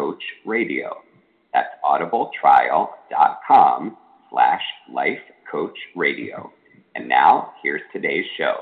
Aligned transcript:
Coach 0.00 0.24
Radio. 0.46 0.96
That's 1.52 1.68
audibletrial.com 1.84 3.96
slash 4.30 4.62
life 4.90 5.18
coach 5.50 5.76
radio. 5.94 6.50
And 6.94 7.06
now 7.06 7.52
here's 7.62 7.82
today's 7.92 8.24
show. 8.38 8.60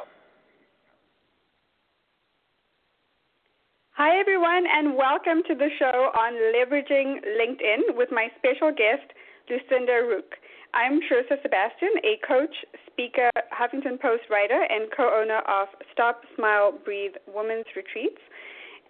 Hi, 3.92 4.18
everyone, 4.18 4.64
and 4.68 4.96
welcome 4.96 5.44
to 5.46 5.54
the 5.54 5.68
show 5.78 6.10
on 6.18 6.32
leveraging 6.54 7.20
LinkedIn 7.38 7.96
with 7.96 8.08
my 8.10 8.26
special 8.38 8.72
guest, 8.72 9.12
Lucinda 9.48 10.02
Ruch. 10.10 10.34
I'm 10.74 10.98
Sharissa 11.02 11.40
Sebastian, 11.40 11.94
a 12.02 12.18
coach, 12.26 12.64
speaker, 12.90 13.30
Huffington 13.54 14.00
Post 14.00 14.24
writer, 14.28 14.66
and 14.68 14.90
co 14.96 15.04
owner 15.04 15.38
of 15.46 15.68
Stop, 15.92 16.22
Smile, 16.34 16.72
Breathe 16.84 17.14
Women's 17.32 17.66
Retreats 17.76 18.18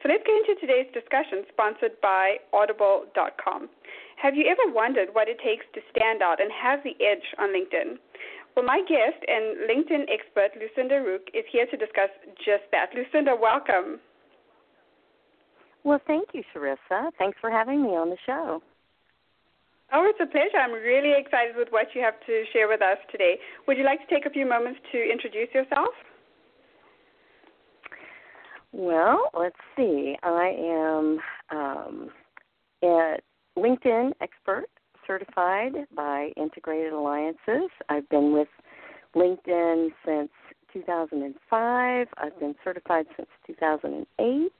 So 0.04 0.12
let's 0.12 0.28
get 0.28 0.36
into 0.36 0.60
today's 0.60 0.92
discussion, 0.92 1.48
sponsored 1.48 1.96
by 2.04 2.36
Audible.com. 2.52 3.72
Have 4.20 4.36
you 4.36 4.44
ever 4.52 4.68
wondered 4.68 5.16
what 5.16 5.32
it 5.32 5.40
takes 5.40 5.64
to 5.74 5.80
stand 5.96 6.22
out 6.22 6.44
and 6.44 6.52
have 6.52 6.84
the 6.84 6.92
edge 7.00 7.24
on 7.40 7.56
LinkedIn? 7.56 7.96
Well, 8.52 8.66
my 8.68 8.84
guest 8.84 9.24
and 9.32 9.64
LinkedIn 9.64 10.12
expert, 10.12 10.60
Lucinda 10.60 11.00
Ruch, 11.00 11.32
is 11.34 11.48
here 11.50 11.66
to 11.72 11.78
discuss 11.80 12.12
just 12.36 12.68
that. 12.76 12.92
Lucinda, 12.92 13.32
welcome. 13.32 14.04
Well, 15.86 16.04
thank 16.06 16.36
you, 16.36 16.44
Sharissa. 16.52 17.12
Thanks 17.18 17.38
for 17.40 17.50
having 17.50 17.82
me 17.82 17.96
on 17.96 18.10
the 18.10 18.20
show. 18.26 18.62
Oh, 19.94 20.04
it's 20.04 20.20
a 20.20 20.28
pleasure. 20.28 20.60
I'm 20.60 20.74
really 20.74 21.16
excited 21.16 21.56
with 21.56 21.70
what 21.72 21.96
you 21.96 22.02
have 22.02 22.20
to 22.28 22.44
share 22.52 22.68
with 22.68 22.82
us 22.82 23.00
today. 23.10 23.40
Would 23.68 23.78
you 23.78 23.86
like 23.86 24.06
to 24.06 24.14
take 24.14 24.26
a 24.26 24.30
few 24.30 24.46
moments 24.46 24.82
to 24.92 25.00
introduce 25.00 25.48
yourself? 25.54 25.96
Well, 28.74 29.30
let's 29.40 29.56
see. 29.78 30.16
I 30.24 30.52
am 30.60 31.20
um, 31.52 32.10
a 32.84 33.18
LinkedIn 33.56 34.14
expert 34.20 34.66
certified 35.06 35.74
by 35.96 36.32
Integrated 36.38 36.92
Alliances. 36.92 37.70
I've 37.90 38.10
been 38.10 38.34
with 38.34 38.48
LinkedIn 39.16 39.90
since 40.04 40.30
2005. 40.74 42.08
I've 42.18 42.40
been 42.40 42.56
certified 42.64 43.06
since 43.16 43.30
2008. 43.46 44.52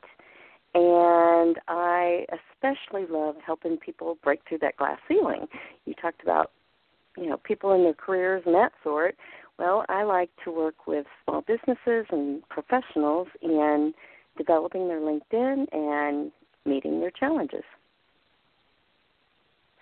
And 0.76 1.58
I 1.68 2.26
especially 2.32 3.06
love 3.10 3.36
helping 3.44 3.78
people 3.78 4.18
break 4.24 4.42
through 4.48 4.60
that 4.60 4.78
glass 4.78 5.00
ceiling. 5.08 5.48
You 5.86 5.96
talked 5.96 6.22
about, 6.22 6.52
you 7.18 7.28
know, 7.28 7.38
people 7.38 7.74
in 7.74 7.84
their 7.84 7.94
careers 7.94 8.44
and 8.46 8.54
that 8.54 8.74
sort. 8.84 9.16
Well, 9.60 9.86
I 9.88 10.04
like 10.04 10.30
to 10.46 10.52
work 10.52 10.88
with 10.88 11.06
small 11.24 11.42
businesses 11.42 12.06
and 12.12 12.42
professionals 12.50 13.28
in 13.42 13.94
developing 14.38 14.88
their 14.88 15.00
LinkedIn 15.00 15.66
and 15.72 16.32
meeting 16.66 17.00
their 17.00 17.12
challenges. 17.12 17.64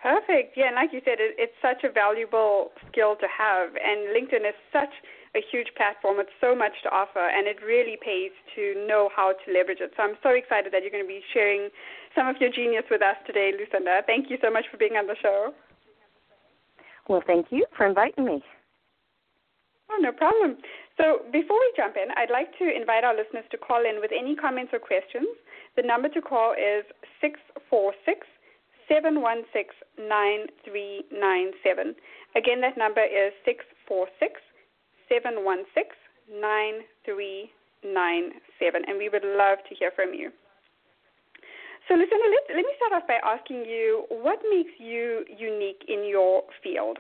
Perfect. 0.02 0.58
Yeah, 0.58 0.68
and 0.68 0.76
like 0.76 0.92
you 0.92 1.02
said, 1.06 1.22
it, 1.22 1.38
it's 1.38 1.54
such 1.62 1.84
a 1.84 1.92
valuable 1.92 2.72
skill 2.90 3.16
to 3.16 3.28
have, 3.30 3.70
and 3.78 4.10
LinkedIn 4.10 4.50
is 4.50 4.58
such 4.74 4.90
a 5.36 5.42
huge 5.52 5.68
platform. 5.78 6.20
It's 6.20 6.34
so 6.42 6.56
much 6.56 6.74
to 6.84 6.90
offer, 6.90 7.22
and 7.22 7.48
it 7.48 7.62
really 7.64 7.98
pays 8.02 8.32
to 8.56 8.86
know 8.88 9.10
how 9.16 9.32
to 9.32 9.54
leverage 9.54 9.78
it. 9.80 9.94
So 9.96 10.04
I'm 10.04 10.18
so 10.24 10.30
excited 10.30 10.74
that 10.74 10.82
you're 10.82 10.92
going 10.92 11.06
to 11.06 11.08
be 11.08 11.22
sharing 11.34 11.70
some 12.16 12.28
of 12.28 12.36
your 12.42 12.52
genius 12.52 12.84
with 12.90 13.02
us 13.02 13.16
today, 13.28 13.54
Lucinda. 13.54 14.02
Thank 14.08 14.30
you 14.30 14.38
so 14.42 14.50
much 14.50 14.66
for 14.72 14.78
being 14.78 14.98
on 14.98 15.06
the 15.06 15.16
show. 15.22 15.54
Well, 17.08 17.22
thank 17.26 17.48
you 17.52 17.66
for 17.78 17.86
inviting 17.86 18.26
me. 18.26 18.44
Oh, 19.92 20.00
no 20.00 20.14
problem. 20.14 20.56
So 20.96 21.26
before 21.32 21.60
we 21.60 21.74
jump 21.76 21.98
in, 21.98 22.12
I'd 22.16 22.32
like 22.32 22.58
to 22.60 22.72
invite 22.72 23.04
our 23.04 23.16
listeners 23.16 23.44
to 23.52 23.58
call 23.58 23.84
in 23.84 24.00
with 24.00 24.12
any 24.16 24.36
comments 24.36 24.72
or 24.72 24.80
questions. 24.80 25.28
The 25.76 25.84
number 25.84 26.08
to 26.10 26.22
call 26.22 26.54
is 26.54 26.86
646 27.20 28.28
716 28.88 29.76
9397. 30.00 31.96
Again, 32.36 32.62
that 32.64 32.78
number 32.80 33.04
is 33.04 33.34
646 33.44 34.40
716 35.12 35.60
9397. 36.40 38.88
And 38.88 38.96
we 38.96 39.12
would 39.12 39.28
love 39.28 39.60
to 39.68 39.76
hear 39.76 39.92
from 39.92 40.16
you. 40.16 40.32
So, 41.88 41.96
Lucinda, 42.00 42.28
let, 42.32 42.48
let 42.56 42.64
me 42.64 42.72
start 42.80 42.96
off 42.96 43.04
by 43.08 43.20
asking 43.20 43.66
you 43.68 44.08
what 44.08 44.40
makes 44.48 44.72
you 44.80 45.26
unique 45.28 45.84
in 45.88 46.06
your 46.08 46.44
field? 46.64 47.00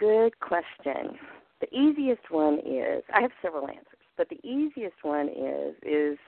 Good 0.00 0.40
question. 0.40 1.18
The 1.60 1.68
easiest 1.76 2.30
one 2.30 2.58
is 2.66 3.04
I 3.14 3.20
have 3.20 3.32
several 3.42 3.68
answers, 3.68 3.84
but 4.16 4.28
the 4.30 4.40
easiest 4.46 4.96
one 5.02 5.28
is 5.28 5.74
is 5.82 6.18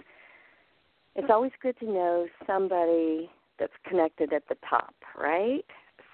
it's 1.14 1.28
always 1.30 1.52
good 1.62 1.78
to 1.80 1.86
know 1.86 2.26
somebody 2.46 3.30
that's 3.58 3.72
connected 3.88 4.32
at 4.32 4.42
the 4.48 4.56
top, 4.68 4.94
right? 5.18 5.64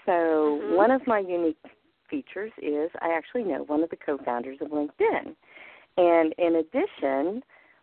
So 0.07 0.13
mm-hmm. 0.13 0.77
one 0.77 0.91
of 0.91 1.07
my 1.07 1.19
unique 1.19 1.59
features 2.09 2.53
is 2.63 2.91
I 3.01 3.11
actually 3.17 3.45
know 3.45 3.65
one 3.65 3.83
of 3.83 3.91
the 3.91 3.97
co-founders 3.97 4.59
of 4.61 4.69
LinkedIn. 4.69 5.35
And 5.97 6.35
in 6.39 6.57
addition, 6.57 7.43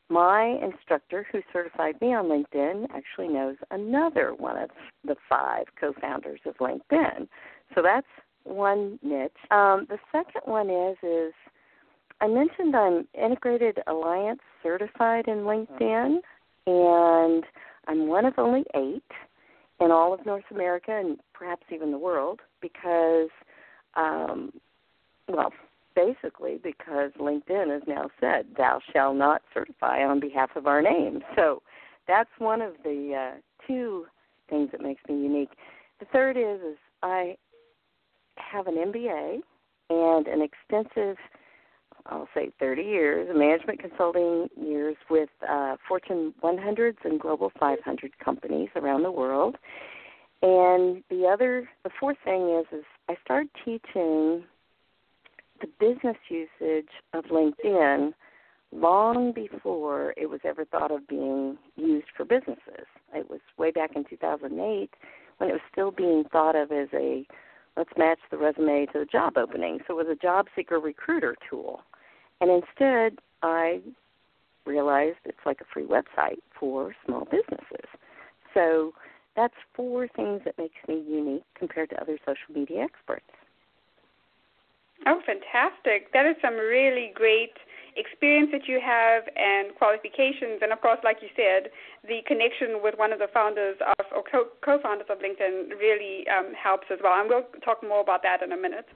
my 0.09 0.57
instructor 0.63 1.25
who 1.31 1.41
certified 1.51 1.99
me 2.01 2.13
on 2.13 2.25
LinkedIn 2.25 2.87
actually 2.95 3.27
knows 3.27 3.55
another 3.71 4.33
one 4.37 4.57
of 4.57 4.69
the 5.03 5.15
five 5.27 5.65
co-founders 5.79 6.39
of 6.45 6.55
LinkedIn. 6.57 7.27
So 7.73 7.81
that's 7.81 8.07
one 8.45 8.99
niche. 9.03 9.31
Um, 9.51 9.87
the 9.89 9.97
second 10.11 10.41
one 10.45 10.69
is 10.69 10.97
is 11.03 11.33
I 12.21 12.27
mentioned 12.27 12.75
I'm 12.75 13.07
Integrated 13.13 13.79
Alliance 13.87 14.39
certified 14.63 15.27
in 15.27 15.39
LinkedIn, 15.39 16.19
and 16.67 17.43
I'm 17.87 18.07
one 18.07 18.25
of 18.25 18.33
only 18.37 18.63
eight 18.73 19.03
in 19.81 19.91
all 19.91 20.13
of 20.13 20.25
North 20.25 20.45
America 20.51 20.91
and 20.91 21.19
perhaps 21.33 21.63
even 21.69 21.91
the 21.91 21.97
world 21.97 22.39
because, 22.61 23.29
um, 23.95 24.53
well, 25.27 25.51
basically 25.95 26.59
because 26.63 27.11
LinkedIn 27.19 27.71
has 27.73 27.83
now 27.87 28.09
said, 28.19 28.47
"Thou 28.55 28.79
shalt 28.93 29.17
not 29.17 29.41
certify 29.53 30.03
on 30.03 30.19
behalf 30.19 30.55
of 30.55 30.67
our 30.67 30.81
name." 30.81 31.23
So 31.35 31.61
that's 32.07 32.29
one 32.37 32.61
of 32.61 32.73
the 32.83 33.33
uh, 33.33 33.39
two 33.67 34.07
things 34.49 34.71
that 34.71 34.81
makes 34.81 35.01
me 35.09 35.15
unique. 35.15 35.51
The 35.99 36.05
third 36.05 36.37
is 36.37 36.61
is 36.61 36.77
I 37.03 37.37
have 38.37 38.67
an 38.67 38.75
MBA 38.75 39.39
and 39.89 40.27
an 40.27 40.41
extensive, 40.41 41.17
I'll 42.05 42.27
say 42.33 42.51
30 42.59 42.81
years, 42.81 43.29
management 43.35 43.79
consulting 43.79 44.47
years 44.59 44.95
with 45.09 45.29
uh, 45.47 45.75
Fortune 45.87 46.33
100s 46.43 46.97
and 47.03 47.19
Global 47.19 47.51
500 47.59 48.17
companies 48.19 48.69
around 48.75 49.03
the 49.03 49.11
world. 49.11 49.57
And 50.41 51.03
the 51.09 51.27
other, 51.31 51.69
the 51.83 51.89
fourth 51.99 52.17
thing 52.23 52.49
is, 52.59 52.79
is 52.79 52.85
I 53.09 53.15
started 53.23 53.49
teaching 53.63 54.43
the 55.61 55.67
business 55.79 56.17
usage 56.29 56.89
of 57.13 57.25
LinkedIn 57.25 58.13
long 58.71 59.31
before 59.31 60.13
it 60.17 60.29
was 60.29 60.41
ever 60.43 60.65
thought 60.65 60.91
of 60.91 61.07
being 61.07 61.57
used 61.75 62.07
for 62.15 62.25
businesses. 62.25 62.85
It 63.13 63.29
was 63.29 63.39
way 63.57 63.71
back 63.71 63.91
in 63.95 64.03
2008 64.03 64.89
when 65.37 65.49
it 65.49 65.53
was 65.53 65.61
still 65.71 65.91
being 65.91 66.25
thought 66.31 66.55
of 66.55 66.71
as 66.71 66.89
a 66.93 67.25
let's 67.77 67.91
match 67.97 68.19
the 68.31 68.37
resume 68.37 68.85
to 68.87 68.99
the 68.99 69.05
job 69.05 69.37
opening. 69.37 69.79
So 69.87 69.99
it 69.99 70.07
was 70.07 70.17
a 70.17 70.21
job 70.21 70.47
seeker 70.55 70.79
recruiter 70.79 71.35
tool. 71.49 71.81
And 72.41 72.49
instead, 72.49 73.19
I 73.41 73.81
realized 74.65 75.17
it's 75.25 75.37
like 75.45 75.61
a 75.61 75.65
free 75.73 75.85
website 75.85 76.39
for 76.59 76.95
small 77.05 77.25
businesses. 77.25 77.87
So 78.53 78.93
that's 79.35 79.53
four 79.75 80.07
things 80.07 80.41
that 80.45 80.57
makes 80.57 80.75
me 80.87 81.03
unique 81.07 81.43
compared 81.57 81.89
to 81.91 82.01
other 82.01 82.17
social 82.25 82.53
media 82.53 82.83
experts. 82.83 83.25
Oh, 85.05 85.21
fantastic. 85.25 86.11
That 86.13 86.25
is 86.25 86.35
some 86.41 86.55
really 86.55 87.11
great 87.13 87.53
experience 87.95 88.49
that 88.51 88.67
you 88.67 88.79
have 88.83 89.23
and 89.35 89.75
qualifications. 89.75 90.59
And 90.61 90.71
of 90.71 90.81
course, 90.81 90.99
like 91.03 91.17
you 91.21 91.29
said, 91.35 91.71
the 92.07 92.19
connection 92.27 92.83
with 92.83 92.95
one 92.97 93.11
of 93.11 93.19
the 93.19 93.31
founders 93.33 93.77
of, 93.81 94.05
or 94.15 94.23
co 94.23 94.79
founders 94.83 95.07
of 95.09 95.19
LinkedIn 95.19 95.75
really 95.79 96.27
um, 96.27 96.53
helps 96.53 96.87
as 96.91 96.99
well. 97.03 97.19
And 97.19 97.29
we'll 97.29 97.47
talk 97.63 97.83
more 97.83 98.01
about 98.01 98.23
that 98.23 98.43
in 98.43 98.51
a 98.51 98.57
minute. 98.57 98.87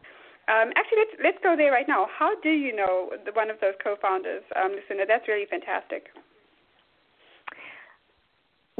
Um, 0.49 0.73
actually, 0.75 1.05
let's 1.05 1.15
let's 1.23 1.41
go 1.43 1.55
there 1.55 1.71
right 1.71 1.87
now. 1.87 2.07
How 2.09 2.33
do 2.41 2.49
you 2.49 2.75
know 2.75 3.11
the, 3.25 3.31
one 3.33 3.49
of 3.49 3.59
those 3.61 3.77
co-founders, 3.83 4.43
um, 4.55 4.71
Lucinda? 4.73 5.05
That's 5.07 5.27
really 5.27 5.45
fantastic. 5.45 6.07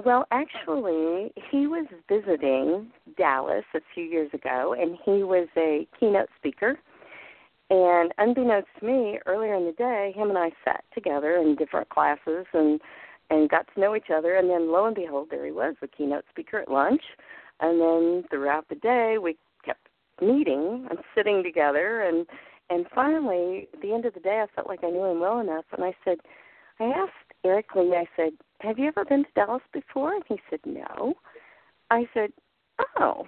Well, 0.04 0.26
actually, 0.32 1.32
he 1.52 1.68
was 1.68 1.86
visiting 2.08 2.90
Dallas 3.18 3.66
a 3.76 3.82
few 3.94 4.06
years 4.06 4.32
ago, 4.34 4.74
and 4.80 4.98
he 5.06 5.24
was 5.24 5.48
a 5.58 5.86
keynote 6.00 6.30
speaker. 6.38 6.80
And 7.70 8.12
unbeknownst 8.18 8.68
to 8.80 8.86
me, 8.86 9.20
earlier 9.26 9.54
in 9.54 9.66
the 9.66 9.74
day, 9.74 10.12
him 10.16 10.30
and 10.30 10.38
I 10.38 10.52
sat 10.66 10.84
together 10.94 11.36
in 11.36 11.56
different 11.56 11.90
classes 11.90 12.46
and 12.54 12.80
and 13.32 13.48
got 13.48 13.68
to 13.72 13.80
know 13.80 13.96
each 13.96 14.10
other. 14.12 14.36
And 14.38 14.50
then 14.50 14.72
lo 14.72 14.86
and 14.86 14.96
behold, 14.96 15.28
there 15.30 15.46
he 15.46 15.52
was, 15.52 15.76
the 15.82 15.88
keynote 15.88 16.26
speaker 16.32 16.58
at 16.58 16.72
lunch. 16.72 17.04
And 17.60 17.80
then 17.80 18.24
throughout 18.30 18.68
the 18.70 18.76
day, 18.76 19.18
we 19.22 19.38
kept 19.64 19.88
meeting 20.20 20.88
and 20.90 20.98
sitting 21.16 21.44
together. 21.44 22.02
And 22.02 22.26
and 22.72 22.86
finally, 22.94 23.68
at 23.74 23.82
the 23.82 23.94
end 23.94 24.06
of 24.06 24.14
the 24.14 24.20
day, 24.20 24.44
I 24.44 24.56
felt 24.56 24.68
like 24.68 24.84
I 24.84 24.90
knew 24.90 25.06
him 25.06 25.20
well 25.20 25.40
enough. 25.40 25.66
And 25.72 25.84
I 25.84 25.94
said, 26.04 26.18
I 26.80 26.86
asked 26.86 27.34
Eric 27.44 27.68
Ly, 27.76 27.96
I 27.96 28.06
said, 28.16 28.34
Have 28.62 28.80
you 28.80 28.88
ever 28.88 29.06
been 29.06 29.24
to 29.24 29.30
Dallas 29.36 29.64
before? 29.74 30.14
And 30.14 30.24
he 30.28 30.40
said, 30.50 30.60
No. 30.66 31.14
I 31.92 32.08
said, 32.14 32.32
Oh. 32.98 33.28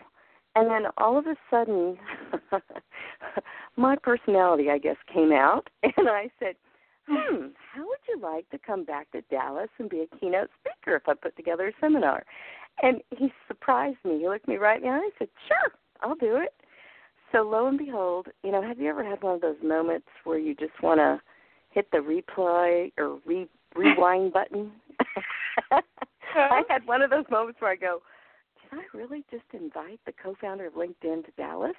And 0.56 0.70
then 0.70 0.92
all 0.98 1.18
of 1.18 1.28
a 1.28 1.36
sudden, 1.50 1.98
my 3.78 3.96
personality, 4.02 4.70
I 4.70 4.78
guess, 4.78 4.98
came 5.14 5.32
out. 5.32 5.70
And 5.98 6.10
I 6.10 6.30
said, 6.40 6.56
Hmm, 7.08 7.48
how 7.74 7.82
would 7.82 8.00
you 8.08 8.20
like 8.22 8.50
to 8.52 8.60
come 8.60 8.86
back 8.86 9.12
to 9.12 9.22
Dallas 9.24 9.70
and 9.80 9.90
be 9.90 10.02
a 10.02 10.18
keynote 10.18 10.50
speaker 10.60 10.96
if 10.96 11.04
I 11.08 11.14
put 11.16 11.36
together 11.36 11.68
a 11.68 11.72
seminar? 11.82 12.24
And 12.82 13.02
he 13.10 13.34
surprised 13.48 13.98
me. 14.06 14.20
He 14.20 14.28
looked 14.28 14.48
me 14.48 14.58
right 14.58 14.78
in 14.78 14.84
the 14.84 14.90
eye 14.90 15.02
and 15.04 15.12
said, 15.18 15.30
Sure, 15.48 15.72
I'll 16.02 16.16
do 16.16 16.38
it. 16.38 16.54
So 17.32 17.42
lo 17.42 17.68
and 17.68 17.78
behold, 17.78 18.28
you 18.44 18.52
know, 18.52 18.62
have 18.62 18.80
you 18.80 18.90
ever 18.90 19.04
had 19.04 19.22
one 19.24 19.36
of 19.36 19.42
those 19.42 19.62
moments 19.64 20.08
where 20.24 20.38
you 20.38 20.54
just 20.54 20.82
want 20.82 21.00
to 21.00 21.20
hit 21.72 21.90
the 21.92 21.98
replay 21.98 22.92
or 22.98 23.20
re 23.26 23.48
rewind 23.76 24.34
button. 24.34 24.72
I 26.36 26.64
had 26.70 26.86
one 26.86 27.02
of 27.02 27.10
those 27.10 27.26
moments 27.30 27.62
where 27.62 27.72
I 27.72 27.76
go, 27.76 28.02
did 28.70 28.80
I 28.80 28.98
really 28.98 29.24
just 29.32 29.44
invite 29.54 30.00
the 30.06 30.14
co-founder 30.22 30.68
of 30.68 30.74
LinkedIn 30.74 31.26
to 31.26 31.32
Dallas? 31.38 31.76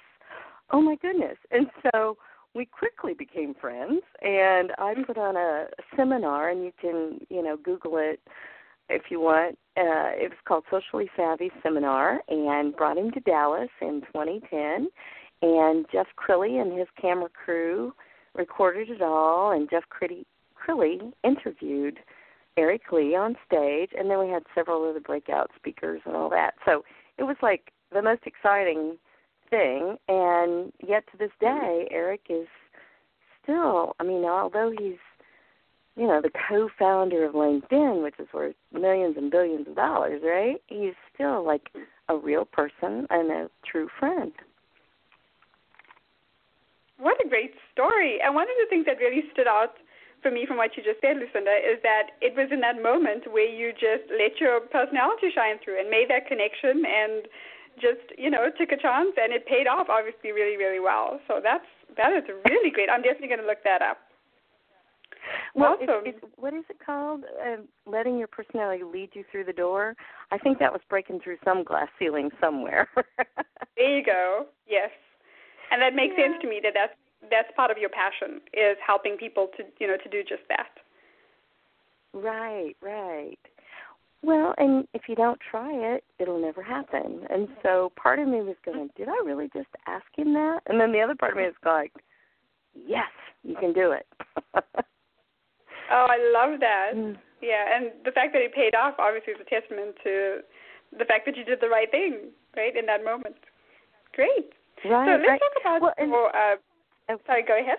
Oh 0.71 0.81
my 0.81 0.95
goodness! 0.95 1.37
And 1.51 1.67
so 1.83 2.17
we 2.55 2.65
quickly 2.65 3.13
became 3.13 3.53
friends, 3.59 4.01
and 4.21 4.71
I 4.77 4.93
put 5.05 5.17
on 5.17 5.35
a 5.35 5.67
seminar, 5.95 6.49
and 6.49 6.63
you 6.63 6.71
can 6.79 7.19
you 7.29 7.43
know 7.43 7.57
Google 7.57 7.97
it 7.97 8.19
if 8.89 9.03
you 9.09 9.19
want. 9.19 9.57
Uh, 9.75 10.13
it 10.15 10.29
was 10.29 10.39
called 10.47 10.63
Socially 10.69 11.09
Savvy 11.15 11.51
Seminar, 11.61 12.21
and 12.27 12.75
brought 12.75 12.97
him 12.97 13.11
to 13.11 13.19
Dallas 13.21 13.69
in 13.81 14.01
2010. 14.13 14.87
And 15.41 15.85
Jeff 15.91 16.07
Crilly 16.15 16.61
and 16.61 16.77
his 16.77 16.87
camera 17.01 17.29
crew 17.29 17.93
recorded 18.33 18.89
it 18.89 19.01
all, 19.01 19.51
and 19.51 19.69
Jeff 19.69 19.83
Crilly, 19.89 20.25
Crilly 20.55 21.11
interviewed 21.23 21.99
Eric 22.57 22.83
Ly 22.91 23.13
on 23.17 23.35
stage, 23.45 23.89
and 23.97 24.09
then 24.09 24.19
we 24.19 24.29
had 24.29 24.43
several 24.55 24.87
other 24.89 24.99
breakout 24.99 25.49
speakers 25.55 26.01
and 26.05 26.15
all 26.15 26.29
that. 26.29 26.53
So 26.65 26.83
it 27.17 27.23
was 27.23 27.35
like 27.41 27.71
the 27.91 28.01
most 28.01 28.21
exciting 28.25 28.97
thing, 29.53 29.97
and 30.07 30.71
yet 30.85 31.03
to 31.11 31.17
this 31.17 31.31
mm-hmm. 31.41 31.59
day, 31.59 31.87
Eric 31.91 32.21
is 32.29 32.47
still. 33.41 33.95
I 33.99 34.03
mean, 34.03 34.25
although 34.25 34.71
he's 34.77 34.97
you 35.95 36.07
know 36.07 36.21
the 36.21 36.31
co-founder 36.49 37.23
of 37.23 37.33
LinkedIn, 37.33 38.01
which 38.01 38.15
is 38.19 38.27
worth 38.33 38.55
millions 38.71 39.15
and 39.17 39.29
billions 39.29 39.67
of 39.67 39.75
dollars, 39.75 40.21
right? 40.25 40.61
He's 40.67 40.95
still 41.13 41.45
like 41.45 41.69
a 42.09 42.17
real 42.17 42.45
person 42.45 43.05
and 43.09 43.31
a 43.31 43.49
true 43.65 43.89
friend. 43.99 44.31
What 46.97 47.17
a 47.23 47.29
great 47.29 47.53
story. 47.71 48.19
And 48.23 48.33
one 48.33 48.47
of 48.47 48.57
the 48.61 48.69
things 48.69 48.85
that 48.85 48.97
really 48.97 49.23
stood 49.33 49.47
out 49.47 49.75
for 50.21 50.31
me 50.31 50.45
from 50.47 50.57
what 50.57 50.77
you 50.77 50.83
just 50.83 51.01
said, 51.01 51.17
Lucinda, 51.17 51.51
is 51.51 51.83
that 51.83 52.15
it 52.21 52.33
was 52.33 52.47
in 52.49 52.61
that 52.61 52.81
moment 52.81 53.27
where 53.29 53.49
you 53.49 53.73
just 53.73 54.07
let 54.09 54.39
your 54.39 54.61
personality 54.61 55.27
shine 55.35 55.59
through 55.59 55.79
and 55.79 55.89
made 55.91 56.07
that 56.09 56.27
connection 56.27 56.87
and 56.87 57.27
just, 57.75 58.17
you 58.17 58.29
know, 58.29 58.45
took 58.57 58.71
a 58.71 58.77
chance 58.77 59.13
and 59.17 59.33
it 59.33 59.45
paid 59.45 59.67
off 59.67 59.87
obviously 59.89 60.31
really, 60.31 60.57
really 60.57 60.79
well. 60.79 61.19
So 61.27 61.39
that's 61.43 61.65
that 61.97 62.13
is 62.13 62.23
really 62.49 62.71
great. 62.71 62.89
I'm 62.89 63.01
definitely 63.01 63.27
going 63.27 63.41
to 63.41 63.47
look 63.47 63.63
that 63.63 63.81
up. 63.81 63.97
Well, 65.55 65.77
awesome. 65.81 66.03
it's, 66.05 66.17
it's, 66.21 66.33
what 66.35 66.53
is 66.53 66.65
it 66.69 66.77
called? 66.83 67.23
Uh, 67.39 67.61
letting 67.85 68.17
your 68.17 68.27
personality 68.27 68.83
lead 68.83 69.11
you 69.13 69.23
through 69.31 69.45
the 69.45 69.53
door. 69.53 69.95
I 70.31 70.37
think 70.37 70.59
that 70.59 70.73
was 70.73 70.81
breaking 70.89 71.21
through 71.23 71.37
some 71.45 71.63
glass 71.63 71.87
ceiling 71.97 72.29
somewhere. 72.41 72.89
there 73.77 73.97
you 73.97 74.03
go. 74.03 74.47
Yes 74.67 74.89
and 75.73 75.81
that 75.81 75.95
makes 75.95 76.13
yeah. 76.15 76.29
sense 76.29 76.37
to 76.41 76.47
me 76.47 76.61
that 76.61 76.73
that's 76.73 76.93
that's 77.31 77.49
part 77.55 77.71
of 77.71 77.77
your 77.77 77.89
passion 77.89 78.39
is 78.53 78.77
helping 78.85 79.17
people 79.17 79.49
to 79.57 79.63
you 79.81 79.87
know 79.87 79.97
to 79.97 80.09
do 80.09 80.21
just 80.21 80.45
that 80.47 80.77
right 82.13 82.75
right 82.81 83.41
well 84.23 84.53
and 84.57 84.87
if 84.93 85.03
you 85.07 85.15
don't 85.15 85.39
try 85.51 85.71
it 85.71 86.03
it'll 86.19 86.39
never 86.39 86.63
happen 86.63 87.21
and 87.29 87.47
so 87.61 87.91
part 88.01 88.19
of 88.19 88.27
me 88.27 88.41
was 88.41 88.55
going 88.65 88.89
did 88.95 89.07
i 89.07 89.25
really 89.25 89.49
just 89.53 89.69
ask 89.87 90.05
him 90.15 90.33
that 90.33 90.59
and 90.67 90.79
then 90.79 90.91
the 90.91 91.01
other 91.01 91.15
part 91.15 91.33
of 91.33 91.37
me 91.37 91.43
is 91.43 91.55
like 91.65 91.91
yes 92.73 93.11
you 93.43 93.55
can 93.55 93.73
do 93.73 93.91
it 93.91 94.07
oh 94.55 96.07
i 96.09 96.17
love 96.33 96.59
that 96.59 96.91
mm. 96.95 97.15
yeah 97.41 97.75
and 97.75 97.91
the 98.05 98.11
fact 98.11 98.33
that 98.33 98.41
it 98.41 98.53
paid 98.53 98.75
off 98.75 98.95
obviously 98.97 99.33
is 99.33 99.39
a 99.41 99.49
testament 99.49 99.95
to 100.03 100.39
the 100.97 101.05
fact 101.05 101.25
that 101.25 101.35
you 101.35 101.43
did 101.43 101.59
the 101.61 101.69
right 101.69 101.91
thing 101.91 102.29
right 102.55 102.75
in 102.77 102.85
that 102.85 103.03
moment 103.03 103.35
great 104.13 104.53
Right. 104.85 105.07
So 105.07 105.11
let's 105.11 105.27
right. 105.27 105.39
talk 105.39 105.61
about 105.61 105.81
well, 105.81 105.93
and, 105.97 106.09
more, 106.09 106.35
uh, 106.35 106.55
oh, 107.09 107.17
sorry, 107.25 107.43
go 107.43 107.59
ahead. 107.59 107.77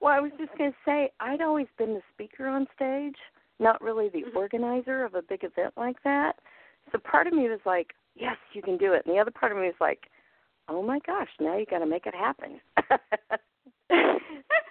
Well, 0.00 0.14
I 0.14 0.20
was 0.20 0.30
just 0.38 0.56
going 0.56 0.70
to 0.70 0.76
say 0.84 1.10
I'd 1.20 1.42
always 1.42 1.66
been 1.76 1.94
the 1.94 2.02
speaker 2.14 2.46
on 2.46 2.66
stage, 2.74 3.16
not 3.60 3.80
really 3.80 4.08
the 4.08 4.22
mm-hmm. 4.22 4.36
organizer 4.36 5.04
of 5.04 5.14
a 5.14 5.22
big 5.22 5.44
event 5.44 5.74
like 5.76 5.96
that. 6.04 6.34
So 6.92 6.98
part 6.98 7.26
of 7.26 7.32
me 7.32 7.48
was 7.48 7.60
like, 7.64 7.94
"Yes, 8.14 8.36
you 8.52 8.62
can 8.62 8.76
do 8.76 8.94
it," 8.94 9.04
and 9.06 9.14
the 9.14 9.20
other 9.20 9.30
part 9.30 9.52
of 9.52 9.58
me 9.58 9.66
was 9.66 9.74
like, 9.80 10.10
"Oh 10.68 10.82
my 10.82 10.98
gosh, 11.06 11.28
now 11.38 11.56
you 11.56 11.66
got 11.66 11.78
to 11.78 11.86
make 11.86 12.06
it 12.06 12.14
happen." 12.14 12.60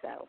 so 0.01 0.27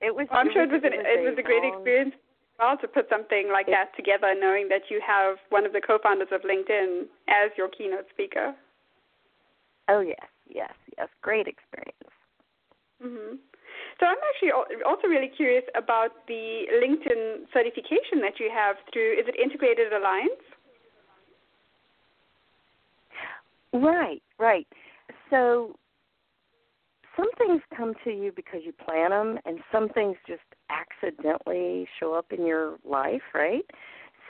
it 0.00 0.14
was. 0.14 0.26
Well, 0.30 0.40
I'm 0.40 0.52
sure 0.52 0.64
it 0.64 0.70
was 0.70 0.82
an, 0.84 0.92
it 0.92 1.22
was 1.22 1.38
a 1.38 1.42
great 1.42 1.62
long, 1.62 1.74
experience 1.74 2.14
well 2.58 2.76
to 2.78 2.88
put 2.88 3.08
something 3.08 3.48
like 3.52 3.68
it, 3.68 3.72
that 3.72 3.96
together, 3.96 4.34
knowing 4.38 4.68
that 4.68 4.82
you 4.90 5.00
have 5.06 5.36
one 5.50 5.64
of 5.64 5.72
the 5.72 5.80
co-founders 5.80 6.28
of 6.32 6.42
LinkedIn 6.42 7.04
as 7.28 7.50
your 7.56 7.68
keynote 7.68 8.06
speaker. 8.10 8.54
Oh 9.88 10.00
yes, 10.00 10.28
yes, 10.48 10.72
yes. 10.98 11.08
Great 11.22 11.46
experience. 11.46 11.96
Mhm. 13.02 13.38
So 14.02 14.08
I'm 14.08 14.16
actually 14.34 14.50
also 14.84 15.06
really 15.06 15.28
curious 15.28 15.62
about 15.76 16.26
the 16.26 16.64
LinkedIn 16.82 17.46
certification 17.52 18.18
that 18.22 18.40
you 18.40 18.50
have 18.52 18.74
through. 18.92 19.12
Is 19.12 19.28
it 19.28 19.36
Integrated 19.40 19.92
Alliance? 19.92 20.42
Right, 23.72 24.20
right. 24.40 24.66
So 25.30 25.76
some 27.16 27.28
things 27.38 27.62
come 27.76 27.94
to 28.02 28.10
you 28.10 28.32
because 28.34 28.62
you 28.64 28.72
plan 28.72 29.10
them, 29.10 29.38
and 29.44 29.60
some 29.70 29.88
things 29.88 30.16
just 30.26 30.40
accidentally 30.68 31.86
show 32.00 32.12
up 32.12 32.32
in 32.32 32.44
your 32.44 32.78
life, 32.84 33.22
right? 33.32 33.64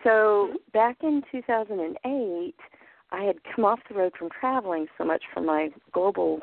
So 0.04 0.50
mm-hmm. 0.50 0.56
back 0.74 0.98
in 1.02 1.22
2008, 1.32 2.54
I 3.10 3.22
had 3.22 3.36
come 3.56 3.64
off 3.64 3.80
the 3.88 3.94
road 3.94 4.12
from 4.18 4.28
traveling 4.38 4.86
so 4.98 5.04
much 5.06 5.22
for 5.32 5.40
my 5.40 5.70
global 5.92 6.42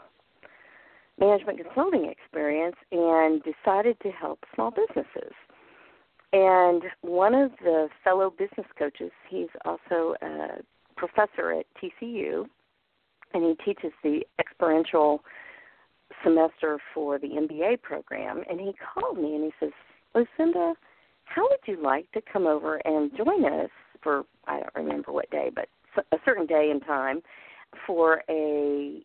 management 1.20 1.60
consulting 1.64 2.06
experience 2.06 2.76
and 2.92 3.42
decided 3.44 3.98
to 4.02 4.10
help 4.12 4.40
small 4.56 4.72
businesses. 4.72 5.34
And 6.32 6.84
one 7.02 7.34
of 7.34 7.52
the 7.64 7.90
fellow 8.04 8.30
business 8.30 8.68
coaches, 8.78 9.12
he's 9.30 9.48
also 9.66 10.16
a 10.22 10.62
professor 10.96 11.52
at 11.52 11.66
TCU, 11.82 12.46
and 13.34 13.44
he 13.44 13.56
teaches 13.66 13.92
the 14.04 14.22
experiential 14.40 15.22
semester 16.24 16.80
for 16.94 17.18
the 17.20 17.28
MBA 17.28 17.82
program. 17.82 18.44
And 18.50 18.60
he 18.60 18.74
called 18.94 19.18
me 19.18 19.36
and 19.36 19.44
he 19.44 19.52
says, 19.60 19.72
Lucinda, 20.14 20.74
how 21.26 21.44
would 21.44 21.60
you 21.68 21.82
like 21.82 22.12
to 22.12 22.22
come 22.32 22.48
over 22.48 22.78
and 22.86 23.12
join 23.16 23.46
us 23.46 23.70
for, 24.02 24.24
I 24.48 24.60
don't 24.60 24.76
remember 24.76 25.12
what 25.12 25.30
day, 25.30 25.52
but 25.54 25.68
a 26.12 26.18
certain 26.26 26.46
day 26.46 26.70
and 26.72 26.84
time 26.86 27.22
for 27.86 28.24
a 28.30 29.02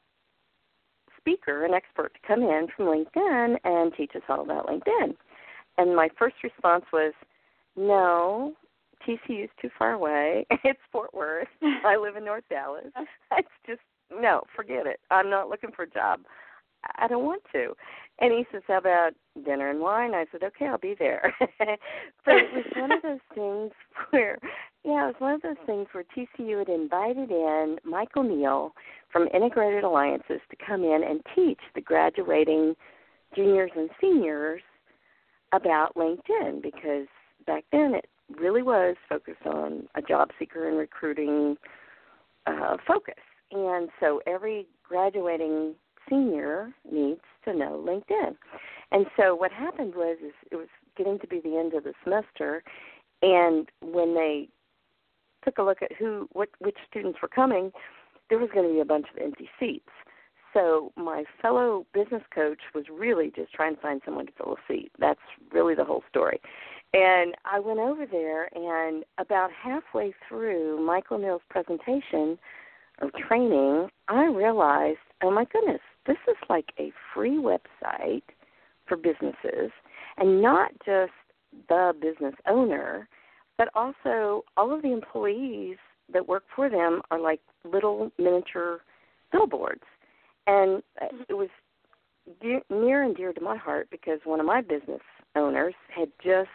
speaker, 1.25 1.65
an 1.65 1.73
expert, 1.73 2.13
to 2.15 2.21
come 2.27 2.43
in 2.43 2.67
from 2.77 2.87
LinkedIn 2.87 3.57
and 3.65 3.93
teach 3.97 4.13
us 4.15 4.23
all 4.29 4.43
about 4.43 4.67
LinkedIn. 4.67 5.15
And 5.79 5.97
my 5.97 6.09
first 6.19 6.37
response 6.45 6.85
was, 6.93 7.15
no, 7.77 8.53
TCU's 9.07 9.51
too 9.61 9.71
far 9.79 9.93
away. 9.93 10.47
It's 10.65 10.81
Fort 10.93 11.15
Worth. 11.15 11.49
I 11.85 11.97
live 11.97 12.17
in 12.17 12.25
North 12.25 12.45
Dallas. 12.51 12.87
It's 13.37 13.49
just 13.67 13.81
no, 14.21 14.43
forget 14.55 14.87
it. 14.87 15.01
I'm 15.11 15.31
not 15.31 15.49
looking 15.49 15.71
for 15.75 15.85
a 15.85 15.91
job. 15.91 16.21
I 16.99 17.09
don't 17.09 17.25
want 17.25 17.43
to. 17.53 17.75
And 18.21 18.33
he 18.33 18.45
says, 18.53 18.63
How 18.69 18.79
about 18.79 19.13
dinner 19.45 19.71
and 19.71 19.81
wine? 19.81 20.15
I 20.15 20.27
said, 20.31 20.43
Okay, 20.43 20.67
I'll 20.67 20.79
be 20.79 20.95
there. 20.99 21.35
but 21.59 22.35
it 22.35 22.55
was 22.55 22.65
one 22.77 22.93
of 22.93 23.03
those 23.03 23.19
things 23.35 23.73
where, 24.11 24.39
yeah, 24.85 25.05
it 25.05 25.07
was 25.07 25.15
one 25.19 25.35
of 25.35 25.43
those 25.43 25.57
things 25.67 25.87
where 25.93 26.05
TCU 26.17 26.59
had 26.59 26.69
invited 26.69 27.31
in 27.31 27.79
Michael 27.85 28.23
O'Neil 28.23 28.75
from 29.11 29.29
Integrated 29.35 29.83
Alliances 29.83 30.41
to 30.51 30.57
come 30.65 30.85
in 30.85 31.03
and 31.03 31.21
teach 31.35 31.61
the 31.75 31.81
graduating 31.81 32.77
juniors 33.35 33.71
and 33.75 33.89
seniors 33.99 34.61
about 35.53 35.95
LinkedIn 35.95 36.63
because 36.63 37.07
back 37.47 37.65
then 37.73 37.95
it 37.95 38.09
really 38.39 38.63
was 38.63 38.97
focused 39.09 39.47
on 39.47 39.89
a 39.95 40.03
job 40.03 40.31
seeker 40.39 40.69
and 40.69 40.77
recruiting 40.77 41.57
uh, 42.47 42.77
focus. 42.87 43.15
And 43.53 43.89
so 44.01 44.21
every 44.27 44.67
graduating 44.87 45.75
senior 46.11 46.73
needs 46.91 47.21
to 47.47 47.55
know 47.55 47.83
LinkedIn. 47.87 48.37
And 48.93 49.07
so 49.17 49.35
what 49.35 49.51
happened 49.51 49.95
was 49.95 50.19
is 50.23 50.33
it 50.51 50.57
was 50.57 50.69
getting 50.97 51.19
to 51.21 51.27
be 51.27 51.41
the 51.41 51.57
end 51.57 51.73
of 51.73 51.85
the 51.85 51.95
semester 52.03 52.63
and 53.23 53.69
when 53.81 54.15
they 54.15 54.49
took 55.45 55.59
a 55.59 55.63
look 55.63 55.83
at 55.83 55.93
who 55.93 56.29
what 56.33 56.49
which 56.59 56.77
students 56.89 57.19
were 57.23 57.29
coming, 57.29 57.71
there 58.31 58.39
was 58.39 58.51
going 58.53 58.67
to 58.69 58.75
be 58.75 58.81
a 58.81 58.85
bunch 58.85 59.07
of 59.15 59.23
empty 59.23 59.49
seats. 59.61 59.91
So 60.53 60.93
my 60.97 61.25
fellow 61.43 61.85
business 61.93 62.23
coach 62.33 62.61
was 62.75 62.85
really 62.91 63.33
just 63.35 63.53
trying 63.53 63.75
to 63.75 63.81
find 63.81 64.01
someone 64.05 64.27
to 64.27 64.33
fill 64.39 64.53
a 64.53 64.73
seat. 64.73 64.93
That's 65.01 65.21
really 65.53 65.75
the 65.75 65.85
whole 65.85 66.05
story. 66.09 66.41
And 66.93 67.35
I 67.45 67.59
went 67.59 67.81
over 67.81 68.07
there, 68.07 68.49
and 68.55 69.05
about 69.19 69.51
halfway 69.51 70.15
through 70.29 70.81
Michael 70.87 71.17
O'Neil's 71.17 71.43
presentation 71.51 72.39
or 73.03 73.11
training, 73.27 73.89
I 74.07 74.27
realized, 74.27 74.99
oh 75.25 75.33
my 75.33 75.45
goodness, 75.45 75.81
this 76.07 76.19
is 76.29 76.37
like 76.49 76.67
a 76.79 76.93
free 77.13 77.37
website 77.37 78.23
for 78.87 78.97
businesses, 78.97 79.73
and 80.19 80.41
not 80.41 80.71
just 80.87 81.13
the 81.69 81.95
business 82.01 82.35
owner, 82.47 83.09
but 83.59 83.69
also 83.75 84.45
all 84.57 84.75
of 84.75 84.83
the 84.83 84.93
employees 84.93 85.77
that 86.13 86.27
work 86.27 86.45
for 86.55 86.69
them 86.69 87.01
are 87.11 87.21
like 87.21 87.41
little 87.65 88.11
miniature 88.19 88.81
billboards. 89.33 89.83
And 90.47 90.83
mm-hmm. 91.03 91.23
it 91.29 91.35
was 91.35 91.49
dear, 92.41 92.61
near 92.71 93.03
and 93.03 93.17
dear 93.17 93.33
to 93.33 93.41
my 93.41 93.57
heart 93.57 93.89
because 93.91 94.21
one 94.25 94.41
of 94.41 94.47
my 94.47 94.61
business 94.61 95.01
owners 95.37 95.75
had 95.95 96.09
just 96.23 96.49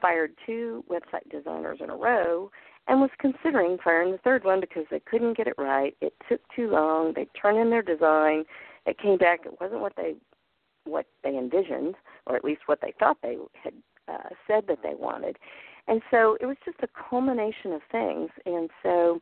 fired 0.00 0.32
two 0.44 0.84
website 0.90 1.28
designers 1.30 1.78
in 1.82 1.90
a 1.90 1.96
row 1.96 2.50
and 2.86 3.00
was 3.00 3.10
considering 3.18 3.78
firing 3.82 4.12
the 4.12 4.18
third 4.18 4.44
one 4.44 4.60
because 4.60 4.84
they 4.90 5.00
couldn't 5.00 5.36
get 5.36 5.46
it 5.46 5.54
right. 5.56 5.96
It 6.00 6.12
took 6.28 6.40
too 6.54 6.68
long. 6.68 7.12
They 7.14 7.26
turned 7.40 7.58
in 7.58 7.70
their 7.70 7.82
design. 7.82 8.44
It 8.86 8.98
came 8.98 9.16
back. 9.16 9.40
It 9.46 9.58
wasn't 9.60 9.80
what 9.80 9.94
they 9.96 10.14
what 10.86 11.06
they 11.22 11.30
envisioned, 11.30 11.94
or 12.26 12.36
at 12.36 12.44
least 12.44 12.62
what 12.66 12.80
they 12.82 12.92
thought 12.98 13.16
they 13.22 13.38
had 13.62 13.72
uh, 14.06 14.28
said 14.46 14.64
that 14.68 14.80
they 14.82 14.92
wanted. 14.94 15.38
And 15.86 16.00
so 16.10 16.36
it 16.40 16.46
was 16.46 16.56
just 16.64 16.78
a 16.82 16.88
culmination 17.10 17.72
of 17.72 17.82
things. 17.92 18.30
And 18.46 18.70
so 18.82 19.20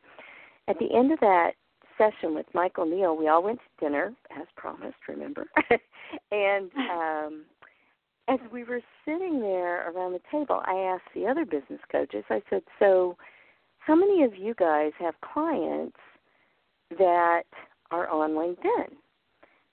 at 0.67 0.77
the 0.79 0.93
end 0.95 1.11
of 1.11 1.19
that 1.19 1.51
session 1.97 2.33
with 2.33 2.45
Michael 2.53 2.83
O'Neil, 2.83 3.15
we 3.15 3.27
all 3.27 3.43
went 3.43 3.59
to 3.59 3.85
dinner 3.85 4.13
as 4.39 4.47
promised. 4.55 4.97
Remember, 5.07 5.45
and 6.31 6.71
um, 6.91 7.45
as 8.27 8.39
we 8.51 8.63
were 8.63 8.81
sitting 9.05 9.41
there 9.41 9.91
around 9.91 10.13
the 10.13 10.21
table, 10.31 10.61
I 10.65 10.75
asked 10.75 11.13
the 11.13 11.27
other 11.27 11.45
business 11.45 11.81
coaches. 11.91 12.23
I 12.29 12.41
said, 12.49 12.63
"So, 12.79 13.17
how 13.79 13.95
many 13.95 14.23
of 14.23 14.35
you 14.35 14.53
guys 14.53 14.91
have 14.99 15.15
clients 15.21 15.97
that 16.97 17.43
are 17.91 18.07
on 18.07 18.31
LinkedIn?" 18.31 18.95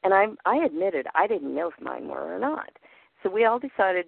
And 0.02 0.14
I, 0.14 0.26
I 0.46 0.64
admitted 0.64 1.06
I 1.14 1.26
didn't 1.26 1.54
know 1.54 1.68
if 1.68 1.84
mine 1.84 2.08
were 2.08 2.34
or 2.34 2.38
not. 2.38 2.70
So 3.22 3.28
we 3.30 3.44
all 3.44 3.58
decided 3.58 4.06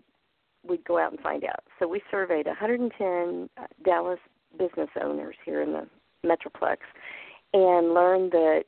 we'd 0.66 0.84
go 0.84 0.98
out 0.98 1.12
and 1.12 1.20
find 1.20 1.44
out. 1.44 1.64
So 1.78 1.88
we 1.88 2.02
surveyed 2.10 2.46
110 2.46 3.48
uh, 3.56 3.66
Dallas 3.84 4.18
business 4.58 4.90
owners 5.02 5.36
here 5.44 5.62
in 5.62 5.72
the 5.72 5.88
Metroplex, 6.24 6.78
and 7.52 7.94
learned 7.94 8.32
that 8.32 8.64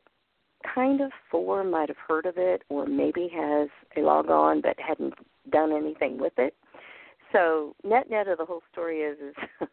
kind 0.75 1.01
of 1.01 1.11
four 1.31 1.63
might 1.63 1.89
have 1.89 1.99
heard 2.09 2.27
of 2.27 2.35
it 2.37 2.63
or 2.69 2.87
maybe 2.87 3.29
has 3.35 3.69
a 3.97 4.01
log 4.01 4.31
on 4.31 4.61
but 4.61 4.77
hadn't 4.81 5.15
done 5.51 5.73
anything 5.73 6.19
with 6.19 6.33
it. 6.39 6.55
So 7.33 7.75
net 7.85 8.11
net 8.11 8.29
of 8.29 8.39
the 8.39 8.45
whole 8.45 8.63
story 8.73 9.01
is 9.01 9.19
is 9.19 9.35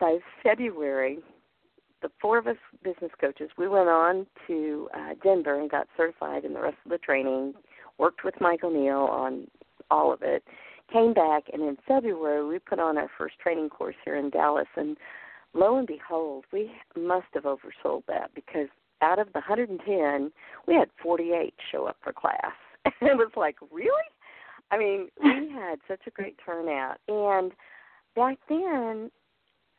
by 0.00 0.18
February 0.42 1.18
the 2.02 2.10
four 2.20 2.38
of 2.38 2.46
us 2.46 2.56
business 2.82 3.10
coaches 3.20 3.50
we 3.58 3.68
went 3.68 3.88
on 3.88 4.26
to 4.46 4.88
uh, 4.94 5.10
Denver 5.22 5.60
and 5.60 5.70
got 5.70 5.86
certified 5.96 6.44
in 6.44 6.54
the 6.54 6.60
rest 6.60 6.76
of 6.84 6.90
the 6.90 6.98
training, 6.98 7.54
worked 7.98 8.24
with 8.24 8.34
Michael 8.40 8.70
O'Neil 8.70 9.00
on 9.10 9.46
all 9.90 10.12
of 10.12 10.22
it, 10.22 10.42
came 10.92 11.14
back 11.14 11.44
and 11.52 11.62
in 11.62 11.76
February 11.86 12.46
we 12.46 12.58
put 12.58 12.78
on 12.78 12.98
our 12.98 13.10
first 13.16 13.38
training 13.38 13.68
course 13.68 13.96
here 14.04 14.16
in 14.16 14.30
Dallas 14.30 14.68
and 14.76 14.96
lo 15.54 15.78
and 15.78 15.86
behold, 15.86 16.44
we 16.52 16.70
must 16.96 17.26
have 17.34 17.44
oversold 17.44 18.04
that 18.06 18.30
because 18.34 18.68
out 19.02 19.18
of 19.18 19.28
the 19.28 19.40
110, 19.40 20.32
we 20.66 20.74
had 20.74 20.88
48 21.02 21.54
show 21.70 21.86
up 21.86 21.96
for 22.02 22.12
class. 22.12 22.52
And 23.00 23.10
it 23.10 23.16
was 23.16 23.32
like, 23.36 23.56
really? 23.70 23.90
I 24.70 24.78
mean, 24.78 25.08
we 25.22 25.50
had 25.52 25.80
such 25.88 26.00
a 26.06 26.10
great 26.10 26.36
turnout. 26.44 26.98
And 27.08 27.52
back 28.14 28.38
then, 28.48 29.10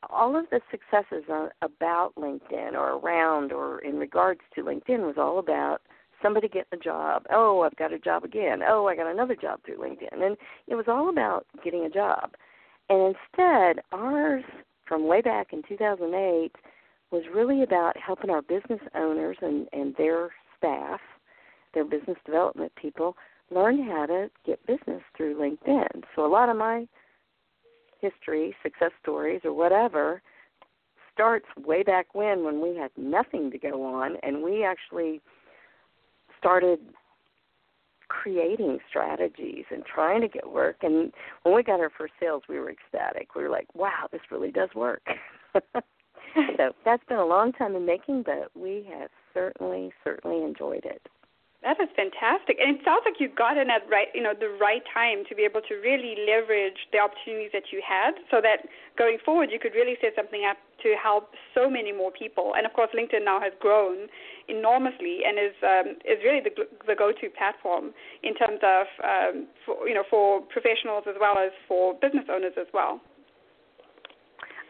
all 0.10 0.36
of 0.36 0.46
the 0.50 0.62
successes 0.70 1.24
about 1.62 2.13
LinkedIn 2.15 2.74
or 2.74 2.94
around 2.94 3.51
or 3.51 3.80
in 3.80 3.98
regards 3.98 4.41
to 4.56 4.63
LinkedIn 4.63 5.06
was 5.06 5.15
all 5.18 5.39
about 5.39 5.82
somebody 6.21 6.47
getting 6.47 6.79
a 6.79 6.83
job. 6.83 7.25
Oh, 7.31 7.61
I've 7.61 7.75
got 7.75 7.93
a 7.93 7.99
job 7.99 8.23
again. 8.23 8.61
Oh, 8.67 8.87
I 8.87 8.95
got 8.95 9.11
another 9.11 9.35
job 9.35 9.59
through 9.65 9.77
LinkedIn. 9.77 10.23
And 10.23 10.37
it 10.67 10.75
was 10.75 10.85
all 10.87 11.09
about 11.09 11.45
getting 11.63 11.85
a 11.85 11.89
job. 11.89 12.31
And 12.89 13.15
instead, 13.15 13.83
ours 13.91 14.43
from 14.85 15.07
way 15.07 15.21
back 15.21 15.53
in 15.53 15.61
2008 15.67 16.51
was 17.11 17.23
really 17.33 17.63
about 17.63 17.95
helping 17.97 18.29
our 18.29 18.41
business 18.41 18.81
owners 18.95 19.37
and, 19.41 19.67
and 19.73 19.95
their 19.97 20.31
staff, 20.57 20.99
their 21.73 21.85
business 21.85 22.17
development 22.25 22.71
people, 22.75 23.15
learn 23.49 23.85
how 23.85 24.05
to 24.05 24.29
get 24.45 24.65
business 24.65 25.01
through 25.15 25.35
LinkedIn. 25.35 26.03
So 26.15 26.25
a 26.25 26.27
lot 26.27 26.49
of 26.49 26.57
my 26.57 26.87
history, 27.99 28.55
success 28.63 28.91
stories, 29.01 29.41
or 29.43 29.53
whatever 29.53 30.21
starts 31.13 31.45
way 31.57 31.83
back 31.83 32.15
when 32.15 32.43
when 32.43 32.61
we 32.61 32.75
had 32.75 32.91
nothing 32.97 33.51
to 33.51 33.57
go 33.57 33.83
on 33.83 34.15
and 34.23 34.41
we 34.41 34.63
actually 34.63 35.21
started 36.41 36.79
creating 38.07 38.79
strategies 38.89 39.63
and 39.71 39.86
trying 39.86 40.21
to 40.21 40.27
get 40.27 40.51
work. 40.51 40.77
And 40.81 41.13
when 41.43 41.55
we 41.55 41.63
got 41.63 41.79
our 41.79 41.91
first 41.98 42.13
sales, 42.19 42.43
we 42.50 42.60
were 42.60 42.69
ecstatic. 42.69 43.36
We 43.36 43.43
were 43.43 43.50
like, 43.50 43.74
wow, 43.74 44.07
this 44.12 44.21
really 44.29 44.51
does 44.51 44.69
work. 44.75 45.01
so 45.53 46.71
that's 46.83 47.03
been 47.07 47.17
a 47.19 47.25
long 47.25 47.53
time 47.53 47.75
in 47.75 47.86
making, 47.86 48.24
but 48.24 48.51
we 48.53 48.86
have 48.93 49.10
certainly, 49.33 49.93
certainly 50.03 50.43
enjoyed 50.43 50.83
it. 50.83 51.01
That 51.62 51.77
is 51.77 51.89
fantastic, 51.96 52.58
and 52.58 52.74
it 52.74 52.82
sounds 52.82 53.06
like 53.06 53.22
you 53.22 53.30
got 53.30 53.53
in 53.56 53.70
at 53.70 53.86
right, 53.86 54.10
you 54.18 54.24
know, 54.24 54.34
the 54.34 54.50
right 54.58 54.82
time 54.89 55.22
to 55.30 55.36
be 55.38 55.46
able 55.46 55.62
to 55.70 55.75
really 55.77 56.18
leverage 56.25 56.89
the 56.89 56.98
opportunities 56.98 57.53
that 57.53 57.70
you 57.70 57.86
had, 57.86 58.18
so 58.34 58.41
that 58.41 58.65
going 58.98 59.22
forward 59.24 59.53
you 59.53 59.60
could 59.62 59.77
really 59.77 59.94
set 60.01 60.18
something 60.18 60.41
up 60.41 60.58
to 60.82 60.98
help 60.98 61.38
so 61.53 61.70
many 61.70 61.91
more 61.94 62.10
people. 62.10 62.58
And 62.58 62.65
of 62.65 62.74
course, 62.74 62.89
LinkedIn 62.98 63.24
now 63.24 63.39
has 63.39 63.53
grown 63.62 64.10
enormously 64.50 65.22
and 65.22 65.38
is 65.38 65.53
um, 65.62 65.88
is 66.01 66.18
really 66.25 66.41
the, 66.41 66.50
the 66.88 66.96
go-to 66.98 67.30
platform 67.30 67.94
in 68.24 68.34
terms 68.34 68.58
of 68.65 68.89
um, 69.06 69.46
for, 69.63 69.88
you 69.88 69.94
know 69.94 70.03
for 70.10 70.41
professionals 70.41 71.06
as 71.08 71.15
well 71.22 71.38
as 71.38 71.51
for 71.68 71.94
business 71.94 72.25
owners 72.25 72.58
as 72.58 72.68
well. 72.74 73.00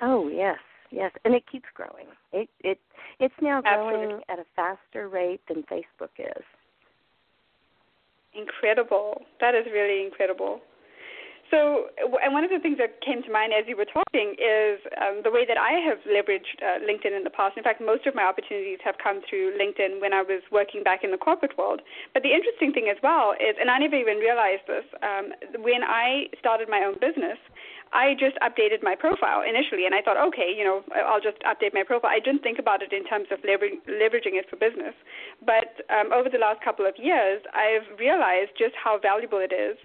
Oh 0.02 0.28
yes, 0.28 0.60
yes, 0.92 1.12
and 1.24 1.34
it 1.34 1.48
keeps 1.50 1.72
growing. 1.74 2.12
It 2.34 2.50
it 2.60 2.80
it's 3.20 3.40
now 3.42 3.62
growing 3.62 4.12
Absolutely. 4.12 4.26
at 4.28 4.40
a 4.40 4.46
faster 4.58 5.08
rate 5.08 5.40
than 5.48 5.64
Facebook 5.72 6.20
is. 6.20 6.44
Incredible. 8.34 9.22
That 9.40 9.56
is 9.56 9.66
really 9.72 10.06
incredible. 10.06 10.62
So, 11.52 11.92
and 12.24 12.32
one 12.32 12.48
of 12.48 12.50
the 12.50 12.64
things 12.64 12.80
that 12.80 13.04
came 13.04 13.20
to 13.28 13.32
mind 13.32 13.52
as 13.52 13.68
you 13.68 13.76
were 13.76 13.86
talking 13.86 14.40
is 14.40 14.80
um, 14.96 15.20
the 15.20 15.30
way 15.30 15.44
that 15.44 15.60
I 15.60 15.84
have 15.84 16.00
leveraged 16.08 16.64
uh, 16.64 16.80
LinkedIn 16.80 17.12
in 17.12 17.28
the 17.28 17.30
past. 17.30 17.60
In 17.60 17.64
fact, 17.64 17.84
most 17.84 18.08
of 18.08 18.16
my 18.16 18.24
opportunities 18.24 18.80
have 18.88 18.96
come 19.04 19.20
through 19.28 19.60
LinkedIn 19.60 20.00
when 20.00 20.16
I 20.16 20.24
was 20.24 20.40
working 20.48 20.82
back 20.82 21.04
in 21.04 21.12
the 21.12 21.20
corporate 21.20 21.58
world. 21.60 21.84
But 22.16 22.24
the 22.24 22.32
interesting 22.32 22.72
thing 22.72 22.88
as 22.88 22.96
well 23.04 23.36
is, 23.36 23.60
and 23.60 23.70
I 23.70 23.84
never 23.84 24.00
even 24.00 24.24
realized 24.24 24.64
this, 24.64 24.88
um, 25.04 25.36
when 25.60 25.84
I 25.84 26.32
started 26.40 26.72
my 26.72 26.88
own 26.88 26.96
business, 27.04 27.36
I 27.92 28.16
just 28.16 28.40
updated 28.40 28.80
my 28.82 28.96
profile 28.96 29.44
initially, 29.44 29.84
and 29.84 29.92
I 29.94 30.00
thought, 30.02 30.16
okay, 30.32 30.48
you 30.48 30.64
know, 30.64 30.80
I'll 30.96 31.20
just 31.20 31.44
update 31.44 31.76
my 31.76 31.84
profile. 31.84 32.16
I 32.16 32.24
didn't 32.24 32.40
think 32.40 32.60
about 32.60 32.80
it 32.82 32.96
in 32.96 33.04
terms 33.04 33.28
of 33.36 33.44
lever- 33.44 33.76
leveraging 33.84 34.40
it 34.40 34.48
for 34.48 34.56
business. 34.56 34.96
But 35.44 35.84
um, 35.92 36.16
over 36.16 36.32
the 36.32 36.40
last 36.40 36.64
couple 36.64 36.88
of 36.88 36.96
years, 36.96 37.44
I've 37.52 37.84
realized 38.00 38.56
just 38.56 38.72
how 38.80 38.96
valuable 38.96 39.44
it 39.44 39.52
is 39.52 39.76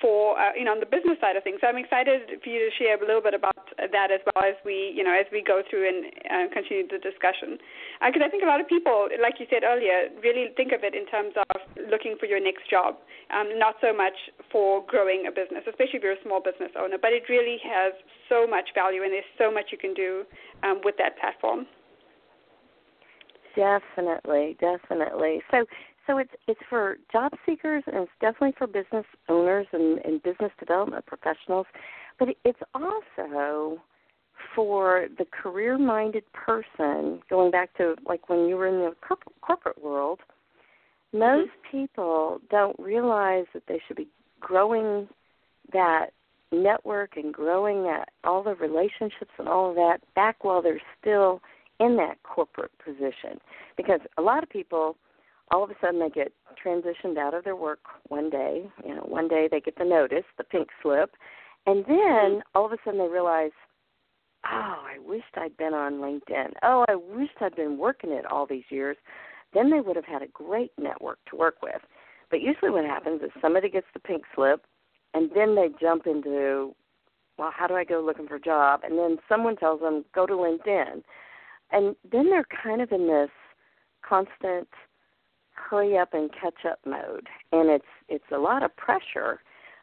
for 0.00 0.38
uh, 0.38 0.54
you 0.54 0.64
know 0.64 0.72
on 0.72 0.80
the 0.80 0.88
business 0.88 1.18
side 1.20 1.36
of 1.36 1.42
things. 1.42 1.58
So 1.60 1.66
I'm 1.66 1.78
excited 1.78 2.40
for 2.42 2.48
you 2.48 2.62
to 2.62 2.70
share 2.78 2.96
a 2.96 3.04
little 3.04 3.22
bit 3.22 3.34
about 3.34 3.58
that 3.78 4.10
as 4.10 4.20
well 4.26 4.44
as 4.46 4.54
we 4.64 4.94
you 4.94 5.02
know 5.02 5.12
as 5.12 5.26
we 5.30 5.42
go 5.42 5.62
through 5.68 5.86
and 5.86 5.98
uh, 6.26 6.46
continue 6.54 6.86
the 6.86 6.98
discussion. 6.98 7.58
Because 8.02 8.22
uh, 8.22 8.26
I 8.26 8.30
think 8.30 8.42
a 8.42 8.50
lot 8.50 8.60
of 8.60 8.68
people, 8.68 9.10
like 9.20 9.42
you 9.42 9.46
said 9.50 9.66
earlier, 9.66 10.10
really 10.22 10.54
think 10.56 10.72
of 10.72 10.86
it 10.86 10.94
in 10.94 11.06
terms 11.06 11.34
of 11.34 11.58
looking 11.90 12.16
for 12.18 12.26
your 12.26 12.38
next 12.42 12.70
job, 12.70 12.96
um, 13.34 13.58
not 13.58 13.76
so 13.82 13.90
much 13.90 14.16
for 14.50 14.86
growing 14.86 15.26
a 15.26 15.32
business, 15.34 15.66
especially 15.66 15.98
if 15.98 16.02
you're 16.02 16.18
a 16.18 16.24
small 16.24 16.40
business 16.40 16.70
owner. 16.78 16.96
But 17.00 17.12
it 17.12 17.26
really 17.28 17.58
has 17.66 17.92
so 18.28 18.46
much 18.46 18.70
value, 18.74 19.02
and 19.02 19.12
there's 19.12 19.32
so 19.36 19.50
much 19.50 19.70
you 19.74 19.78
can 19.78 19.94
do 19.94 20.24
um, 20.62 20.80
with 20.84 20.94
that 20.98 21.18
platform. 21.18 21.66
Definitely, 23.56 24.56
definitely. 24.60 25.42
So 25.50 25.66
so 26.08 26.18
it's 26.18 26.32
it's 26.48 26.60
for 26.68 26.96
job 27.12 27.32
seekers 27.46 27.84
and 27.86 27.96
it's 27.96 28.12
definitely 28.20 28.54
for 28.56 28.66
business 28.66 29.04
owners 29.28 29.66
and, 29.72 29.98
and 29.98 30.22
business 30.22 30.50
development 30.58 31.04
professionals, 31.06 31.66
but 32.18 32.28
it's 32.44 32.58
also 32.74 33.80
for 34.54 35.06
the 35.18 35.26
career-minded 35.26 36.24
person. 36.32 37.20
Going 37.28 37.50
back 37.50 37.76
to 37.76 37.94
like 38.06 38.28
when 38.28 38.48
you 38.48 38.56
were 38.56 38.66
in 38.66 38.78
the 38.78 38.94
corporate 39.42 39.82
world, 39.82 40.20
most 41.12 41.50
mm-hmm. 41.50 41.78
people 41.78 42.40
don't 42.50 42.78
realize 42.78 43.44
that 43.52 43.64
they 43.68 43.80
should 43.86 43.96
be 43.96 44.08
growing 44.40 45.08
that 45.72 46.06
network 46.50 47.18
and 47.18 47.34
growing 47.34 47.82
that 47.82 48.08
all 48.24 48.42
the 48.42 48.54
relationships 48.54 49.32
and 49.38 49.46
all 49.46 49.68
of 49.68 49.76
that 49.76 49.98
back 50.14 50.42
while 50.42 50.62
they're 50.62 50.80
still 50.98 51.42
in 51.78 51.96
that 51.96 52.16
corporate 52.22 52.72
position 52.82 53.38
because 53.76 54.00
a 54.16 54.22
lot 54.22 54.42
of 54.42 54.48
people 54.48 54.96
all 55.50 55.64
of 55.64 55.70
a 55.70 55.74
sudden 55.80 56.00
they 56.00 56.10
get 56.10 56.32
transitioned 56.64 57.18
out 57.18 57.34
of 57.34 57.44
their 57.44 57.56
work 57.56 57.80
one 58.08 58.30
day. 58.30 58.70
You 58.84 58.94
know, 58.94 59.02
one 59.02 59.28
day 59.28 59.48
they 59.50 59.60
get 59.60 59.76
the 59.78 59.84
notice, 59.84 60.24
the 60.36 60.44
pink 60.44 60.68
slip, 60.82 61.12
and 61.66 61.84
then 61.86 61.96
mm-hmm. 61.96 62.38
all 62.54 62.66
of 62.66 62.72
a 62.72 62.76
sudden 62.84 63.00
they 63.00 63.08
realize, 63.08 63.50
oh, 64.46 64.84
I 64.86 64.98
wished 65.04 65.36
I'd 65.36 65.56
been 65.56 65.74
on 65.74 65.94
LinkedIn. 65.94 66.52
Oh, 66.62 66.84
I 66.88 66.94
wished 66.94 67.40
I'd 67.40 67.56
been 67.56 67.78
working 67.78 68.10
it 68.10 68.26
all 68.26 68.46
these 68.46 68.64
years. 68.70 68.96
Then 69.54 69.70
they 69.70 69.80
would 69.80 69.96
have 69.96 70.04
had 70.04 70.22
a 70.22 70.28
great 70.28 70.72
network 70.78 71.18
to 71.30 71.36
work 71.36 71.56
with. 71.62 71.80
But 72.30 72.42
usually 72.42 72.70
what 72.70 72.84
happens 72.84 73.22
is 73.22 73.30
somebody 73.40 73.70
gets 73.70 73.86
the 73.94 74.00
pink 74.00 74.24
slip, 74.34 74.64
and 75.14 75.30
then 75.34 75.54
they 75.54 75.68
jump 75.80 76.06
into, 76.06 76.74
well, 77.38 77.50
how 77.54 77.66
do 77.66 77.74
I 77.74 77.84
go 77.84 78.02
looking 78.04 78.28
for 78.28 78.36
a 78.36 78.40
job? 78.40 78.80
And 78.84 78.98
then 78.98 79.18
someone 79.28 79.56
tells 79.56 79.80
them, 79.80 80.04
go 80.14 80.26
to 80.26 80.34
LinkedIn. 80.34 81.02
And 81.70 81.96
then 82.10 82.28
they're 82.30 82.46
kind 82.62 82.82
of 82.82 82.92
in 82.92 83.06
this 83.06 83.30
constant– 84.06 84.68
hurry 85.68 85.98
up 85.98 86.14
and 86.14 86.30
catch 86.32 86.64
up 86.68 86.80
mode. 86.86 87.26
And 87.52 87.70
it's 87.70 87.84
it's 88.08 88.30
a 88.32 88.38
lot 88.38 88.62
of 88.62 88.76
pressure. 88.76 89.40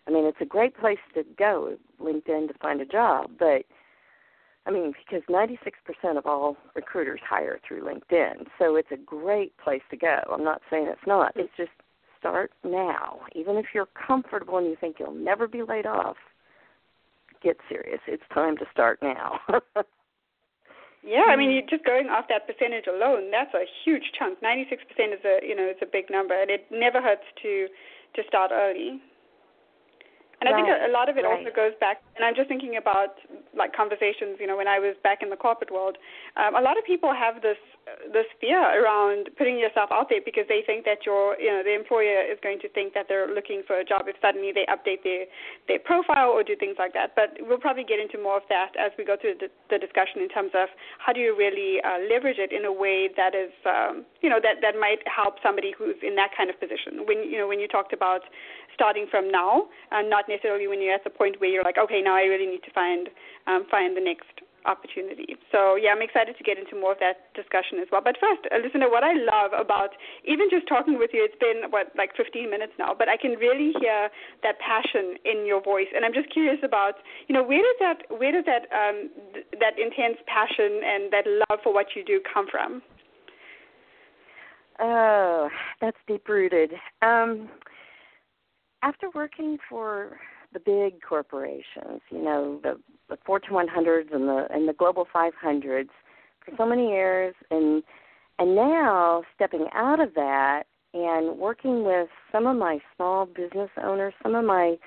I 0.08 0.12
mean 0.12 0.26
it's 0.26 0.42
a 0.42 0.46
great 0.46 0.78
place 0.78 1.00
to 1.14 1.24
go 1.38 1.78
linkedin 2.00 2.48
to 2.48 2.54
find 2.62 2.82
a 2.82 2.86
job 2.86 3.32
but 3.40 3.64
i 4.68 4.72
mean 4.72 4.94
because 5.10 5.24
96% 5.30 6.18
of 6.18 6.26
all 6.26 6.58
recruiters 6.76 7.22
hire 7.28 7.60
through 7.68 7.84
linkedin. 7.84 8.48
So 8.60 8.76
it's 8.76 8.92
a 8.92 8.98
great 8.98 9.58
place 9.58 9.82
to 9.92 9.98
go. 9.98 10.20
I'm 10.32 10.44
not 10.44 10.62
saying 10.70 10.88
it's 10.90 11.08
not. 11.08 11.34
It's 11.36 11.54
just 11.58 11.72
start 12.20 12.52
now. 12.64 13.20
Even 13.34 13.58
if 13.58 13.68
you're 13.74 13.88
comfortable 14.08 14.58
and 14.58 14.68
you 14.68 14.76
think 14.80 14.98
you'll 15.00 15.14
never 15.14 15.48
be 15.48 15.64
laid 15.64 15.86
off 15.86 16.18
get 17.44 17.58
serious. 17.70 18.00
It's 18.08 18.24
time 18.34 18.58
to 18.58 18.66
start 18.72 19.00
now 19.02 19.40
Yeah, 21.06 21.30
I 21.30 21.36
mean, 21.36 21.50
hmm. 21.50 21.62
you're 21.62 21.70
just 21.70 21.86
going 21.86 22.10
off 22.10 22.26
that 22.30 22.48
percentage 22.50 22.88
alone, 22.90 23.30
that's 23.30 23.54
a 23.54 23.66
huge 23.86 24.12
chunk. 24.18 24.42
Ninety-six 24.42 24.84
percent 24.90 25.14
is 25.14 25.24
a 25.24 25.46
you 25.46 25.56
know 25.56 25.70
is 25.70 25.78
a 25.82 25.86
big 25.86 26.10
number, 26.10 26.34
and 26.34 26.50
it 26.50 26.66
never 26.72 27.02
hurts 27.02 27.30
to 27.44 27.68
to 28.16 28.22
start 28.28 28.52
early. 28.52 29.00
And 30.42 30.52
right. 30.52 30.54
I 30.54 30.58
think 30.58 30.68
a, 30.68 30.90
a 30.90 30.92
lot 30.92 31.08
of 31.08 31.18
it 31.18 31.24
right. 31.24 31.40
also 31.40 31.52
goes 31.56 31.74
back, 31.80 32.04
and 32.16 32.26
I'm 32.26 32.36
just 32.36 32.48
thinking 32.48 32.78
about 32.78 33.16
like 33.56 33.72
conversations, 33.72 34.38
you 34.40 34.48
know, 34.48 34.58
when 34.58 34.68
I 34.68 34.80
was 34.80 34.96
back 35.04 35.24
in 35.24 35.30
the 35.30 35.40
corporate 35.40 35.72
world. 35.72 35.98
Um, 36.36 36.56
a 36.56 36.62
lot 36.62 36.78
of 36.78 36.84
people 36.84 37.14
have 37.14 37.42
this 37.42 37.58
this 38.12 38.26
fear 38.42 38.58
around 38.58 39.30
putting 39.38 39.60
yourself 39.60 39.90
out 39.94 40.10
there 40.10 40.20
because 40.24 40.46
they 40.50 40.66
think 40.66 40.86
that 40.86 41.06
your 41.06 41.38
you 41.40 41.54
know 41.54 41.62
the 41.62 41.74
employer 41.74 42.26
is 42.26 42.38
going 42.42 42.60
to 42.60 42.70
think 42.70 42.94
that 42.94 43.06
they're 43.08 43.30
looking 43.30 43.62
for 43.66 43.78
a 43.78 43.86
job 43.86 44.10
if 44.10 44.16
suddenly 44.22 44.52
they 44.52 44.66
update 44.66 45.04
their 45.04 45.26
their 45.68 45.80
profile 45.80 46.30
or 46.34 46.44
do 46.44 46.56
things 46.56 46.76
like 46.80 46.94
that. 46.94 47.14
But 47.16 47.38
we'll 47.42 47.62
probably 47.62 47.86
get 47.86 48.00
into 48.00 48.18
more 48.18 48.38
of 48.38 48.48
that 48.50 48.74
as 48.76 48.92
we 48.98 49.06
go 49.06 49.16
through 49.16 49.38
the, 49.40 49.50
the 49.70 49.78
discussion 49.78 50.22
in 50.22 50.30
terms 50.30 50.52
of 50.58 50.70
how 50.98 51.14
do 51.14 51.22
you 51.22 51.38
really 51.38 51.78
uh, 51.86 52.02
leverage 52.10 52.42
it 52.42 52.52
in 52.52 52.66
a 52.66 52.74
way 52.74 53.10
that 53.16 53.36
is 53.36 53.54
um, 53.66 54.06
you 54.22 54.30
know 54.30 54.42
that 54.42 54.60
that 54.66 54.76
might 54.76 55.06
help 55.06 55.38
somebody 55.46 55.72
who's 55.78 55.96
in 56.02 56.16
that 56.16 56.32
kind 56.36 56.50
of 56.50 56.60
position. 56.60 57.06
When 57.06 57.24
you 57.24 57.38
know 57.38 57.48
when 57.48 57.60
you 57.60 57.68
talked 57.70 57.94
about 57.94 58.26
starting 58.76 59.08
from 59.10 59.32
now 59.32 59.66
and 59.92 60.10
not 60.10 60.26
necessarily 60.30 60.68
when 60.68 60.82
you're 60.82 60.94
at 60.94 61.04
the 61.04 61.10
point 61.10 61.40
where 61.40 61.50
you're 61.50 61.64
like 61.64 61.80
okay 61.82 62.02
now 62.04 62.16
I 62.16 62.30
really 62.30 62.46
need 62.46 62.64
to 62.68 62.74
find 62.76 63.10
um, 63.48 63.66
find 63.72 63.96
the 63.96 64.02
next 64.02 64.46
opportunity. 64.66 65.38
So 65.52 65.78
yeah, 65.78 65.94
I'm 65.94 66.02
excited 66.02 66.36
to 66.38 66.44
get 66.44 66.58
into 66.58 66.76
more 66.76 66.92
of 66.92 67.00
that 67.00 67.32
discussion 67.38 67.80
as 67.80 67.88
well. 67.92 68.02
But 68.04 68.18
first, 68.20 68.46
uh, 68.50 68.58
listener, 68.60 68.90
what 68.90 69.06
I 69.06 69.14
love 69.14 69.54
about 69.54 69.94
even 70.26 70.50
just 70.50 70.68
talking 70.68 70.98
with 70.98 71.14
you, 71.14 71.24
it's 71.24 71.38
been 71.40 71.70
what 71.70 71.94
like 71.96 72.18
15 72.18 72.50
minutes 72.50 72.74
now, 72.78 72.94
but 72.98 73.08
I 73.08 73.18
can 73.18 73.38
really 73.38 73.72
hear 73.80 74.10
that 74.44 74.60
passion 74.60 75.22
in 75.24 75.46
your 75.46 75.62
voice, 75.62 75.90
and 75.96 76.04
I'm 76.04 76.14
just 76.14 76.30
curious 76.34 76.60
about 76.66 77.00
you 77.30 77.34
know 77.34 77.46
where 77.46 77.62
does 77.62 77.80
that 77.80 77.98
where 78.10 78.34
does 78.34 78.46
that 78.46 78.68
um, 78.74 79.10
th- 79.34 79.46
that 79.62 79.78
intense 79.78 80.20
passion 80.26 80.82
and 80.84 81.14
that 81.14 81.26
love 81.26 81.62
for 81.64 81.74
what 81.74 81.94
you 81.96 82.04
do 82.04 82.20
come 82.22 82.50
from? 82.50 82.82
Oh, 84.78 85.48
that's 85.80 85.98
deep 86.06 86.28
rooted. 86.28 86.72
Um, 87.02 87.48
after 88.86 89.10
working 89.16 89.58
for 89.68 90.20
the 90.54 90.60
big 90.60 91.02
corporations, 91.02 92.02
you 92.10 92.22
know, 92.24 92.60
the 92.64 92.80
the 93.10 93.18
Fortune 93.26 93.54
100s 93.54 94.14
and 94.14 94.28
the 94.28 94.48
and 94.52 94.68
the 94.68 94.74
Global 94.74 95.06
500s 95.14 95.90
for 96.46 96.56
so 96.58 96.66
many 96.66 96.90
years, 96.90 97.34
and 97.52 97.84
and 98.40 98.56
now 98.56 99.24
stepping 99.36 99.66
out 99.74 100.00
of 100.00 100.14
that 100.14 100.64
and 100.94 101.38
working 101.38 101.84
with 101.84 102.08
some 102.32 102.46
of 102.48 102.56
my 102.58 102.80
small 102.96 103.26
business 103.26 103.70
owners, 103.84 104.14
some 104.24 104.36
of 104.36 104.46
my 104.46 104.78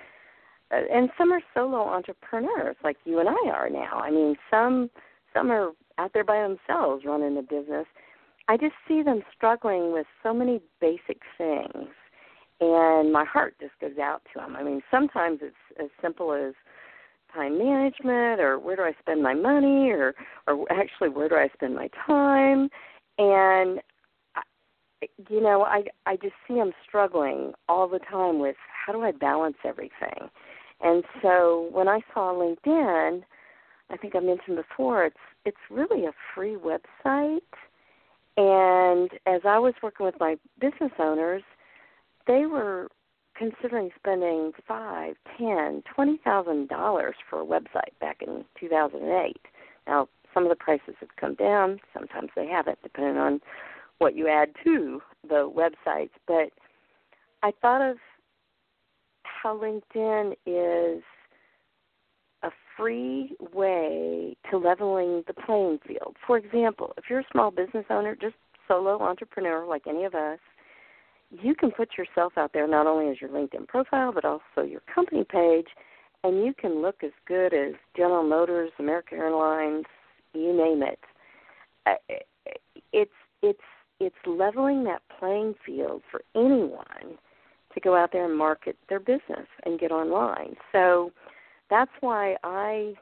uh, 0.70 0.80
and 0.92 1.10
some 1.18 1.32
are 1.32 1.42
solo 1.52 1.82
entrepreneurs 1.88 2.76
like 2.84 2.96
you 3.04 3.18
and 3.18 3.28
I 3.28 3.50
are 3.50 3.68
now. 3.68 3.98
I 3.98 4.10
mean, 4.10 4.36
some 4.50 4.90
some 5.34 5.50
are 5.50 5.72
out 5.98 6.12
there 6.14 6.24
by 6.24 6.40
themselves 6.40 7.04
running 7.04 7.36
a 7.36 7.42
business. 7.42 7.86
I 8.46 8.56
just 8.56 8.74
see 8.86 9.02
them 9.02 9.22
struggling 9.36 9.92
with 9.92 10.06
so 10.22 10.32
many 10.32 10.60
basic 10.80 11.20
things 11.36 11.88
and 12.60 13.12
my 13.12 13.24
heart 13.24 13.54
just 13.60 13.72
goes 13.80 13.98
out 13.98 14.22
to 14.32 14.40
them. 14.40 14.56
I 14.56 14.62
mean, 14.62 14.82
sometimes 14.90 15.40
it's 15.42 15.54
as 15.80 15.88
simple 16.02 16.32
as 16.32 16.54
time 17.32 17.58
management 17.58 18.40
or 18.40 18.58
where 18.58 18.76
do 18.76 18.82
I 18.82 18.92
spend 19.00 19.22
my 19.22 19.34
money 19.34 19.90
or 19.90 20.14
or 20.46 20.64
actually 20.72 21.10
where 21.10 21.28
do 21.28 21.34
I 21.34 21.48
spend 21.54 21.74
my 21.74 21.88
time 22.06 22.70
and 23.18 23.80
you 25.28 25.40
know 25.40 25.62
I 25.62 25.84
I 26.06 26.16
just 26.16 26.34
see 26.46 26.54
them 26.54 26.72
struggling 26.86 27.52
all 27.68 27.86
the 27.86 27.98
time 27.98 28.38
with 28.38 28.56
how 28.86 28.92
do 28.92 29.02
I 29.02 29.12
balance 29.12 29.56
everything. 29.64 30.30
And 30.80 31.04
so 31.22 31.68
when 31.72 31.88
I 31.88 32.00
saw 32.14 32.32
LinkedIn, 32.32 33.22
I 33.90 33.96
think 33.96 34.14
I 34.16 34.20
mentioned 34.20 34.56
before 34.56 35.04
it's 35.04 35.16
it's 35.44 35.56
really 35.70 36.06
a 36.06 36.12
free 36.34 36.56
website 36.56 37.40
and 38.38 39.10
as 39.26 39.40
I 39.44 39.58
was 39.58 39.74
working 39.82 40.06
with 40.06 40.14
my 40.20 40.36
business 40.60 40.92
owners, 41.00 41.42
they 42.28 42.46
were 42.46 42.88
considering 43.36 43.90
spending 43.96 44.52
five, 44.66 45.14
ten, 45.36 45.82
twenty 45.92 46.20
thousand 46.22 46.68
dollars 46.68 47.16
for 47.28 47.40
a 47.40 47.44
website 47.44 47.98
back 48.00 48.18
in 48.20 48.44
2008. 48.60 49.36
Now, 49.86 50.08
some 50.34 50.44
of 50.44 50.50
the 50.50 50.56
prices 50.56 50.94
have 51.00 51.16
come 51.18 51.34
down. 51.34 51.80
Sometimes 51.94 52.30
they 52.36 52.46
haven't, 52.46 52.78
depending 52.82 53.16
on 53.16 53.40
what 53.98 54.14
you 54.14 54.28
add 54.28 54.50
to 54.64 55.00
the 55.28 55.50
websites. 55.50 56.10
But 56.26 56.50
I 57.42 57.52
thought 57.62 57.80
of 57.80 57.96
how 59.22 59.56
LinkedIn 59.56 60.32
is 60.46 61.02
a 62.42 62.50
free 62.76 63.34
way 63.52 64.36
to 64.50 64.58
leveling 64.58 65.24
the 65.26 65.34
playing 65.34 65.78
field. 65.86 66.16
For 66.26 66.36
example, 66.36 66.92
if 66.96 67.04
you're 67.08 67.20
a 67.20 67.26
small 67.32 67.50
business 67.50 67.86
owner, 67.90 68.14
just 68.14 68.36
solo 68.66 69.00
entrepreneur 69.00 69.66
like 69.66 69.86
any 69.88 70.04
of 70.04 70.14
us, 70.14 70.38
you 71.30 71.54
can 71.54 71.70
put 71.70 71.90
yourself 71.96 72.34
out 72.36 72.52
there 72.52 72.66
not 72.66 72.86
only 72.86 73.10
as 73.10 73.20
your 73.20 73.30
LinkedIn 73.30 73.68
profile, 73.68 74.12
but 74.12 74.24
also 74.24 74.66
your 74.66 74.80
company 74.92 75.24
page, 75.24 75.66
and 76.24 76.44
you 76.44 76.54
can 76.54 76.82
look 76.82 77.02
as 77.04 77.12
good 77.26 77.52
as 77.54 77.74
General 77.96 78.24
Motors, 78.24 78.70
American 78.78 79.18
Airlines, 79.18 79.84
you 80.34 80.52
name 80.52 80.82
it. 80.82 80.98
Uh, 81.86 82.14
it's 82.92 83.10
it's 83.42 83.60
it's 84.00 84.16
leveling 84.26 84.84
that 84.84 85.02
playing 85.18 85.54
field 85.64 86.02
for 86.10 86.22
anyone 86.34 87.18
to 87.74 87.80
go 87.80 87.94
out 87.96 88.10
there 88.12 88.24
and 88.24 88.36
market 88.36 88.76
their 88.88 89.00
business 89.00 89.46
and 89.64 89.78
get 89.78 89.90
online. 89.90 90.54
So 90.72 91.12
that's 91.70 91.90
why 92.00 92.36
I 92.42 92.94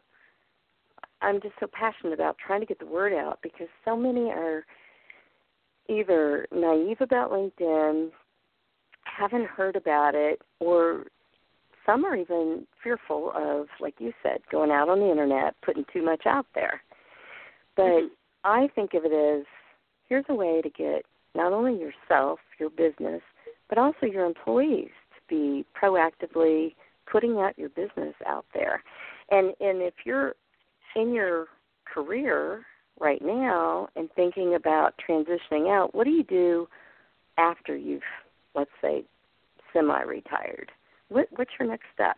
I'm 1.22 1.40
just 1.40 1.54
so 1.60 1.66
passionate 1.72 2.12
about 2.12 2.36
trying 2.44 2.60
to 2.60 2.66
get 2.66 2.78
the 2.78 2.86
word 2.86 3.12
out 3.12 3.38
because 3.42 3.68
so 3.84 3.96
many 3.96 4.30
are 4.30 4.64
either 5.88 6.46
naive 6.52 7.00
about 7.00 7.30
LinkedIn, 7.30 8.10
haven't 9.04 9.46
heard 9.46 9.76
about 9.76 10.14
it, 10.14 10.40
or 10.60 11.04
some 11.84 12.04
are 12.04 12.16
even 12.16 12.66
fearful 12.82 13.32
of, 13.34 13.66
like 13.80 13.94
you 13.98 14.12
said, 14.22 14.38
going 14.50 14.70
out 14.70 14.88
on 14.88 14.98
the 14.98 15.10
internet, 15.10 15.54
putting 15.64 15.84
too 15.92 16.04
much 16.04 16.26
out 16.26 16.46
there. 16.54 16.82
But 17.76 17.82
mm-hmm. 17.82 18.06
I 18.44 18.68
think 18.74 18.94
of 18.94 19.04
it 19.04 19.12
as 19.12 19.46
here's 20.08 20.24
a 20.28 20.34
way 20.34 20.60
to 20.62 20.70
get 20.70 21.04
not 21.34 21.52
only 21.52 21.78
yourself, 21.78 22.40
your 22.58 22.70
business, 22.70 23.22
but 23.68 23.78
also 23.78 24.06
your 24.06 24.24
employees 24.24 24.90
to 25.14 25.20
be 25.28 25.64
proactively 25.80 26.74
putting 27.10 27.38
out 27.38 27.58
your 27.58 27.68
business 27.70 28.14
out 28.26 28.46
there. 28.54 28.82
And 29.30 29.48
and 29.60 29.82
if 29.82 29.94
you're 30.04 30.34
in 30.94 31.12
your 31.12 31.46
career 31.84 32.64
right 33.00 33.22
now 33.22 33.88
and 33.96 34.08
thinking 34.16 34.54
about 34.54 34.94
transitioning 35.08 35.68
out, 35.70 35.94
what 35.94 36.04
do 36.04 36.10
you 36.10 36.24
do 36.24 36.68
after 37.38 37.76
you've 37.76 38.02
let's 38.54 38.70
say 38.80 39.04
semi-retired? 39.72 40.72
What, 41.08 41.28
what's 41.36 41.50
your 41.58 41.68
next 41.68 41.86
step? 41.94 42.16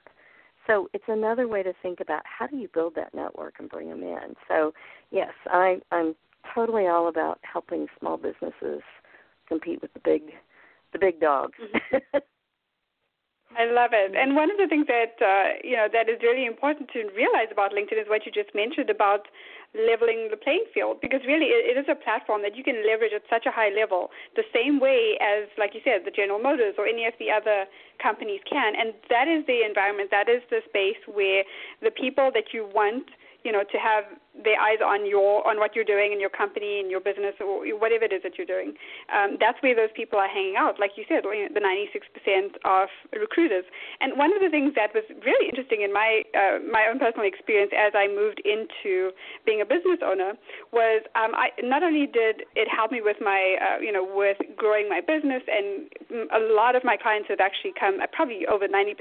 So 0.66 0.88
it's 0.92 1.04
another 1.08 1.48
way 1.48 1.62
to 1.62 1.72
think 1.82 2.00
about 2.00 2.22
how 2.24 2.46
do 2.46 2.56
you 2.56 2.68
build 2.72 2.94
that 2.94 3.14
network 3.14 3.54
and 3.58 3.68
bring 3.68 3.88
them 3.88 4.02
in. 4.02 4.34
So 4.46 4.72
yes, 5.10 5.32
I, 5.46 5.80
I'm 5.90 6.14
totally 6.54 6.86
all 6.86 7.08
about 7.08 7.40
helping 7.42 7.86
small 7.98 8.16
businesses 8.16 8.82
compete 9.48 9.82
with 9.82 9.92
the 9.94 10.00
big, 10.04 10.22
the 10.92 10.98
big 10.98 11.20
dogs. 11.20 11.58
Mm-hmm. 11.92 12.18
I 13.56 13.64
love 13.64 13.90
it. 13.92 14.12
And 14.14 14.36
one 14.36 14.50
of 14.50 14.58
the 14.58 14.68
things 14.68 14.86
that 14.88 15.16
uh, 15.24 15.56
you 15.64 15.76
know 15.76 15.88
that 15.92 16.08
is 16.08 16.20
really 16.22 16.44
important 16.44 16.90
to 16.92 17.08
realize 17.16 17.48
about 17.50 17.72
LinkedIn 17.72 17.96
is 17.96 18.08
what 18.08 18.26
you 18.26 18.32
just 18.32 18.54
mentioned 18.54 18.90
about 18.90 19.26
leveling 19.76 20.28
the 20.30 20.36
playing 20.36 20.64
field 20.72 21.00
because 21.00 21.20
really 21.26 21.52
it 21.52 21.76
is 21.76 21.84
a 21.88 21.94
platform 21.94 22.40
that 22.40 22.56
you 22.56 22.64
can 22.64 22.80
leverage 22.88 23.12
at 23.12 23.20
such 23.28 23.44
a 23.44 23.52
high 23.52 23.68
level 23.68 24.08
the 24.34 24.44
same 24.52 24.80
way 24.80 25.20
as 25.20 25.44
like 25.60 25.74
you 25.76 25.80
said 25.84 26.08
the 26.08 26.10
General 26.10 26.40
Motors 26.40 26.76
or 26.78 26.86
any 26.86 27.04
of 27.04 27.12
the 27.20 27.28
other 27.28 27.68
companies 28.00 28.40
can 28.48 28.72
and 28.72 28.94
that 29.12 29.28
is 29.28 29.44
the 29.44 29.60
environment 29.60 30.08
that 30.10 30.28
is 30.28 30.40
the 30.48 30.64
space 30.64 31.00
where 31.04 31.44
the 31.84 31.92
people 31.92 32.32
that 32.32 32.56
you 32.56 32.64
want 32.72 33.12
you 33.44 33.52
know 33.52 33.60
to 33.60 33.76
have 33.76 34.04
their 34.44 34.60
eyes 34.60 34.78
on 34.84 35.08
your 35.08 35.46
on 35.46 35.58
what 35.58 35.74
you're 35.74 35.88
doing 35.88 36.12
in 36.12 36.20
your 36.20 36.30
company 36.30 36.80
and 36.80 36.90
your 36.90 37.00
business 37.00 37.34
or 37.40 37.64
whatever 37.78 38.04
it 38.04 38.12
is 38.12 38.22
that 38.22 38.38
you're 38.38 38.46
doing. 38.46 38.74
Um, 39.12 39.36
that's 39.40 39.58
where 39.62 39.74
those 39.74 39.92
people 39.94 40.18
are 40.18 40.28
hanging 40.28 40.56
out, 40.56 40.78
like 40.78 40.92
you 40.96 41.04
said, 41.08 41.24
the 41.24 41.60
96% 41.60 42.58
of 42.64 42.88
recruiters. 43.12 43.64
And 44.00 44.18
one 44.18 44.32
of 44.34 44.40
the 44.40 44.50
things 44.50 44.74
that 44.74 44.94
was 44.94 45.04
really 45.24 45.48
interesting 45.48 45.82
in 45.82 45.92
my 45.92 46.22
uh, 46.34 46.58
my 46.70 46.86
own 46.90 46.98
personal 46.98 47.26
experience 47.26 47.72
as 47.74 47.92
I 47.94 48.06
moved 48.06 48.40
into 48.44 49.10
being 49.44 49.60
a 49.60 49.66
business 49.66 49.98
owner 50.04 50.34
was 50.72 51.02
um, 51.16 51.34
I 51.34 51.50
not 51.62 51.82
only 51.82 52.06
did 52.06 52.46
it 52.54 52.68
help 52.68 52.92
me 52.92 53.00
with 53.00 53.18
my 53.20 53.56
uh, 53.58 53.80
you 53.80 53.92
know 53.92 54.04
with 54.04 54.38
growing 54.56 54.88
my 54.88 55.00
business, 55.00 55.42
and 55.48 55.90
a 56.30 56.40
lot 56.54 56.76
of 56.76 56.84
my 56.84 56.96
clients 56.96 57.28
have 57.28 57.40
actually 57.40 57.72
come, 57.78 58.00
uh, 58.00 58.06
probably 58.12 58.46
over 58.46 58.68
90% 58.68 58.94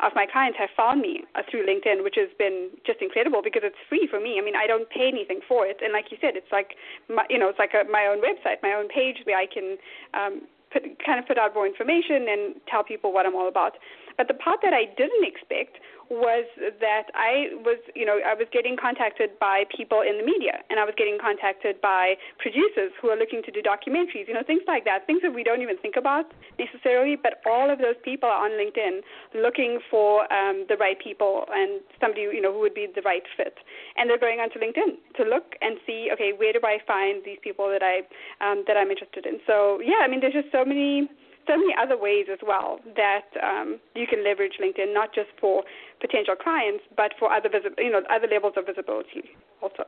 of 0.00 0.12
my 0.14 0.26
clients 0.26 0.58
have 0.58 0.70
found 0.76 1.00
me 1.00 1.24
uh, 1.34 1.42
through 1.50 1.66
LinkedIn, 1.66 2.02
which 2.02 2.16
has 2.16 2.28
been 2.38 2.70
just 2.84 3.00
incredible 3.00 3.40
because 3.42 3.62
it's 3.64 3.78
free 3.88 4.08
for 4.10 4.20
me. 4.20 4.38
I 4.40 4.44
mean, 4.44 4.55
I 4.56 4.66
don't 4.66 4.88
pay 4.90 5.08
anything 5.08 5.40
for 5.46 5.66
it. 5.66 5.78
And 5.82 5.92
like 5.92 6.10
you 6.10 6.18
said, 6.20 6.36
it's 6.36 6.50
like 6.50 6.74
my, 7.08 7.24
you 7.30 7.38
know, 7.38 7.48
it's 7.48 7.58
like 7.58 7.72
a, 7.74 7.88
my 7.90 8.06
own 8.06 8.18
website, 8.18 8.62
my 8.62 8.72
own 8.72 8.88
page 8.88 9.16
where 9.24 9.38
I 9.38 9.46
can 9.46 9.76
um, 10.14 10.42
put, 10.72 10.82
kind 11.04 11.18
of 11.18 11.26
put 11.26 11.38
out 11.38 11.54
more 11.54 11.66
information 11.66 12.26
and 12.28 12.54
tell 12.68 12.82
people 12.82 13.12
what 13.12 13.26
I'm 13.26 13.34
all 13.34 13.48
about. 13.48 13.72
But 14.16 14.28
the 14.28 14.34
part 14.34 14.60
that 14.62 14.72
I 14.72 14.86
didn't 14.96 15.24
expect 15.24 15.78
was 16.08 16.46
that 16.78 17.10
I 17.14 17.50
was, 17.66 17.78
you 17.94 18.06
know, 18.06 18.22
I 18.22 18.34
was 18.34 18.46
getting 18.52 18.76
contacted 18.78 19.38
by 19.40 19.64
people 19.74 20.02
in 20.06 20.18
the 20.18 20.26
media, 20.26 20.62
and 20.70 20.78
I 20.78 20.84
was 20.84 20.94
getting 20.96 21.18
contacted 21.18 21.80
by 21.80 22.14
producers 22.38 22.94
who 23.02 23.10
are 23.10 23.18
looking 23.18 23.42
to 23.42 23.50
do 23.50 23.60
documentaries, 23.60 24.28
you 24.28 24.34
know, 24.34 24.46
things 24.46 24.62
like 24.66 24.84
that, 24.84 25.06
things 25.06 25.22
that 25.22 25.34
we 25.34 25.42
don't 25.42 25.62
even 25.62 25.76
think 25.78 25.96
about 25.96 26.30
necessarily. 26.58 27.16
But 27.16 27.42
all 27.44 27.70
of 27.70 27.78
those 27.78 27.98
people 28.04 28.28
are 28.28 28.46
on 28.46 28.54
LinkedIn 28.54 29.02
looking 29.34 29.80
for 29.90 30.30
um, 30.32 30.64
the 30.68 30.76
right 30.76 30.98
people 30.98 31.44
and 31.50 31.80
somebody, 32.00 32.22
you 32.22 32.40
know, 32.40 32.52
who 32.52 32.60
would 32.60 32.74
be 32.74 32.86
the 32.86 33.02
right 33.02 33.26
fit, 33.36 33.58
and 33.96 34.08
they're 34.08 34.22
going 34.22 34.38
onto 34.38 34.62
LinkedIn 34.62 35.02
to 35.18 35.22
look 35.26 35.58
and 35.60 35.78
see, 35.86 36.10
okay, 36.12 36.32
where 36.36 36.52
do 36.52 36.60
I 36.62 36.78
find 36.86 37.22
these 37.24 37.38
people 37.42 37.68
that 37.68 37.82
I 37.82 38.06
um, 38.38 38.62
that 38.66 38.76
I'm 38.76 38.90
interested 38.90 39.26
in? 39.26 39.40
So 39.46 39.80
yeah, 39.82 40.06
I 40.06 40.08
mean, 40.08 40.20
there's 40.20 40.38
just 40.38 40.52
so 40.52 40.64
many 40.64 41.10
so 41.46 41.56
many 41.56 41.74
other 41.80 41.98
ways 41.98 42.26
as 42.32 42.38
well 42.46 42.80
that 42.96 43.26
um, 43.42 43.78
you 43.94 44.06
can 44.06 44.24
leverage 44.24 44.54
LinkedIn, 44.60 44.92
not 44.92 45.14
just 45.14 45.28
for 45.40 45.62
potential 46.00 46.34
clients, 46.34 46.84
but 46.96 47.12
for 47.18 47.32
other 47.32 47.48
visi- 47.48 47.74
you 47.78 47.90
know 47.90 48.02
other 48.10 48.28
levels 48.30 48.54
of 48.56 48.66
visibility 48.66 49.24
also. 49.62 49.84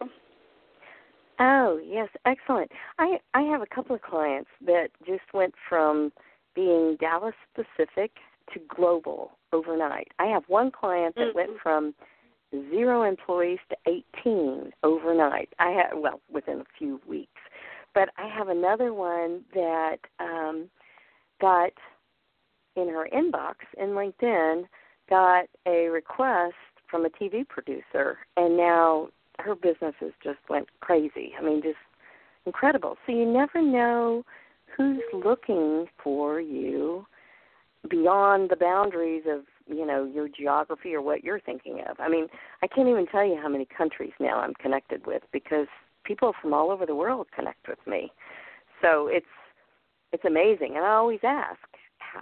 Oh 1.40 1.80
yes, 1.84 2.08
excellent. 2.26 2.70
I 2.98 3.18
I 3.34 3.42
have 3.42 3.62
a 3.62 3.66
couple 3.66 3.94
of 3.94 4.02
clients 4.02 4.50
that 4.66 4.88
just 5.06 5.32
went 5.32 5.54
from 5.68 6.12
being 6.54 6.96
Dallas 7.00 7.34
specific 7.52 8.12
to 8.52 8.60
global 8.74 9.32
overnight. 9.52 10.08
I 10.18 10.26
have 10.26 10.42
one 10.48 10.70
client 10.70 11.14
that 11.16 11.28
mm-hmm. 11.28 11.36
went 11.36 11.50
from 11.62 11.94
zero 12.70 13.02
employees 13.02 13.58
to 13.70 13.76
18 14.24 14.72
overnight. 14.82 15.50
I 15.58 15.70
had 15.70 15.98
well 15.98 16.20
within 16.32 16.60
a 16.60 16.64
few 16.78 17.00
weeks, 17.06 17.40
but 17.94 18.08
I 18.16 18.26
have 18.26 18.48
another 18.48 18.92
one 18.94 19.44
that 19.54 19.98
um, 20.18 20.68
got 21.40 21.72
in 22.76 22.88
her 22.88 23.08
inbox 23.12 23.54
in 23.76 23.90
LinkedIn 23.90 24.64
got 25.08 25.46
a 25.66 25.88
request 25.88 26.54
from 26.90 27.04
a 27.04 27.10
TV 27.10 27.46
producer, 27.46 28.18
and 28.36 28.56
now 28.56 29.08
her 29.38 29.54
business 29.54 29.94
has 30.00 30.12
just 30.22 30.38
went 30.48 30.68
crazy. 30.80 31.32
I 31.38 31.42
mean, 31.42 31.62
just 31.62 31.76
incredible. 32.46 32.96
So 33.06 33.12
you 33.12 33.24
never 33.24 33.62
know 33.62 34.24
who's 34.76 35.02
looking 35.12 35.86
for 36.02 36.40
you 36.40 37.06
beyond 37.88 38.50
the 38.50 38.56
boundaries 38.56 39.22
of 39.28 39.42
you 39.66 39.86
know 39.86 40.04
your 40.04 40.28
geography 40.28 40.94
or 40.94 41.02
what 41.02 41.22
you're 41.22 41.40
thinking 41.40 41.80
of. 41.88 41.98
I 42.00 42.08
mean, 42.08 42.28
I 42.62 42.66
can't 42.66 42.88
even 42.88 43.06
tell 43.06 43.24
you 43.24 43.38
how 43.40 43.48
many 43.48 43.66
countries 43.66 44.12
now 44.18 44.40
I'm 44.40 44.54
connected 44.54 45.06
with 45.06 45.22
because 45.32 45.68
people 46.04 46.32
from 46.40 46.54
all 46.54 46.70
over 46.70 46.86
the 46.86 46.94
world 46.94 47.28
connect 47.34 47.68
with 47.68 47.78
me. 47.86 48.10
So 48.82 49.08
it's 49.08 49.26
it's 50.12 50.24
amazing. 50.24 50.76
And 50.76 50.84
I 50.84 50.94
always 50.94 51.20
ask. 51.22 51.58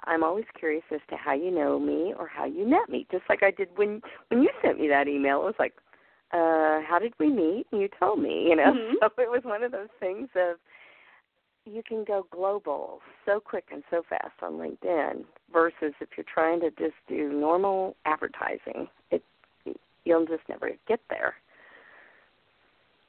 I'm 0.05 0.25
always 0.25 0.44
curious 0.59 0.83
as 0.92 1.01
to 1.11 1.16
how 1.16 1.33
you 1.33 1.51
know 1.51 1.79
me 1.79 2.12
or 2.18 2.27
how 2.27 2.44
you 2.44 2.66
met 2.66 2.88
me. 2.88 3.07
Just 3.11 3.22
like 3.29 3.42
I 3.42 3.51
did 3.51 3.68
when 3.77 4.01
when 4.29 4.42
you 4.42 4.51
sent 4.62 4.81
me 4.81 4.88
that 4.88 5.09
email. 5.09 5.42
It 5.42 5.44
was 5.44 5.55
like, 5.59 5.75
uh, 6.33 6.81
how 6.87 6.99
did 7.01 7.14
we 7.20 7.29
meet? 7.29 7.66
And 7.70 7.81
you 7.81 7.88
told 7.99 8.20
me, 8.20 8.46
you 8.49 8.57
know. 8.57 8.72
Mm-hmm. 8.72 8.94
So 9.01 9.22
it 9.22 9.31
was 9.31 9.42
one 9.44 9.62
of 9.62 9.72
those 9.72 9.88
things 10.01 10.29
of 10.35 10.57
you 11.64 11.83
can 11.87 12.05
go 12.05 12.27
global 12.31 13.01
so 13.25 13.40
quick 13.40 13.64
and 13.72 13.83
so 13.90 14.03
fast 14.09 14.35
on 14.42 14.55
LinkedIn 14.55 15.25
versus 15.53 15.94
if 16.01 16.09
you're 16.16 16.27
trying 16.33 16.61
to 16.61 16.70
just 16.70 16.94
do 17.09 17.33
normal 17.33 17.96
advertising, 18.07 18.88
it 19.11 19.22
you'll 20.05 20.27
just 20.27 20.49
never 20.49 20.70
get 20.87 21.01
there. 21.11 21.35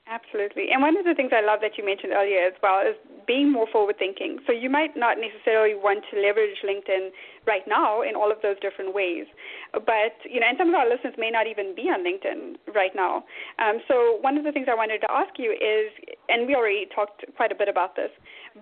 Absolutely. 0.10 0.72
And 0.72 0.82
one 0.82 0.96
of 0.98 1.04
the 1.04 1.14
things 1.14 1.32
I 1.36 1.42
love 1.44 1.60
that 1.62 1.78
you 1.78 1.84
mentioned 1.84 2.14
earlier 2.16 2.48
as 2.48 2.54
well 2.64 2.80
is 2.80 2.96
being 3.28 3.52
more 3.52 3.68
forward 3.68 3.98
thinking. 4.00 4.40
So 4.48 4.54
you 4.54 4.70
might 4.70 4.96
not 4.96 5.18
necessarily 5.20 5.76
want 5.76 6.06
to 6.12 6.20
leverage 6.20 6.56
LinkedIn 6.64 7.12
right 7.48 7.66
now 7.68 8.02
in 8.02 8.16
all 8.16 8.32
of 8.32 8.38
those 8.44 8.60
different 8.60 8.94
ways. 8.94 9.26
But, 9.74 10.20
you 10.28 10.40
know, 10.40 10.48
and 10.48 10.58
some 10.58 10.70
of 10.70 10.76
our 10.76 10.88
listeners 10.88 11.16
may 11.18 11.32
not 11.32 11.48
even 11.48 11.74
be 11.74 11.84
on 11.88 12.04
LinkedIn 12.04 12.60
right 12.76 12.92
now. 12.96 13.24
Um, 13.58 13.80
so 13.88 14.20
one 14.22 14.38
of 14.38 14.44
the 14.44 14.52
things 14.52 14.68
I 14.70 14.76
wanted 14.76 15.00
to 15.02 15.12
ask 15.12 15.32
you 15.40 15.52
is, 15.56 15.88
and 16.30 16.46
we 16.46 16.56
already 16.56 16.88
talked 16.94 17.24
quite 17.36 17.52
a 17.52 17.56
bit 17.56 17.70
about 17.70 17.96
this, 17.96 18.12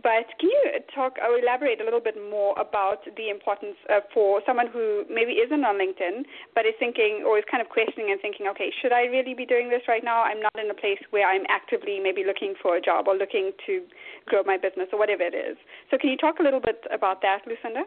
but 0.04 0.28
can 0.39 0.50
you 0.50 0.80
talk 0.93 1.17
or 1.21 1.39
elaborate 1.39 1.82
a 1.82 1.84
little 1.84 2.02
bit 2.02 2.15
more 2.15 2.54
about 2.60 3.04
the 3.17 3.30
importance 3.30 3.76
uh, 3.89 4.02
for 4.13 4.41
someone 4.45 4.67
who 4.67 5.04
maybe 5.10 5.34
isn't 5.34 5.63
on 5.63 5.76
LinkedIn, 5.76 6.24
but 6.54 6.65
is 6.65 6.76
thinking 6.80 7.24
or 7.26 7.38
is 7.38 7.45
kind 7.50 7.62
of 7.62 7.69
questioning 7.69 8.12
and 8.12 8.19
thinking, 8.21 8.48
okay, 8.48 8.71
should 8.82 8.91
I 8.91 9.08
really 9.08 9.34
be 9.34 9.45
doing 9.45 9.69
this 9.69 9.82
right 9.88 10.04
now? 10.04 10.24
I'm 10.24 10.41
not 10.41 10.56
in 10.60 10.69
a 10.69 10.74
place 10.74 11.00
where 11.12 11.28
I'm 11.28 11.43
actively 11.50 12.00
maybe 12.00 12.24
looking 12.26 12.54
for 12.62 12.76
a 12.76 12.82
job 12.82 13.08
or 13.08 13.15
looking 13.15 13.52
to 13.65 13.84
grow 14.26 14.43
my 14.43 14.58
business 14.58 14.89
or 14.91 15.00
whatever 15.00 15.24
it 15.24 15.34
is. 15.34 15.58
So 15.89 15.98
can 15.98 16.10
you 16.10 16.17
talk 16.17 16.39
a 16.39 16.43
little 16.43 16.62
bit 16.62 16.84
about 16.91 17.21
that, 17.21 17.48
Lucinda? 17.48 17.84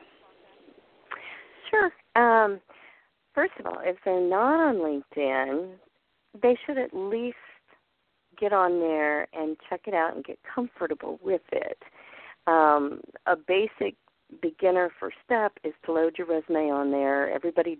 Sure. 1.70 1.90
Um, 2.16 2.60
first 3.34 3.52
of 3.58 3.66
all, 3.66 3.78
if 3.82 3.96
they're 4.04 4.20
not 4.20 4.68
on 4.68 4.76
LinkedIn, 4.76 5.72
they 6.40 6.56
should 6.66 6.78
at 6.78 6.94
least 6.94 7.36
get 8.38 8.52
on 8.52 8.80
there 8.80 9.26
and 9.32 9.56
check 9.68 9.82
it 9.86 9.94
out 9.94 10.14
and 10.14 10.24
get 10.24 10.38
comfortable 10.54 11.18
with 11.22 11.42
it. 11.52 11.78
Um, 12.46 13.00
a 13.26 13.36
basic 13.36 13.94
beginner 14.40 14.90
first 14.98 15.16
step 15.24 15.52
is 15.64 15.72
to 15.84 15.92
load 15.92 16.16
your 16.18 16.26
resume 16.26 16.70
on 16.70 16.90
there. 16.90 17.30
Everybody 17.30 17.78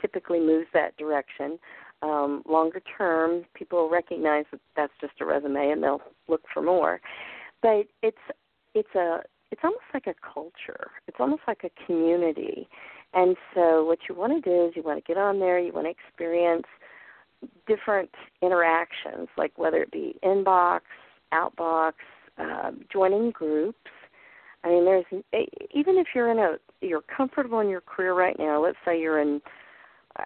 typically 0.00 0.40
moves 0.40 0.66
that 0.72 0.96
direction. 0.96 1.58
Um, 2.02 2.42
longer 2.48 2.80
term, 2.96 3.44
people 3.54 3.90
recognize 3.90 4.46
that 4.50 4.60
that's 4.74 4.92
just 5.00 5.14
a 5.20 5.24
resume 5.24 5.70
and 5.70 5.82
they'll 5.82 6.02
look 6.28 6.42
for 6.52 6.62
more. 6.62 7.00
But 7.62 7.86
it's 8.02 8.16
it's 8.74 8.94
a 8.94 9.20
it's 9.50 9.60
almost 9.64 9.84
like 9.92 10.06
a 10.06 10.14
culture. 10.22 10.90
It's 11.06 11.16
almost 11.20 11.42
like 11.46 11.64
a 11.64 11.86
community. 11.86 12.68
And 13.14 13.36
so 13.54 13.84
what 13.84 13.98
you 14.08 14.14
want 14.14 14.32
to 14.32 14.48
do 14.48 14.66
is 14.66 14.72
you 14.76 14.82
want 14.82 15.04
to 15.04 15.08
get 15.08 15.20
on 15.20 15.40
there, 15.40 15.58
you 15.58 15.72
want 15.72 15.86
to 15.86 15.90
experience 15.90 16.66
different 17.66 18.10
interactions, 18.42 19.28
like 19.36 19.52
whether 19.56 19.78
it 19.78 19.90
be 19.90 20.16
inbox, 20.22 20.80
outbox, 21.32 21.92
uh, 22.38 22.70
joining 22.92 23.30
groups. 23.30 23.78
I 24.62 24.68
mean, 24.68 24.84
there's 24.84 25.04
even 25.74 25.96
if 25.96 26.08
you're 26.14 26.30
in 26.30 26.38
a 26.38 26.56
you're 26.80 27.02
comfortable 27.02 27.60
in 27.60 27.68
your 27.68 27.80
career 27.80 28.14
right 28.14 28.36
now, 28.38 28.62
let's 28.62 28.76
say 28.84 29.00
you're 29.00 29.20
in 29.20 29.40
uh, 30.18 30.24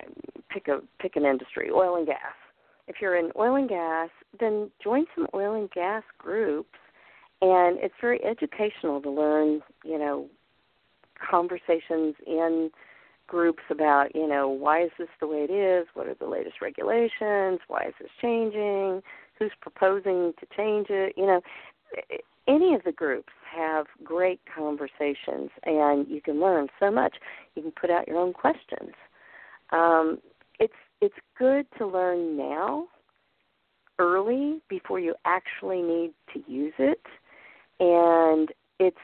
pick 0.50 0.68
a 0.68 0.80
pick 1.00 1.16
an 1.16 1.24
industry, 1.24 1.70
oil 1.72 1.96
and 1.96 2.06
gas. 2.06 2.34
If 2.86 2.96
you're 3.00 3.16
in 3.16 3.30
oil 3.36 3.56
and 3.56 3.68
gas, 3.68 4.10
then 4.38 4.70
join 4.82 5.06
some 5.14 5.26
oil 5.34 5.54
and 5.54 5.70
gas 5.70 6.02
groups, 6.18 6.78
and 7.44 7.78
it's 7.78 7.94
very 8.00 8.24
educational 8.24 9.02
to 9.02 9.10
learn, 9.10 9.60
you 9.84 9.98
know, 9.98 10.26
conversations 11.30 12.14
in 12.26 12.70
groups 13.26 13.62
about, 13.68 14.14
you 14.14 14.26
know, 14.26 14.48
why 14.48 14.82
is 14.82 14.90
this 14.98 15.08
the 15.20 15.26
way 15.26 15.46
it 15.48 15.52
is? 15.52 15.86
What 15.92 16.06
are 16.06 16.14
the 16.14 16.26
latest 16.26 16.62
regulations? 16.62 17.60
Why 17.68 17.84
is 17.88 17.94
this 18.00 18.10
changing? 18.22 19.02
Who's 19.38 19.52
proposing 19.60 20.32
to 20.40 20.46
change 20.56 20.86
it? 20.88 21.12
You 21.18 21.26
know, 21.26 21.40
any 22.48 22.74
of 22.74 22.82
the 22.84 22.92
groups 22.92 23.32
have 23.54 23.86
great 24.02 24.40
conversations, 24.54 25.50
and 25.64 26.08
you 26.08 26.22
can 26.24 26.40
learn 26.40 26.68
so 26.80 26.90
much. 26.90 27.16
You 27.56 27.62
can 27.62 27.72
put 27.72 27.90
out 27.90 28.08
your 28.08 28.16
own 28.16 28.32
questions. 28.32 28.92
Um, 29.70 30.18
it's 30.58 30.72
it's 31.02 31.14
good 31.38 31.66
to 31.76 31.86
learn 31.86 32.38
now, 32.38 32.86
early, 33.98 34.62
before 34.70 34.98
you 34.98 35.14
actually 35.26 35.82
need 35.82 36.12
to 36.32 36.42
use 36.50 36.72
it, 36.78 37.00
and 37.80 38.50
it's 38.78 38.96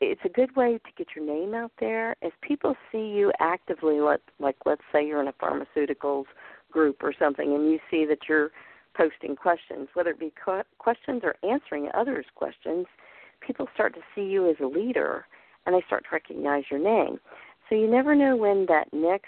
it's 0.00 0.20
a 0.24 0.28
good 0.28 0.54
way 0.54 0.78
to 0.78 0.90
get 0.96 1.08
your 1.16 1.24
name 1.24 1.54
out 1.54 1.72
there. 1.80 2.14
As 2.22 2.30
people 2.40 2.76
see 2.92 2.98
you 2.98 3.32
actively, 3.40 4.00
let, 4.00 4.20
like 4.38 4.56
let's 4.64 4.82
say 4.92 5.04
you're 5.04 5.20
in 5.20 5.26
a 5.26 5.32
pharmaceuticals 5.32 6.26
group 6.70 7.02
or 7.02 7.12
something, 7.18 7.52
and 7.52 7.70
you 7.70 7.80
see 7.90 8.04
that 8.06 8.28
you're 8.28 8.50
posting 8.96 9.36
questions, 9.36 9.88
whether 9.94 10.10
it 10.10 10.20
be 10.20 10.32
questions 10.78 11.22
or 11.24 11.34
answering 11.48 11.88
others' 11.94 12.26
questions, 12.34 12.86
people 13.40 13.66
start 13.74 13.94
to 13.94 14.00
see 14.14 14.22
you 14.22 14.48
as 14.48 14.56
a 14.62 14.66
leader, 14.66 15.24
and 15.66 15.74
they 15.74 15.82
start 15.86 16.04
to 16.04 16.10
recognize 16.12 16.64
your 16.70 16.80
name. 16.80 17.18
So 17.68 17.74
you 17.74 17.90
never 17.90 18.14
know 18.14 18.36
when 18.36 18.66
that 18.66 18.88
next, 18.92 19.26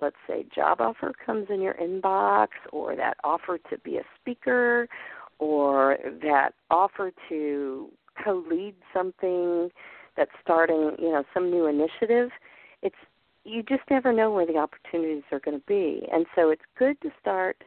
let's 0.00 0.16
say, 0.26 0.44
job 0.54 0.80
offer 0.80 1.12
comes 1.24 1.48
in 1.50 1.60
your 1.60 1.74
inbox, 1.74 2.48
or 2.72 2.94
that 2.96 3.16
offer 3.24 3.58
to 3.70 3.78
be 3.78 3.96
a 3.96 4.04
speaker, 4.20 4.88
or 5.38 5.96
that 6.22 6.50
offer 6.70 7.12
to 7.28 7.88
co-lead 8.22 8.74
something 8.92 9.70
that's 10.16 10.30
starting, 10.42 10.92
you 10.98 11.10
know, 11.10 11.24
some 11.32 11.50
new 11.50 11.66
initiative, 11.66 12.30
it's 12.82 12.96
you 13.44 13.62
just 13.62 13.82
never 13.90 14.12
know 14.12 14.30
where 14.30 14.46
the 14.46 14.56
opportunities 14.56 15.24
are 15.32 15.40
going 15.40 15.58
to 15.58 15.66
be. 15.66 16.06
And 16.12 16.26
so 16.36 16.50
it's 16.50 16.62
good 16.78 17.00
to 17.02 17.10
start 17.20 17.64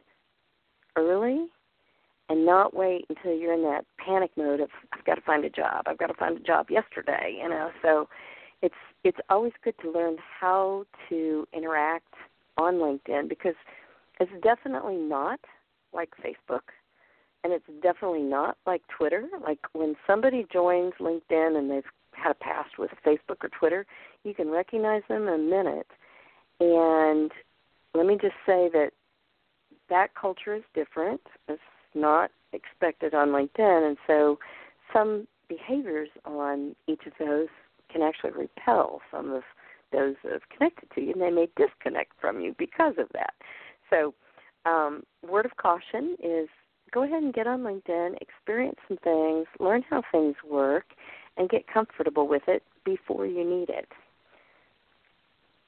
early 0.96 1.48
and 2.28 2.46
not 2.46 2.74
wait 2.74 3.04
until 3.08 3.36
you're 3.36 3.52
in 3.52 3.62
that 3.62 3.84
panic 3.98 4.30
mode 4.36 4.60
of 4.60 4.70
I've 4.92 5.04
got 5.04 5.16
to 5.16 5.20
find 5.20 5.44
a 5.44 5.50
job. 5.50 5.84
I've 5.86 5.98
got 5.98 6.06
to 6.06 6.14
find 6.14 6.36
a 6.36 6.40
job 6.40 6.70
yesterday, 6.70 7.38
you 7.42 7.48
know. 7.48 7.70
So 7.82 8.08
it's 8.62 8.74
it's 9.04 9.18
always 9.28 9.52
good 9.62 9.74
to 9.82 9.90
learn 9.90 10.16
how 10.40 10.84
to 11.08 11.46
interact 11.52 12.14
on 12.56 12.74
LinkedIn 12.74 13.28
because 13.28 13.54
it's 14.18 14.32
definitely 14.42 14.96
not 14.96 15.40
like 15.92 16.10
Facebook 16.24 16.62
and 17.46 17.54
it's 17.54 17.82
definitely 17.82 18.22
not 18.22 18.56
like 18.66 18.82
Twitter. 18.88 19.28
Like 19.40 19.60
when 19.72 19.94
somebody 20.04 20.44
joins 20.52 20.94
LinkedIn 20.98 21.56
and 21.56 21.70
they've 21.70 21.84
had 22.10 22.32
a 22.32 22.34
past 22.34 22.70
with 22.76 22.90
Facebook 23.06 23.44
or 23.44 23.50
Twitter, 23.56 23.86
you 24.24 24.34
can 24.34 24.50
recognize 24.50 25.02
them 25.08 25.28
in 25.28 25.34
a 25.34 25.38
minute. 25.38 25.86
And 26.58 27.30
let 27.94 28.04
me 28.04 28.18
just 28.20 28.34
say 28.44 28.68
that 28.72 28.90
that 29.88 30.08
culture 30.20 30.56
is 30.56 30.64
different. 30.74 31.20
It's 31.46 31.60
not 31.94 32.32
expected 32.52 33.14
on 33.14 33.28
LinkedIn, 33.28 33.86
and 33.86 33.96
so 34.08 34.40
some 34.92 35.28
behaviors 35.48 36.08
on 36.24 36.74
each 36.88 37.02
of 37.06 37.12
those 37.20 37.46
can 37.92 38.02
actually 38.02 38.32
repel 38.32 39.00
some 39.12 39.30
of 39.30 39.44
those 39.92 40.16
that 40.24 40.32
have 40.32 40.48
connected 40.48 40.90
to 40.96 41.00
you, 41.00 41.12
and 41.12 41.22
they 41.22 41.30
may 41.30 41.48
disconnect 41.56 42.10
from 42.20 42.40
you 42.40 42.56
because 42.58 42.94
of 42.98 43.06
that. 43.12 43.34
So, 43.88 44.14
um, 44.68 45.04
word 45.22 45.46
of 45.46 45.56
caution 45.58 46.16
is 46.20 46.48
go 46.92 47.02
ahead 47.02 47.22
and 47.22 47.34
get 47.34 47.46
on 47.46 47.60
LinkedIn, 47.60 48.16
experience 48.20 48.76
some 48.88 48.98
things, 48.98 49.46
learn 49.58 49.82
how 49.88 50.02
things 50.12 50.36
work, 50.48 50.86
and 51.36 51.48
get 51.48 51.66
comfortable 51.66 52.26
with 52.26 52.42
it 52.48 52.62
before 52.84 53.26
you 53.26 53.44
need 53.44 53.68
it. 53.68 53.88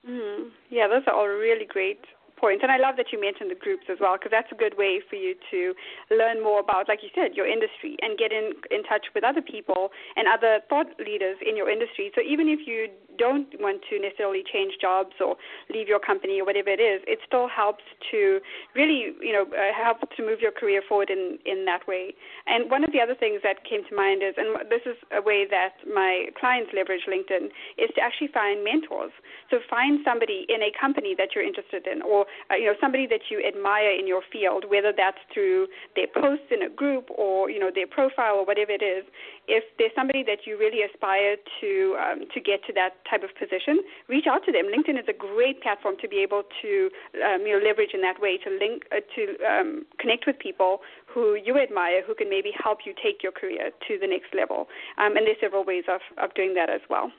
Mm, 0.08 0.50
yeah, 0.70 0.86
those 0.88 1.02
are 1.06 1.14
all 1.14 1.28
really 1.28 1.66
great 1.66 2.00
points. 2.38 2.62
And 2.62 2.70
I 2.70 2.78
love 2.78 2.96
that 2.96 3.06
you 3.12 3.20
mentioned 3.20 3.50
the 3.50 3.58
groups 3.58 3.84
as 3.90 3.98
well, 4.00 4.14
because 4.16 4.30
that's 4.30 4.50
a 4.52 4.54
good 4.54 4.78
way 4.78 5.02
for 5.10 5.16
you 5.16 5.34
to 5.50 5.74
learn 6.14 6.42
more 6.42 6.60
about, 6.60 6.88
like 6.88 7.00
you 7.02 7.10
said, 7.14 7.34
your 7.34 7.46
industry 7.46 7.96
and 8.00 8.16
get 8.16 8.32
in, 8.32 8.52
in 8.70 8.84
touch 8.84 9.06
with 9.14 9.24
other 9.24 9.42
people 9.42 9.90
and 10.16 10.28
other 10.28 10.60
thought 10.70 10.86
leaders 10.98 11.36
in 11.44 11.56
your 11.56 11.68
industry. 11.68 12.12
So 12.14 12.22
even 12.22 12.48
if 12.48 12.60
you 12.64 12.88
don't 13.18 13.48
want 13.60 13.82
to 13.90 13.98
necessarily 13.98 14.42
change 14.46 14.74
jobs 14.80 15.12
or 15.20 15.36
leave 15.68 15.88
your 15.88 15.98
company 15.98 16.40
or 16.40 16.46
whatever 16.46 16.70
it 16.70 16.80
is, 16.80 17.02
it 17.06 17.18
still 17.26 17.48
helps 17.48 17.84
to 18.10 18.40
really, 18.74 19.12
you 19.20 19.32
know, 19.32 19.44
uh, 19.52 19.74
help 19.74 19.98
to 20.16 20.22
move 20.22 20.40
your 20.40 20.52
career 20.52 20.82
forward 20.88 21.10
in 21.10 21.38
in 21.44 21.64
that 21.66 21.86
way. 21.86 22.14
And 22.46 22.70
one 22.70 22.84
of 22.84 22.92
the 22.92 23.00
other 23.00 23.14
things 23.14 23.40
that 23.42 23.64
came 23.68 23.82
to 23.88 23.94
mind 23.94 24.22
is, 24.22 24.34
and 24.36 24.56
this 24.70 24.82
is 24.86 24.96
a 25.12 25.20
way 25.20 25.46
that 25.50 25.74
my 25.86 26.28
clients 26.38 26.70
leverage 26.74 27.04
LinkedIn, 27.08 27.50
is 27.76 27.90
to 27.96 28.00
actually 28.00 28.28
find 28.32 28.62
mentors. 28.64 29.12
So 29.50 29.58
find 29.68 30.00
somebody 30.04 30.46
in 30.48 30.62
a 30.62 30.70
company 30.78 31.14
that 31.18 31.34
you're 31.34 31.44
interested 31.44 31.86
in, 31.86 32.02
or 32.02 32.26
uh, 32.50 32.56
you 32.56 32.66
know, 32.66 32.76
somebody 32.80 33.06
that 33.08 33.28
you 33.30 33.42
admire 33.44 33.90
in 33.90 34.06
your 34.06 34.22
field, 34.32 34.64
whether 34.68 34.92
that's 34.96 35.18
through 35.32 35.66
their 35.96 36.08
posts 36.08 36.48
in 36.50 36.62
a 36.62 36.70
group 36.70 37.08
or 37.16 37.50
you 37.50 37.58
know 37.58 37.70
their 37.74 37.86
profile 37.86 38.36
or 38.36 38.44
whatever 38.44 38.72
it 38.72 38.82
is. 38.82 39.04
If 39.48 39.64
there's 39.78 39.92
somebody 39.96 40.22
that 40.24 40.46
you 40.46 40.58
really 40.58 40.82
aspire 40.82 41.36
to 41.60 41.96
um, 41.98 42.18
to 42.32 42.40
get 42.40 42.64
to 42.66 42.72
that 42.74 43.02
type 43.10 43.22
of 43.22 43.30
position, 43.38 43.80
reach 44.08 44.26
out 44.28 44.44
to 44.44 44.52
them. 44.52 44.66
LinkedIn 44.66 44.98
is 44.98 45.08
a 45.08 45.16
great 45.16 45.62
platform 45.62 45.96
to 46.00 46.08
be 46.08 46.18
able 46.18 46.42
to 46.62 46.90
um, 47.24 47.42
you 47.46 47.58
know 47.58 47.64
leverage 47.64 47.90
in 47.94 48.00
that 48.02 48.20
way 48.20 48.38
to 48.38 48.50
link 48.50 48.84
uh, 48.92 49.00
to 49.14 49.22
um, 49.44 49.86
connect 49.98 50.26
with 50.26 50.38
people 50.38 50.80
who 51.06 51.34
you 51.34 51.58
admire 51.58 52.02
who 52.06 52.14
can 52.14 52.28
maybe 52.28 52.50
help 52.62 52.80
you 52.84 52.94
take 53.02 53.22
your 53.22 53.32
career 53.32 53.70
to 53.86 53.98
the 54.00 54.06
next 54.06 54.34
level. 54.34 54.68
Um, 54.98 55.16
and 55.16 55.26
there's 55.26 55.40
several 55.40 55.64
ways 55.64 55.84
of, 55.88 56.00
of 56.22 56.34
doing 56.34 56.54
that 56.54 56.70
as 56.70 56.80
well. 56.88 57.10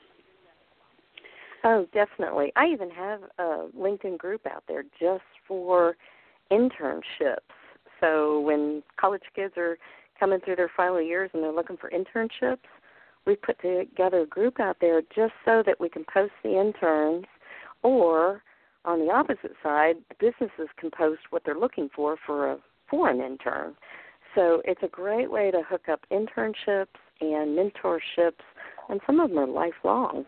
Oh, 1.62 1.86
definitely. 1.92 2.52
I 2.56 2.66
even 2.66 2.90
have 2.90 3.20
a 3.38 3.68
LinkedIn 3.78 4.16
group 4.18 4.46
out 4.46 4.64
there 4.66 4.82
just 4.98 5.24
for 5.46 5.96
internships. 6.50 7.52
So 8.00 8.40
when 8.40 8.82
college 8.98 9.22
kids 9.34 9.54
are 9.58 9.76
coming 10.18 10.40
through 10.40 10.56
their 10.56 10.70
final 10.74 11.02
years 11.02 11.30
and 11.34 11.42
they're 11.42 11.52
looking 11.52 11.76
for 11.76 11.90
internships, 11.90 12.58
we 13.26 13.36
put 13.36 13.60
together 13.60 14.20
a 14.20 14.26
group 14.26 14.60
out 14.60 14.76
there 14.80 15.02
just 15.14 15.32
so 15.44 15.62
that 15.66 15.78
we 15.78 15.88
can 15.88 16.04
post 16.12 16.32
the 16.42 16.58
interns 16.58 17.24
or 17.82 18.42
on 18.84 18.98
the 18.98 19.12
opposite 19.12 19.52
side, 19.62 19.96
businesses 20.18 20.68
can 20.78 20.90
post 20.90 21.20
what 21.30 21.42
they're 21.44 21.58
looking 21.58 21.90
for 21.94 22.16
for 22.26 22.52
a 22.52 22.58
for 22.88 23.08
an 23.08 23.20
intern. 23.20 23.74
So 24.34 24.62
it's 24.64 24.82
a 24.82 24.88
great 24.88 25.30
way 25.30 25.50
to 25.50 25.62
hook 25.68 25.88
up 25.88 26.00
internships 26.10 26.86
and 27.20 27.56
mentorships, 27.56 28.42
and 28.88 29.00
some 29.06 29.20
of 29.20 29.30
them 29.30 29.38
are 29.38 29.46
lifelong. 29.46 30.24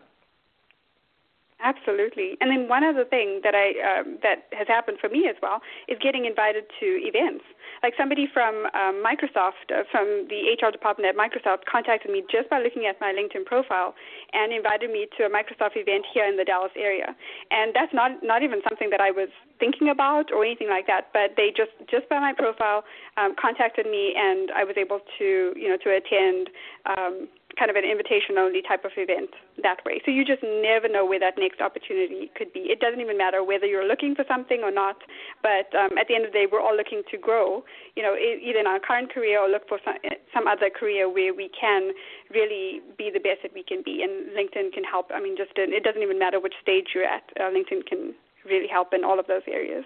Absolutely. 1.63 2.35
And 2.41 2.51
then 2.51 2.67
one 2.67 2.83
other 2.83 3.05
thing 3.05 3.39
that 3.47 3.55
I 3.55 3.71
um, 3.87 4.19
that 4.21 4.51
has 4.51 4.67
happened 4.67 4.97
for 4.99 5.07
me 5.07 5.31
as 5.31 5.39
well 5.41 5.63
is 5.87 5.97
getting 6.03 6.25
invited 6.25 6.67
to 6.81 6.87
events. 6.99 7.47
Like 7.81 7.93
somebody 7.97 8.27
from 8.27 8.67
um, 8.75 8.99
Microsoft, 8.99 9.71
uh, 9.71 9.87
from 9.89 10.27
the 10.27 10.59
HR 10.59 10.71
department 10.75 11.07
at 11.07 11.15
Microsoft, 11.15 11.63
contacted 11.63 12.11
me 12.11 12.21
just 12.29 12.49
by 12.49 12.59
looking 12.59 12.85
at 12.85 12.99
my 12.99 13.15
LinkedIn 13.15 13.45
profile 13.45 13.95
and 14.33 14.51
invited 14.51 14.91
me 14.91 15.07
to 15.17 15.23
a 15.23 15.31
Microsoft 15.31 15.79
event 15.79 16.03
here 16.13 16.27
in 16.27 16.35
the 16.35 16.43
Dallas 16.43 16.75
area. 16.75 17.15
And 17.49 17.71
that's 17.73 17.93
not 17.93 18.19
not 18.21 18.43
even 18.43 18.59
something 18.67 18.89
that 18.91 18.99
I 18.99 19.11
was 19.11 19.29
thinking 19.57 19.87
about 19.87 20.35
or 20.35 20.43
anything 20.43 20.67
like 20.67 20.85
that. 20.87 21.15
But 21.15 21.39
they 21.39 21.55
just 21.55 21.71
just 21.87 22.09
by 22.11 22.19
my 22.19 22.33
profile 22.35 22.83
um, 23.15 23.39
contacted 23.39 23.87
me, 23.87 24.11
and 24.19 24.51
I 24.51 24.67
was 24.67 24.75
able 24.75 24.99
to 24.99 25.55
you 25.55 25.69
know 25.71 25.79
to 25.79 25.89
attend. 25.95 26.51
Um, 26.91 27.31
kind 27.57 27.69
of 27.69 27.77
an 27.77 27.85
invitation 27.85 28.37
only 28.37 28.61
type 28.61 28.85
of 28.85 28.91
event 28.97 29.29
that 29.61 29.77
way. 29.85 30.01
So 30.05 30.11
you 30.11 30.25
just 30.25 30.41
never 30.41 30.89
know 30.89 31.05
where 31.05 31.19
that 31.19 31.37
next 31.37 31.61
opportunity 31.61 32.31
could 32.33 32.51
be. 32.51 32.71
It 32.71 32.79
doesn't 32.79 32.99
even 32.99 33.17
matter 33.17 33.43
whether 33.43 33.65
you're 33.65 33.87
looking 33.87 34.15
for 34.15 34.25
something 34.27 34.61
or 34.63 34.71
not, 34.71 34.97
but 35.41 35.69
um, 35.77 35.97
at 35.97 36.07
the 36.09 36.15
end 36.15 36.25
of 36.25 36.33
the 36.33 36.37
day, 36.39 36.47
we're 36.49 36.61
all 36.61 36.75
looking 36.75 37.03
to 37.11 37.17
grow, 37.17 37.63
you 37.95 38.01
know, 38.01 38.17
either 38.17 38.59
in 38.59 38.67
our 38.67 38.79
current 38.79 39.13
career 39.13 39.39
or 39.39 39.49
look 39.49 39.67
for 39.69 39.79
some, 39.85 39.95
some 40.33 40.47
other 40.47 40.69
career 40.69 41.05
where 41.11 41.33
we 41.33 41.49
can 41.53 41.93
really 42.33 42.81
be 42.97 43.13
the 43.13 43.21
best 43.21 43.45
that 43.45 43.53
we 43.53 43.63
can 43.63 43.81
be. 43.85 44.01
And 44.01 44.33
LinkedIn 44.33 44.73
can 44.73 44.83
help. 44.83 45.11
I 45.13 45.21
mean, 45.21 45.37
just 45.37 45.53
in, 45.57 45.73
it 45.73 45.83
doesn't 45.83 46.01
even 46.01 46.17
matter 46.17 46.39
which 46.39 46.57
stage 46.61 46.93
you're 46.93 47.05
at. 47.05 47.23
Uh, 47.39 47.53
LinkedIn 47.53 47.85
can 47.85 48.13
really 48.45 48.67
help 48.67 48.93
in 48.93 49.03
all 49.03 49.19
of 49.19 49.27
those 49.27 49.45
areas. 49.47 49.85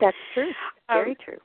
That's 0.00 0.16
true. 0.34 0.52
Very 0.88 1.12
um, 1.12 1.16
true. 1.24 1.38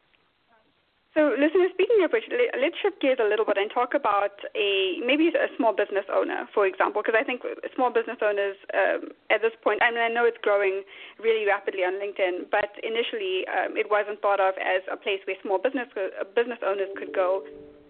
So, 1.13 1.29
listeners, 1.37 1.69
speaking 1.77 2.01
of 2.01 2.09
which, 2.09 2.25
let's 2.57 2.73
shift 2.81 2.97
gears 2.97 3.21
a 3.21 3.29
little 3.29 3.45
bit 3.45 3.57
and 3.61 3.69
talk 3.69 3.93
about 3.93 4.33
a 4.57 4.97
maybe 5.05 5.29
a 5.29 5.45
small 5.57 5.69
business 5.69 6.09
owner, 6.09 6.49
for 6.57 6.65
example, 6.65 7.05
because 7.05 7.13
I 7.13 7.23
think 7.23 7.45
small 7.77 7.93
business 7.93 8.17
owners 8.17 8.57
um, 8.73 9.13
at 9.29 9.45
this 9.45 9.53
point, 9.61 9.85
I 9.85 9.93
mean, 9.93 10.01
I 10.01 10.09
know 10.09 10.25
it's 10.25 10.41
growing 10.41 10.81
really 11.21 11.45
rapidly 11.45 11.85
on 11.85 12.01
LinkedIn, 12.01 12.49
but 12.49 12.73
initially 12.81 13.45
um, 13.45 13.77
it 13.77 13.93
wasn't 13.93 14.25
thought 14.25 14.41
of 14.41 14.57
as 14.57 14.81
a 14.89 14.97
place 14.97 15.21
where 15.29 15.37
small 15.45 15.61
business 15.61 15.85
uh, 15.93 16.25
business 16.33 16.57
owners 16.65 16.89
could 16.97 17.13
go 17.13 17.45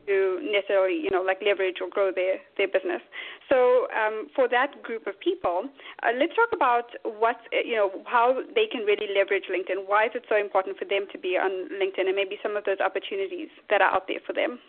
to 0.07 0.39
necessarily, 0.41 0.95
you 0.95 1.09
know, 1.09 1.21
like 1.21 1.39
leverage 1.45 1.77
or 1.81 1.89
grow 1.89 2.11
their 2.11 2.37
their 2.57 2.67
business. 2.67 3.01
So 3.49 3.87
um, 3.95 4.27
for 4.35 4.47
that 4.49 4.81
group 4.83 5.07
of 5.07 5.19
people, 5.19 5.69
uh, 6.03 6.11
let's 6.17 6.35
talk 6.35 6.49
about 6.53 6.89
what 7.03 7.37
you 7.51 7.75
know 7.75 8.03
how 8.05 8.41
they 8.55 8.67
can 8.71 8.81
really 8.85 9.07
leverage 9.15 9.45
LinkedIn. 9.49 9.87
Why 9.87 10.05
is 10.05 10.11
it 10.15 10.25
so 10.29 10.37
important 10.37 10.77
for 10.77 10.85
them 10.85 11.05
to 11.11 11.17
be 11.17 11.37
on 11.37 11.69
LinkedIn, 11.73 12.07
and 12.07 12.15
maybe 12.15 12.37
some 12.41 12.55
of 12.57 12.63
those 12.65 12.79
opportunities 12.79 13.49
that 13.69 13.81
are 13.81 13.91
out 13.93 14.07
there 14.07 14.21
for 14.25 14.33
them. 14.33 14.59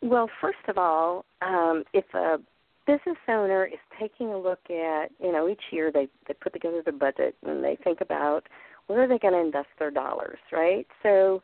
Well, 0.00 0.30
first 0.40 0.62
of 0.68 0.78
all, 0.78 1.24
um, 1.42 1.82
if 1.92 2.04
a 2.14 2.38
business 2.86 3.18
owner 3.28 3.66
is 3.66 3.78
taking 4.00 4.28
a 4.28 4.38
look 4.38 4.60
at, 4.70 5.10
you 5.22 5.30
know, 5.30 5.48
each 5.48 5.60
year 5.70 5.92
they 5.92 6.08
they 6.26 6.34
put 6.34 6.52
together 6.52 6.82
their 6.82 6.94
budget 6.94 7.36
and 7.44 7.62
they 7.62 7.76
think 7.84 8.00
about 8.00 8.48
where 8.86 9.02
are 9.02 9.06
they 9.08 9.18
going 9.18 9.34
to 9.34 9.40
invest 9.40 9.68
their 9.78 9.90
dollars, 9.90 10.38
right? 10.50 10.86
So, 11.02 11.42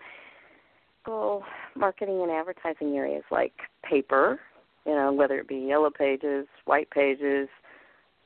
well, 1.07 1.45
marketing 1.77 2.23
and 2.23 2.31
advertising 2.31 2.97
areas 2.97 3.25
like 3.31 3.53
paper, 3.88 4.40
you 4.87 4.95
know, 4.95 5.12
whether 5.12 5.38
it 5.38 5.49
be 5.49 5.57
yellow 5.57 5.90
pages, 5.90 6.47
white 6.64 6.90
pages, 6.90 7.49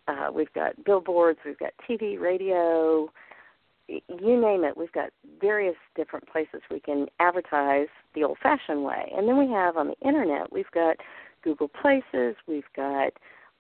uh, 0.09 0.29
we've 0.33 0.53
got 0.55 0.83
billboards, 0.85 1.39
we've 1.45 1.59
got 1.59 1.73
TV, 1.89 2.19
radio, 2.19 3.11
you 3.89 4.41
name 4.41 4.65
it. 4.65 4.77
We've 4.77 4.93
got 4.93 5.11
various 5.41 5.77
different 5.97 6.29
places 6.29 6.61
we 6.71 6.81
can 6.81 7.07
advertise 7.21 7.89
the 8.15 8.25
old-fashioned 8.25 8.83
way, 8.83 9.13
and 9.17 9.29
then 9.29 9.39
we 9.39 9.49
have 9.53 9.77
on 9.77 9.89
the 9.89 10.07
internet, 10.07 10.53
we've 10.53 10.71
got 10.73 10.97
Google 11.43 11.69
Places, 11.69 12.37
we've 12.47 12.65
got 12.75 13.13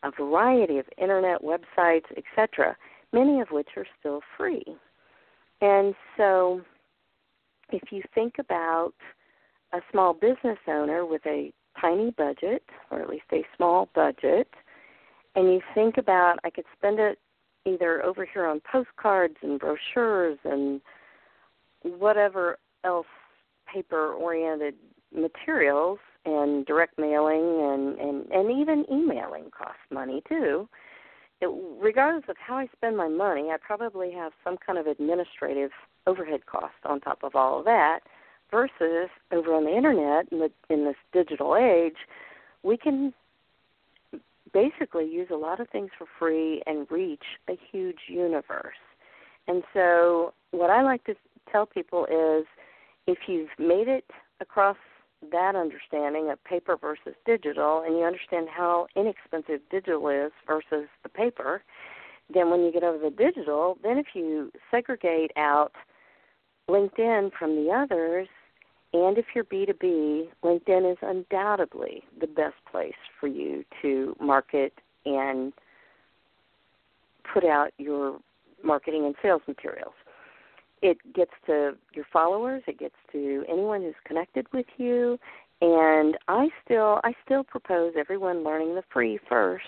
a 0.03 0.11
variety 0.11 0.79
of 0.79 0.87
internet 1.01 1.43
websites, 1.43 2.05
etc., 2.17 2.77
many 3.13 3.41
of 3.41 3.49
which 3.51 3.69
are 3.77 3.87
still 3.99 4.21
free. 4.37 4.65
And 5.61 5.95
so, 6.17 6.61
if 7.71 7.93
you 7.93 8.03
think 8.15 8.35
about 8.39 8.93
a 9.73 9.79
small 9.91 10.15
business 10.15 10.59
owner 10.67 11.05
with 11.05 11.23
a 11.27 11.53
tiny 11.81 12.11
budget, 12.13 12.63
or 12.91 13.01
at 13.01 13.09
least 13.09 13.25
a 13.33 13.45
small 13.57 13.89
budget, 13.95 14.49
and 15.35 15.53
you 15.53 15.61
think 15.75 15.99
about 15.99 16.39
I 16.45 16.51
could 16.51 16.65
spend 16.77 16.99
it 16.99 17.19
either 17.65 18.03
over 18.05 18.25
here 18.25 18.47
on 18.47 18.61
postcards 18.71 19.37
and 19.43 19.61
brochures 19.61 20.39
and 20.45 20.81
whatever 21.83 22.59
else 22.85 23.07
paper 23.73 24.13
oriented 24.15 24.75
materials 25.15 25.99
and 26.25 26.67
direct 26.67 26.99
mailing 26.99 27.39
and, 27.39 27.99
and, 27.99 28.31
and 28.33 28.51
even 28.61 28.85
emailing 28.91 29.51
costs 29.57 29.79
money 29.91 30.23
too. 30.29 30.69
It, 31.41 31.49
regardless 31.81 32.25
of 32.29 32.37
how 32.39 32.57
I 32.57 32.67
spend 32.77 32.97
my 32.97 33.09
money, 33.09 33.49
I 33.51 33.57
probably 33.61 34.11
have 34.13 34.33
some 34.43 34.57
kind 34.65 34.79
of 34.79 34.87
administrative 34.87 35.71
overhead 36.07 36.47
cost 36.47 36.75
on 36.85 37.01
top 37.01 37.23
of 37.23 37.35
all 37.35 37.61
of 37.61 37.65
that. 37.67 38.01
Versus 38.51 39.11
over 39.31 39.55
on 39.55 39.65
the 39.65 39.77
internet 39.77 40.33
in, 40.33 40.39
the, 40.39 40.51
in 40.71 40.87
this 40.87 40.97
digital 41.13 41.55
age, 41.55 41.97
we 42.63 42.79
can 42.79 43.13
basically 44.55 45.05
use 45.05 45.29
a 45.31 45.37
lot 45.37 45.61
of 45.61 45.69
things 45.69 45.91
for 45.99 46.07
free 46.19 46.63
and 46.67 46.91
reach 46.91 47.25
a 47.49 47.59
huge 47.71 47.99
universe. 48.09 48.79
And 49.47 49.63
so, 49.75 50.33
what 50.51 50.71
I 50.71 50.83
like 50.83 51.05
to 51.05 51.15
tell 51.53 51.67
people 51.67 52.07
is 52.07 52.47
if 53.07 53.19
you've 53.27 53.51
made 53.59 53.89
it 53.89 54.05
across 54.41 54.77
that 55.31 55.57
understanding 55.57 56.31
of 56.31 56.43
paper 56.45 56.77
versus 56.77 57.15
digital 57.27 57.83
and 57.85 57.97
you 57.97 58.05
understand 58.05 58.49
how 58.49 58.87
inexpensive 58.95 59.61
digital 59.71 60.09
is 60.09 60.33
versus 60.47 60.89
the 61.03 61.09
paper, 61.09 61.63
then 62.33 62.51
when 62.51 62.61
you 62.61 62.73
get 62.73 62.85
over 62.85 62.99
the 62.99 63.11
digital, 63.11 63.79
then 63.83 63.99
if 63.99 64.07
you 64.15 64.53
segregate 64.71 65.33
out 65.37 65.73
LinkedIn 66.69 67.31
from 67.39 67.57
the 67.57 67.71
others, 67.71 68.29
and 68.93 69.19
if 69.19 69.27
you're 69.35 69.45
B2B, 69.45 70.29
LinkedIn 70.43 70.93
is 70.93 70.99
undoubtedly 71.03 72.03
the 72.21 72.27
best 72.27 72.57
place 72.71 72.95
for 73.21 73.27
you 73.27 73.65
to 73.83 74.17
market 74.21 74.73
and 75.05 75.53
put 77.33 77.45
out 77.45 77.71
your 77.79 78.19
marketing 78.63 79.05
and 79.05 79.15
sales 79.23 79.43
materials. 79.47 79.93
It 80.83 80.99
gets 81.15 81.33
to 81.47 81.77
your 81.95 82.07
followers, 82.13 82.63
it 82.67 82.79
gets 82.79 82.95
to 83.13 83.45
anyone 83.49 83.83
who's 83.83 83.95
connected 84.05 84.47
with 84.53 84.67
you, 84.77 85.19
and 85.61 86.17
I 86.29 86.49
still 86.65 87.01
I 87.05 87.13
still 87.25 87.43
propose 87.43 87.95
everyone 87.99 88.45
learning 88.45 88.75
the 88.75 88.85
free 88.93 89.19
first. 89.29 89.65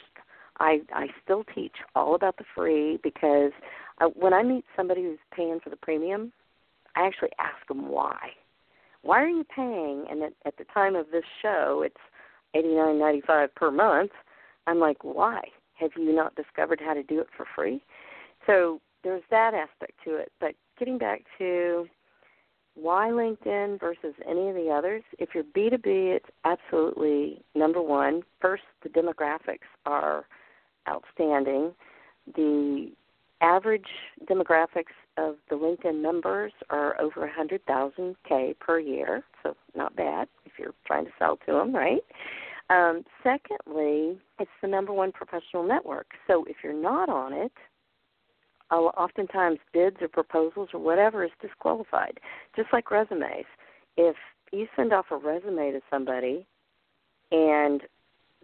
I 0.59 0.81
I 0.95 1.09
still 1.25 1.45
teach 1.55 1.75
all 1.95 2.15
about 2.15 2.37
the 2.37 2.45
free 2.55 2.99
because 3.03 3.53
uh, 4.01 4.07
when 4.15 4.33
I 4.33 4.43
meet 4.43 4.65
somebody 4.77 5.03
who's 5.03 5.19
paying 5.35 5.59
for 5.63 5.71
the 5.71 5.77
premium, 5.77 6.33
I 6.97 7.07
actually 7.07 7.31
ask 7.39 7.67
them 7.67 7.89
why 7.89 8.17
why 9.03 9.23
are 9.23 9.29
you 9.29 9.45
paying? 9.45 10.05
And 10.11 10.23
at, 10.23 10.33
at 10.45 10.57
the 10.59 10.65
time 10.73 10.95
of 10.95 11.07
this 11.11 11.25
show, 11.43 11.83
it's 11.85 11.97
eighty 12.55 12.75
nine 12.75 12.99
ninety 12.99 13.23
five 13.27 13.55
per 13.55 13.71
month. 13.71 14.11
I'm 14.67 14.79
like, 14.79 15.03
why? 15.03 15.41
Have 15.75 15.91
you 15.97 16.15
not 16.15 16.35
discovered 16.35 16.81
how 16.85 16.95
to 16.95 17.03
do 17.03 17.21
it 17.21 17.29
for 17.37 17.47
free? 17.55 17.83
So 18.47 18.81
there's 19.03 19.23
that 19.31 19.55
aspect 19.55 19.93
to 20.05 20.17
it. 20.17 20.31
But 20.41 20.55
getting 20.81 20.99
back 20.99 21.23
to 21.39 21.87
why 22.75 23.09
LinkedIn 23.09 23.79
versus 23.79 24.15
any 24.29 24.49
of 24.49 24.55
the 24.55 24.71
others, 24.71 25.03
if 25.19 25.31
you're 25.35 25.45
B2B, 25.45 26.17
it's 26.17 26.27
absolutely 26.45 27.43
number 27.55 27.83
one. 27.83 28.23
First, 28.41 28.63
the 28.83 28.89
demographics 28.89 29.69
are 29.87 30.25
outstanding. 30.89 31.73
The 32.35 32.91
average 33.43 33.87
demographics 34.29 34.97
of 35.17 35.37
the 35.49 35.57
LinkedIn 35.57 36.01
members 36.01 36.53
are 36.71 37.01
over 37.01 37.21
100,000 37.21 38.17
K 38.27 38.55
per 38.59 38.79
year, 38.79 39.23
so 39.43 39.55
not 39.77 39.95
bad 39.97 40.29
if 40.45 40.53
you're 40.59 40.75
trying 40.87 41.05
to 41.05 41.11
sell 41.19 41.39
to 41.47 41.53
them, 41.53 41.75
right? 41.75 42.03
Um, 42.71 43.03
secondly, 43.23 44.19
it's 44.39 44.51
the 44.63 44.69
number 44.69 44.93
one 44.93 45.13
professional 45.13 45.67
network. 45.67 46.07
So 46.27 46.45
if 46.49 46.59
you're 46.63 46.73
not 46.73 47.09
on 47.09 47.33
it, 47.33 47.53
oftentimes 48.71 49.59
bids 49.73 49.97
or 50.01 50.09
proposals 50.09 50.71
or 50.73 50.81
whatever 50.81 51.25
is 51.25 51.31
disqualified, 51.41 52.21
just 52.57 52.69
like 52.73 52.91
resumes. 52.91 53.47
If 53.97 54.17
you 54.53 54.67
send 54.77 54.93
off 54.93 55.07
a 55.11 55.17
resume 55.17 55.73
to 55.73 55.81
somebody 55.91 56.47
and 57.31 57.83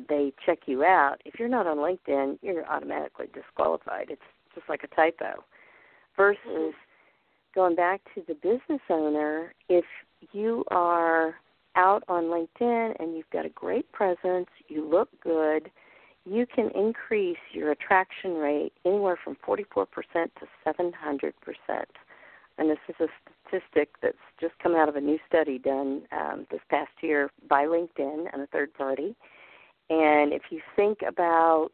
they 0.09 0.33
check 0.45 0.61
you 0.67 0.85
out, 0.85 1.17
if 1.25 1.39
you're 1.39 1.49
not 1.49 1.67
on 1.67 1.79
LinkedIn, 1.79 2.39
you're 2.43 2.67
automatically 2.67 3.27
disqualified. 3.33 4.09
It's 4.11 4.23
just 4.55 4.69
like 4.69 4.83
a 4.85 4.95
typo. 4.95 5.45
Versus 6.17 6.41
mm-hmm. 6.49 6.71
going 7.55 7.77
back 7.77 8.01
to 8.15 8.23
the 8.27 8.35
business 8.35 8.81
owner, 8.91 9.55
if 9.69 9.85
you 10.33 10.65
are 10.71 11.35
out 11.77 12.03
on 12.09 12.25
LinkedIn 12.25 12.95
and 12.99 13.17
you've 13.17 13.31
got 13.31 13.47
a 13.47 13.51
great 13.51 13.91
presence, 13.93 14.49
you 14.69 14.89
look 14.89 15.09
good, 15.23 15.71
you 16.29 16.47
can 16.47 16.71
increase 16.71 17.39
your 17.53 17.71
attraction 17.71 18.35
rate 18.35 18.73
anywhere 18.85 19.19
from 19.23 19.37
44% 19.47 19.87
to 20.13 20.31
700%. 20.67 21.33
And 22.59 22.71
this 22.71 22.79
is 22.89 22.97
a 23.01 23.07
statistic 23.49 23.91
that's 24.03 24.17
just 24.41 24.59
come 24.63 24.75
out 24.75 24.89
of 24.89 24.97
a 24.97 25.01
new 25.01 25.19
study 25.29 25.59
done 25.59 26.03
um, 26.13 26.47
this 26.51 26.61
past 26.69 26.91
year 27.01 27.31
by 27.49 27.65
LinkedIn 27.65 28.27
and 28.33 28.43
a 28.43 28.47
third 28.47 28.75
party. 28.75 29.15
And 29.89 30.33
if 30.33 30.43
you 30.51 30.61
think 30.75 30.99
about 31.07 31.71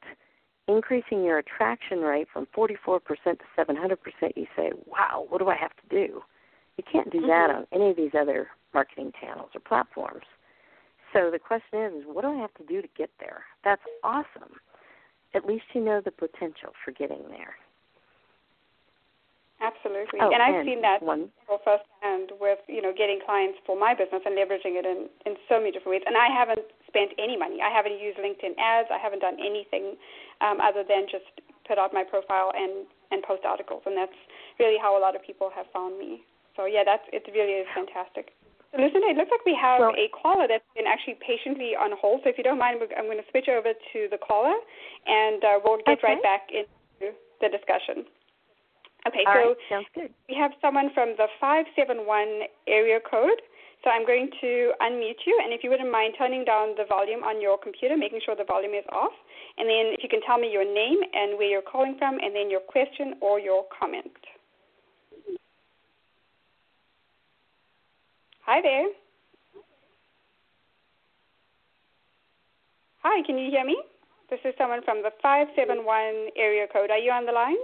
increasing 0.68 1.24
your 1.24 1.38
attraction 1.38 2.00
rate 2.00 2.28
from 2.32 2.46
44% 2.56 3.00
to 3.06 3.36
700%, 3.56 3.96
you 4.36 4.46
say, 4.56 4.72
wow, 4.86 5.26
what 5.28 5.38
do 5.38 5.48
I 5.48 5.56
have 5.56 5.72
to 5.76 5.88
do? 5.88 6.22
You 6.76 6.84
can't 6.90 7.10
do 7.10 7.18
mm-hmm. 7.18 7.28
that 7.28 7.50
on 7.50 7.66
any 7.72 7.90
of 7.90 7.96
these 7.96 8.12
other 8.18 8.48
marketing 8.74 9.12
channels 9.20 9.50
or 9.54 9.60
platforms. 9.60 10.24
So 11.12 11.30
the 11.30 11.38
question 11.38 11.80
is, 11.84 12.04
what 12.06 12.22
do 12.22 12.32
I 12.32 12.40
have 12.40 12.54
to 12.54 12.64
do 12.64 12.80
to 12.80 12.88
get 12.96 13.10
there? 13.20 13.44
That's 13.64 13.82
awesome. 14.02 14.56
At 15.34 15.44
least 15.44 15.64
you 15.74 15.80
know 15.80 16.00
the 16.00 16.10
potential 16.10 16.72
for 16.84 16.92
getting 16.92 17.22
there. 17.28 17.56
Absolutely, 19.62 20.18
oh, 20.18 20.34
and 20.34 20.42
I've 20.42 20.58
and 20.58 20.66
seen 20.66 20.82
that 20.82 20.98
one. 20.98 21.30
firsthand 21.46 22.34
with 22.42 22.58
you 22.66 22.82
know 22.82 22.90
getting 22.90 23.22
clients 23.22 23.62
for 23.62 23.78
my 23.78 23.94
business 23.94 24.18
and 24.26 24.34
leveraging 24.34 24.74
it 24.74 24.82
in 24.82 25.06
in 25.24 25.38
so 25.48 25.62
many 25.62 25.70
different 25.70 26.02
ways. 26.02 26.04
And 26.04 26.18
I 26.18 26.26
haven't 26.34 26.66
spent 26.90 27.14
any 27.14 27.38
money. 27.38 27.62
I 27.62 27.70
haven't 27.70 27.94
used 28.02 28.18
LinkedIn 28.18 28.58
ads. 28.58 28.90
I 28.90 28.98
haven't 28.98 29.22
done 29.22 29.38
anything 29.38 29.94
um, 30.42 30.58
other 30.58 30.82
than 30.82 31.06
just 31.06 31.30
put 31.62 31.78
out 31.78 31.94
my 31.94 32.02
profile 32.02 32.50
and 32.58 32.90
and 33.14 33.22
post 33.22 33.46
articles. 33.46 33.86
And 33.86 33.94
that's 33.94 34.18
really 34.58 34.82
how 34.82 34.98
a 34.98 35.00
lot 35.00 35.14
of 35.14 35.22
people 35.22 35.46
have 35.54 35.70
found 35.70 35.94
me. 35.94 36.26
So 36.58 36.66
yeah, 36.66 36.82
that's 36.82 37.06
it. 37.14 37.22
Really 37.30 37.62
is 37.62 37.66
fantastic. 37.70 38.34
So 38.72 38.80
listen, 38.80 39.04
it 39.04 39.20
looks 39.20 39.28
like 39.28 39.44
we 39.44 39.52
have 39.60 39.84
well, 39.84 39.92
a 39.92 40.08
caller 40.16 40.48
that's 40.48 40.64
been 40.72 40.88
actually 40.88 41.20
patiently 41.20 41.76
on 41.76 41.92
hold. 41.92 42.24
So 42.24 42.32
if 42.32 42.40
you 42.40 42.44
don't 42.44 42.58
mind, 42.58 42.80
I'm 42.96 43.04
going 43.04 43.20
to 43.20 43.28
switch 43.28 43.52
over 43.52 43.76
to 43.76 43.98
the 44.08 44.16
caller, 44.16 44.56
and 45.04 45.44
uh, 45.44 45.60
we'll 45.60 45.84
get 45.84 46.00
okay. 46.00 46.16
right 46.16 46.22
back 46.24 46.48
into 46.48 47.12
the 47.44 47.52
discussion. 47.52 48.08
Okay, 49.04 49.28
All 49.28 49.34
so 49.34 49.44
right, 49.52 49.56
sounds 49.68 49.88
good. 49.92 50.10
we 50.24 50.34
have 50.40 50.56
someone 50.64 50.88
from 50.96 51.12
the 51.20 51.28
571 51.36 52.48
area 52.64 52.96
code. 53.04 53.44
So 53.84 53.90
I'm 53.90 54.06
going 54.06 54.30
to 54.40 54.70
unmute 54.78 55.26
you, 55.26 55.34
and 55.42 55.52
if 55.52 55.66
you 55.66 55.70
wouldn't 55.70 55.90
mind 55.90 56.14
turning 56.16 56.44
down 56.46 56.78
the 56.78 56.86
volume 56.86 57.26
on 57.26 57.42
your 57.42 57.58
computer, 57.58 57.96
making 57.96 58.20
sure 58.24 58.38
the 58.38 58.46
volume 58.46 58.78
is 58.78 58.86
off, 58.94 59.10
and 59.58 59.66
then 59.66 59.90
if 59.90 60.06
you 60.06 60.08
can 60.08 60.22
tell 60.22 60.38
me 60.38 60.54
your 60.54 60.62
name 60.62 61.02
and 61.12 61.36
where 61.36 61.50
you're 61.50 61.66
calling 61.66 61.98
from, 61.98 62.14
and 62.22 62.30
then 62.30 62.48
your 62.48 62.62
question 62.62 63.18
or 63.20 63.40
your 63.40 63.66
comment. 63.74 64.14
Hi 68.42 68.60
there. 68.60 68.88
Hi, 73.04 73.22
can 73.24 73.38
you 73.38 73.50
hear 73.50 73.64
me? 73.64 73.78
This 74.30 74.40
is 74.44 74.52
someone 74.58 74.82
from 74.84 75.02
the 75.02 75.10
571 75.22 76.34
area 76.36 76.66
code. 76.72 76.90
Are 76.90 76.98
you 76.98 77.12
on 77.12 77.24
the 77.24 77.30
line? 77.30 77.62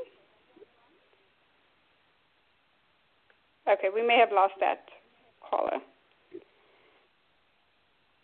Okay, 3.68 3.88
we 3.92 4.06
may 4.06 4.18
have 4.18 4.30
lost 4.32 4.54
that 4.60 4.86
caller. 5.42 5.82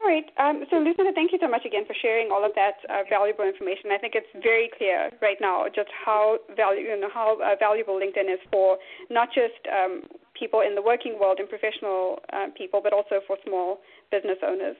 All 0.01 0.07
right. 0.07 0.29
Um, 0.39 0.65
so, 0.71 0.77
Lucinda, 0.77 1.13
thank 1.13 1.33
you 1.33 1.39
so 1.41 1.49
much 1.49 1.65
again 1.65 1.85
for 1.87 1.95
sharing 2.01 2.31
all 2.31 2.45
of 2.45 2.53
that 2.55 2.77
uh, 2.89 3.03
valuable 3.09 3.45
information. 3.45 3.91
I 3.91 3.99
think 3.99 4.15
it's 4.15 4.31
very 4.45 4.71
clear 4.79 5.11
right 5.23 5.39
now 5.41 5.65
just 5.75 5.89
how, 6.05 6.39
value, 6.55 6.87
you 6.93 7.01
know, 7.01 7.09
how 7.13 7.39
uh, 7.43 7.57
valuable 7.59 7.99
LinkedIn 7.99 8.31
is 8.31 8.39
for 8.53 8.79
not 9.11 9.29
just 9.35 9.59
um, 9.67 10.03
people 10.39 10.61
in 10.61 10.75
the 10.75 10.83
working 10.83 11.19
world 11.19 11.39
and 11.39 11.49
professional 11.49 12.19
uh, 12.33 12.47
people, 12.57 12.81
but 12.83 12.93
also 12.93 13.23
for 13.27 13.37
small 13.47 13.81
business 14.11 14.39
owners. 14.43 14.77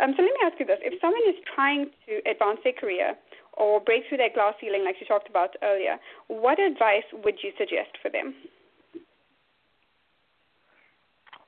Um, 0.00 0.14
so, 0.16 0.22
let 0.22 0.32
me 0.32 0.42
ask 0.46 0.58
you 0.58 0.66
this: 0.66 0.78
If 0.82 1.00
someone 1.00 1.22
is 1.28 1.36
trying 1.54 1.90
to 2.06 2.22
advance 2.30 2.60
their 2.64 2.74
career 2.74 3.14
or 3.54 3.80
break 3.80 4.04
through 4.08 4.18
that 4.18 4.34
glass 4.34 4.54
ceiling, 4.60 4.84
like 4.84 4.96
you 5.00 5.06
talked 5.06 5.28
about 5.28 5.56
earlier, 5.62 5.98
what 6.28 6.58
advice 6.58 7.06
would 7.12 7.42
you 7.42 7.52
suggest 7.58 7.98
for 8.00 8.10
them? 8.10 8.34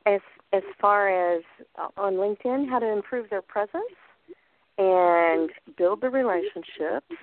as 0.07 0.21
as 0.53 0.63
far 0.81 1.35
as 1.37 1.43
uh, 1.79 1.89
on 1.97 2.15
LinkedIn 2.15 2.69
how 2.69 2.79
to 2.79 2.87
improve 2.87 3.31
their 3.31 3.43
presence 3.43 3.83
and 4.79 5.51
build 5.77 6.01
the 6.01 6.11
relationships 6.11 7.15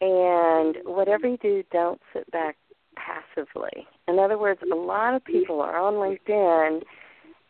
and 0.00 0.76
whatever 0.84 1.28
you 1.28 1.36
do 1.38 1.62
don't 1.72 2.00
sit 2.12 2.30
back 2.30 2.56
passively. 3.04 3.86
In 4.08 4.18
other 4.18 4.38
words, 4.38 4.60
a 4.70 4.74
lot 4.74 5.14
of 5.14 5.24
people 5.24 5.60
are 5.60 5.78
on 5.78 5.94
LinkedIn 5.94 6.82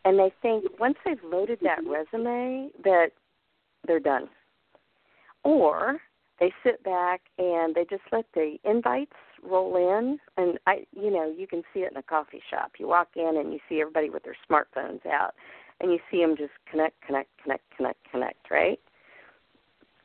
and 0.03 0.19
they 0.19 0.31
think 0.41 0.65
once 0.79 0.95
they've 1.05 1.23
loaded 1.23 1.59
that 1.61 1.79
resume 1.85 2.69
that 2.83 3.09
they're 3.85 3.99
done. 3.99 4.29
Or 5.43 5.99
they 6.39 6.51
sit 6.63 6.83
back 6.83 7.21
and 7.37 7.75
they 7.75 7.85
just 7.89 8.03
let 8.11 8.25
the 8.33 8.57
invites 8.63 9.13
roll 9.43 9.75
in 9.75 10.19
and 10.37 10.59
i 10.67 10.85
you 10.91 11.09
know 11.09 11.33
you 11.35 11.47
can 11.47 11.63
see 11.73 11.79
it 11.79 11.91
in 11.91 11.97
a 11.97 12.03
coffee 12.03 12.41
shop 12.47 12.73
you 12.77 12.87
walk 12.87 13.07
in 13.15 13.37
and 13.37 13.51
you 13.51 13.59
see 13.67 13.81
everybody 13.81 14.07
with 14.07 14.21
their 14.23 14.37
smartphones 14.47 15.03
out 15.07 15.33
and 15.79 15.91
you 15.91 15.97
see 16.11 16.21
them 16.21 16.35
just 16.37 16.51
connect 16.69 16.93
connect 17.01 17.29
connect 17.41 17.63
connect 17.75 17.97
connect 18.11 18.51
right 18.51 18.79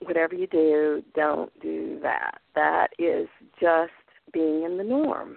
whatever 0.00 0.34
you 0.34 0.46
do 0.46 1.02
don't 1.14 1.52
do 1.60 1.98
that 2.02 2.38
that 2.54 2.88
is 2.98 3.28
just 3.60 3.92
being 4.32 4.64
in 4.64 4.78
the 4.78 4.84
norm 4.84 5.36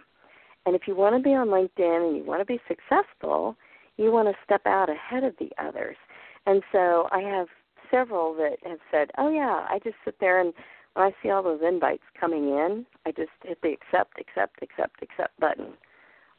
and 0.65 0.75
if 0.75 0.83
you 0.87 0.95
want 0.95 1.15
to 1.15 1.21
be 1.21 1.33
on 1.33 1.47
linkedin 1.47 2.07
and 2.07 2.17
you 2.17 2.23
want 2.23 2.41
to 2.41 2.45
be 2.45 2.59
successful 2.67 3.55
you 3.97 4.11
want 4.11 4.27
to 4.27 4.33
step 4.43 4.61
out 4.65 4.89
ahead 4.89 5.23
of 5.23 5.33
the 5.39 5.49
others 5.61 5.97
and 6.45 6.63
so 6.71 7.07
i 7.11 7.19
have 7.19 7.47
several 7.91 8.33
that 8.33 8.57
have 8.63 8.79
said 8.91 9.09
oh 9.17 9.29
yeah 9.29 9.65
i 9.69 9.79
just 9.83 9.95
sit 10.05 10.15
there 10.19 10.41
and 10.41 10.53
when 10.93 11.07
I 11.07 11.11
see 11.23 11.29
all 11.29 11.43
those 11.43 11.61
invites 11.65 12.03
coming 12.19 12.49
in, 12.49 12.85
I 13.05 13.11
just 13.11 13.29
hit 13.43 13.59
the 13.61 13.69
accept, 13.69 14.19
accept, 14.19 14.61
accept, 14.61 15.01
accept 15.01 15.39
button. 15.39 15.73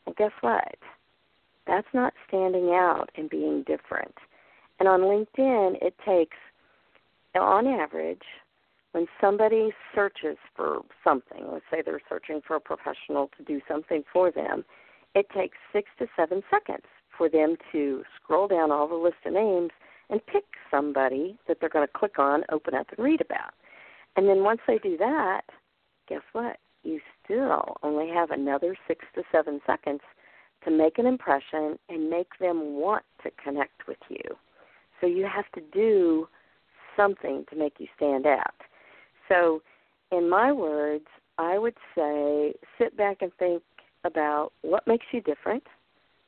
Well, 0.04 0.14
guess 0.18 0.32
what? 0.40 0.76
That's 1.66 1.86
not 1.94 2.12
standing 2.28 2.70
out 2.70 3.10
and 3.16 3.30
being 3.30 3.64
different. 3.66 4.14
And 4.78 4.88
on 4.88 5.00
LinkedIn, 5.00 5.82
it 5.82 5.94
takes, 6.06 6.36
on 7.34 7.66
average, 7.66 8.22
when 8.92 9.06
somebody 9.20 9.70
searches 9.94 10.36
for 10.56 10.80
something, 11.04 11.44
let's 11.52 11.64
say 11.70 11.82
they're 11.84 12.00
searching 12.08 12.40
for 12.46 12.56
a 12.56 12.60
professional 12.60 13.30
to 13.36 13.44
do 13.44 13.60
something 13.68 14.02
for 14.12 14.30
them, 14.30 14.64
it 15.14 15.26
takes 15.30 15.56
six 15.72 15.88
to 15.98 16.06
seven 16.16 16.42
seconds 16.50 16.84
for 17.16 17.28
them 17.28 17.56
to 17.72 18.02
scroll 18.16 18.48
down 18.48 18.70
all 18.70 18.88
the 18.88 18.94
list 18.94 19.16
of 19.26 19.32
names 19.32 19.70
and 20.08 20.24
pick 20.26 20.44
somebody 20.70 21.38
that 21.46 21.58
they're 21.60 21.68
going 21.68 21.86
to 21.86 21.98
click 21.98 22.18
on, 22.18 22.42
open 22.50 22.74
up, 22.74 22.86
and 22.96 23.04
read 23.04 23.20
about. 23.20 23.54
And 24.16 24.28
then 24.28 24.42
once 24.42 24.60
they 24.66 24.78
do 24.78 24.96
that, 24.98 25.42
guess 26.08 26.22
what? 26.32 26.56
You 26.82 27.00
still 27.24 27.76
only 27.82 28.08
have 28.08 28.30
another 28.30 28.76
six 28.88 29.04
to 29.14 29.22
seven 29.30 29.60
seconds 29.66 30.00
to 30.64 30.70
make 30.70 30.98
an 30.98 31.06
impression 31.06 31.78
and 31.88 32.10
make 32.10 32.38
them 32.40 32.80
want 32.80 33.04
to 33.22 33.30
connect 33.42 33.86
with 33.86 33.98
you. 34.08 34.36
So 35.00 35.06
you 35.06 35.28
have 35.32 35.50
to 35.54 35.60
do 35.72 36.28
something 36.96 37.44
to 37.50 37.56
make 37.56 37.74
you 37.78 37.86
stand 37.96 38.26
out. 38.26 38.54
So, 39.30 39.62
in 40.12 40.28
my 40.28 40.52
words, 40.52 41.06
I 41.38 41.56
would 41.56 41.76
say 41.94 42.52
sit 42.78 42.96
back 42.96 43.18
and 43.22 43.32
think 43.38 43.62
about 44.04 44.52
what 44.62 44.86
makes 44.86 45.06
you 45.12 45.20
different, 45.20 45.62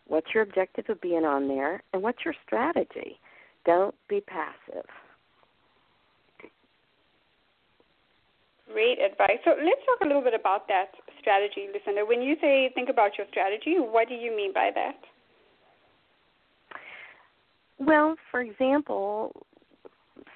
what's 0.07 0.29
your 0.35 0.43
objective 0.43 0.85
of 0.89 1.01
being 1.01 1.25
on 1.25 1.49
there, 1.49 1.83
and 1.93 2.03
what's 2.03 2.25
your 2.25 2.35
strategy. 2.47 3.19
Don't 3.65 3.95
be 4.09 4.21
passive. 4.21 4.87
Great 8.73 8.99
advice. 9.01 9.39
So 9.45 9.51
let's 9.51 9.81
talk 9.85 10.01
a 10.03 10.07
little 10.07 10.23
bit 10.23 10.35
about 10.35 10.67
that 10.69 10.93
strategy, 11.21 11.69
Lucinda. 11.73 12.07
When 12.07 12.23
you 12.23 12.37
say 12.41 12.71
think 12.75 12.89
about 12.89 13.19
your 13.19 13.27
strategy, 13.31 13.77
what 13.79 14.09
do 14.09 14.15
you 14.15 14.35
mean 14.35 14.53
by 14.53 14.71
that? 14.75 14.97
Well, 17.79 18.17
for 18.31 18.41
example, 18.41 19.45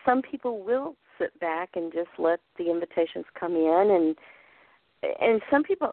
some 0.04 0.20
people 0.20 0.62
will 0.62 0.96
sit 1.18 1.38
back 1.40 1.70
and 1.74 1.92
just 1.92 2.10
let 2.18 2.40
the 2.58 2.70
invitations 2.70 3.24
come 3.38 3.54
in 3.54 3.90
and 3.90 4.16
and 5.20 5.40
some 5.50 5.62
people 5.62 5.92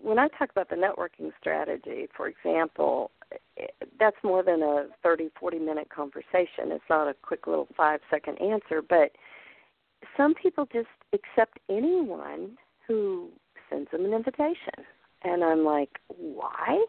when 0.00 0.18
I 0.18 0.28
talk 0.28 0.50
about 0.50 0.68
the 0.68 0.76
networking 0.76 1.32
strategy, 1.40 2.06
for 2.16 2.28
example, 2.28 3.10
that's 3.98 4.16
more 4.22 4.42
than 4.42 4.62
a 4.62 4.86
30, 5.02 5.30
40 5.38 5.58
minute 5.58 5.88
conversation. 5.90 6.70
It's 6.70 6.84
not 6.88 7.08
a 7.08 7.14
quick 7.22 7.46
little 7.46 7.68
5 7.76 8.00
second 8.10 8.40
answer, 8.40 8.82
but 8.82 9.10
some 10.16 10.34
people 10.34 10.68
just 10.72 10.88
accept 11.12 11.58
anyone 11.68 12.56
who 12.86 13.30
sends 13.70 13.90
them 13.90 14.04
an 14.04 14.12
invitation. 14.12 14.84
And 15.22 15.42
I'm 15.42 15.64
like, 15.64 15.98
why? 16.08 16.84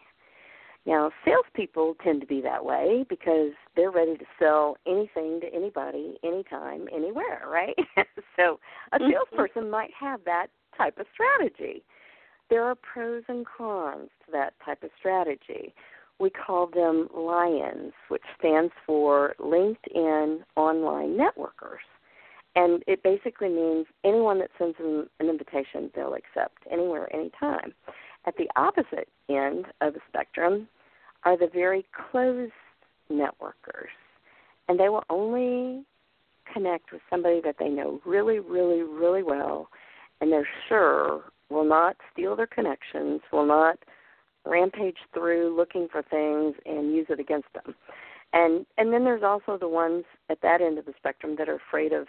Now, 0.85 1.09
salespeople 1.23 1.95
tend 2.03 2.21
to 2.21 2.27
be 2.27 2.41
that 2.41 2.63
way 2.63 3.05
because 3.09 3.53
they're 3.75 3.91
ready 3.91 4.17
to 4.17 4.25
sell 4.39 4.77
anything 4.87 5.39
to 5.41 5.53
anybody, 5.53 6.15
anytime, 6.23 6.87
anywhere, 6.93 7.43
right? 7.47 7.75
so 8.35 8.59
a 8.91 8.99
mm-hmm. 8.99 9.11
salesperson 9.11 9.69
might 9.69 9.91
have 9.99 10.21
that 10.25 10.47
type 10.77 10.97
of 10.99 11.05
strategy. 11.13 11.83
There 12.49 12.63
are 12.63 12.75
pros 12.75 13.23
and 13.27 13.45
cons 13.45 14.09
to 14.25 14.31
that 14.31 14.53
type 14.63 14.83
of 14.83 14.91
strategy. 14.97 15.73
We 16.19 16.29
call 16.29 16.67
them 16.67 17.09
LIONS, 17.13 17.93
which 18.07 18.23
stands 18.39 18.71
for 18.85 19.35
LinkedIn 19.39 20.39
Online 20.55 21.17
Networkers 21.17 21.83
and 22.55 22.83
it 22.87 23.03
basically 23.03 23.49
means 23.49 23.85
anyone 24.05 24.39
that 24.39 24.49
sends 24.57 24.77
them 24.77 25.09
an 25.19 25.29
invitation 25.29 25.91
they'll 25.93 26.13
accept 26.15 26.59
anywhere 26.71 27.13
anytime 27.13 27.73
at 28.25 28.35
the 28.37 28.49
opposite 28.55 29.09
end 29.29 29.65
of 29.81 29.93
the 29.93 29.99
spectrum 30.07 30.67
are 31.23 31.37
the 31.37 31.49
very 31.53 31.85
closed 32.11 32.51
networkers 33.11 33.93
and 34.67 34.79
they 34.79 34.89
will 34.89 35.03
only 35.09 35.83
connect 36.51 36.91
with 36.91 37.01
somebody 37.09 37.41
that 37.43 37.55
they 37.59 37.69
know 37.69 37.99
really 38.05 38.39
really 38.39 38.81
really 38.81 39.23
well 39.23 39.69
and 40.21 40.31
they're 40.31 40.47
sure 40.67 41.23
will 41.49 41.65
not 41.65 41.95
steal 42.11 42.35
their 42.35 42.47
connections 42.47 43.21
will 43.31 43.45
not 43.45 43.77
rampage 44.45 44.97
through 45.13 45.55
looking 45.55 45.87
for 45.91 46.01
things 46.03 46.55
and 46.65 46.93
use 46.93 47.07
it 47.09 47.19
against 47.19 47.47
them 47.53 47.75
and 48.33 48.65
and 48.77 48.91
then 48.91 49.03
there's 49.03 49.23
also 49.23 49.57
the 49.57 49.67
ones 49.67 50.03
at 50.29 50.41
that 50.41 50.61
end 50.61 50.77
of 50.77 50.85
the 50.85 50.93
spectrum 50.97 51.35
that 51.37 51.49
are 51.49 51.59
afraid 51.67 51.93
of 51.93 52.07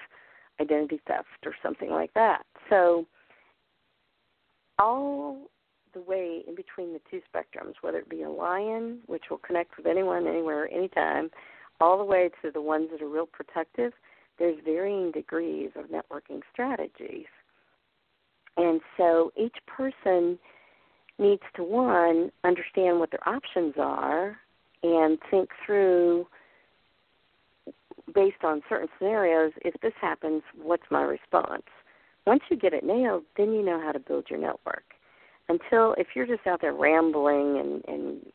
identity 0.60 1.00
theft 1.06 1.26
or 1.44 1.54
something 1.62 1.90
like 1.90 2.12
that. 2.14 2.44
So, 2.70 3.06
all 4.78 5.38
the 5.96 6.02
way 6.02 6.42
in 6.46 6.54
between 6.54 6.92
the 6.92 7.00
two 7.10 7.20
spectrums, 7.32 7.74
whether 7.80 7.98
it 7.98 8.08
be 8.08 8.22
a 8.22 8.30
lion, 8.30 8.98
which 9.06 9.24
will 9.30 9.38
connect 9.38 9.76
with 9.78 9.86
anyone, 9.86 10.26
anywhere, 10.26 10.70
anytime, 10.70 11.30
all 11.80 11.96
the 11.96 12.04
way 12.04 12.30
to 12.42 12.50
the 12.50 12.60
ones 12.60 12.88
that 12.92 13.02
are 13.02 13.08
real 13.08 13.26
protective, 13.26 13.92
there's 14.38 14.58
varying 14.64 15.10
degrees 15.10 15.70
of 15.74 15.86
networking 15.86 16.42
strategies. 16.52 17.26
And 18.58 18.80
so 18.96 19.32
each 19.36 19.56
person 19.66 20.38
needs 21.18 21.42
to, 21.56 21.62
one, 21.64 22.30
understand 22.44 23.00
what 23.00 23.10
their 23.10 23.26
options 23.26 23.74
are 23.78 24.36
and 24.82 25.18
think 25.30 25.48
through 25.64 26.26
based 28.14 28.44
on 28.44 28.62
certain 28.68 28.88
scenarios, 28.98 29.52
if 29.64 29.74
this 29.80 29.92
happens, 30.00 30.42
what's 30.62 30.84
my 30.90 31.02
response? 31.02 31.64
Once 32.26 32.42
you 32.50 32.56
get 32.56 32.74
it 32.74 32.84
nailed, 32.84 33.24
then 33.36 33.52
you 33.52 33.62
know 33.64 33.80
how 33.80 33.92
to 33.92 33.98
build 33.98 34.26
your 34.28 34.38
network. 34.38 34.84
Until 35.48 35.94
if 35.96 36.08
you're 36.14 36.26
just 36.26 36.46
out 36.46 36.60
there 36.60 36.74
rambling 36.74 37.58
and, 37.58 37.84
and 37.86 38.26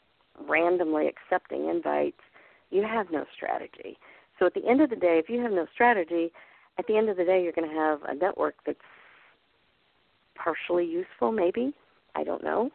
randomly 0.50 1.08
accepting 1.08 1.70
invites, 1.70 2.22
you 2.70 2.84
have 2.84 3.12
no 3.12 3.26
strategy. 3.36 3.98
So 4.40 4.46
at 4.46 4.54
the 4.54 4.68
end 4.68 4.82
of 4.82 4.90
the 4.90 4.96
day, 4.96 5.20
if 5.20 5.30
you 5.30 5.42
have 5.42 5.52
no 5.52 5.68
strategy, 5.74 6.32
at 6.80 6.88
the 6.88 6.98
end 6.98 7.10
of 7.10 7.18
the 7.18 7.26
day, 7.26 7.44
you're 7.44 7.52
going 7.52 7.70
to 7.70 7.76
have 7.76 8.00
a 8.04 8.16
network 8.16 8.56
that's 8.66 8.80
partially 10.36 10.86
useful, 10.86 11.32
maybe. 11.32 11.74
I 12.16 12.24
don't 12.24 12.44
know 12.44 12.72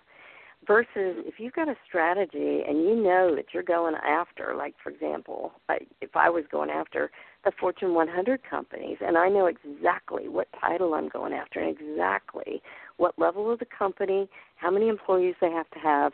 versus 0.67 1.17
if 1.27 1.35
you've 1.39 1.53
got 1.53 1.69
a 1.69 1.77
strategy 1.87 2.63
and 2.67 2.83
you 2.83 2.97
know 2.97 3.35
that 3.37 3.47
you're 3.53 3.63
going 3.63 3.95
after 4.07 4.55
like 4.57 4.75
for 4.83 4.91
example 4.91 5.53
if 6.01 6.17
i 6.17 6.29
was 6.29 6.45
going 6.51 6.71
after 6.71 7.11
the 7.47 7.53
Fortune 7.61 7.95
100 7.95 8.41
companies, 8.43 8.99
and 9.01 9.17
I 9.17 9.29
know 9.29 9.47
exactly 9.47 10.29
what 10.29 10.49
title 10.61 10.95
I'm 10.95 11.09
going 11.09 11.33
after 11.33 11.61
and 11.61 11.79
exactly 11.79 12.61
what 12.97 13.17
level 13.19 13.53
of 13.53 13.61
the 13.61 13.67
company, 13.67 14.29
how 14.57 14.73
many 14.73 14.89
employees 14.89 15.37
they 15.41 15.51
have 15.53 15.71
to 15.71 15.79
have, 15.79 16.13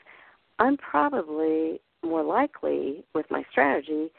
I'm 0.59 0.77
probably 0.77 1.81
more 2.05 2.23
likely 2.23 3.03
with 3.15 3.25
my 3.31 3.45
strategy 3.51 4.11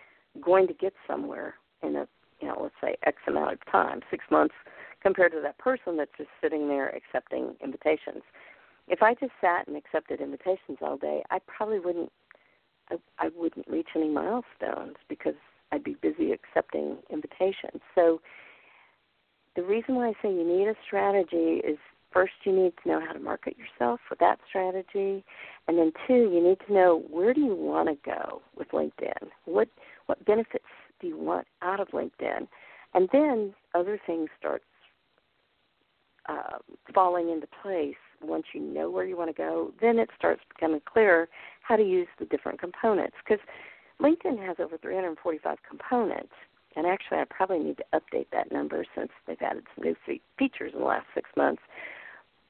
going 0.43 0.67
to 0.67 0.73
get 0.73 0.93
somewhere 1.07 1.53
in 1.83 1.95
a 1.95 2.07
you 2.41 2.47
know 2.47 2.57
let's 2.59 2.73
say 2.81 2.95
X 3.05 3.17
amount 3.27 3.53
of 3.53 3.59
time, 3.71 4.01
six 4.09 4.25
months, 4.31 4.55
compared 5.03 5.33
to 5.33 5.41
that 5.41 5.59
person 5.59 5.95
that's 5.97 6.11
just 6.17 6.29
sitting 6.41 6.67
there 6.67 6.89
accepting 6.89 7.53
invitations. 7.63 8.23
If 8.87 9.01
I 9.01 9.13
just 9.13 9.31
sat 9.39 9.67
and 9.67 9.77
accepted 9.77 10.19
invitations 10.21 10.79
all 10.81 10.97
day, 10.97 11.23
I 11.31 11.39
probably 11.47 11.79
wouldn't 11.79 12.11
I, 12.89 12.95
I 13.17 13.29
wouldn't 13.35 13.67
reach 13.67 13.87
any 13.95 14.09
milestones 14.09 14.97
because 15.07 15.35
I'd 15.71 15.83
be 15.83 15.95
busy 16.01 16.31
accepting 16.31 16.97
invitations. 17.09 17.81
So 17.95 18.21
the 19.55 19.63
reason 19.63 19.95
why 19.95 20.09
I 20.09 20.13
say 20.21 20.29
you 20.29 20.45
need 20.45 20.67
a 20.67 20.75
strategy 20.85 21.61
is 21.65 21.77
first 22.11 22.33
you 22.43 22.51
need 22.51 22.73
to 22.83 22.89
know 22.89 22.99
how 22.99 23.13
to 23.13 23.19
market 23.19 23.55
yourself 23.57 23.99
with 24.09 24.19
that 24.19 24.39
strategy 24.47 25.23
and 25.67 25.77
then 25.77 25.91
two 26.05 26.29
you 26.31 26.43
need 26.43 26.59
to 26.67 26.73
know 26.73 27.03
where 27.09 27.33
do 27.33 27.41
you 27.41 27.55
want 27.55 27.89
to 27.89 27.95
go 28.05 28.41
with 28.57 28.69
linkedin? 28.69 29.29
What 29.45 29.69
what 30.07 30.23
benefits 30.25 30.65
do 30.99 31.07
you 31.07 31.17
want 31.17 31.47
out 31.61 31.79
of 31.79 31.87
linkedin? 31.89 32.47
And 32.93 33.09
then 33.11 33.53
other 33.73 33.99
things 34.05 34.29
start 34.37 34.61
uh, 36.27 36.59
falling 36.93 37.29
into 37.29 37.47
place 37.61 37.95
once 38.23 38.45
you 38.53 38.61
know 38.61 38.89
where 38.89 39.05
you 39.05 39.17
want 39.17 39.29
to 39.29 39.41
go 39.41 39.71
then 39.81 39.99
it 39.99 40.09
starts 40.17 40.41
becoming 40.53 40.81
clear 40.91 41.27
how 41.61 41.75
to 41.75 41.83
use 41.83 42.07
the 42.19 42.25
different 42.25 42.59
components 42.59 43.15
because 43.23 43.43
linkedin 44.01 44.43
has 44.43 44.57
over 44.59 44.77
345 44.77 45.57
components 45.67 46.33
and 46.75 46.85
actually 46.87 47.17
I 47.17 47.25
probably 47.29 47.59
need 47.59 47.77
to 47.77 47.85
update 47.93 48.27
that 48.31 48.51
number 48.51 48.85
since 48.95 49.09
they've 49.27 49.41
added 49.41 49.63
some 49.75 49.85
new 49.85 49.95
fe- 50.05 50.21
features 50.37 50.71
in 50.73 50.79
the 50.79 50.85
last 50.85 51.05
six 51.13 51.29
months. 51.37 51.61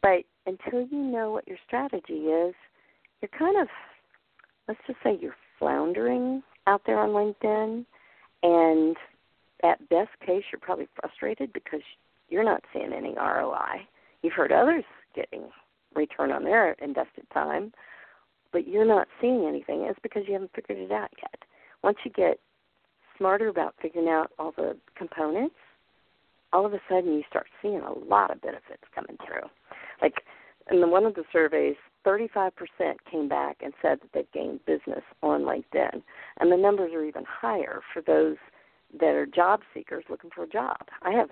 But 0.01 0.23
until 0.45 0.87
you 0.87 0.97
know 0.97 1.31
what 1.31 1.47
your 1.47 1.57
strategy 1.65 2.27
is, 2.27 2.53
you're 3.21 3.29
kind 3.37 3.61
of, 3.61 3.67
let's 4.67 4.79
just 4.87 4.99
say 5.03 5.17
you're 5.21 5.35
floundering 5.59 6.43
out 6.67 6.81
there 6.85 6.99
on 6.99 7.09
LinkedIn. 7.09 7.85
And 8.43 8.97
at 9.63 9.89
best 9.89 10.11
case, 10.25 10.43
you're 10.51 10.59
probably 10.61 10.87
frustrated 10.99 11.53
because 11.53 11.81
you're 12.29 12.43
not 12.43 12.63
seeing 12.73 12.93
any 12.93 13.13
ROI. 13.15 13.87
You've 14.21 14.33
heard 14.33 14.51
others 14.51 14.83
getting 15.15 15.43
return 15.95 16.31
on 16.31 16.43
their 16.43 16.73
invested 16.73 17.25
time, 17.33 17.73
but 18.51 18.67
you're 18.67 18.85
not 18.85 19.07
seeing 19.19 19.45
anything. 19.47 19.81
It's 19.81 19.99
because 20.01 20.23
you 20.27 20.33
haven't 20.33 20.51
figured 20.55 20.79
it 20.79 20.91
out 20.91 21.11
yet. 21.21 21.43
Once 21.83 21.97
you 22.03 22.11
get 22.11 22.39
smarter 23.17 23.47
about 23.47 23.75
figuring 23.81 24.07
out 24.07 24.31
all 24.39 24.53
the 24.55 24.77
components, 24.95 25.55
all 26.51 26.65
of 26.65 26.73
a 26.73 26.79
sudden 26.87 27.13
you 27.13 27.23
start 27.29 27.47
seeing 27.61 27.81
a 27.81 27.93
lot 27.93 28.31
of 28.31 28.41
benefits 28.41 28.83
coming 28.93 29.17
through. 29.25 29.49
Like 30.01 30.21
in 30.71 30.81
the, 30.81 30.87
one 30.87 31.05
of 31.05 31.15
the 31.15 31.23
surveys, 31.31 31.75
35% 32.05 32.51
came 33.09 33.27
back 33.27 33.57
and 33.61 33.73
said 33.81 33.99
that 34.01 34.09
they've 34.13 34.31
gained 34.33 34.65
business 34.65 35.03
on 35.21 35.41
LinkedIn, 35.41 36.01
and 36.39 36.51
the 36.51 36.57
numbers 36.57 36.91
are 36.93 37.03
even 37.03 37.23
higher 37.27 37.81
for 37.93 38.01
those 38.01 38.37
that 38.99 39.15
are 39.15 39.25
job 39.25 39.61
seekers 39.73 40.03
looking 40.09 40.29
for 40.33 40.43
a 40.43 40.49
job. 40.49 40.77
I 41.01 41.11
have, 41.11 41.29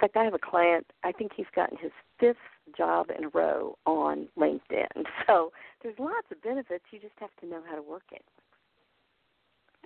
in 0.00 0.08
fact, 0.08 0.16
I 0.16 0.24
have 0.24 0.34
a 0.34 0.38
client. 0.38 0.86
I 1.04 1.12
think 1.12 1.32
he's 1.36 1.46
gotten 1.54 1.76
his 1.76 1.92
fifth 2.18 2.36
job 2.76 3.08
in 3.16 3.24
a 3.24 3.28
row 3.28 3.76
on 3.86 4.28
LinkedIn. 4.38 4.86
So 5.26 5.52
there's 5.82 5.98
lots 5.98 6.26
of 6.32 6.42
benefits. 6.42 6.84
You 6.90 6.98
just 6.98 7.14
have 7.20 7.30
to 7.40 7.46
know 7.46 7.60
how 7.68 7.76
to 7.76 7.82
work 7.82 8.02
it. 8.12 8.22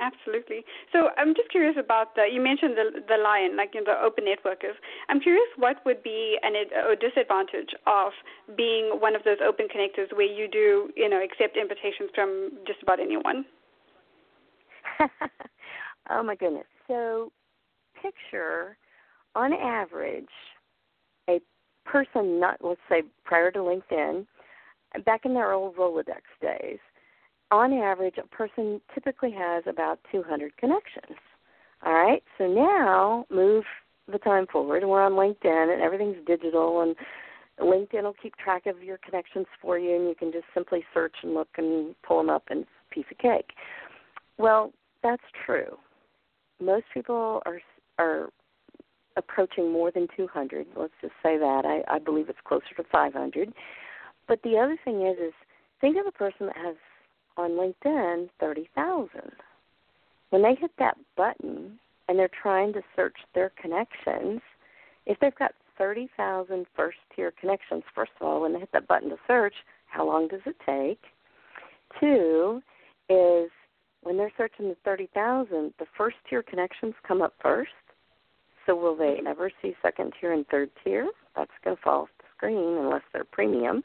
Absolutely. 0.01 0.65
So 0.93 1.11
I'm 1.19 1.35
just 1.35 1.51
curious 1.51 1.77
about 1.79 2.15
the. 2.15 2.27
You 2.33 2.41
mentioned 2.41 2.77
the 2.77 3.03
the 3.07 3.17
lion, 3.23 3.57
like 3.57 3.75
in 3.75 3.85
the 3.85 3.95
open 4.03 4.25
networkers. 4.25 4.75
I'm 5.09 5.21
curious 5.21 5.47
what 5.57 5.85
would 5.85 6.03
be 6.03 6.39
an 6.43 6.55
a 6.57 6.97
disadvantage 6.97 7.75
of 7.87 8.13
being 8.57 8.99
one 9.01 9.15
of 9.15 9.23
those 9.25 9.39
open 9.47 9.67
connectors 9.69 10.11
where 10.17 10.27
you 10.27 10.49
do, 10.49 10.91
you 10.97 11.09
know, 11.09 11.23
accept 11.23 11.57
invitations 11.57 12.11
from 12.15 12.53
just 12.67 12.83
about 12.83 12.99
anyone. 13.01 13.45
oh 16.11 16.23
my 16.23 16.35
goodness. 16.35 16.67
So 16.89 17.31
picture, 18.03 18.77
on 19.35 19.53
average, 19.53 20.29
a 21.29 21.41
person 21.85 22.41
not 22.41 22.59
let's 22.63 22.81
say 22.89 23.03
prior 23.25 23.51
to 23.51 23.59
LinkedIn, 23.59 24.27
back 25.05 25.25
in 25.25 25.35
their 25.35 25.53
old 25.53 25.77
Rolodex 25.77 26.23
days 26.41 26.79
on 27.51 27.73
average, 27.73 28.17
a 28.19 28.27
person 28.27 28.81
typically 28.93 29.31
has 29.31 29.65
about 29.67 30.01
200 30.11 30.57
connections. 30.57 31.19
All 31.85 31.93
right, 31.93 32.23
so 32.39 32.47
now 32.47 33.27
move 33.31 33.65
the 34.11 34.19
time 34.19 34.47
forward, 34.51 34.85
we're 34.85 35.03
on 35.03 35.13
LinkedIn, 35.13 35.73
and 35.73 35.83
everything's 35.83 36.25
digital, 36.27 36.81
and 36.81 36.97
LinkedIn 37.61 38.03
will 38.03 38.15
keep 38.21 38.37
track 38.37 38.67
of 38.67 38.83
your 38.83 38.99
connections 38.99 39.47
for 39.63 39.79
you, 39.79 39.95
and 39.95 40.09
you 40.09 40.15
can 40.15 40.33
just 40.33 40.47
simply 40.53 40.85
search 40.93 41.15
and 41.23 41.35
look 41.35 41.49
and 41.57 41.95
pull 42.07 42.19
them 42.19 42.31
up, 42.31 42.45
and 42.49 42.67
piece 42.91 43.05
of 43.11 43.19
cake. 43.19 43.51
Well, 44.39 44.73
that's 45.03 45.23
true. 45.47 45.77
Most 46.61 46.87
people 46.93 47.43
are 47.47 47.61
are 47.99 48.29
approaching 49.17 49.73
more 49.73 49.91
than 49.91 50.09
200. 50.17 50.67
Let's 50.77 50.93
just 51.01 51.15
say 51.23 51.39
that. 51.39 51.63
I, 51.65 51.83
I 51.95 51.99
believe 51.99 52.29
it's 52.29 52.39
closer 52.45 52.75
to 52.77 52.85
500. 52.91 53.53
But 54.27 54.43
the 54.43 54.59
other 54.59 54.77
thing 54.85 55.07
is, 55.07 55.17
is 55.19 55.33
think 55.81 55.97
of 55.99 56.07
a 56.07 56.13
person 56.13 56.47
that 56.47 56.57
has 56.57 56.77
on 57.37 57.53
LinkedIn 57.53 58.29
30,000. 58.41 59.09
When 60.31 60.43
they 60.43 60.55
hit 60.55 60.71
that 60.79 60.97
button 61.17 61.79
and 62.09 62.19
they're 62.19 62.31
trying 62.43 62.73
to 62.73 62.83
search 62.97 63.17
their 63.35 63.53
connections, 63.61 64.41
if 65.07 65.19
they've 65.21 65.35
got 65.35 65.53
30,000 65.79 66.67
first 66.75 66.99
tier 67.15 67.33
connections, 67.39 67.83
first 67.95 68.13
of 68.21 68.27
all, 68.27 68.41
when 68.43 68.53
they 68.53 68.61
hit 68.61 68.73
that 68.73 68.89
button 68.89 69.11
to 69.11 69.17
search, 69.27 69.55
how 69.87 70.07
long 70.07 70.29
does 70.29 70.41
it 70.47 70.57
take? 70.65 71.01
Two 72.01 72.63
is 73.09 73.51
when 74.03 74.17
they're 74.17 74.33
searching 74.37 74.69
the 74.69 74.77
30,000, 74.85 75.75
the 75.79 75.87
first 75.97 76.17
tier 76.29 76.43
connections 76.43 76.95
come 77.07 77.23
up 77.23 77.35
first. 77.41 77.71
So 78.67 78.75
will 78.75 78.97
they 78.97 79.21
ever 79.27 79.51
see 79.61 79.75
second 79.83 80.13
tier 80.21 80.33
and 80.33 80.47
third 80.49 80.71
tier? 80.83 81.11
That's 81.37 81.51
going 81.63 81.77
to 81.77 81.83
fall 81.83 82.03
off 82.03 82.09
the 82.19 82.25
screen 82.37 82.79
unless 82.79 83.03
they're 83.13 83.25
premium. 83.25 83.83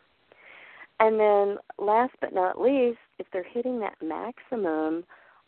And 0.99 1.19
then 1.19 1.57
last 1.77 2.13
but 2.21 2.33
not 2.33 2.59
least, 2.59 2.99
if 3.19 3.27
they're 3.31 3.43
hitting 3.43 3.79
that 3.79 3.95
maximum 4.01 5.03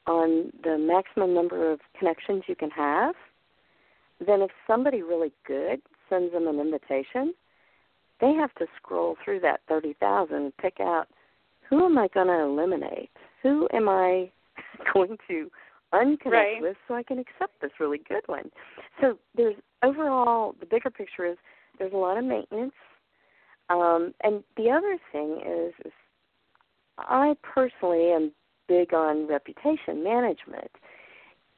on 0.08 0.52
the 0.64 0.78
maximum 0.78 1.34
number 1.34 1.72
of 1.72 1.80
connections 1.98 2.44
you 2.48 2.56
can 2.56 2.72
have, 2.72 3.16
then 4.26 4.42
if 4.42 4.52
somebody 4.66 5.02
really 5.02 5.32
good 5.46 5.82
sends 6.10 6.32
them 6.34 6.48
an 6.48 6.60
invitation, 6.60 7.34
they 8.20 8.34
have 8.34 8.54
to 8.56 8.66
scroll 8.78 9.18
through 9.24 9.40
that 9.42 9.62
30,000 9.68 10.36
and 10.36 10.58
pick 10.58 10.80
out 10.80 11.08
who 11.70 11.86
am 11.86 11.98
I 11.98 12.08
going 12.10 12.28
to 12.28 12.40
eliminate? 12.40 13.10
Who 13.44 13.68
am 13.74 13.90
I 13.90 14.32
going 14.94 15.18
to 15.28 15.50
unconnect 15.94 16.32
right. 16.32 16.62
with 16.62 16.78
so 16.88 16.96
I 16.96 17.04
can 17.04 17.20
accept 17.20 17.62
this 17.62 17.72
really 17.80 18.02
good 18.08 18.24
one? 18.28 18.50
So 19.00 19.18
there's 19.36 19.56
overall, 19.84 20.56
the 20.60 20.66
bigger 20.66 20.90
picture 20.90 21.26
is 21.26 21.38
there's 21.80 21.94
a 21.94 21.98
lot 21.98 22.18
of 22.18 22.24
maintenance 22.24 22.74
um, 23.72 24.14
and 24.24 24.44
the 24.58 24.70
other 24.70 24.98
thing 25.12 25.42
is, 25.46 25.74
is 25.86 25.94
I 26.98 27.36
personally 27.42 28.12
am 28.12 28.32
big 28.68 28.94
on 28.94 29.28
reputation 29.28 30.04
management. 30.04 30.72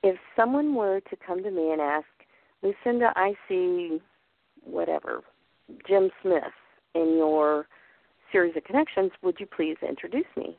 If 0.03 0.17
someone 0.35 0.75
were 0.75 0.99
to 0.99 1.15
come 1.25 1.43
to 1.43 1.49
me 1.49 1.71
and 1.71 1.81
ask, 1.81 2.05
Lucinda, 2.61 3.13
I 3.15 3.33
see 3.47 3.99
whatever, 4.63 5.21
Jim 5.87 6.11
Smith 6.21 6.43
in 6.93 7.15
your 7.17 7.67
series 8.31 8.55
of 8.55 8.63
connections, 8.63 9.11
would 9.23 9.37
you 9.39 9.47
please 9.47 9.77
introduce 9.87 10.25
me? 10.37 10.57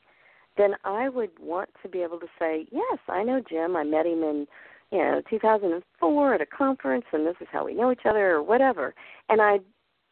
Then 0.57 0.75
I 0.85 1.09
would 1.09 1.31
want 1.41 1.71
to 1.83 1.89
be 1.89 2.03
able 2.03 2.21
to 2.21 2.29
say, 2.39 2.67
yes, 2.71 2.99
I 3.09 3.23
know 3.25 3.43
Jim. 3.49 3.77
I 3.77 3.83
met 3.83 4.07
him 4.07 4.23
in, 4.23 4.47
you 4.93 4.99
know, 4.99 5.23
2004 5.29 6.35
at 6.35 6.41
a 6.41 6.47
conference, 6.47 7.05
and 7.13 7.27
this 7.27 7.37
is 7.41 7.49
how 7.51 7.65
we 7.65 7.75
know 7.75 7.91
each 7.91 8.07
other, 8.09 8.33
or 8.33 8.43
whatever. 8.43 8.95
And 9.29 9.41
I'd 9.41 9.65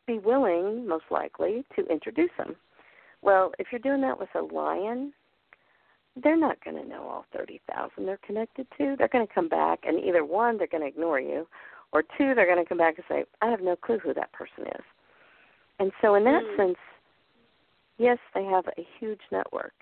be 0.06 0.18
willing, 0.18 0.86
most 0.88 1.04
likely, 1.10 1.64
to 1.76 1.86
introduce 1.86 2.30
them. 2.36 2.56
Well, 3.22 3.52
if 3.58 3.68
you're 3.70 3.78
doing 3.78 4.00
that 4.00 4.18
with 4.18 4.30
a 4.34 4.40
lion, 4.40 5.12
they're 6.20 6.36
not 6.36 6.62
going 6.64 6.76
to 6.76 6.88
know 6.88 7.02
all 7.02 7.24
30,000 7.32 8.04
they're 8.04 8.18
connected 8.26 8.66
to. 8.78 8.96
They're 8.98 9.08
going 9.08 9.26
to 9.26 9.32
come 9.32 9.48
back, 9.48 9.80
and 9.84 10.02
either 10.04 10.24
one, 10.24 10.58
they're 10.58 10.66
going 10.66 10.82
to 10.82 10.88
ignore 10.88 11.20
you, 11.20 11.46
or 11.92 12.02
two, 12.02 12.34
they're 12.34 12.46
going 12.46 12.62
to 12.62 12.68
come 12.68 12.78
back 12.78 12.96
and 12.96 13.04
say, 13.08 13.24
I 13.40 13.50
have 13.50 13.60
no 13.60 13.76
clue 13.76 13.98
who 13.98 14.12
that 14.14 14.32
person 14.32 14.66
is. 14.66 14.84
And 15.78 15.92
so, 16.02 16.14
in 16.14 16.24
that 16.24 16.42
mm. 16.42 16.56
sense, 16.56 16.76
yes, 17.98 18.18
they 18.34 18.44
have 18.44 18.66
a 18.66 18.86
huge 18.98 19.20
network. 19.30 19.72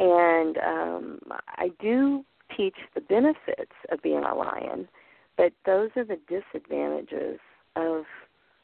And 0.00 0.58
um, 0.58 1.20
I 1.48 1.70
do 1.80 2.24
teach 2.56 2.76
the 2.94 3.00
benefits 3.00 3.72
of 3.90 4.02
being 4.02 4.22
a 4.24 4.34
lion, 4.34 4.88
but 5.36 5.52
those 5.64 5.90
are 5.96 6.04
the 6.04 6.18
disadvantages 6.28 7.38
of 7.76 8.04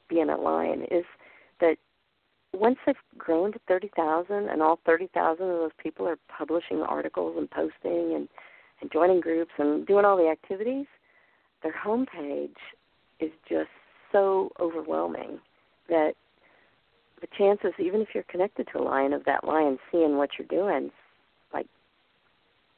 being 0.09 0.29
a 0.29 0.37
lion 0.37 0.83
is 0.91 1.05
that 1.61 1.77
once 2.53 2.77
they've 2.85 2.97
grown 3.17 3.53
to 3.53 3.61
30,000 3.69 4.49
and 4.49 4.61
all 4.61 4.81
30,000 4.85 5.43
of 5.43 5.49
those 5.49 5.71
people 5.81 6.07
are 6.07 6.19
publishing 6.37 6.83
articles 6.83 7.37
and 7.39 7.49
posting 7.51 8.15
and, 8.15 8.29
and 8.81 8.93
joining 8.93 9.21
groups 9.21 9.53
and 9.59 9.87
doing 9.87 10.05
all 10.05 10.17
the 10.17 10.29
activities, 10.29 10.87
their 11.63 11.75
homepage 11.75 12.51
is 13.21 13.31
just 13.49 13.69
so 14.11 14.51
overwhelming 14.59 15.39
that 15.89 16.13
the 17.21 17.29
chances, 17.37 17.73
even 17.79 18.01
if 18.01 18.09
you're 18.15 18.25
connected 18.25 18.67
to 18.73 18.81
a 18.81 18.83
lion, 18.83 19.13
of 19.13 19.25
that 19.25 19.45
lion 19.45 19.79
seeing 19.93 20.17
what 20.17 20.31
you're 20.39 20.49
doing, 20.49 20.91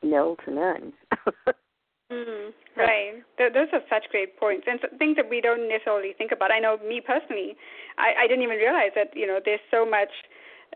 nil 0.02 0.36
to 0.44 0.50
none. 0.50 0.92
mm, 2.12 2.50
right. 2.76 3.22
Those 3.38 3.68
are 3.72 3.82
such 3.88 4.10
great 4.10 4.38
points 4.38 4.66
and 4.66 4.80
things 4.98 5.16
that 5.16 5.28
we 5.28 5.40
don't 5.40 5.68
necessarily 5.68 6.14
think 6.16 6.32
about. 6.32 6.52
I 6.52 6.58
know 6.58 6.78
me 6.86 7.00
personally, 7.00 7.56
I, 7.98 8.24
I 8.24 8.26
didn't 8.26 8.42
even 8.42 8.56
realize 8.56 8.92
that 8.94 9.14
you 9.14 9.26
know 9.26 9.40
there's 9.44 9.64
so 9.70 9.84
much 9.88 10.10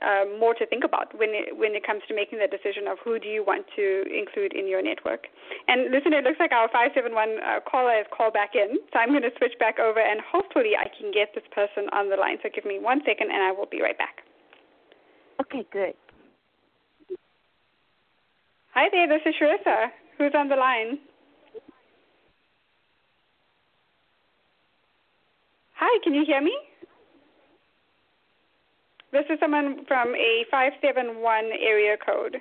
um, 0.02 0.38
more 0.38 0.52
to 0.54 0.66
think 0.66 0.84
about 0.84 1.16
when 1.16 1.30
it, 1.32 1.56
when 1.56 1.74
it 1.74 1.86
comes 1.86 2.02
to 2.08 2.14
making 2.14 2.38
the 2.38 2.48
decision 2.48 2.86
of 2.86 2.98
who 3.00 3.18
do 3.18 3.28
you 3.28 3.44
want 3.44 3.64
to 3.76 4.04
include 4.12 4.52
in 4.52 4.68
your 4.68 4.82
network. 4.82 5.28
And 5.68 5.90
listen, 5.90 6.12
it 6.12 6.24
looks 6.24 6.36
like 6.38 6.52
our 6.52 6.68
571 6.68 7.16
uh, 7.40 7.60
caller 7.64 7.96
has 7.96 8.06
called 8.12 8.34
back 8.34 8.52
in, 8.52 8.76
so 8.92 9.00
I'm 9.00 9.08
going 9.08 9.24
to 9.24 9.32
switch 9.38 9.56
back 9.58 9.78
over 9.78 10.00
and 10.00 10.20
hopefully 10.20 10.76
I 10.76 10.92
can 10.92 11.12
get 11.12 11.32
this 11.32 11.48
person 11.48 11.88
on 11.96 12.10
the 12.10 12.16
line. 12.16 12.36
So 12.42 12.52
give 12.52 12.68
me 12.68 12.78
one 12.78 13.00
second 13.06 13.32
and 13.32 13.40
I 13.40 13.52
will 13.52 13.70
be 13.70 13.80
right 13.80 13.96
back. 13.96 14.20
Okay, 15.40 15.64
good. 15.72 15.96
Hi 18.76 18.90
there, 18.92 19.08
this 19.08 19.22
is 19.24 19.34
Sharissa. 19.40 19.86
Who's 20.18 20.32
on 20.34 20.50
the 20.50 20.54
line? 20.54 20.98
Hi, 25.76 25.98
can 26.04 26.12
you 26.12 26.24
hear 26.26 26.42
me? 26.42 26.54
This 29.12 29.24
is 29.30 29.40
someone 29.40 29.86
from 29.88 30.14
a 30.14 30.44
571 30.50 31.44
area 31.66 31.96
code. 32.04 32.36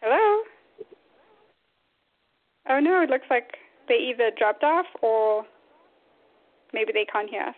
Hello? 0.00 0.42
Oh 2.70 2.78
no, 2.78 3.02
it 3.02 3.10
looks 3.10 3.26
like 3.28 3.50
they 3.88 3.96
either 3.96 4.30
dropped 4.38 4.62
off 4.62 4.86
or 5.02 5.44
maybe 6.72 6.92
they 6.94 7.06
can't 7.12 7.28
hear 7.28 7.42
us. 7.42 7.56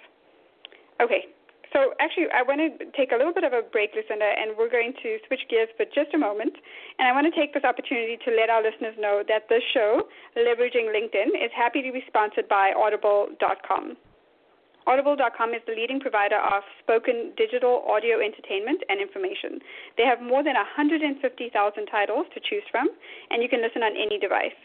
Okay, 1.02 1.26
so 1.72 1.94
actually, 2.02 2.26
I 2.34 2.42
want 2.42 2.58
to 2.58 2.90
take 2.98 3.12
a 3.12 3.18
little 3.18 3.32
bit 3.32 3.44
of 3.44 3.52
a 3.54 3.62
break, 3.62 3.94
Lucinda, 3.94 4.26
and 4.26 4.58
we're 4.58 4.70
going 4.70 4.92
to 5.02 5.18
switch 5.26 5.46
gears 5.48 5.70
for 5.76 5.86
just 5.86 6.10
a 6.14 6.18
moment. 6.18 6.54
And 6.98 7.06
I 7.06 7.12
want 7.14 7.30
to 7.30 7.34
take 7.34 7.54
this 7.54 7.62
opportunity 7.62 8.18
to 8.26 8.30
let 8.34 8.50
our 8.50 8.62
listeners 8.62 8.98
know 8.98 9.22
that 9.30 9.46
this 9.48 9.62
show, 9.72 10.10
Leveraging 10.34 10.90
LinkedIn, 10.90 11.30
is 11.38 11.54
happy 11.54 11.82
to 11.82 11.92
be 11.92 12.02
sponsored 12.10 12.48
by 12.48 12.74
Audible.com. 12.74 13.96
Audible.com 14.86 15.54
is 15.54 15.62
the 15.66 15.76
leading 15.78 16.00
provider 16.00 16.42
of 16.42 16.66
spoken 16.82 17.30
digital 17.36 17.84
audio 17.86 18.18
entertainment 18.18 18.82
and 18.88 18.98
information. 18.98 19.60
They 19.96 20.04
have 20.04 20.18
more 20.18 20.42
than 20.42 20.58
150,000 20.58 21.14
titles 21.86 22.26
to 22.34 22.40
choose 22.40 22.66
from, 22.70 22.88
and 23.30 23.42
you 23.42 23.48
can 23.48 23.62
listen 23.62 23.82
on 23.82 23.94
any 23.94 24.18
device. 24.18 24.56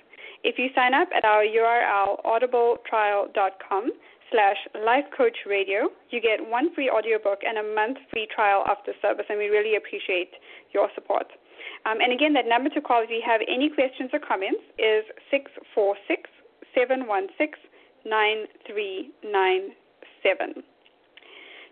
If 0.44 0.58
you 0.58 0.70
sign 0.74 0.94
up 0.94 1.10
at 1.16 1.26
our 1.26 1.44
URL 1.44 2.22
audibletrial.com 2.26 3.92
slash 4.36 4.60
lifecoachradio, 4.76 5.88
you 6.12 6.20
get 6.20 6.44
one 6.44 6.76
free 6.76 6.90
audiobook 6.92 7.40
and 7.48 7.58
a 7.58 7.64
month 7.64 7.98
free 8.12 8.28
trial 8.28 8.66
of 8.70 8.78
the 8.86 8.92
service, 9.02 9.26
and 9.30 9.40
we 9.40 9.48
really 9.48 9.78
appreciate 9.78 10.36
your 10.74 10.90
support. 10.94 11.28
Um, 11.86 12.02
and 12.04 12.12
again, 12.12 12.34
that 12.34 12.48
number 12.48 12.70
to 12.72 12.82
call 12.82 13.04
if 13.04 13.10
you 13.10 13.24
have 13.26 13.40
any 13.48 13.70
questions 13.70 14.12
or 14.12 14.20
comments 14.20 14.60
is 14.78 15.08
646 15.32 16.28
716 16.76 17.56
9396 18.04 19.80
seven. 20.26 20.64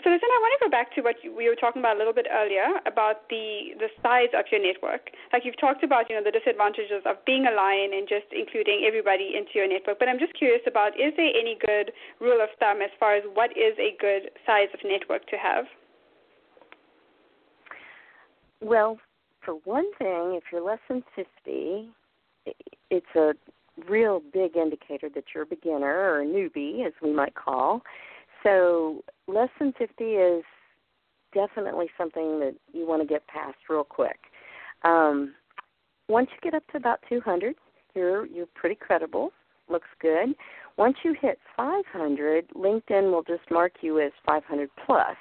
So 0.04 0.12
listen, 0.12 0.28
I 0.28 0.40
want 0.44 0.52
to 0.60 0.66
go 0.68 0.70
back 0.70 0.94
to 0.96 1.02
what 1.02 1.16
you, 1.24 1.32
we 1.32 1.48
were 1.48 1.56
talking 1.56 1.80
about 1.80 1.96
a 1.96 2.00
little 2.00 2.12
bit 2.12 2.28
earlier 2.28 2.76
about 2.86 3.30
the 3.30 3.72
the 3.80 3.88
size 4.04 4.28
of 4.36 4.44
your 4.52 4.60
network. 4.60 5.08
Like 5.32 5.48
you've 5.48 5.60
talked 5.60 5.82
about, 5.82 6.10
you 6.10 6.20
know, 6.20 6.24
the 6.24 6.36
disadvantages 6.36 7.08
of 7.08 7.24
being 7.24 7.48
a 7.48 7.56
lion 7.56 7.96
and 7.96 8.04
just 8.04 8.28
including 8.36 8.84
everybody 8.84 9.40
into 9.40 9.56
your 9.56 9.68
network. 9.68 10.00
But 10.00 10.10
I'm 10.10 10.20
just 10.20 10.36
curious 10.36 10.60
about 10.68 11.00
is 11.00 11.16
there 11.16 11.32
any 11.32 11.56
good 11.56 11.96
rule 12.20 12.44
of 12.44 12.52
thumb 12.60 12.84
as 12.84 12.92
far 13.00 13.16
as 13.16 13.24
what 13.32 13.56
is 13.56 13.80
a 13.80 13.96
good 13.96 14.28
size 14.46 14.68
of 14.76 14.84
network 14.84 15.24
to 15.32 15.38
have? 15.40 15.72
Well, 18.60 19.00
for 19.40 19.56
one 19.64 19.88
thing, 19.96 20.36
if 20.36 20.44
you're 20.52 20.64
less 20.64 20.84
than 20.90 21.04
50, 21.16 21.88
it's 22.92 23.16
a 23.16 23.34
real 23.88 24.22
big 24.34 24.58
indicator 24.58 25.08
that 25.16 25.32
you're 25.34 25.44
a 25.44 25.48
beginner 25.48 26.12
or 26.12 26.22
a 26.22 26.26
newbie, 26.26 26.86
as 26.86 26.94
we 27.02 27.14
might 27.14 27.36
call 27.36 27.82
so 28.44 29.04
less 29.28 29.50
than 29.60 29.74
50 29.78 30.04
is 30.04 30.44
definitely 31.34 31.88
something 31.98 32.40
that 32.40 32.56
you 32.72 32.88
want 32.88 33.02
to 33.02 33.08
get 33.08 33.26
past 33.28 33.58
real 33.70 33.84
quick. 33.84 34.20
Um, 34.84 35.34
once 36.10 36.30
you 36.32 36.38
get 36.42 36.56
up 36.56 36.66
to 36.72 36.78
about 36.78 37.00
200, 37.10 37.56
you're 37.96 38.26
you're 38.26 38.48
pretty 38.56 38.76
credible. 38.76 39.32
Looks 39.70 39.88
good. 40.02 40.36
Once 40.78 40.98
you 41.04 41.16
hit 41.20 41.40
500, 41.56 42.50
LinkedIn 42.50 43.12
will 43.12 43.24
just 43.24 43.50
mark 43.50 43.74
you 43.82 44.00
as 44.00 44.12
500 44.26 44.70
plus 44.86 45.16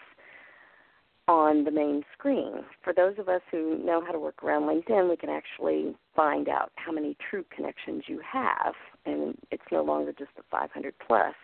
on 1.29 1.65
the 1.65 1.71
main 1.71 2.03
screen. 2.13 2.65
For 2.83 2.93
those 2.93 3.15
of 3.19 3.29
us 3.29 3.43
who 3.51 3.79
know 3.85 4.03
how 4.05 4.13
to 4.13 4.19
work 4.19 4.43
around 4.43 4.63
LinkedIn, 4.63 5.09
we 5.09 5.17
can 5.17 5.31
actually 5.31 5.95
find 6.17 6.49
out 6.49 6.73
how 6.77 6.91
many 6.91 7.17
true 7.31 7.45
connections 7.55 8.05
you 8.09 8.21
have, 8.31 8.75
and 9.07 9.39
it's 9.51 9.63
no 9.71 9.83
longer 9.83 10.13
just 10.13 10.31
the 10.37 10.43
500 10.51 10.95
plus. 11.07 11.35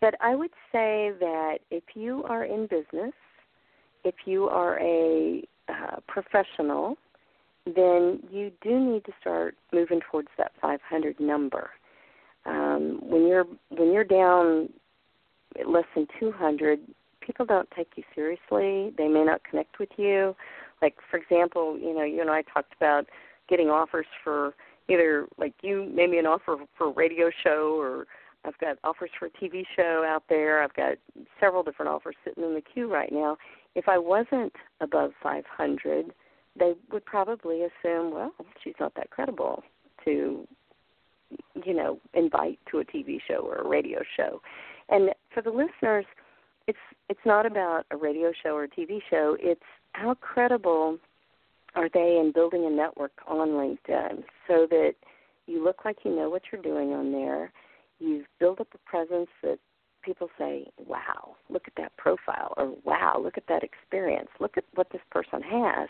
But 0.00 0.14
I 0.20 0.34
would 0.34 0.50
say 0.72 1.12
that 1.20 1.58
if 1.70 1.82
you 1.94 2.24
are 2.24 2.44
in 2.44 2.66
business, 2.66 3.12
if 4.04 4.14
you 4.24 4.44
are 4.48 4.78
a 4.78 5.42
uh, 5.68 5.96
professional, 6.06 6.96
then 7.64 8.20
you 8.30 8.52
do 8.62 8.78
need 8.78 9.04
to 9.04 9.12
start 9.20 9.56
moving 9.72 10.00
towards 10.10 10.28
that 10.38 10.52
500 10.60 11.18
number. 11.18 11.70
Um, 12.44 13.00
when 13.02 13.26
you're 13.26 13.46
when 13.70 13.92
you're 13.92 14.04
down 14.04 14.68
less 15.66 15.84
than 15.94 16.06
200, 16.20 16.78
people 17.20 17.44
don't 17.44 17.68
take 17.76 17.88
you 17.96 18.04
seriously. 18.14 18.94
They 18.96 19.08
may 19.08 19.24
not 19.24 19.42
connect 19.48 19.80
with 19.80 19.88
you. 19.96 20.36
Like 20.80 20.94
for 21.10 21.16
example, 21.16 21.76
you 21.78 21.94
know, 21.94 22.04
you 22.04 22.20
and 22.20 22.30
I 22.30 22.42
talked 22.42 22.74
about 22.76 23.06
getting 23.48 23.68
offers 23.68 24.06
for 24.22 24.54
either 24.88 25.26
like 25.38 25.54
you 25.62 25.90
made 25.92 26.10
me 26.10 26.18
an 26.18 26.26
offer 26.26 26.56
for 26.78 26.88
a 26.88 26.92
radio 26.92 27.30
show 27.42 27.76
or 27.80 28.06
I've 28.44 28.58
got 28.58 28.78
offers 28.84 29.10
for 29.18 29.26
a 29.26 29.30
TV 29.30 29.64
show 29.74 30.04
out 30.06 30.24
there. 30.28 30.62
I've 30.62 30.74
got 30.74 30.96
several 31.40 31.62
different 31.62 31.90
offers 31.90 32.14
sitting 32.24 32.44
in 32.44 32.54
the 32.54 32.60
queue 32.60 32.92
right 32.92 33.12
now. 33.12 33.36
If 33.74 33.88
I 33.88 33.98
wasn't 33.98 34.52
above 34.80 35.12
500, 35.22 36.12
they 36.58 36.74
would 36.92 37.04
probably 37.04 37.62
assume, 37.62 38.12
well, 38.12 38.32
she's 38.62 38.74
not 38.80 38.94
that 38.94 39.10
credible 39.10 39.62
to, 40.04 40.46
you 41.64 41.74
know, 41.74 41.98
invite 42.14 42.58
to 42.70 42.78
a 42.78 42.84
TV 42.84 43.18
show 43.26 43.40
or 43.40 43.56
a 43.56 43.68
radio 43.68 44.00
show. 44.16 44.40
And 44.88 45.10
for 45.34 45.42
the 45.42 45.50
listeners, 45.50 46.06
it's 46.66 46.78
it's 47.08 47.20
not 47.24 47.46
about 47.46 47.86
a 47.90 47.96
radio 47.96 48.32
show 48.42 48.50
or 48.50 48.64
a 48.64 48.68
TV 48.68 49.00
show. 49.10 49.36
It's 49.40 49.60
how 49.92 50.14
credible 50.14 50.98
are 51.74 51.88
they 51.92 52.18
in 52.20 52.32
building 52.34 52.66
a 52.66 52.70
network 52.70 53.12
on 53.26 53.48
LinkedIn 53.48 54.24
so 54.48 54.66
that 54.70 54.94
you 55.46 55.62
look 55.62 55.84
like 55.84 55.98
you 56.04 56.14
know 56.14 56.30
what 56.30 56.42
you're 56.50 56.62
doing 56.62 56.92
on 56.92 57.12
there 57.12 57.52
you've 57.98 58.26
built 58.38 58.60
up 58.60 58.68
a 58.74 58.90
presence 58.90 59.28
that 59.42 59.58
people 60.02 60.28
say, 60.38 60.66
wow, 60.86 61.36
look 61.50 61.64
at 61.66 61.74
that 61.76 61.96
profile, 61.96 62.54
or 62.56 62.72
wow, 62.84 63.20
look 63.22 63.36
at 63.36 63.46
that 63.48 63.62
experience, 63.62 64.28
look 64.40 64.56
at 64.56 64.64
what 64.74 64.88
this 64.92 65.00
person 65.10 65.42
has. 65.42 65.88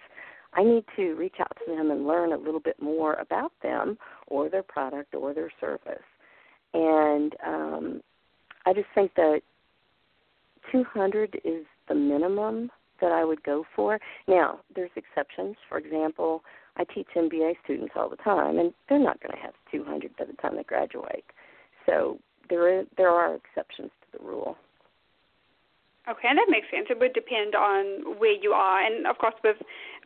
I 0.55 0.65
need 0.65 0.85
to 0.97 1.15
reach 1.15 1.37
out 1.39 1.53
to 1.59 1.75
them 1.75 1.91
and 1.91 2.07
learn 2.07 2.33
a 2.33 2.39
little 2.39 2.61
bit 2.61 2.81
more 2.81 3.15
about 3.15 3.53
them 3.63 3.99
or 4.27 4.49
their 4.49 4.63
product 4.63 5.15
or 5.15 5.35
their 5.35 5.53
service. 5.61 5.99
And 6.73 7.35
um, 7.47 8.01
I 8.65 8.73
just 8.73 8.89
think 8.95 9.15
that 9.17 9.43
200 10.73 11.41
is 11.45 11.65
the 11.89 11.95
minimum 11.95 12.71
that 13.01 13.13
I 13.13 13.25
would 13.25 13.43
go 13.43 13.65
for. 13.75 13.99
Now, 14.27 14.61
there's 14.75 14.91
exceptions. 14.97 15.57
For 15.69 15.79
example, 15.79 16.43
I 16.77 16.85
teach 16.85 17.09
MBA 17.15 17.55
students 17.65 17.93
all 17.97 18.09
the 18.09 18.17
time, 18.17 18.59
and 18.59 18.73
they're 18.89 18.99
not 18.99 19.21
going 19.21 19.33
to 19.33 19.43
have 19.43 19.55
200 19.71 20.17
by 20.17 20.25
the 20.25 20.33
time 20.35 20.57
they 20.57 20.63
graduate. 20.63 21.25
So 21.87 22.19
there 22.51 22.81
is, 22.81 22.87
there 22.97 23.11
are 23.11 23.35
exceptions 23.35 23.91
to 24.03 24.19
the 24.19 24.25
rule. 24.25 24.57
Okay, 26.09 26.29
and 26.29 26.39
that 26.39 26.47
makes 26.49 26.71
sense. 26.71 26.87
It 26.89 27.01
would 27.01 27.15
depend 27.15 27.55
on 27.57 28.19
where 28.19 28.39
you 28.39 28.53
are, 28.53 28.79
and 28.79 29.07
of 29.07 29.19
course, 29.19 29.35
with 29.43 29.57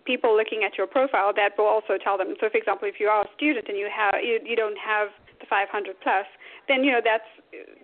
people 0.07 0.35
looking 0.35 0.65
at 0.65 0.79
your 0.79 0.87
profile, 0.87 1.33
that 1.37 1.53
will 1.59 1.69
also 1.69 1.99
tell 2.03 2.17
them. 2.17 2.33
So, 2.41 2.49
for 2.49 2.57
example, 2.57 2.89
if 2.89 2.97
you 2.99 3.09
are 3.09 3.23
a 3.23 3.29
student 3.37 3.69
and 3.69 3.77
you 3.77 3.89
have 3.93 4.15
you, 4.23 4.41
you 4.45 4.57
don't 4.57 4.79
have 4.81 5.09
the 5.41 5.47
500 5.49 6.01
plus, 6.01 6.25
then 6.69 6.85
you 6.85 6.93
know 6.93 7.05
that's 7.05 7.29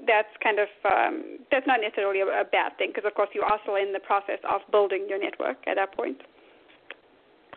that's 0.07 0.33
kind 0.43 0.59
of 0.59 0.69
um, 0.89 1.45
that's 1.51 1.67
not 1.67 1.81
necessarily 1.85 2.21
a, 2.21 2.41
a 2.41 2.45
bad 2.45 2.73
thing 2.79 2.89
because 2.89 3.05
of 3.05 3.15
course 3.15 3.29
you 3.35 3.43
are 3.43 3.61
still 3.63 3.77
in 3.77 3.93
the 3.93 4.01
process 4.01 4.41
of 4.49 4.61
building 4.73 5.07
your 5.09 5.21
network 5.21 5.61
at 5.67 5.77
that 5.77 5.95
point. 5.95 6.23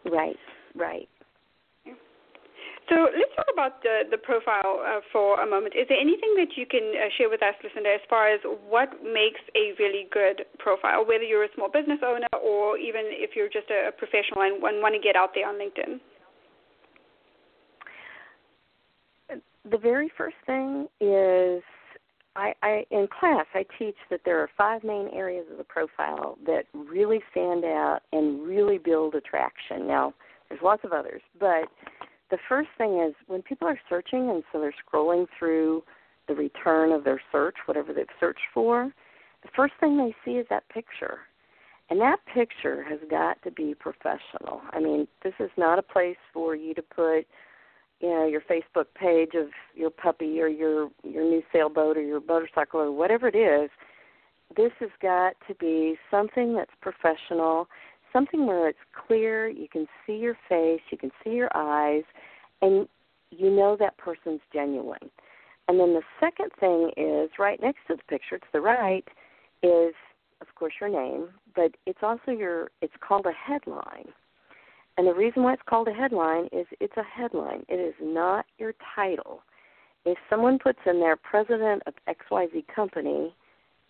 Right, 0.04 0.40
right. 0.76 1.08
So 2.90 3.06
let's 3.14 3.30
talk 3.36 3.46
about 3.54 3.84
the, 3.84 4.10
the 4.10 4.18
profile 4.18 4.82
uh, 4.82 5.02
for 5.14 5.40
a 5.42 5.46
moment. 5.46 5.76
Is 5.78 5.86
there 5.90 6.00
anything 6.00 6.34
that 6.38 6.58
you 6.58 6.66
can 6.66 6.82
uh, 6.98 7.10
share 7.18 7.30
with 7.30 7.44
us, 7.44 7.54
Lucinda, 7.64 7.94
as 7.94 8.02
far 8.10 8.34
as 8.34 8.42
what 8.68 8.90
makes 9.06 9.40
a 9.54 9.78
really 9.78 10.10
good 10.12 10.42
profile, 10.58 11.06
whether 11.06 11.24
you're 11.24 11.44
a 11.46 11.54
small 11.54 11.70
business 11.70 12.00
owner 12.02 12.28
or 12.42 12.78
even 12.78 13.06
if 13.14 13.36
you're 13.36 13.50
just 13.50 13.70
a, 13.70 13.90
a 13.90 13.92
professional 13.92 14.42
and, 14.42 14.58
and 14.64 14.82
want 14.82 14.96
to 14.96 15.02
get 15.02 15.16
out 15.16 15.32
there 15.36 15.48
on 15.48 15.56
LinkedIn? 15.56 16.02
the 19.70 19.78
very 19.78 20.12
first 20.18 20.36
thing 20.46 20.88
is 21.00 21.62
I, 22.36 22.54
I 22.64 22.86
in 22.92 23.08
class 23.08 23.46
I 23.54 23.66
teach 23.78 23.96
that 24.10 24.22
there 24.26 24.40
are 24.40 24.50
five 24.58 24.84
main 24.84 25.10
areas 25.14 25.46
of 25.52 25.58
the 25.58 25.64
profile 25.64 26.38
that 26.46 26.64
really 26.74 27.22
stand 27.32 27.66
out 27.66 28.00
and 28.12 28.42
really 28.48 28.78
build 28.78 29.16
attraction. 29.16 29.88
Now, 29.88 30.14
there's 30.48 30.62
lots 30.64 30.84
of 30.84 30.94
others, 30.94 31.22
but 31.40 31.66
the 32.30 32.38
first 32.47 32.69
thing 32.77 32.99
is 32.99 33.13
when 33.27 33.41
people 33.41 33.67
are 33.67 33.80
searching 33.89 34.30
and 34.30 34.43
so 34.51 34.59
they're 34.59 34.73
scrolling 34.86 35.27
through 35.38 35.84
the 36.27 36.36
return 36.36 36.91
of 36.91 37.03
their 37.03 37.21
search, 37.32 37.55
whatever 37.65 37.93
they've 37.93 38.05
searched 38.19 38.39
for, 38.53 38.91
the 39.41 39.49
first 39.55 39.73
thing 39.80 39.97
they 39.97 40.15
see 40.23 40.38
is 40.38 40.45
that 40.49 40.67
picture. 40.69 41.19
And 41.89 41.99
that 42.01 42.17
picture 42.32 42.84
has 42.84 42.99
got 43.09 43.41
to 43.43 43.51
be 43.51 43.73
professional. 43.73 44.61
I 44.71 44.80
mean, 44.80 45.07
this 45.23 45.34
is 45.39 45.49
not 45.57 45.80
a 45.80 45.82
place 45.82 46.17
for 46.34 46.55
you 46.55 46.75
to 46.75 46.84
put, 46.84 47.21
you 47.99 48.09
know, 48.09 48.27
your 48.27 48.41
Facebook 48.41 48.86
page 48.93 49.32
of 49.34 49.47
your 49.73 49.89
puppy 49.89 50.39
or 50.39 50.47
your 50.47 50.89
your 51.03 51.23
new 51.23 51.41
sailboat 51.51 51.97
or 51.97 52.01
your 52.01 52.21
motorcycle 52.21 52.80
or 52.80 52.91
whatever 52.91 53.27
it 53.27 53.36
is. 53.36 53.71
This 54.55 54.71
has 54.80 54.89
got 55.01 55.34
to 55.47 55.55
be 55.55 55.95
something 56.11 56.53
that's 56.53 56.71
professional, 56.80 57.67
something 58.14 58.45
where 58.45 58.70
it's 58.70 58.78
clear, 59.07 59.47
you 59.49 59.68
can 59.68 59.88
see 60.05 60.18
your 60.18 60.38
face, 60.47 60.82
you 60.91 60.97
can 60.97 61.12
see 61.24 61.32
your 61.32 61.49
eyes, 61.55 62.03
and 62.62 62.88
you 63.32 63.49
know 63.49 63.76
that 63.80 63.97
person's 63.97 64.41
genuine. 64.53 65.10
And 65.68 65.80
then 65.80 65.93
the 65.93 66.01
second 66.20 66.49
thing 66.60 66.91
is 66.97 67.30
right 67.38 67.62
next 67.62 67.80
to 67.88 67.95
the 67.95 68.03
picture, 68.10 68.39
to 68.39 68.47
the 68.51 68.62
right, 68.62 69.07
is 69.62 69.93
of 70.41 70.47
course 70.55 70.74
your 70.80 70.89
name, 70.89 71.30
but 71.55 71.72
it's 71.86 71.99
also 72.01 72.32
your 72.32 72.72
it's 72.82 72.93
called 73.01 73.26
a 73.26 73.32
headline. 73.32 74.07
And 74.97 75.07
the 75.07 75.14
reason 75.14 75.43
why 75.43 75.53
it's 75.53 75.62
called 75.70 75.88
a 75.88 75.93
headline 75.93 76.49
is 76.51 76.66
it's 76.80 76.97
a 76.97 77.03
headline. 77.03 77.66
It 77.70 77.80
is 77.80 77.93
not 78.01 78.45
your 78.57 78.74
title. 78.95 79.43
If 80.05 80.18
someone 80.30 80.60
puts 80.60 80.80
in 80.86 80.99
there 80.99 81.16
president 81.16 81.84
of 81.86 81.93
XYZ 82.07 82.66
company, 82.74 83.34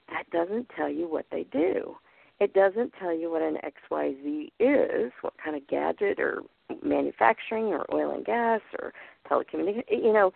that 0.09 0.29
doesn't 0.31 0.67
tell 0.75 0.89
you 0.89 1.07
what 1.07 1.25
they 1.31 1.45
do. 1.51 1.95
It 2.39 2.53
doesn't 2.53 2.93
tell 2.99 3.13
you 3.13 3.29
what 3.29 3.41
an 3.41 3.57
XYZ 3.91 4.51
is, 4.59 5.11
what 5.21 5.33
kind 5.43 5.55
of 5.55 5.67
gadget 5.67 6.19
or 6.19 6.41
manufacturing 6.83 7.65
or 7.65 7.85
oil 7.93 8.15
and 8.15 8.25
gas 8.25 8.61
or 8.81 8.93
telecommunications. 9.29 9.83
You 9.89 10.13
know, 10.13 10.31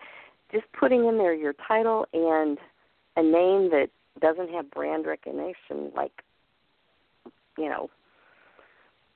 just 0.52 0.66
putting 0.78 1.06
in 1.06 1.18
there 1.18 1.34
your 1.34 1.54
title 1.68 2.06
and 2.14 2.58
a 3.16 3.24
name 3.24 3.70
that 3.72 3.88
doesn't 4.22 4.50
have 4.52 4.70
brand 4.72 5.06
recognition 5.06 5.92
like 5.96 6.12
you 7.58 7.70
know 7.70 7.90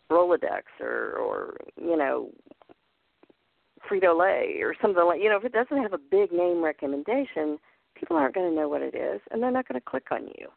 Rolodex 0.09 0.63
or 0.79 1.13
or 1.13 1.57
you 1.79 1.97
know 1.97 2.29
Frito 3.89 4.17
Lay 4.17 4.61
or 4.61 4.73
something 4.81 5.03
like 5.05 5.21
you 5.21 5.29
know 5.29 5.37
if 5.37 5.45
it 5.45 5.53
doesn't 5.53 5.81
have 5.81 5.93
a 5.93 5.97
big 5.97 6.31
name 6.31 6.63
recommendation, 6.63 7.57
people 7.95 8.17
aren't 8.17 8.35
going 8.35 8.49
to 8.49 8.55
know 8.55 8.69
what 8.69 8.81
it 8.81 8.95
is 8.95 9.21
and 9.31 9.41
they're 9.41 9.51
not 9.51 9.67
going 9.67 9.79
to 9.79 9.85
click 9.85 10.07
on 10.11 10.27
you. 10.37 10.47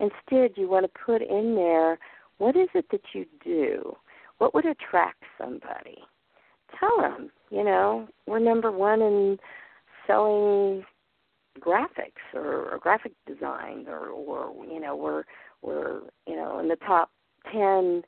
Instead, 0.00 0.52
you 0.56 0.68
want 0.68 0.84
to 0.86 1.00
put 1.04 1.22
in 1.22 1.54
there 1.54 1.98
what 2.40 2.56
is 2.56 2.68
it 2.74 2.86
that 2.90 3.02
you 3.12 3.26
do? 3.44 3.94
What 4.38 4.54
would 4.54 4.64
attract 4.64 5.22
somebody? 5.38 5.98
Tell 6.78 6.96
them, 6.98 7.30
you 7.50 7.62
know, 7.62 8.08
we're 8.26 8.38
number 8.38 8.72
one 8.72 9.02
in 9.02 9.38
selling 10.06 10.84
graphics 11.60 12.22
or, 12.32 12.70
or 12.70 12.78
graphic 12.78 13.12
design 13.26 13.84
or 13.88 14.06
or 14.08 14.54
you 14.64 14.80
know 14.80 14.96
we're 14.96 15.24
we're 15.62 16.00
you 16.26 16.36
know 16.36 16.60
in 16.60 16.68
the 16.68 16.76
top 16.76 17.10
10 17.52 18.02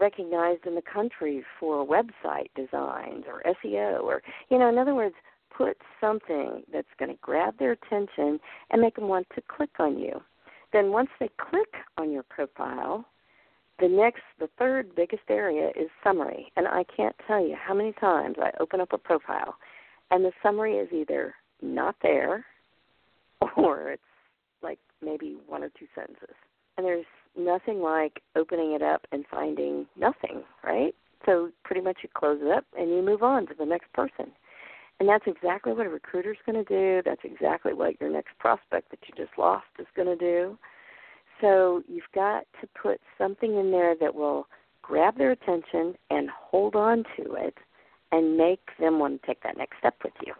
recognized 0.00 0.66
in 0.66 0.74
the 0.74 0.82
country 0.82 1.44
for 1.60 1.86
website 1.86 2.48
designs 2.56 3.24
or 3.28 3.42
SEO 3.62 4.00
or 4.02 4.22
you 4.48 4.58
know 4.58 4.68
in 4.68 4.78
other 4.78 4.94
words 4.94 5.14
put 5.56 5.76
something 6.00 6.62
that's 6.72 6.88
going 6.98 7.10
to 7.10 7.18
grab 7.20 7.56
their 7.58 7.72
attention 7.72 8.40
and 8.70 8.82
make 8.82 8.96
them 8.96 9.06
want 9.06 9.26
to 9.34 9.42
click 9.42 9.70
on 9.78 9.98
you 9.98 10.20
then 10.76 10.90
once 10.90 11.10
they 11.18 11.30
click 11.38 11.74
on 11.98 12.12
your 12.12 12.22
profile 12.24 13.04
the 13.78 13.88
next 13.88 14.22
the 14.38 14.48
third 14.58 14.94
biggest 14.94 15.24
area 15.28 15.68
is 15.70 15.88
summary 16.02 16.50
and 16.56 16.66
i 16.68 16.84
can't 16.96 17.16
tell 17.26 17.40
you 17.40 17.56
how 17.60 17.74
many 17.74 17.92
times 17.94 18.36
i 18.40 18.50
open 18.60 18.80
up 18.80 18.92
a 18.92 18.98
profile 18.98 19.56
and 20.10 20.24
the 20.24 20.32
summary 20.42 20.74
is 20.74 20.88
either 20.92 21.34
not 21.62 21.96
there 22.02 22.44
or 23.56 23.90
it's 23.92 24.02
like 24.62 24.78
maybe 25.02 25.36
one 25.46 25.62
or 25.62 25.70
two 25.78 25.86
sentences. 25.94 26.34
And 26.76 26.86
there's 26.86 27.06
nothing 27.38 27.80
like 27.80 28.22
opening 28.34 28.72
it 28.72 28.82
up 28.82 29.06
and 29.12 29.24
finding 29.30 29.86
nothing, 29.98 30.42
right? 30.64 30.94
So 31.24 31.50
pretty 31.64 31.80
much 31.80 31.98
you 32.02 32.08
close 32.14 32.38
it 32.42 32.50
up 32.50 32.64
and 32.78 32.90
you 32.90 33.02
move 33.02 33.22
on 33.22 33.46
to 33.46 33.54
the 33.58 33.66
next 33.66 33.92
person. 33.92 34.32
And 34.98 35.08
that's 35.08 35.26
exactly 35.26 35.72
what 35.72 35.86
a 35.86 35.90
recruiter's 35.90 36.38
going 36.46 36.64
to 36.64 36.68
do. 36.68 37.02
That's 37.04 37.20
exactly 37.24 37.74
what 37.74 38.00
your 38.00 38.10
next 38.10 38.38
prospect 38.38 38.90
that 38.90 39.00
you 39.06 39.14
just 39.16 39.38
lost 39.38 39.66
is 39.78 39.86
going 39.94 40.08
to 40.08 40.16
do. 40.16 40.58
So 41.40 41.82
you've 41.86 42.10
got 42.14 42.46
to 42.60 42.68
put 42.80 43.00
something 43.18 43.58
in 43.58 43.70
there 43.70 43.94
that 44.00 44.14
will 44.14 44.46
grab 44.80 45.18
their 45.18 45.32
attention 45.32 45.94
and 46.10 46.30
hold 46.30 46.74
on 46.76 47.04
to 47.16 47.34
it 47.34 47.54
and 48.12 48.38
make 48.38 48.60
them 48.80 48.98
want 48.98 49.20
to 49.20 49.26
take 49.26 49.42
that 49.42 49.58
next 49.58 49.78
step 49.78 49.96
with 50.02 50.14
you. 50.24 50.32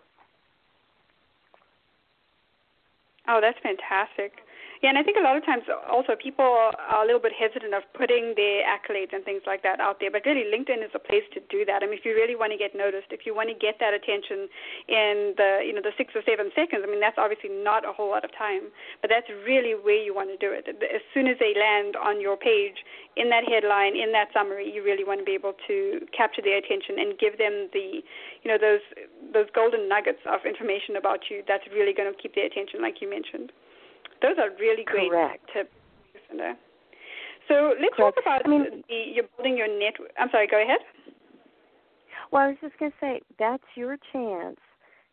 Oh, 3.28 3.40
that's 3.42 3.58
fantastic. 3.62 4.45
Yeah, 4.82 4.90
and 4.90 4.98
I 4.98 5.02
think 5.02 5.16
a 5.16 5.24
lot 5.24 5.36
of 5.36 5.44
times 5.44 5.64
also 5.88 6.12
people 6.16 6.44
are 6.44 7.02
a 7.02 7.06
little 7.06 7.20
bit 7.20 7.32
hesitant 7.32 7.72
of 7.72 7.82
putting 7.96 8.34
their 8.36 8.60
accolades 8.68 9.16
and 9.16 9.24
things 9.24 9.42
like 9.46 9.62
that 9.62 9.80
out 9.80 10.00
there. 10.00 10.10
But 10.10 10.26
really, 10.26 10.44
LinkedIn 10.52 10.84
is 10.84 10.92
a 10.92 11.00
place 11.00 11.24
to 11.32 11.40
do 11.48 11.64
that. 11.64 11.82
I 11.82 11.86
mean, 11.86 11.96
if 11.96 12.04
you 12.04 12.12
really 12.12 12.36
want 12.36 12.52
to 12.52 12.60
get 12.60 12.76
noticed, 12.76 13.08
if 13.08 13.24
you 13.24 13.34
want 13.34 13.48
to 13.48 13.56
get 13.56 13.80
that 13.80 13.94
attention 13.96 14.48
in 14.88 15.32
the 15.36 15.64
you 15.64 15.72
know 15.72 15.80
the 15.80 15.96
six 15.96 16.12
or 16.12 16.20
seven 16.28 16.52
seconds, 16.52 16.84
I 16.84 16.88
mean, 16.90 17.00
that's 17.00 17.16
obviously 17.16 17.50
not 17.50 17.88
a 17.88 17.92
whole 17.92 18.10
lot 18.12 18.24
of 18.24 18.32
time, 18.36 18.68
but 19.00 19.08
that's 19.08 19.28
really 19.48 19.72
where 19.72 19.96
you 19.96 20.12
want 20.12 20.28
to 20.28 20.36
do 20.36 20.52
it. 20.52 20.68
As 20.68 21.04
soon 21.16 21.26
as 21.26 21.40
they 21.40 21.56
land 21.56 21.96
on 21.96 22.20
your 22.20 22.36
page, 22.36 22.76
in 23.16 23.30
that 23.32 23.48
headline, 23.48 23.96
in 23.96 24.12
that 24.12 24.28
summary, 24.36 24.68
you 24.68 24.84
really 24.84 25.04
want 25.04 25.20
to 25.20 25.24
be 25.24 25.32
able 25.32 25.56
to 25.66 26.04
capture 26.12 26.44
their 26.44 26.60
attention 26.60 27.00
and 27.00 27.16
give 27.16 27.40
them 27.40 27.72
the 27.72 28.04
you 28.44 28.48
know 28.48 28.60
those 28.60 28.84
those 29.32 29.48
golden 29.56 29.88
nuggets 29.88 30.20
of 30.28 30.44
information 30.44 30.96
about 30.96 31.32
you 31.32 31.40
that's 31.48 31.64
really 31.72 31.96
going 31.96 32.12
to 32.12 32.16
keep 32.20 32.34
their 32.36 32.44
attention, 32.46 32.84
like 32.84 33.00
you 33.00 33.08
mentioned. 33.08 33.52
Those 34.22 34.36
are 34.38 34.50
really 34.58 34.84
great 34.84 35.10
Correct. 35.10 35.44
tips. 35.52 35.70
So 37.48 37.74
let's 37.80 37.94
Correct. 37.94 38.16
talk 38.16 38.22
about 38.22 38.42
I 38.44 38.48
mean, 38.48 38.82
the, 38.88 38.94
you're 39.14 39.24
building 39.36 39.56
your 39.56 39.68
network. 39.68 40.10
I'm 40.18 40.28
sorry. 40.30 40.48
Go 40.48 40.60
ahead. 40.60 40.80
Well, 42.32 42.42
I 42.42 42.48
was 42.48 42.56
just 42.60 42.76
going 42.78 42.90
to 42.90 42.96
say 43.00 43.20
that's 43.38 43.62
your 43.76 43.96
chance 44.12 44.58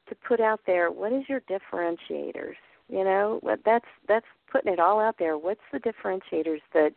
to 0.10 0.16
put 0.28 0.40
out 0.40 0.62
there 0.66 0.92
what 0.92 1.14
is 1.14 1.24
your 1.30 1.42
differentiators. 1.42 2.56
You 2.90 3.04
know, 3.04 3.40
that's 3.66 3.86
that's 4.08 4.26
putting 4.52 4.74
it 4.74 4.80
all 4.80 5.00
out 5.00 5.16
there. 5.20 5.38
What's 5.38 5.62
the 5.72 5.80
differentiators 5.80 6.62
that 6.74 6.92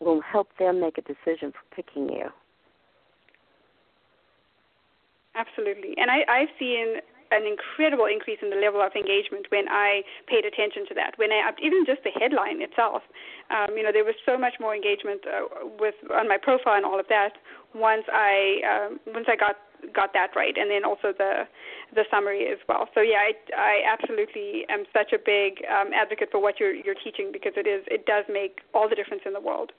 will 0.00 0.20
help 0.20 0.48
them 0.58 0.80
make 0.80 0.98
a 0.98 1.02
decision 1.02 1.52
for 1.52 1.76
picking 1.76 2.08
you? 2.08 2.28
Absolutely. 5.34 5.94
And 5.96 6.10
I, 6.10 6.24
I've 6.28 6.48
seen 6.58 6.96
an 7.30 7.46
incredible 7.46 8.06
increase 8.06 8.38
in 8.42 8.50
the 8.50 8.56
level 8.56 8.82
of 8.82 8.92
engagement 8.94 9.46
when 9.50 9.68
I 9.68 10.02
paid 10.26 10.44
attention 10.44 10.86
to 10.88 10.94
that. 10.94 11.14
When 11.16 11.30
I 11.30 11.50
even 11.62 11.86
just 11.86 12.02
the 12.02 12.10
headline 12.10 12.60
itself, 12.62 13.02
um, 13.50 13.76
you 13.76 13.82
know, 13.82 13.92
there 13.92 14.04
was 14.04 14.18
so 14.26 14.36
much 14.36 14.54
more 14.58 14.74
engagement 14.74 15.22
uh, 15.26 15.66
with 15.78 15.94
on 16.10 16.28
my 16.28 16.38
profile 16.38 16.74
and 16.74 16.84
all 16.84 16.98
of 16.98 17.06
that 17.08 17.38
once 17.74 18.04
I 18.12 18.60
um, 18.66 19.00
once 19.14 19.26
I 19.28 19.36
got 19.36 19.56
got 19.94 20.12
that 20.12 20.34
right, 20.36 20.56
and 20.56 20.70
then 20.70 20.84
also 20.84 21.14
the 21.16 21.46
the 21.94 22.04
summary 22.10 22.46
as 22.50 22.58
well. 22.68 22.88
So 22.94 23.00
yeah, 23.00 23.22
I, 23.22 23.32
I 23.56 23.74
absolutely 23.86 24.66
am 24.68 24.84
such 24.92 25.12
a 25.12 25.18
big 25.18 25.64
um, 25.70 25.92
advocate 25.94 26.28
for 26.30 26.40
what 26.40 26.58
you're 26.58 26.74
you're 26.74 26.98
teaching 26.98 27.30
because 27.32 27.52
it 27.56 27.66
is 27.66 27.84
it 27.86 28.06
does 28.06 28.24
make 28.28 28.60
all 28.74 28.88
the 28.88 28.96
difference 28.96 29.22
in 29.24 29.32
the 29.32 29.40
world. 29.40 29.72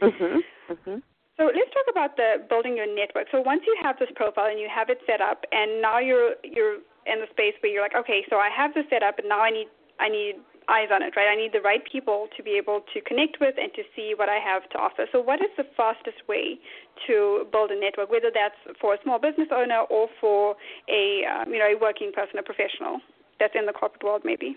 Mhm. 0.00 0.40
Mhm. 0.70 1.02
So 1.42 1.50
let's 1.50 1.74
talk 1.74 1.90
about 1.90 2.14
the 2.14 2.38
building 2.46 2.76
your 2.78 2.86
network. 2.86 3.26
So 3.32 3.42
once 3.42 3.62
you 3.66 3.74
have 3.82 3.98
this 3.98 4.06
profile 4.14 4.46
and 4.46 4.60
you 4.62 4.70
have 4.70 4.90
it 4.90 5.02
set 5.10 5.20
up, 5.20 5.42
and 5.50 5.82
now 5.82 5.98
you're 5.98 6.38
you're 6.46 6.78
in 7.02 7.18
the 7.18 7.26
space 7.34 7.58
where 7.58 7.72
you're 7.72 7.82
like, 7.82 7.98
okay, 7.98 8.22
so 8.30 8.36
I 8.38 8.46
have 8.54 8.74
this 8.74 8.86
set 8.88 9.02
up, 9.02 9.18
and 9.18 9.28
now 9.28 9.42
I 9.42 9.50
need 9.50 9.66
I 9.98 10.08
need 10.08 10.38
eyes 10.70 10.94
on 10.94 11.02
it, 11.02 11.18
right? 11.18 11.26
I 11.26 11.34
need 11.34 11.50
the 11.50 11.60
right 11.60 11.82
people 11.82 12.28
to 12.36 12.44
be 12.44 12.52
able 12.52 12.86
to 12.94 13.00
connect 13.00 13.42
with 13.42 13.56
and 13.58 13.74
to 13.74 13.82
see 13.96 14.14
what 14.14 14.28
I 14.28 14.38
have 14.38 14.70
to 14.70 14.78
offer. 14.78 15.10
So 15.10 15.20
what 15.20 15.42
is 15.42 15.50
the 15.58 15.66
fastest 15.76 16.22
way 16.28 16.62
to 17.08 17.42
build 17.50 17.72
a 17.72 17.78
network, 17.80 18.08
whether 18.08 18.30
that's 18.32 18.54
for 18.80 18.94
a 18.94 19.02
small 19.02 19.18
business 19.18 19.48
owner 19.50 19.82
or 19.90 20.06
for 20.20 20.54
a 20.86 21.26
um, 21.26 21.50
you 21.50 21.58
know 21.58 21.74
a 21.74 21.74
working 21.74 22.12
person, 22.14 22.38
a 22.38 22.46
professional 22.46 23.02
that's 23.40 23.58
in 23.58 23.66
the 23.66 23.74
corporate 23.74 24.04
world, 24.04 24.22
maybe? 24.24 24.54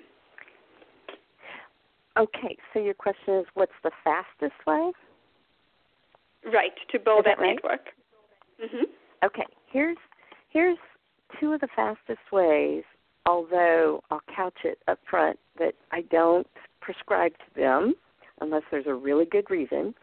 Okay, 2.13 2.55
so 2.75 2.79
your 2.79 2.93
question 2.93 3.41
is 3.41 3.45
what's 3.55 3.73
the 3.81 3.91
fastest 4.05 4.61
way? 4.67 4.93
Right, 6.53 6.71
to 6.91 6.99
build 6.99 7.19
Is 7.19 7.25
that 7.25 7.39
right? 7.39 7.55
network. 7.55 7.93
Mhm. 8.61 8.83
Okay, 9.23 9.45
here's 9.67 9.97
here's 10.49 10.77
two 11.39 11.53
of 11.53 11.61
the 11.61 11.67
fastest 11.75 12.31
ways, 12.31 12.83
although 13.25 14.03
I'll 14.11 14.21
couch 14.33 14.59
it 14.63 14.79
up 14.87 14.99
front 15.09 15.39
that 15.57 15.73
I 15.91 16.01
don't 16.01 16.47
prescribe 16.81 17.33
to 17.39 17.53
them 17.55 17.95
unless 18.41 18.63
there's 18.69 18.87
a 18.87 18.93
really 18.93 19.25
good 19.25 19.49
reason. 19.49 19.95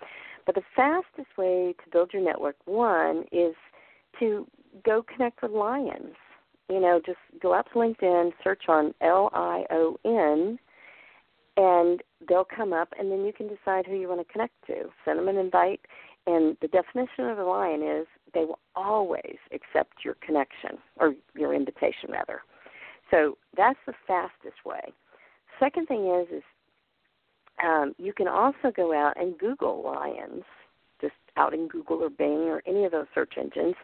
But 0.44 0.56
the 0.56 0.62
fastest 0.74 1.36
way 1.38 1.74
to 1.84 1.90
build 1.90 2.12
your 2.12 2.22
network, 2.22 2.56
one, 2.64 3.24
is 3.30 3.54
to 4.18 4.46
go 4.84 5.02
connect 5.02 5.42
with 5.42 5.52
lions. 5.52 6.16
you 6.68 6.80
know, 6.80 7.00
just 7.04 7.18
go 7.40 7.52
out 7.52 7.66
to 7.72 7.78
LinkedIn, 7.78 8.32
search 8.42 8.62
on 8.68 8.94
L 9.02 9.30
I 9.34 9.64
O 9.70 9.98
N, 10.04 10.58
and 11.56 12.02
they'll 12.28 12.46
come 12.46 12.72
up, 12.72 12.88
and 12.98 13.10
then 13.12 13.24
you 13.24 13.32
can 13.32 13.46
decide 13.48 13.84
who 13.86 13.94
you 13.94 14.08
want 14.08 14.26
to 14.26 14.32
connect 14.32 14.54
to. 14.68 14.90
Send 15.04 15.18
them 15.18 15.28
an 15.28 15.36
invite, 15.36 15.80
and 16.26 16.56
the 16.60 16.68
definition 16.68 17.26
of 17.26 17.38
a 17.38 17.44
lion 17.44 17.82
is 17.82 18.06
they 18.32 18.44
will 18.44 18.58
always 18.76 19.36
accept 19.52 20.04
your 20.04 20.14
connection 20.24 20.78
or 20.98 21.14
your 21.34 21.54
invitation, 21.54 22.10
rather. 22.10 22.42
So 23.10 23.36
that's 23.56 23.78
the 23.86 23.94
fastest 24.06 24.64
way. 24.64 24.92
Second 25.58 25.86
thing 25.86 26.06
is 26.08 26.38
is 26.38 26.42
um, 27.62 27.94
you 27.98 28.12
can 28.12 28.28
also 28.28 28.72
go 28.74 28.94
out 28.94 29.14
and 29.20 29.38
Google 29.38 29.82
lions, 29.84 30.44
just 31.00 31.14
out 31.36 31.54
in 31.54 31.68
Google 31.68 32.02
or 32.02 32.10
Bing 32.10 32.48
or 32.48 32.62
any 32.66 32.84
of 32.84 32.92
those 32.92 33.06
search 33.14 33.34
engines, 33.36 33.74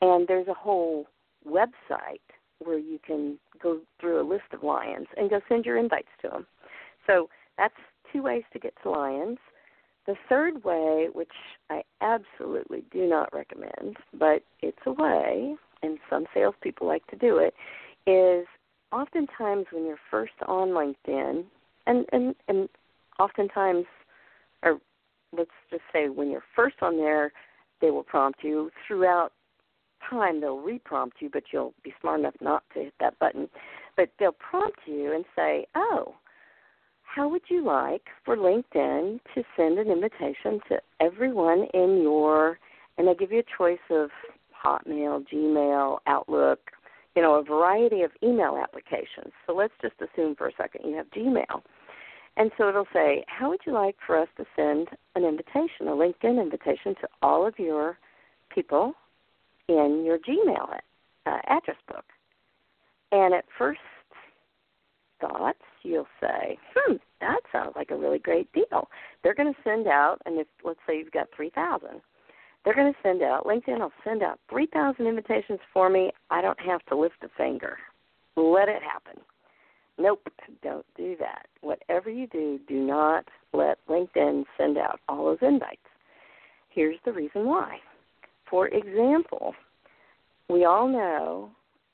and 0.00 0.26
there's 0.26 0.48
a 0.48 0.54
whole 0.54 1.06
website 1.46 2.20
where 2.60 2.78
you 2.78 2.98
can 3.04 3.38
go 3.62 3.80
through 4.00 4.20
a 4.20 4.26
list 4.26 4.44
of 4.52 4.62
lions 4.62 5.06
and 5.16 5.30
go 5.30 5.40
send 5.48 5.64
your 5.64 5.78
invites 5.78 6.08
to 6.22 6.28
them. 6.28 6.46
So 7.06 7.28
that's 7.58 7.74
two 8.12 8.22
ways 8.22 8.42
to 8.52 8.58
get 8.58 8.74
to 8.82 8.90
lions. 8.90 9.38
The 10.06 10.16
third 10.28 10.64
way, 10.64 11.08
which 11.12 11.28
I 11.68 11.82
absolutely 12.00 12.84
do 12.90 13.06
not 13.06 13.32
recommend, 13.32 13.96
but 14.14 14.42
it's 14.60 14.78
a 14.86 14.92
way, 14.92 15.54
and 15.82 15.98
some 16.08 16.26
salespeople 16.34 16.86
like 16.86 17.06
to 17.08 17.16
do 17.16 17.38
it, 17.38 17.54
is 18.10 18.46
oftentimes 18.92 19.66
when 19.70 19.86
you're 19.86 20.00
first 20.10 20.32
on 20.46 20.68
LinkedIn, 20.70 21.44
and 21.86 22.06
and 22.12 22.34
and 22.48 22.68
oftentimes, 23.18 23.84
or 24.62 24.78
let's 25.36 25.50
just 25.70 25.82
say 25.92 26.08
when 26.08 26.30
you're 26.30 26.42
first 26.56 26.76
on 26.82 26.96
there, 26.96 27.32
they 27.80 27.90
will 27.90 28.02
prompt 28.02 28.42
you. 28.42 28.70
Throughout 28.86 29.32
time, 30.08 30.40
they'll 30.40 30.58
reprompt 30.58 31.20
you, 31.20 31.28
but 31.30 31.44
you'll 31.52 31.74
be 31.84 31.94
smart 32.00 32.20
enough 32.20 32.34
not 32.40 32.62
to 32.74 32.80
hit 32.80 32.94
that 33.00 33.18
button. 33.18 33.48
But 33.96 34.10
they'll 34.18 34.32
prompt 34.32 34.80
you 34.86 35.12
and 35.12 35.24
say, 35.36 35.66
"Oh, 35.74 36.14
how 37.14 37.28
would 37.28 37.42
you 37.48 37.64
like 37.64 38.06
for 38.24 38.36
LinkedIn 38.36 39.20
to 39.34 39.42
send 39.56 39.78
an 39.78 39.90
invitation 39.90 40.60
to 40.68 40.80
everyone 41.00 41.66
in 41.74 42.02
your?" 42.02 42.58
And 42.96 43.08
they 43.08 43.14
give 43.14 43.32
you 43.32 43.40
a 43.40 43.56
choice 43.56 43.78
of 43.90 44.10
Hotmail, 44.64 45.26
Gmail, 45.32 45.98
Outlook, 46.06 46.70
you 47.16 47.22
know, 47.22 47.34
a 47.36 47.42
variety 47.42 48.02
of 48.02 48.12
email 48.22 48.56
applications. 48.62 49.32
So 49.46 49.54
let's 49.54 49.72
just 49.82 49.94
assume 50.00 50.36
for 50.36 50.48
a 50.48 50.52
second 50.56 50.88
you 50.88 50.96
have 50.96 51.10
Gmail. 51.10 51.62
And 52.36 52.50
so 52.56 52.68
it'll 52.68 52.86
say, 52.92 53.24
How 53.26 53.48
would 53.50 53.60
you 53.66 53.72
like 53.72 53.96
for 54.06 54.16
us 54.16 54.28
to 54.36 54.44
send 54.54 54.88
an 55.16 55.24
invitation, 55.24 55.88
a 55.88 55.92
LinkedIn 55.92 56.40
invitation 56.40 56.94
to 57.00 57.08
all 57.22 57.46
of 57.46 57.58
your 57.58 57.98
people 58.54 58.94
in 59.68 60.04
your 60.04 60.18
Gmail 60.18 60.78
uh, 61.26 61.38
address 61.46 61.76
book? 61.88 62.04
And 63.12 63.34
at 63.34 63.44
first 63.58 63.80
thoughts, 65.20 65.58
you'll 65.82 66.06
say, 66.20 66.58
Hmm, 66.74 66.96
that 67.20 67.40
sounds 67.52 67.72
like 67.76 67.90
a 67.90 67.96
really 67.96 68.18
great 68.18 68.50
deal. 68.52 68.88
They're 69.22 69.34
going 69.34 69.52
to 69.52 69.60
send 69.62 69.86
out, 69.86 70.18
and 70.26 70.38
if 70.38 70.46
let's 70.64 70.80
say 70.86 70.98
you've 70.98 71.12
got 71.12 71.28
3,000, 71.34 72.00
they're 72.64 72.74
going 72.74 72.92
to 72.92 72.98
send 73.02 73.22
out, 73.22 73.46
LinkedIn 73.46 73.80
will 73.80 73.92
send 74.04 74.22
out 74.22 74.38
3,000 74.50 75.06
invitations 75.06 75.60
for 75.72 75.88
me. 75.88 76.10
I 76.30 76.42
don't 76.42 76.60
have 76.60 76.84
to 76.86 76.96
lift 76.96 77.16
a 77.22 77.28
finger. 77.36 77.78
Let 78.36 78.68
it 78.68 78.82
happen. 78.82 79.22
Nope, 79.98 80.28
don't 80.62 80.86
do 80.96 81.16
that. 81.18 81.46
Whatever 81.60 82.10
you 82.10 82.26
do, 82.26 82.58
do 82.68 82.74
not 82.74 83.26
let 83.52 83.78
LinkedIn 83.88 84.44
send 84.56 84.78
out 84.78 85.00
all 85.08 85.26
those 85.26 85.38
invites. 85.42 85.76
Here's 86.70 86.98
the 87.04 87.12
reason 87.12 87.46
why. 87.46 87.78
For 88.48 88.68
example, 88.68 89.54
we 90.48 90.64
all 90.64 90.88
know 90.88 91.50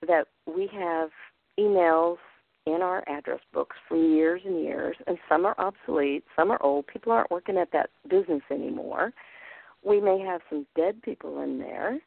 that 0.07 0.27
we 0.47 0.69
have 0.73 1.11
emails 1.59 2.19
in 2.67 2.83
our 2.83 3.05
address 3.09 3.41
books 3.53 3.77
for 3.89 3.97
years 3.97 4.43
and 4.45 4.61
years, 4.61 4.97
and 5.07 5.19
some 5.29 5.47
are 5.47 5.55
obsolete, 5.59 6.25
some 6.35 6.51
are 6.51 6.63
old. 6.63 6.87
People 6.87 7.13
aren't 7.13 7.31
working 7.31 7.57
at 7.57 7.73
that 7.73 7.91
business 8.09 8.43
anymore. 8.51 9.13
We 9.85 10.01
may 10.01 10.19
have 10.21 10.41
some 10.51 10.67
dead 10.75 11.01
people 11.03 11.43
in 11.43 11.59
there. 11.59 11.99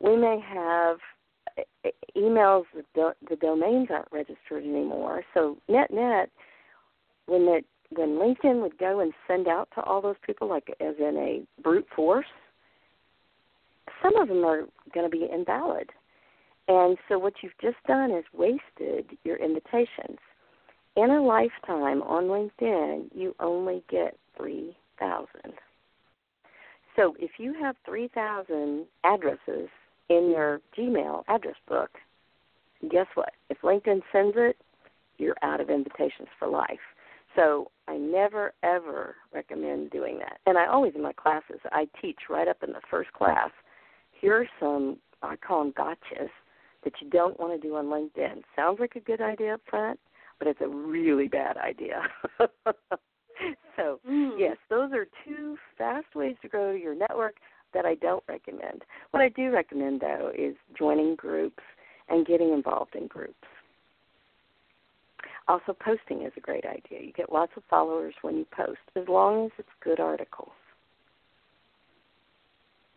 We 0.00 0.16
may 0.16 0.38
have 0.46 0.98
emails 2.16 2.64
the, 2.74 2.84
do- 2.94 3.26
the 3.28 3.36
domains 3.36 3.88
aren't 3.90 4.12
registered 4.12 4.64
anymore. 4.64 5.22
So 5.34 5.56
net 5.68 5.90
net, 5.90 6.30
when 7.26 7.62
when 7.94 8.10
LinkedIn 8.18 8.62
would 8.62 8.78
go 8.78 9.00
and 9.00 9.12
send 9.28 9.48
out 9.48 9.68
to 9.74 9.82
all 9.82 10.00
those 10.00 10.16
people, 10.26 10.48
like 10.48 10.68
as 10.80 10.94
in 10.98 11.16
a 11.16 11.62
brute 11.62 11.86
force, 11.94 12.26
some 14.02 14.16
of 14.16 14.28
them 14.28 14.44
are 14.44 14.62
going 14.94 15.10
to 15.10 15.14
be 15.14 15.28
invalid. 15.32 15.90
And 16.68 16.96
so 17.08 17.18
what 17.18 17.34
you've 17.42 17.58
just 17.60 17.76
done 17.86 18.10
is 18.10 18.24
wasted 18.32 19.18
your 19.24 19.36
invitations. 19.36 20.18
In 20.96 21.10
a 21.10 21.22
lifetime 21.22 22.02
on 22.02 22.24
LinkedIn, 22.24 23.08
you 23.14 23.34
only 23.40 23.82
get 23.90 24.16
3,000. 24.36 25.26
So 26.96 27.14
if 27.18 27.32
you 27.38 27.54
have 27.54 27.76
3,000 27.86 28.84
addresses 29.04 29.68
in 30.08 30.30
your 30.30 30.60
Gmail 30.76 31.24
address 31.28 31.56
book, 31.66 31.90
guess 32.90 33.06
what? 33.14 33.32
If 33.48 33.58
LinkedIn 33.62 34.02
sends 34.12 34.34
it, 34.36 34.56
you're 35.18 35.36
out 35.42 35.60
of 35.60 35.70
invitations 35.70 36.28
for 36.38 36.48
life. 36.48 36.80
So 37.34 37.70
I 37.88 37.96
never 37.96 38.52
ever 38.62 39.14
recommend 39.32 39.90
doing 39.90 40.18
that. 40.18 40.38
And 40.46 40.58
I 40.58 40.66
always 40.66 40.94
in 40.94 41.02
my 41.02 41.12
classes 41.12 41.60
I 41.70 41.88
teach 42.00 42.18
right 42.28 42.48
up 42.48 42.62
in 42.62 42.72
the 42.72 42.80
first 42.90 43.12
class. 43.14 43.50
Here 44.20 44.36
are 44.36 44.48
some 44.60 44.98
I 45.22 45.36
call 45.36 45.64
them 45.64 45.72
gotchas 45.72 46.28
that 46.84 46.94
you 47.00 47.08
don't 47.10 47.38
want 47.38 47.60
to 47.60 47.68
do 47.68 47.76
on 47.76 47.86
LinkedIn. 47.86 48.42
Sounds 48.56 48.80
like 48.80 48.96
a 48.96 49.00
good 49.00 49.20
idea 49.20 49.54
up 49.54 49.60
front, 49.68 49.98
but 50.38 50.48
it's 50.48 50.60
a 50.60 50.68
really 50.68 51.28
bad 51.28 51.56
idea. 51.56 52.02
so 53.76 54.00
mm. 54.08 54.30
yes, 54.38 54.56
those 54.68 54.92
are 54.92 55.06
two 55.24 55.56
fast 55.78 56.14
ways 56.14 56.36
to 56.42 56.48
grow 56.48 56.72
your 56.72 56.94
network 56.94 57.36
that 57.74 57.86
I 57.86 57.94
don't 57.96 58.24
recommend. 58.28 58.82
What 59.10 59.22
I 59.22 59.28
do 59.30 59.50
recommend, 59.50 60.00
though, 60.00 60.30
is 60.36 60.54
joining 60.76 61.16
groups 61.16 61.62
and 62.08 62.26
getting 62.26 62.52
involved 62.52 62.94
in 62.94 63.06
groups. 63.06 63.34
Also, 65.48 65.72
posting 65.72 66.22
is 66.22 66.32
a 66.36 66.40
great 66.40 66.64
idea. 66.64 67.00
You 67.04 67.12
get 67.12 67.32
lots 67.32 67.52
of 67.56 67.62
followers 67.68 68.14
when 68.22 68.36
you 68.36 68.46
post, 68.56 68.78
as 68.94 69.08
long 69.08 69.46
as 69.46 69.50
it's 69.58 69.68
good 69.82 69.98
articles. 69.98 70.52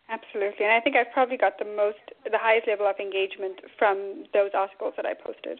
Absolutely, 0.10 0.66
and 0.66 0.74
I 0.74 0.80
think 0.82 0.95
I've 0.95 1.12
probably 1.12 1.38
got 1.38 1.58
the 1.58 1.66
most, 1.66 1.97
the 2.24 2.38
highest 2.38 2.68
level 2.68 2.86
of 2.86 2.99
engagement 2.99 3.58
from 3.78 4.26
those 4.34 4.51
articles 4.53 4.93
that 4.97 5.06
I 5.06 5.14
posted, 5.18 5.60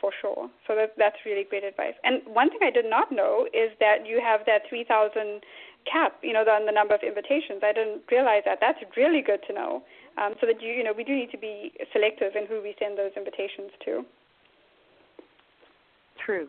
for 0.00 0.10
sure. 0.20 0.48
So 0.66 0.74
that 0.74 0.96
that's 0.96 1.20
really 1.26 1.44
great 1.44 1.64
advice. 1.64 1.92
And 2.02 2.22
one 2.24 2.48
thing 2.48 2.60
I 2.62 2.70
did 2.70 2.88
not 2.88 3.12
know 3.12 3.44
is 3.52 3.76
that 3.80 4.06
you 4.08 4.20
have 4.24 4.40
that 4.46 4.62
3,000 4.70 5.44
cap, 5.84 6.16
you 6.22 6.32
know, 6.32 6.48
on 6.48 6.64
the 6.64 6.72
number 6.72 6.94
of 6.94 7.02
invitations. 7.04 7.60
I 7.62 7.72
didn't 7.72 8.02
realize 8.10 8.42
that. 8.46 8.58
That's 8.60 8.80
really 8.96 9.20
good 9.20 9.40
to 9.48 9.52
know. 9.52 9.82
Um, 10.16 10.34
so 10.40 10.46
that 10.46 10.62
you, 10.62 10.72
you 10.72 10.84
know, 10.84 10.94
we 10.96 11.04
do 11.04 11.14
need 11.14 11.30
to 11.32 11.38
be 11.38 11.72
selective 11.92 12.36
in 12.36 12.46
who 12.46 12.62
we 12.62 12.74
send 12.78 12.96
those 12.96 13.12
invitations 13.16 13.70
to. 13.84 14.04
True. 16.24 16.48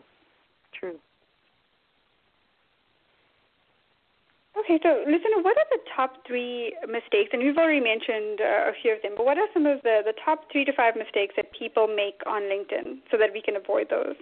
Okay, 4.58 4.80
so 4.82 5.04
Lucinda, 5.04 5.42
what 5.42 5.56
are 5.58 5.68
the 5.70 5.78
top 5.94 6.26
three 6.26 6.74
mistakes? 6.88 7.30
And 7.32 7.42
you've 7.42 7.58
already 7.58 7.80
mentioned 7.80 8.40
uh, 8.40 8.70
a 8.70 8.72
few 8.80 8.94
of 8.94 9.02
them, 9.02 9.12
but 9.16 9.26
what 9.26 9.36
are 9.36 9.46
some 9.52 9.66
of 9.66 9.82
the, 9.82 10.00
the 10.04 10.14
top 10.24 10.50
three 10.50 10.64
to 10.64 10.72
five 10.72 10.94
mistakes 10.96 11.34
that 11.36 11.52
people 11.52 11.86
make 11.86 12.22
on 12.26 12.42
LinkedIn 12.42 13.00
so 13.10 13.18
that 13.18 13.30
we 13.34 13.42
can 13.42 13.56
avoid 13.56 13.88
those? 13.90 14.16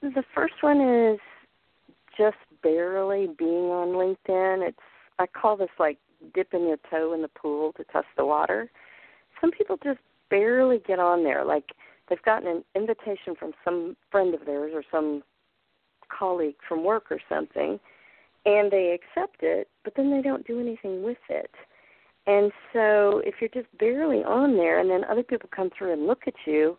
The 0.00 0.24
first 0.34 0.54
one 0.62 0.80
is 0.80 1.20
just 2.16 2.38
barely 2.62 3.28
being 3.38 3.70
on 3.70 3.88
LinkedIn. 3.88 4.66
It's 4.66 4.78
I 5.18 5.26
call 5.26 5.56
this 5.56 5.70
like 5.78 5.98
dipping 6.34 6.66
your 6.66 6.78
toe 6.90 7.12
in 7.12 7.22
the 7.22 7.28
pool 7.28 7.72
to 7.76 7.84
test 7.84 8.06
the 8.16 8.24
water. 8.24 8.70
Some 9.40 9.50
people 9.50 9.78
just 9.84 10.00
barely 10.30 10.80
get 10.86 10.98
on 10.98 11.24
there. 11.24 11.44
Like 11.44 11.66
they've 12.08 12.22
gotten 12.22 12.48
an 12.48 12.64
invitation 12.74 13.34
from 13.38 13.52
some 13.64 13.96
friend 14.10 14.34
of 14.34 14.46
theirs 14.46 14.72
or 14.74 14.82
some 14.90 15.22
colleague 16.16 16.56
from 16.68 16.84
work 16.84 17.04
or 17.10 17.18
something, 17.28 17.78
and 18.44 18.70
they 18.70 18.96
accept 18.98 19.42
it, 19.42 19.68
but 19.84 19.94
then 19.96 20.10
they 20.10 20.22
don't 20.22 20.46
do 20.46 20.60
anything 20.60 21.02
with 21.02 21.18
it. 21.28 21.50
And 22.26 22.52
so 22.72 23.20
if 23.24 23.36
you're 23.40 23.50
just 23.50 23.76
barely 23.78 24.22
on 24.22 24.56
there 24.56 24.78
and 24.78 24.88
then 24.88 25.04
other 25.04 25.24
people 25.24 25.48
come 25.54 25.70
through 25.76 25.92
and 25.92 26.06
look 26.06 26.22
at 26.26 26.34
you, 26.46 26.76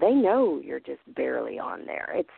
they 0.00 0.12
know 0.12 0.60
you're 0.64 0.80
just 0.80 1.00
barely 1.14 1.58
on 1.58 1.86
there. 1.86 2.12
It's 2.14 2.30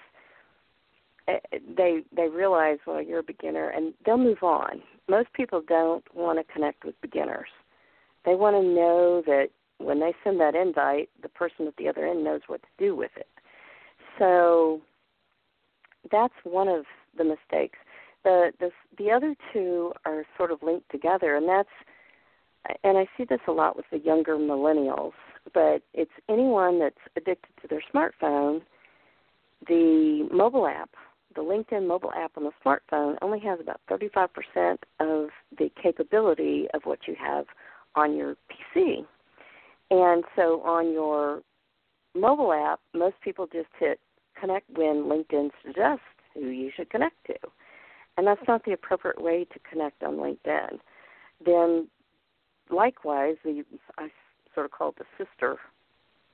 Eh, 1.28 1.38
they 1.76 2.02
they 2.14 2.26
realize 2.26 2.78
well 2.84 3.00
you're 3.00 3.20
a 3.20 3.22
beginner 3.22 3.68
and 3.68 3.94
they'll 4.04 4.18
move 4.18 4.42
on 4.42 4.82
most 5.08 5.32
people 5.34 5.62
don't 5.68 6.04
want 6.14 6.36
to 6.36 6.52
connect 6.52 6.84
with 6.84 7.00
beginners 7.00 7.48
they 8.24 8.34
want 8.34 8.56
to 8.56 8.62
know 8.62 9.22
that 9.24 9.48
when 9.78 10.00
they 10.00 10.12
send 10.24 10.40
that 10.40 10.56
invite 10.56 11.08
the 11.22 11.28
person 11.28 11.68
at 11.68 11.76
the 11.76 11.88
other 11.88 12.08
end 12.08 12.24
knows 12.24 12.40
what 12.48 12.60
to 12.60 12.68
do 12.76 12.96
with 12.96 13.12
it 13.14 13.28
so 14.18 14.80
that's 16.10 16.34
one 16.44 16.68
of 16.68 16.84
the 17.16 17.24
mistakes 17.24 17.78
the 18.24 18.52
the 18.60 18.70
the 18.98 19.10
other 19.10 19.34
two 19.52 19.92
are 20.04 20.24
sort 20.36 20.50
of 20.50 20.62
linked 20.62 20.90
together 20.90 21.36
and 21.36 21.48
that's 21.48 21.68
and 22.84 22.96
I 22.98 23.06
see 23.16 23.24
this 23.24 23.40
a 23.48 23.52
lot 23.52 23.76
with 23.76 23.86
the 23.90 23.98
younger 23.98 24.36
millennials, 24.36 25.12
but 25.52 25.82
it's 25.94 26.12
anyone 26.28 26.78
that's 26.78 26.94
addicted 27.16 27.50
to 27.62 27.68
their 27.68 27.82
smartphone. 27.92 28.62
The 29.66 30.28
mobile 30.32 30.66
app, 30.66 30.90
the 31.34 31.42
LinkedIn 31.42 31.86
mobile 31.86 32.12
app 32.16 32.32
on 32.36 32.44
the 32.44 32.52
smartphone, 32.64 33.16
only 33.22 33.40
has 33.40 33.58
about 33.60 33.80
35% 33.90 34.76
of 35.00 35.30
the 35.58 35.70
capability 35.80 36.66
of 36.74 36.82
what 36.84 37.00
you 37.06 37.16
have 37.18 37.46
on 37.94 38.16
your 38.16 38.36
PC. 38.76 39.04
And 39.90 40.24
so 40.36 40.62
on 40.62 40.92
your 40.92 41.42
mobile 42.14 42.52
app, 42.52 42.80
most 42.94 43.16
people 43.22 43.46
just 43.46 43.68
hit 43.78 44.00
connect 44.42 44.68
when 44.76 45.04
LinkedIn 45.04 45.50
suggests 45.64 46.04
who 46.34 46.48
you 46.48 46.70
should 46.74 46.90
connect 46.90 47.16
to. 47.26 47.34
And 48.16 48.26
that's 48.26 48.42
not 48.48 48.64
the 48.64 48.72
appropriate 48.72 49.22
way 49.22 49.46
to 49.52 49.58
connect 49.70 50.02
on 50.02 50.16
LinkedIn. 50.16 50.78
Then, 51.44 51.88
likewise, 52.70 53.36
the 53.44 53.64
I 53.98 54.08
sort 54.54 54.66
of 54.66 54.72
call 54.72 54.90
it 54.90 54.96
the 54.98 55.24
sister 55.24 55.56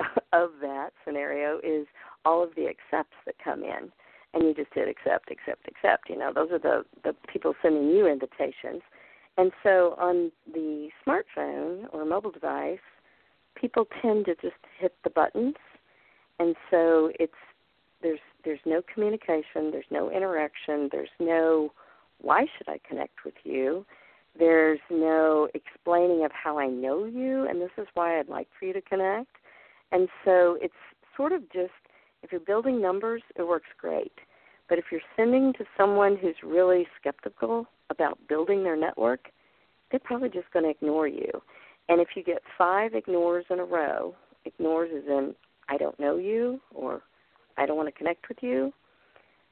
of 0.32 0.50
that 0.60 0.90
scenario 1.04 1.58
is 1.62 1.86
all 2.24 2.42
of 2.42 2.50
the 2.56 2.66
accepts 2.66 3.16
that 3.26 3.36
come 3.42 3.62
in, 3.62 3.92
and 4.34 4.42
you 4.42 4.54
just 4.54 4.74
hit 4.74 4.88
accept, 4.88 5.30
accept, 5.30 5.68
accept. 5.68 6.08
You 6.08 6.18
know, 6.18 6.32
those 6.34 6.50
are 6.50 6.58
the 6.58 6.84
the 7.04 7.14
people 7.32 7.54
sending 7.62 7.88
you 7.90 8.06
invitations. 8.06 8.82
And 9.36 9.52
so 9.62 9.94
on 9.98 10.32
the 10.52 10.88
smartphone 11.06 11.84
or 11.92 12.04
mobile 12.04 12.32
device, 12.32 12.80
people 13.54 13.86
tend 14.02 14.24
to 14.24 14.34
just 14.34 14.56
hit 14.80 14.96
the 15.04 15.10
buttons, 15.10 15.54
and 16.40 16.56
so 16.72 17.12
it's 17.20 17.32
there's 18.02 18.20
there's 18.44 18.60
no 18.64 18.82
communication, 18.92 19.70
there's 19.70 19.84
no 19.90 20.10
interaction, 20.10 20.88
there's 20.90 21.08
no 21.18 21.72
why 22.20 22.46
should 22.56 22.68
I 22.68 22.78
connect 22.88 23.24
with 23.24 23.34
you? 23.44 23.86
There's 24.38 24.80
no 24.90 25.48
explaining 25.54 26.24
of 26.24 26.32
how 26.32 26.58
I 26.58 26.66
know 26.66 27.04
you 27.04 27.46
and 27.48 27.60
this 27.60 27.70
is 27.76 27.86
why 27.94 28.18
I'd 28.18 28.28
like 28.28 28.48
for 28.58 28.66
you 28.66 28.72
to 28.72 28.80
connect. 28.80 29.30
And 29.92 30.08
so 30.24 30.58
it's 30.60 30.74
sort 31.16 31.32
of 31.32 31.42
just 31.52 31.72
if 32.22 32.32
you're 32.32 32.40
building 32.40 32.82
numbers, 32.82 33.22
it 33.36 33.46
works 33.46 33.68
great. 33.80 34.12
But 34.68 34.78
if 34.78 34.86
you're 34.90 35.00
sending 35.16 35.52
to 35.54 35.64
someone 35.76 36.16
who's 36.16 36.36
really 36.42 36.86
skeptical 37.00 37.66
about 37.90 38.18
building 38.28 38.62
their 38.64 38.76
network, 38.76 39.28
they're 39.90 40.00
probably 40.00 40.28
just 40.28 40.50
going 40.52 40.64
to 40.64 40.70
ignore 40.70 41.08
you. 41.08 41.30
And 41.88 42.00
if 42.00 42.08
you 42.14 42.22
get 42.22 42.42
five 42.58 42.94
ignores 42.94 43.46
in 43.50 43.60
a 43.60 43.64
row, 43.64 44.14
ignores 44.44 44.90
is 44.90 45.08
in 45.08 45.34
I 45.70 45.76
don't 45.76 45.98
know 46.00 46.16
you 46.16 46.60
or 46.74 47.02
I 47.58 47.66
don't 47.66 47.76
want 47.76 47.88
to 47.88 47.98
connect 47.98 48.28
with 48.28 48.38
you, 48.40 48.72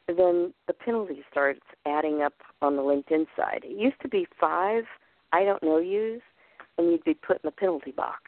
then 0.07 0.55
the 0.67 0.73
penalty 0.73 1.23
starts 1.31 1.61
adding 1.85 2.23
up 2.23 2.35
on 2.63 2.77
the 2.77 2.83
LinkedIn 2.83 3.27
side. 3.37 3.63
It 3.65 3.79
used 3.79 4.01
to 4.03 4.09
be 4.09 4.27
five 4.41 4.85
I 5.33 5.45
don't 5.45 5.63
know 5.63 5.79
yous, 5.79 6.23
and 6.79 6.91
you'd 6.91 7.05
be 7.05 7.15
put 7.15 7.37
in 7.37 7.41
the 7.45 7.51
penalty 7.51 7.91
box. 7.91 8.23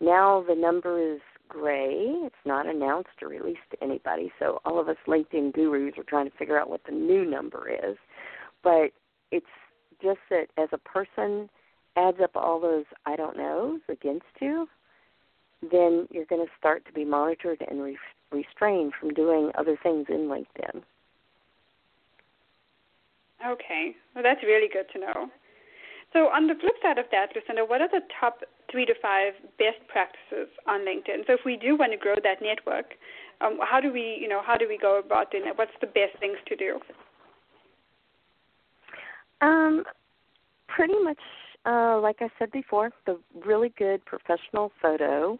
Now 0.00 0.44
the 0.46 0.54
number 0.54 1.14
is 1.14 1.20
gray. 1.48 1.94
It's 2.24 2.34
not 2.44 2.66
announced 2.66 3.22
or 3.22 3.28
released 3.28 3.60
to 3.70 3.82
anybody, 3.82 4.30
so 4.38 4.60
all 4.64 4.78
of 4.78 4.88
us 4.88 4.96
LinkedIn 5.06 5.54
gurus 5.54 5.94
are 5.98 6.04
trying 6.04 6.30
to 6.30 6.36
figure 6.36 6.58
out 6.58 6.70
what 6.70 6.82
the 6.84 6.92
new 6.92 7.24
number 7.24 7.70
is. 7.70 7.96
But 8.62 8.90
it's 9.30 9.46
just 10.02 10.20
that 10.30 10.46
as 10.58 10.68
a 10.72 10.78
person 10.78 11.48
adds 11.96 12.18
up 12.22 12.32
all 12.34 12.60
those 12.60 12.84
I 13.06 13.16
don't 13.16 13.36
knows 13.36 13.80
against 13.88 14.26
you, 14.40 14.68
then 15.62 16.06
you're 16.10 16.26
going 16.26 16.44
to 16.44 16.52
start 16.58 16.84
to 16.86 16.92
be 16.92 17.04
monitored 17.04 17.64
and 17.68 17.82
re- 17.82 17.98
restrained 18.34 18.92
from 18.98 19.14
doing 19.14 19.50
other 19.56 19.78
things 19.82 20.06
in 20.08 20.28
LinkedIn. 20.28 20.82
Okay, 23.46 23.94
well, 24.14 24.24
that's 24.24 24.42
really 24.42 24.68
good 24.72 24.86
to 24.92 24.98
know. 24.98 25.28
So, 26.12 26.28
on 26.28 26.46
the 26.46 26.54
flip 26.54 26.74
side 26.82 26.98
of 26.98 27.06
that, 27.10 27.30
Lucinda, 27.34 27.64
what 27.64 27.80
are 27.80 27.88
the 27.88 28.00
top 28.20 28.38
three 28.70 28.86
to 28.86 28.94
five 29.02 29.34
best 29.58 29.82
practices 29.88 30.48
on 30.66 30.80
LinkedIn? 30.80 31.26
So, 31.26 31.34
if 31.34 31.40
we 31.44 31.56
do 31.56 31.76
want 31.76 31.92
to 31.92 31.98
grow 31.98 32.14
that 32.22 32.40
network, 32.40 32.94
um, 33.40 33.58
how 33.60 33.80
do 33.80 33.92
we, 33.92 34.18
you 34.20 34.28
know, 34.28 34.40
how 34.44 34.56
do 34.56 34.66
we 34.68 34.78
go 34.78 34.98
about 34.98 35.30
doing 35.30 35.44
that? 35.44 35.58
What's 35.58 35.76
the 35.80 35.88
best 35.88 36.16
things 36.20 36.36
to 36.46 36.56
do? 36.56 36.78
Um, 39.40 39.82
pretty 40.68 40.94
much, 41.02 41.18
uh, 41.66 41.98
like 42.00 42.16
I 42.20 42.28
said 42.38 42.50
before, 42.52 42.90
the 43.06 43.18
really 43.44 43.74
good 43.76 44.04
professional 44.04 44.72
photo, 44.80 45.38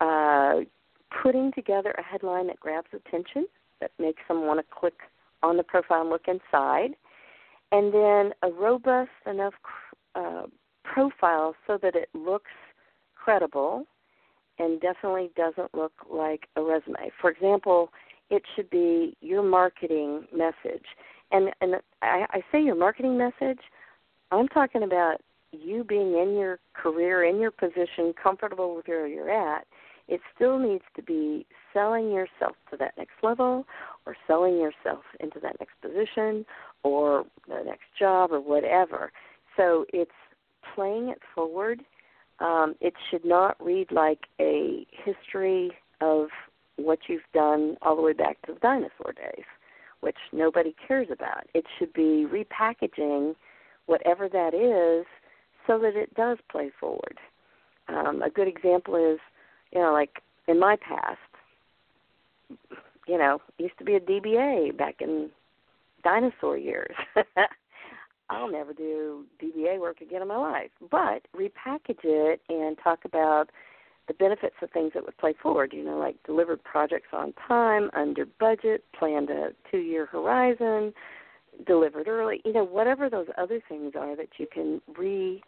uh, 0.00 0.60
putting 1.22 1.52
together 1.52 1.94
a 1.98 2.02
headline 2.02 2.46
that 2.48 2.60
grabs 2.60 2.88
attention, 2.92 3.46
that 3.80 3.90
makes 3.98 4.22
them 4.28 4.46
want 4.46 4.60
to 4.60 4.66
click 4.74 4.94
on 5.42 5.56
the 5.56 5.62
profile 5.62 6.02
and 6.02 6.10
look 6.10 6.28
inside, 6.28 6.94
and 7.72 7.92
then 7.92 8.32
a 8.42 8.50
robust 8.52 9.10
enough 9.26 9.54
uh, 10.14 10.42
profile 10.84 11.54
so 11.66 11.78
that 11.80 11.94
it 11.94 12.08
looks 12.14 12.50
credible 13.14 13.84
and 14.58 14.80
definitely 14.80 15.30
doesn't 15.36 15.74
look 15.74 15.92
like 16.12 16.48
a 16.56 16.62
resume. 16.62 17.10
For 17.20 17.30
example, 17.30 17.90
it 18.28 18.42
should 18.54 18.68
be 18.70 19.16
your 19.20 19.42
marketing 19.42 20.26
message. 20.36 20.84
And 21.32 21.50
and 21.60 21.76
I, 22.02 22.26
I 22.30 22.42
say 22.52 22.62
your 22.62 22.74
marketing 22.74 23.16
message, 23.16 23.60
I'm 24.30 24.48
talking 24.48 24.82
about 24.82 25.18
you 25.52 25.84
being 25.84 26.18
in 26.18 26.36
your 26.38 26.58
career, 26.74 27.24
in 27.24 27.40
your 27.40 27.50
position, 27.50 28.12
comfortable 28.20 28.76
with 28.76 28.86
where 28.86 29.06
you're 29.06 29.30
at, 29.30 29.66
it 30.10 30.20
still 30.34 30.58
needs 30.58 30.84
to 30.96 31.02
be 31.02 31.46
selling 31.72 32.10
yourself 32.10 32.56
to 32.70 32.76
that 32.76 32.94
next 32.98 33.14
level 33.22 33.64
or 34.04 34.16
selling 34.26 34.58
yourself 34.58 35.04
into 35.20 35.38
that 35.40 35.56
next 35.60 35.80
position 35.80 36.44
or 36.82 37.24
the 37.48 37.62
next 37.64 37.86
job 37.98 38.32
or 38.32 38.40
whatever. 38.40 39.12
So 39.56 39.86
it's 39.92 40.10
playing 40.74 41.10
it 41.10 41.20
forward. 41.34 41.80
Um, 42.40 42.74
it 42.80 42.94
should 43.08 43.24
not 43.24 43.56
read 43.64 43.92
like 43.92 44.26
a 44.40 44.84
history 44.90 45.70
of 46.00 46.28
what 46.76 46.98
you've 47.08 47.22
done 47.32 47.76
all 47.82 47.94
the 47.94 48.02
way 48.02 48.12
back 48.12 48.40
to 48.46 48.54
the 48.54 48.60
dinosaur 48.60 49.12
days, 49.12 49.44
which 50.00 50.16
nobody 50.32 50.74
cares 50.88 51.08
about. 51.12 51.44
It 51.54 51.64
should 51.78 51.92
be 51.92 52.26
repackaging 52.26 53.36
whatever 53.86 54.28
that 54.28 54.54
is 54.54 55.06
so 55.66 55.78
that 55.78 55.94
it 55.94 56.12
does 56.14 56.38
play 56.50 56.72
forward. 56.80 57.18
Um, 57.88 58.22
a 58.22 58.30
good 58.30 58.48
example 58.48 58.96
is 58.96 59.20
you 59.72 59.80
know, 59.80 59.92
like 59.92 60.22
in 60.48 60.58
my 60.58 60.76
past, 60.76 61.18
you 63.06 63.18
know, 63.18 63.40
used 63.58 63.78
to 63.78 63.84
be 63.84 63.94
a 63.94 64.00
DBA 64.00 64.76
back 64.76 64.96
in 65.00 65.30
dinosaur 66.02 66.56
years. 66.56 66.94
I'll 68.30 68.50
never 68.50 68.72
do 68.72 69.24
DBA 69.42 69.80
work 69.80 70.00
again 70.00 70.22
in 70.22 70.28
my 70.28 70.36
life. 70.36 70.70
But 70.90 71.26
repackage 71.36 72.04
it 72.04 72.40
and 72.48 72.76
talk 72.82 73.00
about 73.04 73.50
the 74.06 74.14
benefits 74.14 74.54
of 74.62 74.70
things 74.70 74.92
that 74.94 75.04
would 75.04 75.16
play 75.18 75.34
forward, 75.40 75.72
you 75.72 75.84
know, 75.84 75.98
like 75.98 76.16
delivered 76.24 76.62
projects 76.64 77.08
on 77.12 77.32
time, 77.46 77.90
under 77.94 78.24
budget, 78.38 78.84
planned 78.98 79.30
a 79.30 79.50
two 79.70 79.78
year 79.78 80.06
horizon, 80.06 80.92
delivered 81.66 82.08
early, 82.08 82.40
you 82.44 82.52
know, 82.52 82.64
whatever 82.64 83.10
those 83.10 83.26
other 83.36 83.60
things 83.68 83.92
are 83.98 84.16
that 84.16 84.28
you 84.38 84.46
can 84.52 84.80
re 84.96 85.42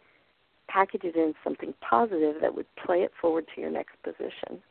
package 0.67 1.03
it 1.03 1.15
in 1.15 1.33
something 1.43 1.73
positive 1.81 2.35
that 2.41 2.55
would 2.55 2.67
play 2.75 2.99
it 2.99 3.11
forward 3.19 3.45
to 3.55 3.61
your 3.61 3.71
next 3.71 3.95
position. 4.03 4.61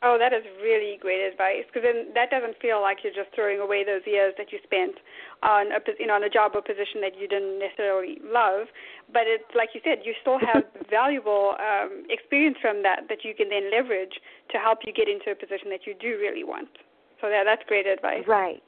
Oh, 0.00 0.14
that 0.14 0.30
is 0.30 0.46
really 0.62 0.94
great 1.02 1.26
advice 1.26 1.66
because 1.66 1.82
then 1.82 2.14
that 2.14 2.30
doesn't 2.30 2.54
feel 2.62 2.78
like 2.80 3.02
you're 3.02 3.12
just 3.12 3.34
throwing 3.34 3.58
away 3.58 3.82
those 3.82 4.06
years 4.06 4.30
that 4.38 4.54
you 4.54 4.62
spent 4.62 4.94
on 5.42 5.74
a 5.74 5.82
you 5.98 6.06
know 6.06 6.14
on 6.14 6.22
a 6.22 6.30
job 6.30 6.54
or 6.54 6.62
position 6.62 7.02
that 7.02 7.18
you 7.18 7.26
didn't 7.26 7.58
necessarily 7.58 8.22
love, 8.22 8.70
but 9.10 9.26
it's 9.26 9.50
like 9.58 9.74
you 9.74 9.82
said, 9.82 10.06
you 10.06 10.14
still 10.22 10.38
have 10.38 10.62
valuable 10.90 11.58
um, 11.58 12.06
experience 12.14 12.58
from 12.62 12.86
that 12.86 13.10
that 13.10 13.26
you 13.26 13.34
can 13.34 13.50
then 13.50 13.74
leverage 13.74 14.22
to 14.54 14.58
help 14.62 14.86
you 14.86 14.94
get 14.94 15.10
into 15.10 15.34
a 15.34 15.36
position 15.38 15.66
that 15.74 15.82
you 15.82 15.98
do 15.98 16.14
really 16.14 16.46
want. 16.46 16.70
So 17.18 17.26
that 17.26 17.42
that's 17.42 17.66
great 17.66 17.90
advice. 17.90 18.22
Right. 18.30 18.62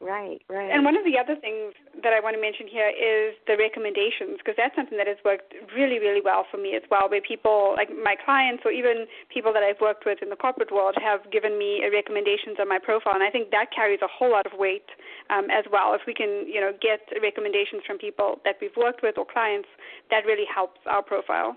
Right, 0.00 0.42
right. 0.50 0.68
And 0.68 0.84
one 0.84 0.98
of 0.98 1.04
the 1.06 1.16
other 1.16 1.38
things 1.38 1.72
that 2.02 2.12
I 2.12 2.20
want 2.20 2.36
to 2.36 2.42
mention 2.42 2.68
here 2.68 2.92
is 2.92 3.32
the 3.46 3.56
recommendations, 3.56 4.36
because 4.36 4.52
that's 4.58 4.76
something 4.76 4.98
that 4.98 5.06
has 5.06 5.16
worked 5.24 5.54
really, 5.72 5.96
really 5.96 6.20
well 6.20 6.44
for 6.50 6.58
me 6.58 6.76
as 6.76 6.82
well, 6.90 7.08
where 7.08 7.22
people, 7.22 7.72
like 7.78 7.88
my 7.88 8.12
clients 8.12 8.66
or 8.66 8.72
even 8.74 9.06
people 9.32 9.54
that 9.54 9.62
I've 9.62 9.80
worked 9.80 10.04
with 10.04 10.20
in 10.20 10.28
the 10.28 10.36
corporate 10.36 10.68
world, 10.68 10.92
have 11.00 11.24
given 11.32 11.56
me 11.56 11.80
recommendations 11.88 12.60
on 12.60 12.68
my 12.68 12.76
profile, 12.82 13.14
and 13.14 13.22
I 13.22 13.30
think 13.30 13.48
that 13.50 13.72
carries 13.72 14.02
a 14.02 14.10
whole 14.10 14.30
lot 14.30 14.44
of 14.44 14.52
weight 14.58 14.84
um, 15.30 15.48
as 15.48 15.64
well. 15.72 15.94
If 15.94 16.02
we 16.06 16.12
can, 16.12 16.44
you 16.44 16.60
know, 16.60 16.76
get 16.82 17.00
recommendations 17.22 17.80
from 17.86 17.96
people 17.96 18.44
that 18.44 18.60
we've 18.60 18.76
worked 18.76 19.00
with 19.00 19.16
or 19.16 19.24
clients, 19.24 19.68
that 20.10 20.26
really 20.26 20.46
helps 20.52 20.80
our 20.84 21.02
profile. 21.02 21.56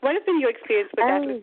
What 0.00 0.14
has 0.14 0.24
been 0.26 0.40
your 0.40 0.50
experience 0.50 0.90
with 0.96 1.04
that? 1.06 1.22
Um, 1.22 1.42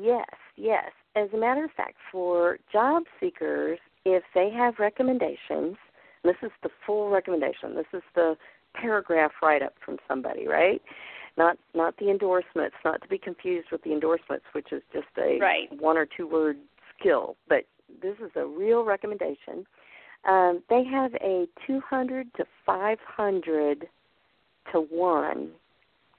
yes, 0.00 0.32
yes. 0.56 0.92
As 1.16 1.28
a 1.34 1.36
matter 1.36 1.64
of 1.64 1.72
fact, 1.76 1.96
for 2.12 2.58
job 2.72 3.02
seekers, 3.18 3.78
if 4.04 4.22
they 4.34 4.50
have 4.50 4.78
recommendations, 4.78 5.76
this 6.24 6.36
is 6.42 6.50
the 6.62 6.70
full 6.86 7.10
recommendation. 7.10 7.74
This 7.74 7.86
is 7.92 8.02
the 8.14 8.36
paragraph 8.74 9.32
write 9.42 9.62
up 9.62 9.74
from 9.84 9.98
somebody, 10.06 10.46
right? 10.46 10.82
Not 11.36 11.58
not 11.74 11.96
the 11.98 12.10
endorsements, 12.10 12.76
not 12.84 13.02
to 13.02 13.08
be 13.08 13.18
confused 13.18 13.68
with 13.72 13.82
the 13.82 13.92
endorsements, 13.92 14.44
which 14.52 14.72
is 14.72 14.82
just 14.92 15.06
a 15.18 15.38
right. 15.38 15.68
one 15.80 15.96
or 15.96 16.06
two 16.06 16.26
word 16.26 16.56
skill, 16.98 17.36
but 17.48 17.64
this 18.02 18.16
is 18.24 18.30
a 18.36 18.44
real 18.44 18.84
recommendation. 18.84 19.66
Um, 20.28 20.62
they 20.68 20.84
have 20.84 21.14
a 21.14 21.46
200 21.66 22.34
to 22.34 22.44
500 22.66 23.88
to 24.72 24.80
1 24.80 25.50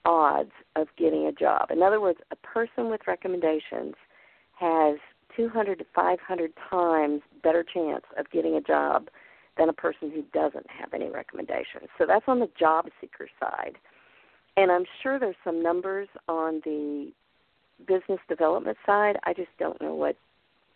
odds 0.05 0.51
of 0.75 0.87
getting 0.97 1.27
a 1.27 1.31
job. 1.31 1.69
In 1.69 1.83
other 1.83 2.01
words, 2.01 2.19
a 2.31 2.35
person 2.37 2.89
with 2.89 3.01
recommendations 3.05 3.93
has 4.59 4.97
200 5.35 5.79
to 5.79 5.85
500 5.95 6.53
times 6.69 7.21
better 7.43 7.63
chance 7.63 8.03
of 8.17 8.29
getting 8.31 8.55
a 8.55 8.61
job 8.61 9.07
than 9.57 9.69
a 9.69 9.73
person 9.73 10.11
who 10.11 10.23
doesn't 10.33 10.65
have 10.69 10.93
any 10.93 11.09
recommendations. 11.09 11.87
So 11.97 12.05
that's 12.07 12.25
on 12.27 12.39
the 12.39 12.49
job 12.57 12.87
seeker 12.99 13.27
side. 13.39 13.77
And 14.57 14.71
I'm 14.71 14.85
sure 15.01 15.19
there's 15.19 15.35
some 15.43 15.61
numbers 15.61 16.07
on 16.27 16.61
the 16.65 17.11
business 17.87 18.19
development 18.29 18.77
side. 18.85 19.17
I 19.23 19.33
just 19.33 19.49
don't 19.59 19.81
know 19.81 19.93
what 19.93 20.15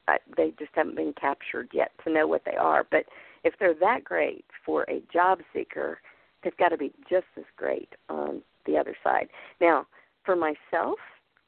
I, 0.07 0.17
they 0.37 0.53
just 0.59 0.71
haven't 0.73 0.95
been 0.95 1.13
captured 1.19 1.69
yet 1.73 1.91
to 2.03 2.13
know 2.13 2.27
what 2.27 2.43
they 2.45 2.55
are. 2.55 2.85
But 2.89 3.05
if 3.43 3.55
they're 3.59 3.73
that 3.75 4.03
great 4.03 4.45
for 4.65 4.83
a 4.83 5.01
job 5.11 5.39
seeker, 5.53 5.99
they've 6.43 6.57
got 6.57 6.69
to 6.69 6.77
be 6.77 6.91
just 7.09 7.25
as 7.37 7.45
great 7.57 7.89
on 8.09 8.41
the 8.65 8.77
other 8.77 8.95
side. 9.03 9.29
Now, 9.59 9.87
for 10.23 10.35
myself, 10.35 10.99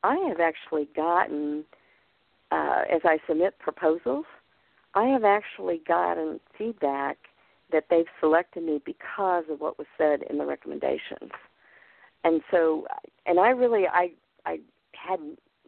I 0.03 0.15
have 0.27 0.39
actually 0.39 0.87
gotten, 0.95 1.65
uh, 2.51 2.83
as 2.91 3.01
I 3.03 3.19
submit 3.27 3.59
proposals, 3.59 4.25
I 4.93 5.05
have 5.07 5.23
actually 5.23 5.81
gotten 5.87 6.39
feedback 6.57 7.17
that 7.71 7.85
they've 7.89 8.05
selected 8.19 8.63
me 8.63 8.81
because 8.85 9.43
of 9.49 9.59
what 9.59 9.77
was 9.77 9.87
said 9.97 10.21
in 10.29 10.37
the 10.37 10.45
recommendations. 10.45 11.31
And 12.23 12.41
so, 12.49 12.87
and 13.25 13.39
I 13.39 13.49
really, 13.49 13.85
I, 13.87 14.11
I 14.45 14.59
had 14.93 15.19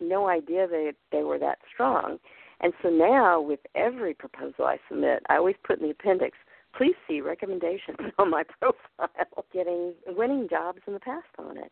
no 0.02 0.30
idea 0.30 0.68
that 0.68 0.96
they 1.12 1.24
were 1.24 1.38
that 1.40 1.60
strong. 1.72 2.20
And 2.62 2.74
so 2.82 2.90
now, 2.90 3.40
with 3.40 3.60
every 3.76 4.14
proposal 4.14 4.66
I 4.66 4.78
submit, 4.90 5.24
I 5.30 5.38
always 5.38 5.56
put 5.64 5.80
in 5.80 5.86
the 5.86 5.92
appendix, 5.92 6.38
please 6.76 6.96
see 7.08 7.22
recommendations 7.22 7.98
on 8.18 8.30
my 8.30 8.44
profile, 8.60 9.46
getting 9.54 9.94
winning 10.08 10.48
jobs 10.50 10.80
in 10.88 10.94
the 10.94 11.00
past 11.00 11.28
on 11.38 11.58
it. 11.58 11.72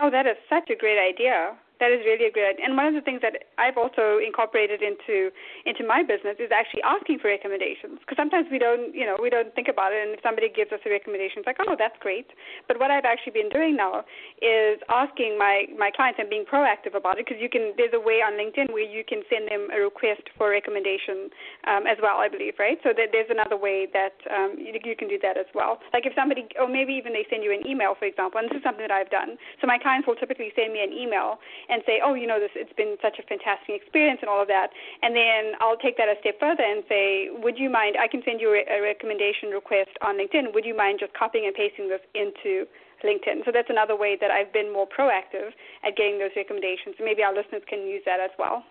Oh, 0.00 0.10
that 0.10 0.26
is 0.26 0.36
such 0.48 0.70
a 0.70 0.76
great 0.76 0.98
idea. 0.98 1.56
That 1.80 1.94
is 1.94 2.02
really 2.02 2.26
a 2.26 2.32
great 2.32 2.58
idea. 2.58 2.66
And 2.66 2.76
one 2.76 2.86
of 2.86 2.94
the 2.94 3.00
things 3.00 3.22
that 3.22 3.50
I've 3.56 3.78
also 3.78 4.18
incorporated 4.18 4.82
into 4.82 5.30
into 5.64 5.86
my 5.86 6.02
business 6.02 6.36
is 6.42 6.50
actually 6.50 6.82
asking 6.82 7.22
for 7.22 7.28
recommendations 7.30 8.02
because 8.02 8.18
sometimes 8.18 8.50
we 8.50 8.58
don't, 8.58 8.94
you 8.94 9.06
know, 9.06 9.16
we 9.20 9.30
don't 9.30 9.54
think 9.54 9.68
about 9.68 9.94
it. 9.94 10.02
And 10.02 10.18
if 10.18 10.20
somebody 10.22 10.50
gives 10.50 10.72
us 10.74 10.82
a 10.82 10.90
recommendation, 10.90 11.42
it's 11.42 11.50
like, 11.50 11.62
oh, 11.62 11.76
that's 11.78 11.96
great. 12.02 12.26
But 12.66 12.78
what 12.82 12.90
I've 12.90 13.06
actually 13.06 13.38
been 13.38 13.48
doing 13.48 13.76
now 13.78 14.02
is 14.42 14.82
asking 14.90 15.38
my 15.38 15.70
my 15.78 15.90
clients 15.94 16.18
and 16.18 16.28
being 16.28 16.44
proactive 16.44 16.98
about 16.98 17.18
it 17.18 17.26
because 17.26 17.40
you 17.40 17.48
can. 17.48 17.74
There's 17.78 17.94
a 17.94 18.02
way 18.02 18.26
on 18.26 18.34
LinkedIn 18.34 18.74
where 18.74 18.86
you 18.86 19.06
can 19.06 19.22
send 19.30 19.46
them 19.46 19.70
a 19.70 19.78
request 19.78 20.26
for 20.36 20.50
a 20.50 20.58
recommendation 20.58 21.30
um, 21.70 21.86
as 21.86 21.98
well, 22.02 22.18
I 22.18 22.28
believe, 22.28 22.58
right? 22.58 22.78
So 22.82 22.90
that 22.96 23.14
there's 23.14 23.30
another 23.30 23.56
way 23.56 23.86
that 23.94 24.18
um, 24.34 24.58
you, 24.58 24.74
you 24.82 24.96
can 24.96 25.06
do 25.06 25.18
that 25.22 25.38
as 25.38 25.46
well. 25.54 25.78
Like 25.92 26.06
if 26.06 26.14
somebody, 26.14 26.48
or 26.58 26.66
maybe 26.66 26.92
even 26.94 27.12
they 27.12 27.26
send 27.30 27.44
you 27.44 27.54
an 27.54 27.66
email, 27.66 27.94
for 27.94 28.06
example. 28.06 28.40
And 28.40 28.50
this 28.50 28.58
is 28.58 28.64
something 28.64 28.82
that 28.82 28.94
I've 28.94 29.10
done. 29.10 29.38
So 29.60 29.66
my 29.66 29.78
clients 29.78 30.06
will 30.06 30.18
typically 30.18 30.50
send 30.54 30.72
me 30.72 30.82
an 30.82 30.92
email 30.92 31.38
and 31.68 31.82
say, 31.84 32.00
oh, 32.02 32.14
you 32.14 32.26
know, 32.26 32.40
this 32.40 32.50
it's 32.56 32.72
been 32.72 32.96
such 33.00 33.20
a 33.20 33.24
fantastic 33.28 33.76
experience 33.76 34.20
and 34.22 34.28
all 34.28 34.40
of 34.40 34.48
that. 34.48 34.72
And 35.02 35.14
then 35.14 35.54
I'll 35.60 35.76
take 35.76 35.96
that 35.96 36.08
a 36.08 36.16
step 36.20 36.40
further 36.40 36.64
and 36.64 36.82
say, 36.88 37.28
would 37.30 37.58
you 37.58 37.68
mind? 37.68 37.96
I 38.00 38.08
can 38.08 38.22
send 38.24 38.40
you 38.40 38.56
a, 38.56 38.80
recommendation 38.80 39.50
request 39.50 39.92
on 40.00 40.16
LinkedIn. 40.16 40.54
Would 40.54 40.64
you 40.64 40.76
mind 40.76 40.98
just 41.00 41.12
copying 41.12 41.44
and 41.44 41.54
pasting 41.54 41.88
this 41.88 42.00
into 42.14 42.64
LinkedIn? 43.04 43.44
So 43.44 43.52
that's 43.52 43.68
another 43.68 43.96
way 43.96 44.16
that 44.20 44.30
I've 44.30 44.52
been 44.52 44.72
more 44.72 44.88
proactive 44.88 45.52
at 45.84 45.96
getting 45.96 46.18
those 46.18 46.32
recommendations. 46.36 46.96
Maybe 46.98 47.22
our 47.22 47.34
listeners 47.34 47.62
can 47.68 47.84
use 47.86 48.02
that 48.06 48.20
as 48.20 48.30
well. 48.38 48.64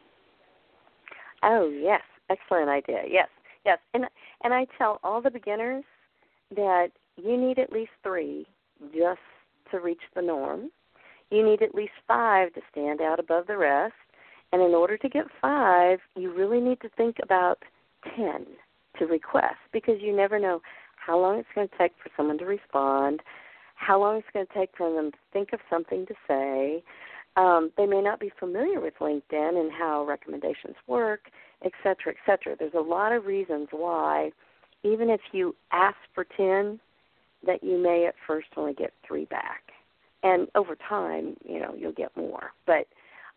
Oh 1.43 1.69
yes, 1.69 2.01
excellent 2.29 2.69
idea. 2.69 3.03
Yes, 3.07 3.29
yes, 3.65 3.77
and 3.93 4.05
and 4.43 4.53
I 4.53 4.65
tell 4.77 4.99
all 5.03 5.21
the 5.21 5.29
beginners 5.29 5.83
that 6.55 6.89
you 7.15 7.37
need 7.37 7.59
at 7.59 7.71
least 7.71 7.91
three 8.01 8.47
just 8.93 9.19
to 9.71 9.79
reach 9.79 10.01
the 10.15 10.21
norm 10.21 10.71
you 11.29 11.45
need 11.45 11.61
at 11.61 11.75
least 11.75 11.93
five 12.07 12.53
to 12.53 12.61
stand 12.71 13.01
out 13.01 13.19
above 13.19 13.47
the 13.47 13.57
rest. 13.57 13.93
And 14.53 14.61
in 14.61 14.73
order 14.73 14.97
to 14.97 15.09
get 15.09 15.25
five, 15.41 15.99
you 16.15 16.33
really 16.33 16.61
need 16.61 16.79
to 16.81 16.89
think 16.95 17.17
about 17.21 17.63
10 18.15 18.45
to 18.99 19.05
request 19.05 19.57
because 19.73 19.95
you 19.99 20.15
never 20.15 20.39
know 20.39 20.61
how 20.95 21.19
long 21.19 21.37
it's 21.37 21.49
going 21.53 21.67
to 21.67 21.77
take 21.77 21.91
for 22.01 22.09
someone 22.15 22.37
to 22.37 22.45
respond, 22.45 23.21
how 23.75 23.99
long 23.99 24.17
it's 24.17 24.27
going 24.33 24.45
to 24.45 24.53
take 24.53 24.69
for 24.77 24.91
them 24.93 25.11
to 25.11 25.17
think 25.33 25.49
of 25.53 25.59
something 25.69 26.05
to 26.05 26.13
say. 26.27 26.83
Um, 27.35 27.71
they 27.77 27.85
may 27.85 28.01
not 28.01 28.19
be 28.19 28.31
familiar 28.39 28.79
with 28.79 28.95
LinkedIn 28.99 29.59
and 29.59 29.71
how 29.71 30.05
recommendations 30.05 30.75
work, 30.87 31.29
et 31.63 31.71
cetera, 31.83 32.13
et 32.13 32.17
cetera. 32.25 32.55
There's 32.57 32.73
a 32.73 32.79
lot 32.79 33.11
of 33.11 33.25
reasons 33.25 33.67
why, 33.71 34.31
even 34.83 35.09
if 35.09 35.21
you 35.33 35.55
ask 35.71 35.97
for 36.15 36.25
10, 36.35 36.79
that 37.45 37.63
you 37.63 37.77
may 37.77 38.07
at 38.07 38.15
first 38.25 38.47
only 38.55 38.73
get 38.73 38.93
three 39.05 39.25
back 39.25 39.61
and 40.23 40.47
over 40.55 40.75
time, 40.75 41.35
you 41.45 41.59
know, 41.59 41.73
you'll 41.77 41.91
get 41.91 42.15
more. 42.15 42.51
But 42.65 42.87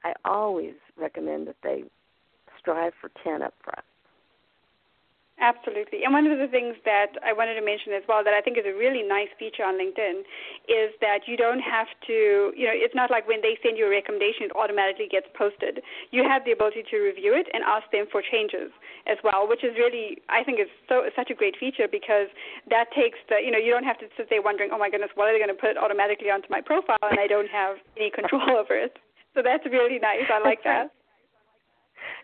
I 0.04 0.14
always 0.24 0.74
recommend 0.96 1.46
that 1.48 1.56
they 1.62 1.84
strive 2.58 2.92
for 3.00 3.10
10 3.22 3.42
up 3.42 3.54
front. 3.62 3.84
Absolutely. 5.40 6.04
And 6.04 6.12
one 6.12 6.28
of 6.28 6.36
the 6.36 6.52
things 6.52 6.76
that 6.84 7.16
I 7.24 7.32
wanted 7.32 7.56
to 7.56 7.64
mention 7.64 7.96
as 7.96 8.04
well 8.04 8.20
that 8.20 8.36
I 8.36 8.44
think 8.44 8.60
is 8.60 8.68
a 8.68 8.76
really 8.76 9.00
nice 9.00 9.32
feature 9.40 9.64
on 9.64 9.80
LinkedIn 9.80 10.20
is 10.68 10.92
that 11.00 11.24
you 11.24 11.40
don't 11.40 11.64
have 11.64 11.88
to, 12.12 12.52
you 12.52 12.68
know, 12.68 12.76
it's 12.76 12.94
not 12.94 13.08
like 13.08 13.24
when 13.24 13.40
they 13.40 13.56
send 13.64 13.80
you 13.80 13.88
a 13.88 13.92
recommendation, 13.92 14.52
it 14.52 14.54
automatically 14.54 15.08
gets 15.08 15.24
posted. 15.32 15.80
You 16.12 16.28
have 16.28 16.44
the 16.44 16.52
ability 16.52 16.84
to 16.92 17.00
review 17.00 17.32
it 17.32 17.48
and 17.56 17.64
ask 17.64 17.88
them 17.88 18.04
for 18.12 18.20
changes 18.20 18.68
as 19.08 19.16
well, 19.24 19.48
which 19.48 19.64
is 19.64 19.72
really, 19.80 20.20
I 20.28 20.44
think, 20.44 20.60
is 20.60 20.68
so 20.92 21.08
such 21.16 21.32
a 21.32 21.36
great 21.36 21.56
feature 21.56 21.88
because 21.88 22.28
that 22.68 22.92
takes 22.92 23.16
the, 23.32 23.40
you 23.40 23.48
know, 23.48 23.58
you 23.58 23.72
don't 23.72 23.88
have 23.88 23.98
to 24.04 24.12
sit 24.20 24.28
there 24.28 24.44
wondering, 24.44 24.76
oh 24.76 24.78
my 24.78 24.92
goodness, 24.92 25.08
what 25.16 25.24
are 25.24 25.32
they 25.32 25.40
going 25.40 25.48
to 25.48 25.56
put 25.56 25.80
automatically 25.80 26.28
onto 26.28 26.52
my 26.52 26.60
profile 26.60 27.00
and 27.08 27.16
I 27.16 27.24
don't 27.26 27.48
have 27.48 27.80
any 27.96 28.12
control 28.18 28.60
over 28.60 28.76
it. 28.76 29.00
So 29.32 29.40
that's 29.40 29.64
really 29.64 29.96
nice. 29.96 30.28
I 30.28 30.44
like 30.44 30.60
that. 30.68 30.92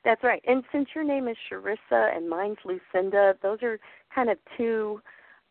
That's 0.06 0.22
right. 0.22 0.40
And 0.46 0.62
since 0.70 0.90
your 0.94 1.02
name 1.02 1.26
is 1.26 1.36
Sharissa 1.50 2.16
and 2.16 2.30
mine's 2.30 2.58
Lucinda, 2.64 3.34
those 3.42 3.58
are 3.62 3.80
kind 4.14 4.30
of 4.30 4.38
two, 4.56 5.00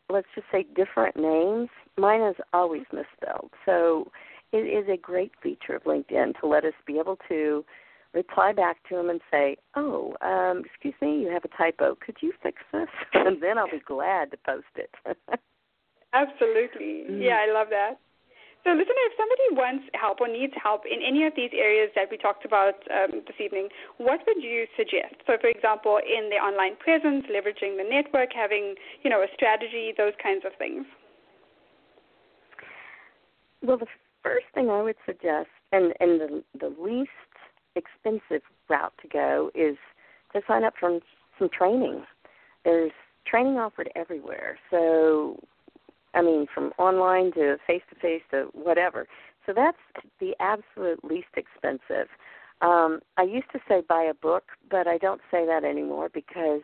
let's 0.08 0.26
just 0.34 0.46
say, 0.50 0.64
different 0.74 1.14
names. 1.14 1.68
Mine 1.98 2.22
is 2.22 2.36
always 2.54 2.84
misspelled. 2.90 3.50
So 3.66 4.10
it 4.52 4.64
is 4.64 4.88
a 4.88 4.96
great 4.96 5.32
feature 5.42 5.76
of 5.76 5.82
LinkedIn 5.84 6.40
to 6.40 6.46
let 6.46 6.64
us 6.64 6.72
be 6.86 6.98
able 6.98 7.18
to 7.28 7.66
reply 8.14 8.54
back 8.54 8.78
to 8.88 8.96
them 8.96 9.10
and 9.10 9.20
say, 9.30 9.58
"Oh, 9.74 10.16
um, 10.22 10.62
excuse 10.64 10.94
me, 11.02 11.20
you 11.20 11.28
have 11.28 11.44
a 11.44 11.48
typo. 11.48 11.94
Could 11.96 12.16
you 12.22 12.32
fix 12.42 12.62
this?" 12.72 12.88
And 13.12 13.42
then 13.42 13.58
I'll 13.58 13.70
be 13.70 13.80
glad 13.80 14.30
to 14.30 14.38
post 14.38 14.64
it. 14.76 14.90
Absolutely. 16.14 17.04
Yeah, 17.10 17.40
I 17.46 17.52
love 17.52 17.68
that. 17.68 17.98
So, 18.66 18.72
listener, 18.72 19.06
if 19.06 19.14
somebody 19.14 19.46
wants 19.54 19.86
help 19.94 20.20
or 20.20 20.26
needs 20.26 20.52
help 20.60 20.82
in 20.90 20.98
any 20.98 21.24
of 21.24 21.34
these 21.36 21.54
areas 21.54 21.88
that 21.94 22.10
we 22.10 22.16
talked 22.16 22.44
about 22.44 22.74
um, 22.90 23.22
this 23.24 23.38
evening, 23.38 23.68
what 23.98 24.18
would 24.26 24.42
you 24.42 24.66
suggest? 24.76 25.14
So, 25.24 25.38
for 25.40 25.46
example, 25.46 26.00
in 26.02 26.30
the 26.30 26.42
online 26.42 26.74
presence, 26.74 27.26
leveraging 27.30 27.78
the 27.78 27.86
network, 27.88 28.30
having 28.34 28.74
you 29.04 29.10
know 29.10 29.22
a 29.22 29.28
strategy, 29.34 29.94
those 29.96 30.14
kinds 30.20 30.42
of 30.44 30.50
things. 30.58 30.84
Well, 33.62 33.78
the 33.78 33.86
first 34.24 34.46
thing 34.52 34.68
I 34.68 34.82
would 34.82 34.98
suggest, 35.06 35.54
and 35.70 35.94
and 36.00 36.20
the 36.20 36.42
the 36.58 36.74
least 36.74 37.10
expensive 37.76 38.42
route 38.68 38.94
to 39.00 39.06
go, 39.06 39.52
is 39.54 39.76
to 40.32 40.40
sign 40.48 40.64
up 40.64 40.74
for 40.80 40.98
some 41.38 41.48
training. 41.56 42.02
There's 42.64 42.90
training 43.30 43.58
offered 43.58 43.90
everywhere. 43.94 44.58
So 44.72 45.38
I 46.16 46.22
mean, 46.22 46.46
from 46.52 46.72
online 46.78 47.32
to 47.32 47.58
face 47.66 47.82
to 47.90 48.00
face 48.00 48.22
to 48.30 48.48
whatever. 48.52 49.06
So 49.44 49.52
that's 49.54 49.78
the 50.18 50.32
absolute 50.40 51.04
least 51.04 51.28
expensive. 51.36 52.08
Um, 52.62 53.00
I 53.18 53.22
used 53.22 53.50
to 53.52 53.60
say 53.68 53.82
buy 53.86 54.02
a 54.02 54.14
book, 54.14 54.44
but 54.70 54.88
I 54.88 54.98
don't 54.98 55.20
say 55.30 55.46
that 55.46 55.62
anymore 55.62 56.08
because 56.12 56.62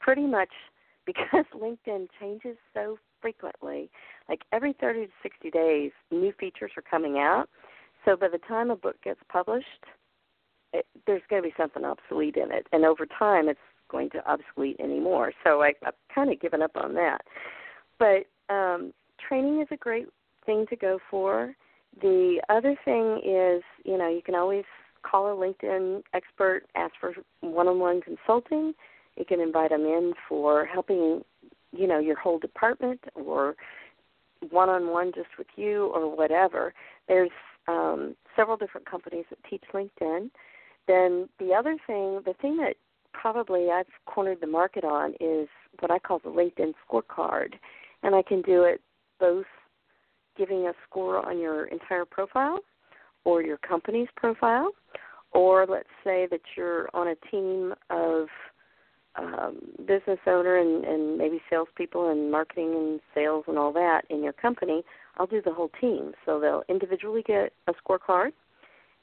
pretty 0.00 0.26
much 0.26 0.48
because 1.06 1.44
LinkedIn 1.54 2.08
changes 2.18 2.56
so 2.74 2.98
frequently, 3.20 3.90
like 4.28 4.40
every 4.52 4.72
30 4.72 5.06
to 5.06 5.12
60 5.22 5.50
days, 5.50 5.92
new 6.10 6.32
features 6.32 6.72
are 6.76 6.82
coming 6.82 7.18
out. 7.18 7.48
So 8.04 8.16
by 8.16 8.28
the 8.28 8.38
time 8.38 8.70
a 8.70 8.76
book 8.76 8.96
gets 9.04 9.20
published, 9.30 9.84
it, 10.72 10.84
there's 11.06 11.22
going 11.30 11.42
to 11.42 11.48
be 11.48 11.54
something 11.56 11.84
obsolete 11.84 12.36
in 12.36 12.50
it, 12.50 12.66
and 12.72 12.84
over 12.84 13.06
time, 13.06 13.48
it's 13.48 13.60
going 13.88 14.10
to 14.10 14.30
obsolete 14.30 14.80
anymore. 14.80 15.32
So 15.44 15.62
I, 15.62 15.72
I've 15.86 15.94
kind 16.12 16.32
of 16.32 16.40
given 16.40 16.62
up 16.62 16.72
on 16.76 16.94
that. 16.94 17.22
But 17.98 18.26
um, 18.48 18.92
training 19.26 19.60
is 19.60 19.68
a 19.70 19.76
great 19.76 20.06
thing 20.44 20.66
to 20.70 20.76
go 20.76 20.98
for. 21.10 21.54
The 22.00 22.40
other 22.48 22.76
thing 22.84 23.20
is, 23.24 23.62
you 23.84 23.96
know, 23.96 24.08
you 24.08 24.22
can 24.24 24.34
always 24.34 24.64
call 25.02 25.32
a 25.32 25.36
LinkedIn 25.36 26.02
expert, 26.14 26.64
ask 26.74 26.92
for 27.00 27.14
one-on-one 27.40 28.02
consulting. 28.02 28.74
You 29.16 29.24
can 29.24 29.40
invite 29.40 29.70
them 29.70 29.82
in 29.82 30.12
for 30.28 30.66
helping, 30.66 31.22
you 31.72 31.86
know, 31.86 31.98
your 31.98 32.16
whole 32.16 32.38
department 32.38 33.00
or 33.14 33.54
one-on-one 34.50 35.12
just 35.14 35.28
with 35.38 35.46
you 35.56 35.86
or 35.94 36.14
whatever. 36.14 36.74
There's 37.08 37.30
um, 37.68 38.14
several 38.34 38.56
different 38.56 38.88
companies 38.88 39.24
that 39.30 39.38
teach 39.48 39.64
LinkedIn. 39.72 40.30
Then 40.86 41.28
the 41.38 41.52
other 41.52 41.76
thing, 41.86 42.20
the 42.24 42.34
thing 42.40 42.58
that 42.58 42.76
probably 43.12 43.70
I've 43.70 43.86
cornered 44.04 44.40
the 44.40 44.46
market 44.46 44.84
on 44.84 45.14
is 45.20 45.48
what 45.80 45.90
I 45.90 45.98
call 45.98 46.18
the 46.18 46.28
LinkedIn 46.28 46.74
scorecard, 46.88 47.54
and 48.06 48.14
I 48.14 48.22
can 48.22 48.40
do 48.42 48.62
it 48.62 48.80
both 49.18 49.46
giving 50.38 50.68
a 50.68 50.72
score 50.88 51.26
on 51.26 51.38
your 51.38 51.66
entire 51.66 52.04
profile 52.04 52.60
or 53.24 53.42
your 53.42 53.56
company's 53.58 54.06
profile, 54.16 54.70
or 55.32 55.66
let's 55.68 55.88
say 56.04 56.28
that 56.30 56.40
you're 56.56 56.88
on 56.94 57.08
a 57.08 57.16
team 57.30 57.74
of 57.90 58.28
um, 59.16 59.58
business 59.88 60.20
owner 60.26 60.58
and, 60.58 60.84
and 60.84 61.18
maybe 61.18 61.40
salespeople 61.50 62.10
and 62.10 62.30
marketing 62.30 62.74
and 62.74 63.00
sales 63.12 63.44
and 63.48 63.58
all 63.58 63.72
that 63.72 64.02
in 64.08 64.22
your 64.22 64.34
company, 64.34 64.84
I'll 65.18 65.26
do 65.26 65.42
the 65.44 65.52
whole 65.52 65.70
team. 65.80 66.12
So 66.24 66.38
they'll 66.38 66.62
individually 66.68 67.24
get 67.26 67.52
a 67.66 67.72
scorecard, 67.72 68.30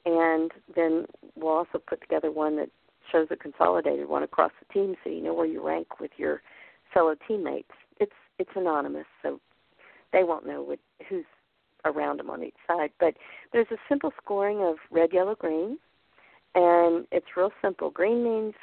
and 0.06 0.50
then 0.74 1.04
we'll 1.36 1.52
also 1.52 1.78
put 1.86 2.00
together 2.00 2.30
one 2.30 2.56
that 2.56 2.70
shows 3.12 3.26
a 3.30 3.36
consolidated 3.36 4.08
one 4.08 4.22
across 4.22 4.52
the 4.60 4.72
team, 4.72 4.94
so 5.04 5.10
you 5.10 5.22
know 5.22 5.34
where 5.34 5.46
you 5.46 5.62
rank 5.66 6.00
with 6.00 6.12
your 6.16 6.40
fellow 6.94 7.14
teammates. 7.28 7.68
It's 8.38 8.50
anonymous, 8.56 9.06
so 9.22 9.40
they 10.12 10.24
won't 10.24 10.46
know 10.46 10.62
what, 10.62 10.78
who's 11.08 11.24
around 11.84 12.18
them 12.18 12.30
on 12.30 12.42
each 12.42 12.54
side. 12.66 12.90
But 12.98 13.14
there's 13.52 13.70
a 13.70 13.76
simple 13.88 14.12
scoring 14.22 14.62
of 14.62 14.76
red, 14.90 15.12
yellow, 15.12 15.34
green, 15.34 15.78
and 16.54 17.06
it's 17.12 17.26
real 17.36 17.50
simple. 17.62 17.90
Green 17.90 18.24
means 18.24 18.54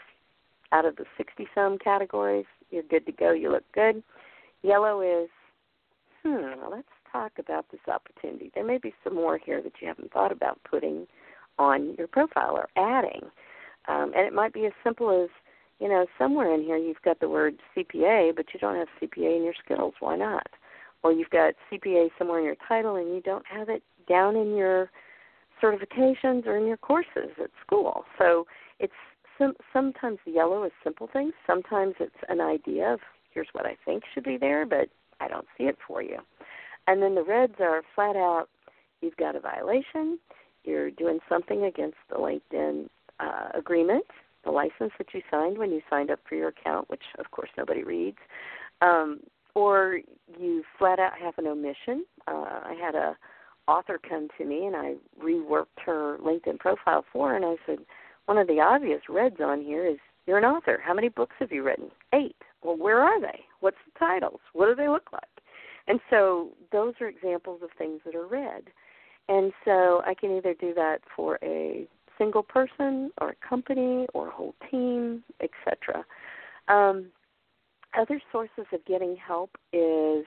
out 0.72 0.86
of 0.86 0.96
the 0.96 1.06
60 1.18 1.48
some 1.54 1.78
categories, 1.78 2.46
you're 2.70 2.84
good 2.84 3.06
to 3.06 3.12
go, 3.12 3.32
you 3.32 3.52
look 3.52 3.66
good. 3.74 4.02
Yellow 4.64 5.02
is, 5.02 5.30
hmm, 6.24 6.54
let's 6.72 6.88
talk 7.12 7.34
about 7.40 7.66
this 7.72 7.82
opportunity. 7.88 8.52
There 8.56 8.66
may 8.66 8.78
be 8.78 8.94
some 9.04 9.16
more 9.16 9.38
here 9.38 9.62
that 9.62 9.74
you 9.82 9.88
haven't 9.88 10.12
thought 10.14 10.32
about 10.32 10.60
putting 10.70 11.08
on 11.60 11.96
your 11.98 12.08
profile 12.08 12.56
or 12.56 12.70
adding. 12.78 13.22
Um, 13.88 14.14
and 14.16 14.26
it 14.26 14.34
might 14.34 14.54
be 14.54 14.66
as 14.66 14.72
simple 14.84 15.24
as, 15.24 15.30
you 15.82 15.90
know, 15.90 16.06
somewhere 16.18 16.54
in 16.54 16.62
here 16.62 16.78
you've 16.78 17.02
got 17.04 17.20
the 17.20 17.28
word 17.28 17.56
CPA, 17.76 18.36
but 18.36 18.46
you 18.54 18.60
don't 18.60 18.76
have 18.76 18.88
CPA 19.02 19.38
in 19.38 19.44
your 19.44 19.56
skills. 19.66 19.96
Why 20.00 20.16
not? 20.16 20.46
Or 21.04 21.12
you've 21.12 21.32
got 21.32 21.56
CPA 21.72 22.10
somewhere 22.20 22.38
in 22.38 22.46
your 22.46 22.56
title 22.68 22.98
and 22.98 23.16
you 23.16 23.22
don't 23.22 23.46
have 23.48 23.68
it 23.68 23.82
down 24.08 24.36
in 24.36 24.56
your 24.56 24.92
certifications 25.62 26.46
or 26.46 26.56
in 26.56 26.68
your 26.68 26.78
courses 26.78 27.32
at 27.44 27.50
school. 27.66 28.04
So 28.20 28.46
it's 28.80 28.94
some, 29.40 29.54
sometimes 29.74 30.20
yellow 30.26 30.64
is 30.64 30.72
simple 30.84 31.10
things. 31.12 31.34
Sometimes 31.48 31.96
it's 32.00 32.14
an 32.30 32.42
idea 32.42 32.94
of 32.94 33.00
here's 33.34 33.48
what 33.54 33.66
I 33.66 33.76
think 33.84 34.04
should 34.14 34.24
be 34.24 34.38
there, 34.38 34.68
but 34.68 34.88
I 35.20 35.28
don't 35.28 35.48
see 35.58 35.64
it 35.64 35.78
for 35.88 36.04
you. 36.04 36.20
And 36.88 37.02
then 37.02 37.16
the 37.16 37.24
reds 37.24 37.56
are 37.60 37.82
flat 37.96 38.16
out 38.16 38.50
you've 39.02 39.18
got 39.18 39.36
a 39.36 39.40
violation, 39.40 40.20
you're 40.64 40.92
doing 40.92 41.18
something 41.28 41.64
against 41.64 41.98
the 42.10 42.18
LinkedIn 42.18 42.88
uh, 43.20 43.50
agreement, 43.58 44.06
the 44.44 44.52
license 44.52 44.92
that 44.98 45.14
you 45.14 45.22
signed 45.30 45.58
when 45.58 45.72
you 45.72 45.82
signed 45.90 46.12
up 46.12 46.20
for 46.28 46.36
your 46.36 46.50
account, 46.50 46.90
which 46.90 47.04
of 47.20 47.32
course 47.32 47.50
nobody 47.58 47.84
reads, 47.84 48.18
um, 48.82 49.20
or 49.56 50.00
you 50.40 50.64
flat 50.78 51.00
out 51.00 51.14
have 51.22 51.38
an 51.38 51.48
omission. 51.48 52.06
Uh, 52.28 52.62
I 52.64 52.76
had 52.80 52.96
a 52.96 53.16
author 53.68 54.00
come 54.08 54.28
to 54.38 54.46
me 54.46 54.66
and 54.66 54.76
I 54.76 54.96
reworked 55.22 55.80
her 55.86 56.18
LinkedIn 56.18 56.60
profile 56.60 57.06
for 57.12 57.30
her, 57.30 57.36
and 57.36 57.46
I 57.46 57.56
said, 57.66 57.80
one 58.26 58.38
of 58.38 58.48
the 58.48 58.60
obvious 58.60 59.02
reds 59.10 59.38
on 59.42 59.62
here 59.62 59.86
is 59.86 59.98
you're 60.26 60.38
an 60.38 60.46
author. 60.46 60.80
How 60.84 60.94
many 60.94 61.10
books 61.10 61.36
have 61.40 61.52
you 61.52 61.64
written? 61.64 61.90
Eight. 62.14 62.36
Well, 62.64 62.78
where 62.78 63.02
are 63.02 63.20
they? 63.20 63.42
What's 63.60 63.78
the 63.86 64.00
titles? 64.00 64.40
What 64.54 64.68
do 64.68 64.76
they 64.76 64.88
look 64.88 65.12
like? 65.12 65.24
And 65.88 66.00
so 66.10 66.50
those 66.72 66.94
are 67.02 67.08
examples 67.08 67.62
of 67.64 67.70
things 67.78 68.02
that 68.06 68.16
are 68.16 68.28
red. 68.28 68.64
And 69.28 69.52
so 69.66 70.02
I 70.06 70.14
can 70.14 70.36
either 70.38 70.54
do 70.54 70.74
that 70.76 71.00
for 71.16 71.40
a 71.44 71.88
single 72.22 72.44
person 72.44 73.12
or 73.20 73.30
a 73.30 73.48
company 73.48 74.06
or 74.14 74.28
a 74.28 74.32
whole 74.32 74.54
team, 74.70 75.24
etc. 75.42 76.06
Um, 76.68 77.08
other 77.98 78.22
sources 78.32 78.66
of 78.72 78.86
getting 78.86 79.16
help 79.16 79.50
is 79.74 80.26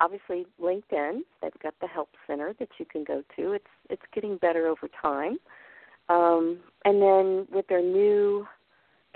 obviously 0.00 0.46
LinkedIn. 0.62 1.20
They've 1.42 1.52
got 1.62 1.74
the 1.80 1.88
help 1.88 2.10
center 2.26 2.54
that 2.58 2.68
you 2.78 2.86
can 2.86 3.04
go 3.04 3.22
to. 3.36 3.52
It's 3.52 3.64
it's 3.90 4.02
getting 4.14 4.36
better 4.38 4.68
over 4.68 4.88
time. 5.02 5.38
Um, 6.08 6.58
and 6.84 7.02
then 7.02 7.46
with 7.52 7.66
their 7.68 7.82
new 7.82 8.46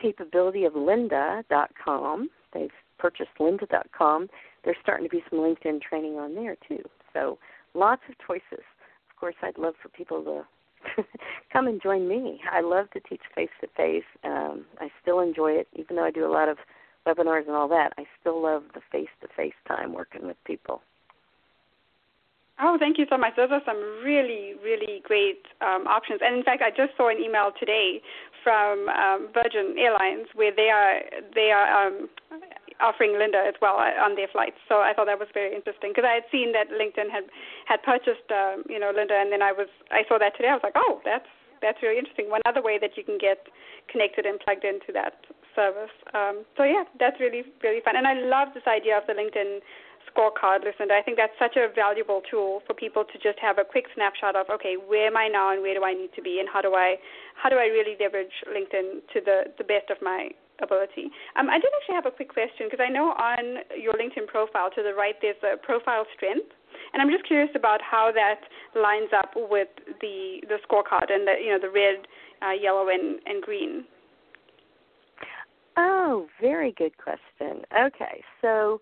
capability 0.01 0.65
of 0.65 0.73
lynda.com, 0.73 2.31
they've 2.53 2.71
purchased 2.99 3.31
lynda.com. 3.39 4.29
There's 4.65 4.77
starting 4.83 5.09
to 5.09 5.11
be 5.11 5.23
some 5.31 5.39
LinkedIn 5.39 5.81
training 5.83 6.17
on 6.17 6.35
there 6.35 6.57
too. 6.67 6.83
So 7.13 7.39
lots 7.75 8.03
of 8.09 8.15
choices. 8.27 8.65
Of 9.11 9.17
course, 9.19 9.35
I'd 9.43 9.59
love 9.59 9.75
for 9.83 9.89
people 9.91 10.23
to 10.25 10.47
come 11.53 11.67
and 11.67 11.83
join 11.83 12.09
me. 12.09 12.41
I 12.51 12.61
love 12.61 12.91
to 12.93 13.01
teach 13.01 13.23
face 13.35 13.51
to 13.61 13.69
face. 13.77 14.05
I 14.25 14.89
still 15.03 15.21
enjoy 15.21 15.53
it, 15.53 15.69
even 15.75 15.97
though 15.97 16.05
I 16.05 16.11
do 16.11 16.27
a 16.27 16.33
lot 16.33 16.49
of 16.49 16.59
webinars 17.07 17.47
and 17.47 17.57
all 17.57 17.69
that. 17.69 17.93
I 17.99 18.05
still 18.21 18.43
love 18.43 18.65
the 18.75 18.81
face 18.93 19.09
to 19.23 19.29
face 19.37 19.55
time 19.67 19.93
working 19.93 20.27
with 20.27 20.37
people. 20.45 20.83
Oh, 22.61 22.77
thank 22.79 22.99
you 22.99 23.07
so 23.09 23.17
much. 23.17 23.37
Those 23.37 23.51
are 23.53 23.63
some 23.65 23.79
really, 24.05 24.55
really 24.65 25.01
great 25.05 25.43
um, 25.61 25.87
options. 25.87 26.21
And 26.25 26.37
in 26.37 26.43
fact, 26.43 26.61
I 26.61 26.71
just 26.71 26.97
saw 26.97 27.09
an 27.09 27.19
email 27.19 27.53
today 27.59 28.03
from 28.43 28.89
um, 28.89 29.29
Virgin 29.33 29.77
Airlines 29.79 30.27
where 30.35 30.53
they 30.55 30.69
are 30.69 31.01
they 31.35 31.53
are 31.53 31.87
um, 31.87 32.09
offering 32.81 33.19
Lynda 33.19 33.43
as 33.47 33.55
well 33.61 33.77
uh, 33.79 33.95
on 33.99 34.15
their 34.15 34.29
flights. 34.29 34.59
So 34.69 34.81
I 34.81 34.93
thought 34.95 35.07
that 35.07 35.19
was 35.19 35.29
very 35.35 35.55
interesting 35.55 35.91
because 35.91 36.07
I 36.07 36.15
had 36.15 36.27
seen 36.31 36.53
that 36.53 36.71
LinkedIn 36.71 37.11
had 37.11 37.27
had 37.67 37.83
purchased 37.83 38.27
um, 38.31 38.65
you 38.69 38.79
know 38.79 38.93
Linda, 38.95 39.15
and 39.19 39.33
then 39.33 39.43
I 39.43 39.53
was 39.53 39.69
I 39.91 40.03
saw 40.09 40.19
that 40.19 40.37
today. 40.37 40.49
I 40.49 40.57
was 40.59 40.65
like, 40.65 40.79
oh, 40.79 41.01
that's 41.05 41.29
that's 41.61 41.83
really 41.83 41.99
interesting. 41.99 42.31
One 42.31 42.43
other 42.47 42.63
way 42.63 42.79
that 42.79 42.97
you 42.97 43.03
can 43.03 43.19
get 43.19 43.47
connected 43.91 44.27
and 44.27 44.39
plugged 44.39 44.65
into 44.65 44.95
that 44.95 45.27
service. 45.55 45.95
Um, 46.15 46.47
so 46.57 46.63
yeah, 46.63 46.85
that's 46.99 47.19
really 47.19 47.43
really 47.63 47.83
fun. 47.83 47.97
And 47.97 48.07
I 48.07 48.15
love 48.15 48.55
this 48.55 48.67
idea 48.67 48.97
of 48.97 49.05
the 49.07 49.15
LinkedIn 49.15 49.61
scorecard 50.09 50.65
listen 50.65 50.89
i 50.91 51.03
think 51.03 51.17
that's 51.17 51.37
such 51.39 51.57
a 51.57 51.69
valuable 51.75 52.23
tool 52.31 52.63
for 52.67 52.73
people 52.73 53.05
to 53.05 53.19
just 53.19 53.39
have 53.39 53.59
a 53.59 53.65
quick 53.65 53.85
snapshot 53.95 54.35
of 54.35 54.47
okay 54.49 54.77
where 54.77 55.07
am 55.09 55.17
i 55.17 55.29
now 55.29 55.53
and 55.53 55.61
where 55.61 55.75
do 55.75 55.85
i 55.85 55.93
need 55.93 56.09
to 56.17 56.23
be 56.23 56.41
and 56.41 56.49
how 56.49 56.61
do 56.61 56.75
i 56.75 56.97
how 57.37 57.49
do 57.49 57.57
i 57.57 57.67
really 57.67 57.97
leverage 58.01 58.33
linkedin 58.49 59.05
to 59.13 59.21
the 59.21 59.53
the 59.59 59.65
best 59.65 59.91
of 59.91 59.99
my 60.01 60.31
ability 60.63 61.11
um, 61.37 61.51
i 61.51 61.59
did 61.59 61.71
actually 61.81 61.95
have 61.95 62.07
a 62.07 62.15
quick 62.15 62.33
question 62.33 62.67
because 62.71 62.83
i 62.83 62.91
know 62.91 63.13
on 63.17 63.63
your 63.77 63.95
linkedin 63.95 64.27
profile 64.27 64.71
to 64.71 64.83
the 64.83 64.95
right 64.95 65.17
there's 65.23 65.41
a 65.43 65.57
profile 65.57 66.05
strength 66.17 66.51
and 66.93 67.03
i'm 67.03 67.11
just 67.11 67.27
curious 67.27 67.51
about 67.55 67.81
how 67.83 68.11
that 68.13 68.41
lines 68.75 69.11
up 69.17 69.33
with 69.35 69.69
the 70.01 70.41
the 70.49 70.59
scorecard 70.67 71.11
and 71.11 71.27
the 71.27 71.35
you 71.43 71.51
know 71.51 71.61
the 71.61 71.71
red 71.71 72.07
uh, 72.43 72.53
yellow 72.53 72.89
and 72.89 73.21
and 73.27 73.43
green 73.43 73.85
Oh, 75.81 76.27
very 76.41 76.73
good 76.73 76.99
question. 76.99 77.63
Okay, 77.73 78.25
so 78.43 78.81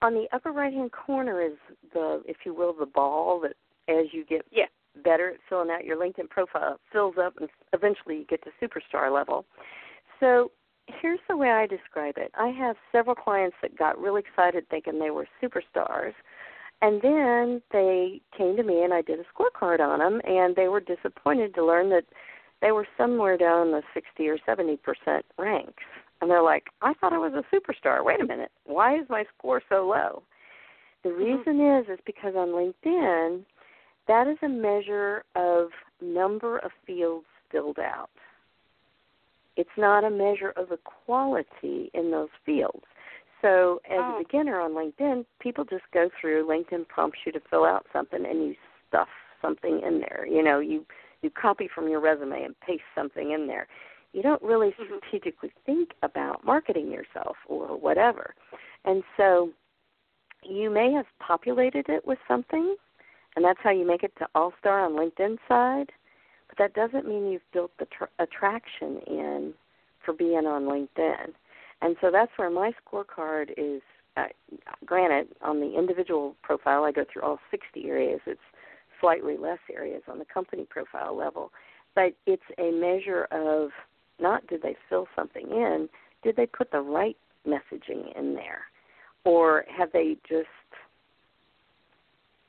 on 0.00 0.14
the 0.14 0.26
upper 0.32 0.52
right 0.52 0.72
hand 0.72 0.90
corner 0.90 1.42
is 1.42 1.58
the, 1.92 2.22
if 2.26 2.38
you 2.46 2.54
will, 2.54 2.72
the 2.72 2.86
ball 2.86 3.40
that 3.40 3.56
as 3.88 4.06
you 4.12 4.24
get 4.24 4.46
yeah. 4.50 4.64
better 5.02 5.30
at 5.32 5.36
filling 5.50 5.68
out 5.70 5.84
your 5.84 5.98
LinkedIn 5.98 6.30
profile, 6.30 6.74
it 6.74 6.80
fills 6.90 7.16
up 7.22 7.34
and 7.38 7.50
eventually 7.74 8.16
you 8.16 8.24
get 8.24 8.40
to 8.44 8.50
superstar 8.62 9.12
level. 9.12 9.44
So 10.18 10.50
here's 10.86 11.20
the 11.28 11.36
way 11.36 11.50
I 11.50 11.66
describe 11.66 12.14
it. 12.16 12.30
I 12.34 12.48
have 12.48 12.76
several 12.92 13.14
clients 13.14 13.56
that 13.62 13.76
got 13.76 13.98
really 13.98 14.20
excited 14.20 14.68
thinking 14.68 14.98
they 14.98 15.10
were 15.10 15.28
superstars. 15.42 16.12
And 16.82 17.00
then 17.00 17.62
they 17.72 18.20
came 18.36 18.56
to 18.56 18.62
me 18.62 18.82
and 18.82 18.92
I 18.92 19.02
did 19.02 19.18
a 19.18 19.24
scorecard 19.32 19.80
on 19.80 20.00
them, 20.00 20.20
and 20.24 20.54
they 20.54 20.68
were 20.68 20.80
disappointed 20.80 21.54
to 21.54 21.64
learn 21.64 21.88
that 21.90 22.04
they 22.60 22.72
were 22.72 22.86
somewhere 22.98 23.38
down 23.38 23.70
the 23.70 23.82
60 23.94 24.28
or 24.28 24.38
70% 24.46 24.78
ranks 25.38 25.82
and 26.24 26.30
they're 26.30 26.42
like, 26.42 26.68
I 26.80 26.94
thought 26.94 27.12
I 27.12 27.18
was 27.18 27.34
a 27.34 27.54
superstar. 27.54 28.02
Wait 28.02 28.18
a 28.18 28.24
minute, 28.24 28.50
why 28.64 28.98
is 28.98 29.06
my 29.10 29.24
score 29.36 29.60
so 29.68 29.86
low? 29.86 30.22
The 31.02 31.10
mm-hmm. 31.10 31.22
reason 31.22 31.54
mm-hmm. 31.58 31.90
is 31.90 31.98
is 31.98 32.02
because 32.06 32.34
on 32.34 32.48
LinkedIn, 32.48 33.42
that 34.08 34.26
is 34.26 34.38
a 34.42 34.48
measure 34.48 35.24
of 35.36 35.68
number 36.00 36.58
of 36.58 36.70
fields 36.86 37.26
filled 37.50 37.78
out. 37.78 38.08
It's 39.56 39.70
not 39.76 40.04
a 40.04 40.10
measure 40.10 40.52
of 40.56 40.72
equality 40.72 41.90
in 41.94 42.10
those 42.10 42.28
fields. 42.44 42.84
So, 43.42 43.80
as 43.90 43.98
oh. 44.00 44.16
a 44.16 44.22
beginner 44.22 44.60
on 44.60 44.72
LinkedIn, 44.72 45.24
people 45.40 45.64
just 45.64 45.84
go 45.92 46.08
through. 46.20 46.46
LinkedIn 46.46 46.88
prompts 46.88 47.18
you 47.26 47.32
to 47.32 47.40
fill 47.50 47.64
out 47.64 47.86
something, 47.92 48.24
and 48.24 48.46
you 48.46 48.54
stuff 48.88 49.08
something 49.42 49.82
in 49.86 50.00
there. 50.00 50.26
You 50.26 50.42
know, 50.42 50.60
you 50.60 50.86
you 51.22 51.30
copy 51.30 51.68
from 51.72 51.88
your 51.88 52.00
resume 52.00 52.42
and 52.42 52.58
paste 52.60 52.82
something 52.94 53.32
in 53.32 53.46
there 53.46 53.66
you 54.14 54.22
don't 54.22 54.42
really 54.42 54.70
mm-hmm. 54.70 54.94
strategically 54.98 55.52
think 55.66 55.90
about 56.02 56.44
marketing 56.44 56.90
yourself 56.90 57.36
or 57.48 57.76
whatever. 57.76 58.34
And 58.84 59.02
so 59.16 59.50
you 60.42 60.70
may 60.70 60.92
have 60.92 61.06
populated 61.18 61.86
it 61.88 62.06
with 62.06 62.18
something, 62.28 62.76
and 63.36 63.44
that's 63.44 63.58
how 63.62 63.70
you 63.70 63.86
make 63.86 64.04
it 64.04 64.12
to 64.18 64.26
All 64.34 64.52
Star 64.60 64.84
on 64.84 64.92
LinkedIn 64.92 65.36
side, 65.48 65.90
but 66.56 66.62
that 66.62 66.74
doesn't 66.74 67.08
mean 67.08 67.30
you've 67.30 67.42
built 67.52 67.70
the 67.78 67.86
tr- 67.86 68.04
attraction 68.22 69.00
in 69.06 69.54
for 70.04 70.12
being 70.12 70.46
on 70.46 70.64
LinkedIn. 70.64 71.32
And 71.82 71.96
so 72.00 72.10
that's 72.10 72.32
where 72.36 72.50
my 72.50 72.72
scorecard 72.84 73.50
is. 73.56 73.82
Uh, 74.16 74.26
granted, 74.86 75.26
on 75.42 75.58
the 75.58 75.76
individual 75.76 76.36
profile, 76.42 76.84
I 76.84 76.92
go 76.92 77.04
through 77.12 77.22
all 77.22 77.40
60 77.50 77.84
areas. 77.88 78.20
It's 78.26 78.40
slightly 79.00 79.36
less 79.36 79.58
areas 79.74 80.02
on 80.08 80.18
the 80.18 80.24
company 80.24 80.66
profile 80.70 81.16
level, 81.16 81.50
but 81.96 82.14
it's 82.26 82.42
a 82.58 82.70
measure 82.70 83.24
of 83.32 83.70
Not 84.20 84.46
did 84.46 84.62
they 84.62 84.76
fill 84.88 85.08
something 85.16 85.50
in, 85.50 85.88
did 86.22 86.36
they 86.36 86.46
put 86.46 86.70
the 86.70 86.80
right 86.80 87.16
messaging 87.46 88.16
in 88.16 88.34
there? 88.34 88.62
Or 89.24 89.64
have 89.76 89.90
they 89.92 90.16
just 90.28 90.46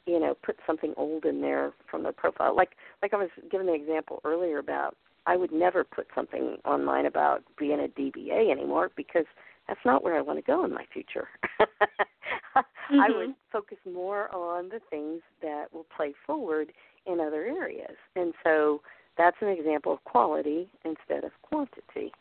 you 0.06 0.20
know, 0.20 0.36
put 0.44 0.58
something 0.68 0.94
old 0.98 1.26
in 1.26 1.42
there 1.42 1.74
from 1.90 2.04
their 2.04 2.12
profile. 2.12 2.56
Like 2.56 2.72
like 3.02 3.14
I 3.14 3.18
was 3.18 3.30
giving 3.50 3.68
the 3.68 3.74
example 3.74 4.22
earlier 4.24 4.60
about 4.60 4.96
I 5.26 5.36
would 5.38 5.52
never 5.52 5.84
put 5.84 6.08
something 6.14 6.58
online 6.66 7.06
about 7.06 7.44
being 7.58 7.80
a 7.80 7.88
DBA 7.88 8.52
anymore 8.52 8.92
because 8.96 9.26
that's 9.68 9.80
not 9.84 10.04
where 10.04 10.16
I 10.16 10.22
want 10.22 10.38
to 10.38 10.44
go 10.44 10.64
in 10.64 10.74
my 10.74 10.86
future. 10.94 11.28
mm-hmm. 11.60 13.00
I 13.00 13.10
would 13.10 13.34
focus 13.52 13.78
more 13.92 14.34
on 14.34 14.70
the 14.70 14.80
things 14.90 15.22
that 15.42 15.74
will 15.74 15.88
play 15.96 16.14
forward 16.26 16.72
in 17.06 17.20
other 17.20 17.44
areas. 17.44 17.96
And 18.16 18.34
so 18.44 18.82
that's 19.18 19.38
an 19.42 19.48
example 19.48 19.94
of 19.94 20.04
quality 20.04 20.70
instead 20.84 21.24
of 21.24 21.32
quantity. 21.42 22.12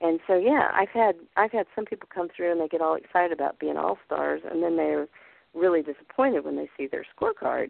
And 0.00 0.20
so 0.26 0.36
yeah, 0.36 0.68
I've 0.74 0.88
had 0.88 1.14
I've 1.36 1.52
had 1.52 1.66
some 1.74 1.84
people 1.84 2.08
come 2.12 2.28
through 2.34 2.52
and 2.52 2.60
they 2.60 2.68
get 2.68 2.80
all 2.80 2.96
excited 2.96 3.32
about 3.32 3.58
being 3.60 3.76
all 3.76 3.98
stars 4.04 4.42
and 4.50 4.62
then 4.62 4.76
they're 4.76 5.08
really 5.54 5.82
disappointed 5.82 6.44
when 6.44 6.56
they 6.56 6.68
see 6.76 6.86
their 6.86 7.04
scorecard. 7.16 7.68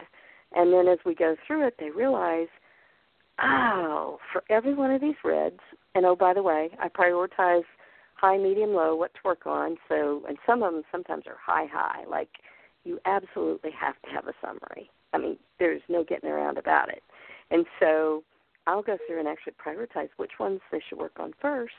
And 0.55 0.73
then 0.73 0.89
as 0.89 0.99
we 1.05 1.15
go 1.15 1.37
through 1.47 1.67
it, 1.67 1.75
they 1.79 1.91
realize, 1.91 2.49
oh, 3.41 4.19
for 4.33 4.45
every 4.51 4.75
one 4.75 4.91
of 4.91 5.01
these 5.01 5.15
reds, 5.25 5.61
and 5.95 6.05
oh, 6.05 6.17
by 6.17 6.35
the 6.35 6.43
way, 6.43 6.71
I 6.79 6.89
prioritize 6.89 7.65
high, 8.15 8.39
medium, 8.39 8.73
low, 8.73 8.95
what 8.95 9.13
to 9.15 9.21
work 9.25 9.47
on. 9.47 9.77
So, 9.89 10.23
and 10.29 10.39
some 10.47 10.63
of 10.63 10.73
them 10.73 10.83
sometimes 10.93 11.25
are 11.27 11.39
high, 11.45 11.67
high. 11.71 12.05
Like 12.09 12.29
you 12.85 12.99
absolutely 13.05 13.71
have 13.79 13.95
to 14.03 14.11
have 14.11 14.27
a 14.27 14.33
summary. 14.41 14.91
I 15.13 15.19
mean, 15.19 15.37
there's 15.59 15.83
no 15.89 16.05
getting 16.05 16.31
around 16.31 16.59
about 16.59 16.89
it. 16.89 17.03
And 17.51 17.67
so 17.81 18.23
I'll 18.67 18.83
go 18.83 18.97
through 19.07 19.19
and 19.19 19.29
actually 19.29 19.55
prioritize 19.65 20.09
which 20.17 20.33
ones 20.39 20.61
they 20.71 20.81
should 20.89 20.99
work 20.99 21.19
on 21.19 21.33
first 21.41 21.75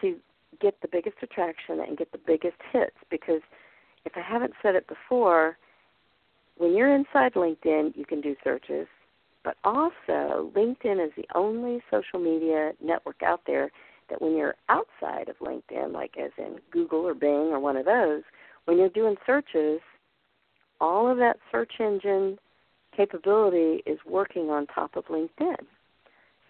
to 0.00 0.16
get 0.60 0.80
the 0.82 0.88
biggest 0.88 1.16
attraction 1.22 1.80
and 1.80 1.96
get 1.98 2.10
the 2.12 2.20
biggest 2.26 2.56
hits 2.72 2.96
because 3.10 3.40
if 4.04 4.12
I 4.16 4.20
haven't 4.20 4.52
said 4.62 4.74
it 4.74 4.86
before, 4.86 5.56
when 6.56 6.76
you're 6.76 6.94
inside 6.94 7.34
LinkedIn, 7.34 7.96
you 7.96 8.04
can 8.04 8.20
do 8.20 8.36
searches, 8.44 8.86
but 9.42 9.56
also 9.64 10.50
LinkedIn 10.54 11.04
is 11.04 11.12
the 11.16 11.26
only 11.34 11.82
social 11.90 12.18
media 12.18 12.72
network 12.82 13.22
out 13.22 13.40
there 13.46 13.70
that 14.10 14.20
when 14.20 14.36
you're 14.36 14.54
outside 14.68 15.28
of 15.28 15.36
LinkedIn, 15.38 15.92
like 15.92 16.16
as 16.22 16.30
in 16.38 16.58
Google 16.70 17.00
or 17.00 17.14
Bing 17.14 17.50
or 17.52 17.58
one 17.58 17.76
of 17.76 17.86
those, 17.86 18.22
when 18.66 18.78
you're 18.78 18.88
doing 18.90 19.16
searches, 19.26 19.80
all 20.80 21.10
of 21.10 21.18
that 21.18 21.38
search 21.50 21.72
engine 21.80 22.38
capability 22.96 23.82
is 23.86 23.98
working 24.06 24.50
on 24.50 24.66
top 24.66 24.96
of 24.96 25.04
LinkedIn. 25.06 25.56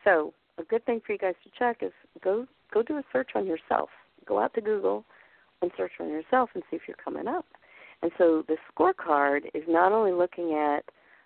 So 0.03 0.35
a 0.59 0.63
good 0.65 0.85
thing 0.85 1.01
for 1.05 1.13
you 1.13 1.19
guys 1.19 1.35
to 1.45 1.51
check 1.59 1.79
is 1.83 1.93
go 2.23 2.47
go 2.73 2.83
do 2.83 2.99
a 2.99 3.03
search 3.13 3.31
on 3.35 3.47
yourself. 3.47 3.89
Go 4.27 4.39
out 4.39 4.55
to 4.55 4.61
Google 4.61 5.05
and 5.65 5.73
search 5.77 5.93
on 5.99 6.09
yourself 6.11 6.51
and 6.55 6.63
see 6.71 6.77
if 6.77 6.83
you're 6.87 6.97
coming 7.03 7.27
up. 7.27 7.47
And 8.03 8.13
so 8.19 8.45
the 8.47 8.57
scorecard 8.71 9.47
is 9.55 9.63
not 9.67 9.93
only 9.93 10.13
looking 10.13 10.53
at 10.53 10.85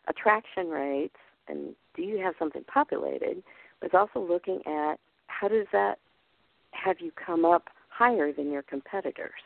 attraction 0.08 0.68
rates 0.68 1.16
and 1.48 1.74
do 1.96 2.02
you 2.02 2.18
have 2.18 2.34
something 2.38 2.62
populated, 2.72 3.42
but 3.80 3.86
it's 3.86 3.94
also 3.94 4.20
looking 4.20 4.60
at 4.64 4.94
how 5.26 5.48
does 5.48 5.66
that 5.72 5.96
have 6.70 6.96
you 7.00 7.10
come 7.10 7.44
up 7.44 7.64
higher 7.88 8.32
than 8.32 8.52
your 8.52 8.62
competitors. 8.62 9.40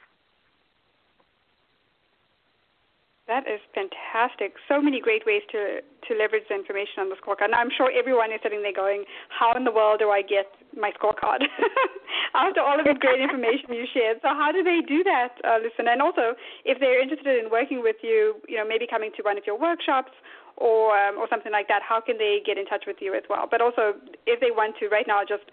That 3.28 3.46
is 3.46 3.62
fantastic. 3.70 4.58
So 4.66 4.82
many 4.82 5.00
great 5.00 5.22
ways 5.24 5.42
to 5.52 5.78
to 5.78 6.10
leverage 6.18 6.42
the 6.50 6.58
information 6.58 7.06
on 7.06 7.08
the 7.08 7.14
scorecard. 7.22 7.54
And 7.54 7.54
I'm 7.54 7.70
sure 7.70 7.86
everyone 7.94 8.34
is 8.34 8.42
sitting 8.42 8.62
there 8.62 8.74
going, 8.74 9.04
"How 9.30 9.54
in 9.54 9.62
the 9.62 9.70
world 9.70 10.00
do 10.00 10.10
I 10.10 10.22
get 10.22 10.50
my 10.74 10.90
scorecard?" 10.98 11.46
After 12.34 12.60
all 12.60 12.80
of 12.80 12.84
the 12.84 12.94
great 12.98 13.20
information 13.20 13.70
you 13.70 13.86
shared. 13.94 14.18
So 14.22 14.34
how 14.34 14.50
do 14.50 14.64
they 14.64 14.80
do 14.82 15.04
that, 15.04 15.38
uh, 15.44 15.58
Lucinda? 15.62 15.92
And 15.92 16.02
also, 16.02 16.34
if 16.64 16.80
they're 16.80 17.00
interested 17.00 17.38
in 17.38 17.48
working 17.48 17.80
with 17.80 17.96
you, 18.02 18.42
you 18.48 18.56
know, 18.56 18.66
maybe 18.66 18.86
coming 18.90 19.12
to 19.16 19.22
one 19.22 19.38
of 19.38 19.46
your 19.46 19.58
workshops 19.58 20.10
or 20.56 20.98
um, 20.98 21.16
or 21.16 21.28
something 21.30 21.52
like 21.52 21.68
that, 21.68 21.82
how 21.86 22.00
can 22.00 22.18
they 22.18 22.42
get 22.44 22.58
in 22.58 22.66
touch 22.66 22.84
with 22.88 22.96
you 22.98 23.14
as 23.14 23.22
well? 23.30 23.46
But 23.48 23.60
also, 23.60 23.94
if 24.26 24.40
they 24.40 24.50
want 24.50 24.74
to 24.80 24.88
right 24.88 25.06
now, 25.06 25.22
just 25.22 25.46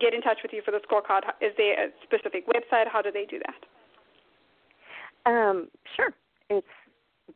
get 0.00 0.14
in 0.14 0.22
touch 0.22 0.38
with 0.42 0.54
you 0.56 0.62
for 0.64 0.70
the 0.72 0.80
scorecard. 0.88 1.28
Is 1.44 1.52
there 1.58 1.76
a 1.76 1.92
specific 2.02 2.48
website? 2.48 2.88
How 2.88 3.02
do 3.02 3.12
they 3.12 3.26
do 3.26 3.40
that? 3.44 3.60
Um, 5.28 5.68
sure. 5.96 6.14
It's 6.48 6.66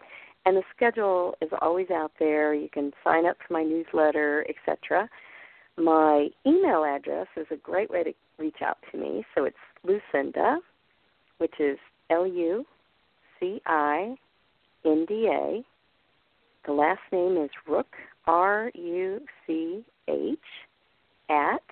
And 0.46 0.56
the 0.56 0.62
schedule 0.74 1.34
is 1.42 1.50
always 1.60 1.90
out 1.90 2.12
there. 2.18 2.54
You 2.54 2.70
can 2.70 2.92
sign 3.04 3.26
up 3.26 3.36
for 3.46 3.52
my 3.52 3.62
newsletter, 3.62 4.46
etc. 4.48 5.06
My 5.78 6.28
email 6.44 6.84
address 6.84 7.28
is 7.36 7.46
a 7.52 7.56
great 7.56 7.88
way 7.88 8.02
to 8.02 8.12
reach 8.36 8.62
out 8.64 8.78
to 8.90 8.98
me. 8.98 9.24
So 9.34 9.44
it's 9.44 9.56
Lucinda, 9.84 10.58
which 11.38 11.54
is 11.60 11.78
L 12.10 12.26
U 12.26 12.66
C 13.38 13.62
I 13.64 14.16
N 14.84 15.04
D 15.08 15.28
A. 15.32 15.64
The 16.66 16.72
last 16.72 16.98
name 17.12 17.36
is 17.36 17.50
Ruch, 17.68 17.84
R 18.26 18.72
U 18.74 19.20
C 19.46 19.84
H, 20.08 20.38
at 21.30 21.62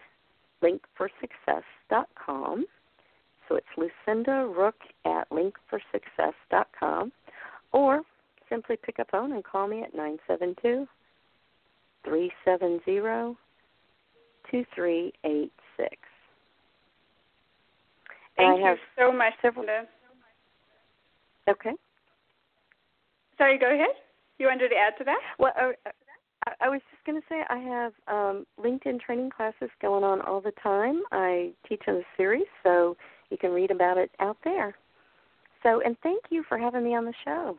linkforsuccess.com. 0.63 2.67
So 3.49 3.57
it's 3.57 3.67
Lucinda 3.77 4.49
Ruch 4.57 4.73
at 5.05 5.29
linkforsuccess.com. 5.31 7.13
Or 7.73 8.03
simply 8.49 8.77
pick 8.81 9.01
up 9.01 9.11
phone 9.11 9.33
and 9.33 9.43
call 9.43 9.67
me 9.67 9.83
at 9.83 9.97
nine 9.97 10.19
seven 10.29 10.55
two 10.63 10.87
three 12.05 12.31
seven 12.45 12.81
zero 12.85 13.37
2386. 14.51 15.97
Thank 18.37 18.61
you 18.61 18.77
so 18.99 19.13
much, 19.13 19.33
several... 19.41 19.67
Okay. 21.49 21.73
Sorry, 23.39 23.59
go 23.59 23.73
ahead. 23.73 23.95
You 24.39 24.47
wanted 24.47 24.69
to 24.69 24.77
add 24.77 24.99
to 24.99 25.05
that? 25.05 25.19
Well, 25.39 25.53
uh, 25.59 25.91
I, 26.47 26.67
I 26.67 26.69
was 26.69 26.81
just 26.91 27.05
going 27.05 27.21
to 27.21 27.27
say 27.29 27.43
I 27.49 27.59
have 27.59 27.93
um, 28.09 28.47
LinkedIn 28.63 29.01
training 29.01 29.31
classes 29.31 29.71
going 29.81 30.05
on 30.05 30.21
all 30.23 30.41
the 30.41 30.53
time. 30.63 31.03
I 31.13 31.53
teach 31.69 31.83
in 31.87 31.95
a 31.95 32.03
series, 32.17 32.47
so 32.63 32.97
you 33.31 33.37
can 33.39 33.53
read 33.53 33.71
about 33.71 33.97
it 33.99 34.11
out 34.21 34.37
there. 34.45 34.75
So, 35.63 35.81
and 35.85 35.97
thank 36.03 36.23
you 36.31 36.45
for 36.49 36.59
having 36.59 36.85
me 36.85 36.95
on 36.95 37.05
the 37.05 37.15
show. 37.25 37.57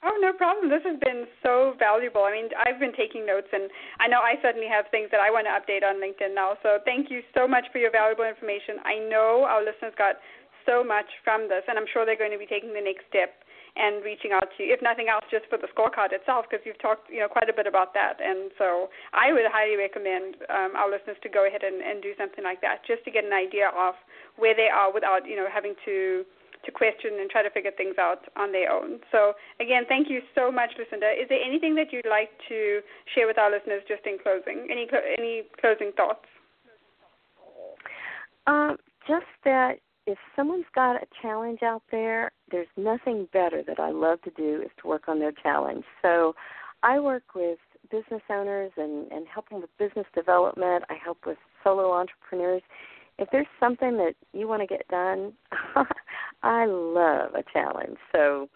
Oh, 0.00 0.16
no 0.16 0.32
problem. 0.32 0.72
This 0.72 0.80
has 0.88 0.96
been 1.04 1.28
so 1.44 1.76
valuable. 1.76 2.24
I 2.24 2.32
mean, 2.32 2.48
I've 2.56 2.80
been 2.80 2.96
taking 2.96 3.28
notes, 3.28 3.52
and 3.52 3.68
I 4.00 4.08
know 4.08 4.24
I 4.24 4.40
suddenly 4.40 4.68
have 4.68 4.88
things 4.88 5.12
that 5.12 5.20
I 5.20 5.28
want 5.28 5.44
to 5.44 5.52
update 5.52 5.84
on 5.84 6.00
LinkedIn 6.00 6.32
now. 6.32 6.56
So 6.64 6.80
thank 6.88 7.12
you 7.12 7.20
so 7.36 7.44
much 7.44 7.68
for 7.68 7.76
your 7.76 7.92
valuable 7.92 8.24
information. 8.24 8.80
I 8.80 8.96
know 8.96 9.44
our 9.44 9.60
listeners 9.60 9.92
got 10.00 10.16
so 10.64 10.80
much 10.80 11.04
from 11.20 11.52
this, 11.52 11.68
and 11.68 11.76
I'm 11.76 11.84
sure 11.92 12.08
they're 12.08 12.16
going 12.16 12.32
to 12.32 12.40
be 12.40 12.48
taking 12.48 12.72
the 12.72 12.80
next 12.80 13.04
step 13.12 13.44
and 13.76 14.02
reaching 14.02 14.32
out 14.32 14.48
to 14.56 14.64
you, 14.64 14.72
if 14.72 14.80
nothing 14.82 15.12
else, 15.12 15.22
just 15.30 15.46
for 15.52 15.60
the 15.60 15.68
scorecard 15.70 16.16
itself, 16.16 16.48
because 16.48 16.64
you've 16.64 16.80
talked, 16.80 17.06
you 17.12 17.20
know, 17.20 17.28
quite 17.28 17.52
a 17.52 17.54
bit 17.54 17.68
about 17.68 17.94
that. 17.94 18.18
And 18.18 18.50
so 18.56 18.88
I 19.12 19.36
would 19.36 19.46
highly 19.46 19.76
recommend 19.76 20.40
um, 20.48 20.74
our 20.80 20.90
listeners 20.90 21.20
to 21.22 21.28
go 21.28 21.46
ahead 21.46 21.62
and, 21.62 21.78
and 21.84 22.02
do 22.02 22.16
something 22.16 22.42
like 22.42 22.64
that, 22.64 22.82
just 22.88 23.04
to 23.04 23.12
get 23.12 23.22
an 23.22 23.36
idea 23.36 23.70
of 23.70 23.94
where 24.40 24.56
they 24.56 24.72
are 24.72 24.88
without, 24.88 25.28
you 25.28 25.36
know, 25.36 25.46
having 25.46 25.76
to 25.84 26.24
to 26.64 26.70
question 26.70 27.18
and 27.20 27.30
try 27.30 27.42
to 27.42 27.50
figure 27.50 27.70
things 27.76 27.96
out 27.98 28.24
on 28.36 28.52
their 28.52 28.70
own. 28.70 29.00
So, 29.12 29.32
again, 29.60 29.84
thank 29.88 30.08
you 30.08 30.20
so 30.34 30.50
much, 30.50 30.70
Lucinda. 30.78 31.10
Is 31.10 31.28
there 31.28 31.42
anything 31.42 31.74
that 31.76 31.92
you'd 31.92 32.08
like 32.08 32.30
to 32.48 32.80
share 33.14 33.26
with 33.26 33.38
our 33.38 33.50
listeners 33.50 33.82
just 33.88 34.02
in 34.06 34.18
closing? 34.22 34.68
Any 34.70 34.86
any 35.18 35.42
closing 35.60 35.92
thoughts? 35.96 36.26
Um, 38.46 38.76
just 39.06 39.26
that 39.44 39.80
if 40.06 40.18
someone's 40.34 40.70
got 40.74 40.96
a 40.96 41.06
challenge 41.22 41.62
out 41.62 41.82
there, 41.90 42.30
there's 42.50 42.68
nothing 42.76 43.28
better 43.32 43.62
that 43.66 43.78
I 43.78 43.90
love 43.90 44.20
to 44.22 44.30
do 44.30 44.62
is 44.62 44.70
to 44.82 44.88
work 44.88 45.08
on 45.08 45.18
their 45.18 45.32
challenge. 45.32 45.84
So, 46.02 46.34
I 46.82 46.98
work 46.98 47.34
with 47.34 47.58
business 47.90 48.22
owners 48.30 48.72
and, 48.76 49.10
and 49.12 49.26
help 49.26 49.48
them 49.50 49.60
with 49.60 49.70
business 49.78 50.06
development. 50.14 50.84
I 50.88 50.94
help 50.94 51.18
with 51.26 51.38
solo 51.62 51.92
entrepreneurs 51.92 52.62
if 53.20 53.28
there's 53.30 53.46
something 53.60 53.98
that 53.98 54.14
you 54.32 54.48
want 54.48 54.62
to 54.62 54.66
get 54.66 54.88
done, 54.88 55.32
I 56.42 56.66
love 56.66 57.34
a 57.34 57.44
challenge. 57.52 57.98
So 58.12 58.48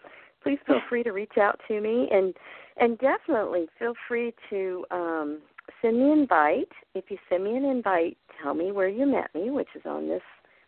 please 0.43 0.59
feel 0.65 0.81
free 0.89 1.03
to 1.03 1.11
reach 1.11 1.37
out 1.39 1.59
to 1.67 1.81
me 1.81 2.07
and 2.11 2.33
and 2.77 2.97
definitely 2.99 3.67
feel 3.79 3.93
free 4.07 4.33
to 4.49 4.85
um 4.91 5.39
send 5.81 5.97
me 5.97 6.11
an 6.11 6.19
invite. 6.19 6.71
If 6.93 7.05
you 7.09 7.17
send 7.29 7.43
me 7.43 7.55
an 7.55 7.65
invite, 7.65 8.17
tell 8.41 8.53
me 8.53 8.71
where 8.71 8.89
you 8.89 9.05
met 9.05 9.33
me, 9.33 9.49
which 9.49 9.69
is 9.75 9.81
on 9.85 10.07
this 10.07 10.21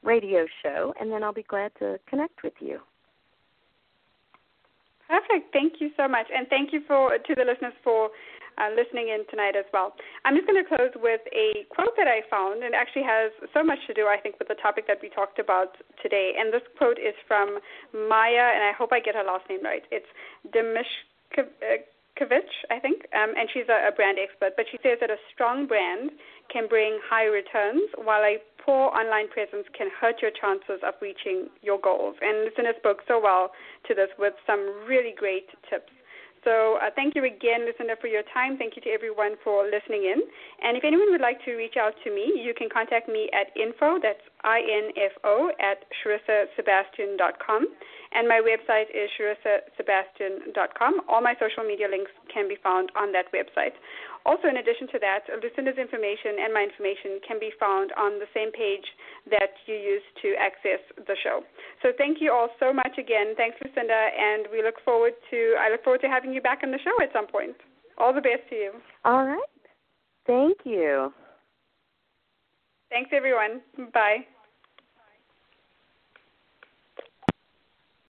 radio 0.03 0.45
show, 0.63 0.93
and 0.99 1.11
then 1.11 1.23
I'll 1.23 1.33
be 1.33 1.43
glad 1.43 1.71
to 1.79 1.99
connect 2.09 2.43
with 2.43 2.53
you. 2.59 2.79
Perfect. 5.07 5.53
Thank 5.53 5.73
you 5.79 5.89
so 5.95 6.07
much, 6.07 6.27
and 6.35 6.47
thank 6.49 6.73
you 6.73 6.81
for 6.87 7.17
to 7.17 7.35
the 7.35 7.43
listeners 7.43 7.73
for 7.83 8.09
uh, 8.57 8.69
listening 8.75 9.09
in 9.09 9.23
tonight 9.29 9.55
as 9.55 9.65
well. 9.71 9.93
I'm 10.25 10.35
just 10.35 10.47
going 10.49 10.61
to 10.61 10.67
close 10.67 10.91
with 10.97 11.21
a 11.33 11.65
quote 11.69 11.95
that 11.97 12.07
I 12.07 12.21
found, 12.29 12.63
and 12.63 12.73
actually 12.73 13.05
has 13.05 13.31
so 13.53 13.63
much 13.63 13.79
to 13.87 13.93
do, 13.93 14.07
I 14.07 14.17
think, 14.17 14.39
with 14.39 14.49
the 14.49 14.59
topic 14.59 14.87
that 14.87 14.97
we 15.01 15.09
talked 15.09 15.39
about 15.39 15.77
today. 16.01 16.33
And 16.37 16.53
this 16.53 16.65
quote 16.77 16.97
is 16.97 17.13
from 17.27 17.59
Maya, 17.93 18.53
and 18.53 18.63
I 18.63 18.71
hope 18.77 18.91
I 18.91 18.99
get 18.99 19.15
her 19.15 19.23
last 19.23 19.49
name 19.49 19.63
right. 19.63 19.83
It's 19.91 20.09
Demishkovich, 20.53 22.53
I 22.69 22.79
think, 22.79 23.05
um, 23.13 23.33
and 23.37 23.49
she's 23.53 23.69
a, 23.69 23.87
a 23.87 23.91
brand 23.93 24.17
expert. 24.17 24.53
But 24.57 24.65
she 24.71 24.77
says 24.81 24.97
that 25.01 25.09
a 25.09 25.17
strong 25.33 25.67
brand 25.67 26.11
can 26.51 26.67
bring 26.67 26.99
high 27.05 27.25
returns, 27.25 27.83
while 28.03 28.23
a 28.23 28.37
poor 28.63 28.89
online 28.91 29.29
presence 29.29 29.67
can 29.77 29.89
hurt 29.99 30.21
your 30.21 30.31
chances 30.31 30.81
of 30.83 30.95
reaching 31.01 31.47
your 31.61 31.79
goals. 31.79 32.15
And 32.21 32.43
Lucinda 32.43 32.73
spoke 32.79 32.99
so 33.07 33.19
well 33.21 33.51
to 33.87 33.95
this 33.95 34.09
with 34.19 34.33
some 34.45 34.83
really 34.87 35.13
great 35.15 35.47
tips. 35.69 35.91
So 36.47 36.79
uh, 36.79 36.87
thank 36.95 37.11
you 37.13 37.27
again, 37.27 37.67
Lucinda, 37.67 37.99
for 37.99 38.07
your 38.07 38.23
time. 38.33 38.55
Thank 38.55 38.79
you 38.79 38.81
to 38.83 38.89
everyone 38.89 39.35
for 39.43 39.67
listening 39.67 40.07
in. 40.07 40.23
And 40.63 40.79
if 40.79 40.87
anyone 40.87 41.11
would 41.11 41.19
like 41.19 41.43
to 41.43 41.59
reach 41.59 41.75
out 41.75 41.91
to 42.05 42.09
me, 42.09 42.39
you 42.39 42.53
can 42.55 42.69
contact 42.71 43.09
me 43.11 43.27
at 43.35 43.51
info, 43.59 43.99
that's 43.99 44.23
I-N-F-O, 44.47 45.51
at 45.59 45.83
sharissasebastian.com. 45.99 47.67
And 48.13 48.27
my 48.27 48.39
website 48.39 48.89
is 48.93 49.09
sharissasebastian.com. 49.19 51.01
All 51.09 51.21
my 51.21 51.35
social 51.39 51.63
media 51.63 51.87
links 51.89 52.11
can 52.31 52.47
be 52.47 52.55
found 52.63 52.91
on 52.95 53.11
that 53.11 53.31
website. 53.33 53.75
Also, 54.25 54.47
in 54.47 54.57
addition 54.57 54.87
to 54.91 54.99
that, 54.99 55.23
Lucinda's 55.41 55.79
information 55.79 56.43
and 56.43 56.53
my 56.53 56.63
information 56.67 57.19
can 57.23 57.39
be 57.39 57.51
found 57.59 57.91
on 57.95 58.19
the 58.19 58.27
same 58.35 58.51
page 58.51 58.83
that 59.31 59.55
you 59.67 59.75
use 59.75 60.03
to 60.21 60.35
access 60.35 60.83
the 60.95 61.15
show. 61.23 61.43
So 61.81 61.95
thank 61.97 62.19
you 62.19 62.31
all 62.31 62.49
so 62.59 62.73
much 62.73 62.99
again. 62.99 63.35
Thanks, 63.35 63.55
Lucinda, 63.63 64.11
and 64.11 64.47
we 64.51 64.61
look 64.61 64.83
forward 64.83 65.13
to 65.31 65.55
I 65.59 65.71
look 65.71 65.83
forward 65.83 66.01
to 66.01 66.11
having 66.11 66.33
you 66.33 66.41
back 66.41 66.59
on 66.63 66.71
the 66.71 66.79
show 66.83 66.95
at 67.01 67.13
some 67.13 67.27
point. 67.27 67.55
All 67.97 68.13
the 68.13 68.21
best 68.21 68.43
to 68.49 68.55
you. 68.55 68.71
All 69.05 69.25
right. 69.25 69.51
Thank 70.27 70.57
you. 70.65 71.13
Thanks, 72.89 73.11
everyone. 73.13 73.61
Bye. 73.93 74.27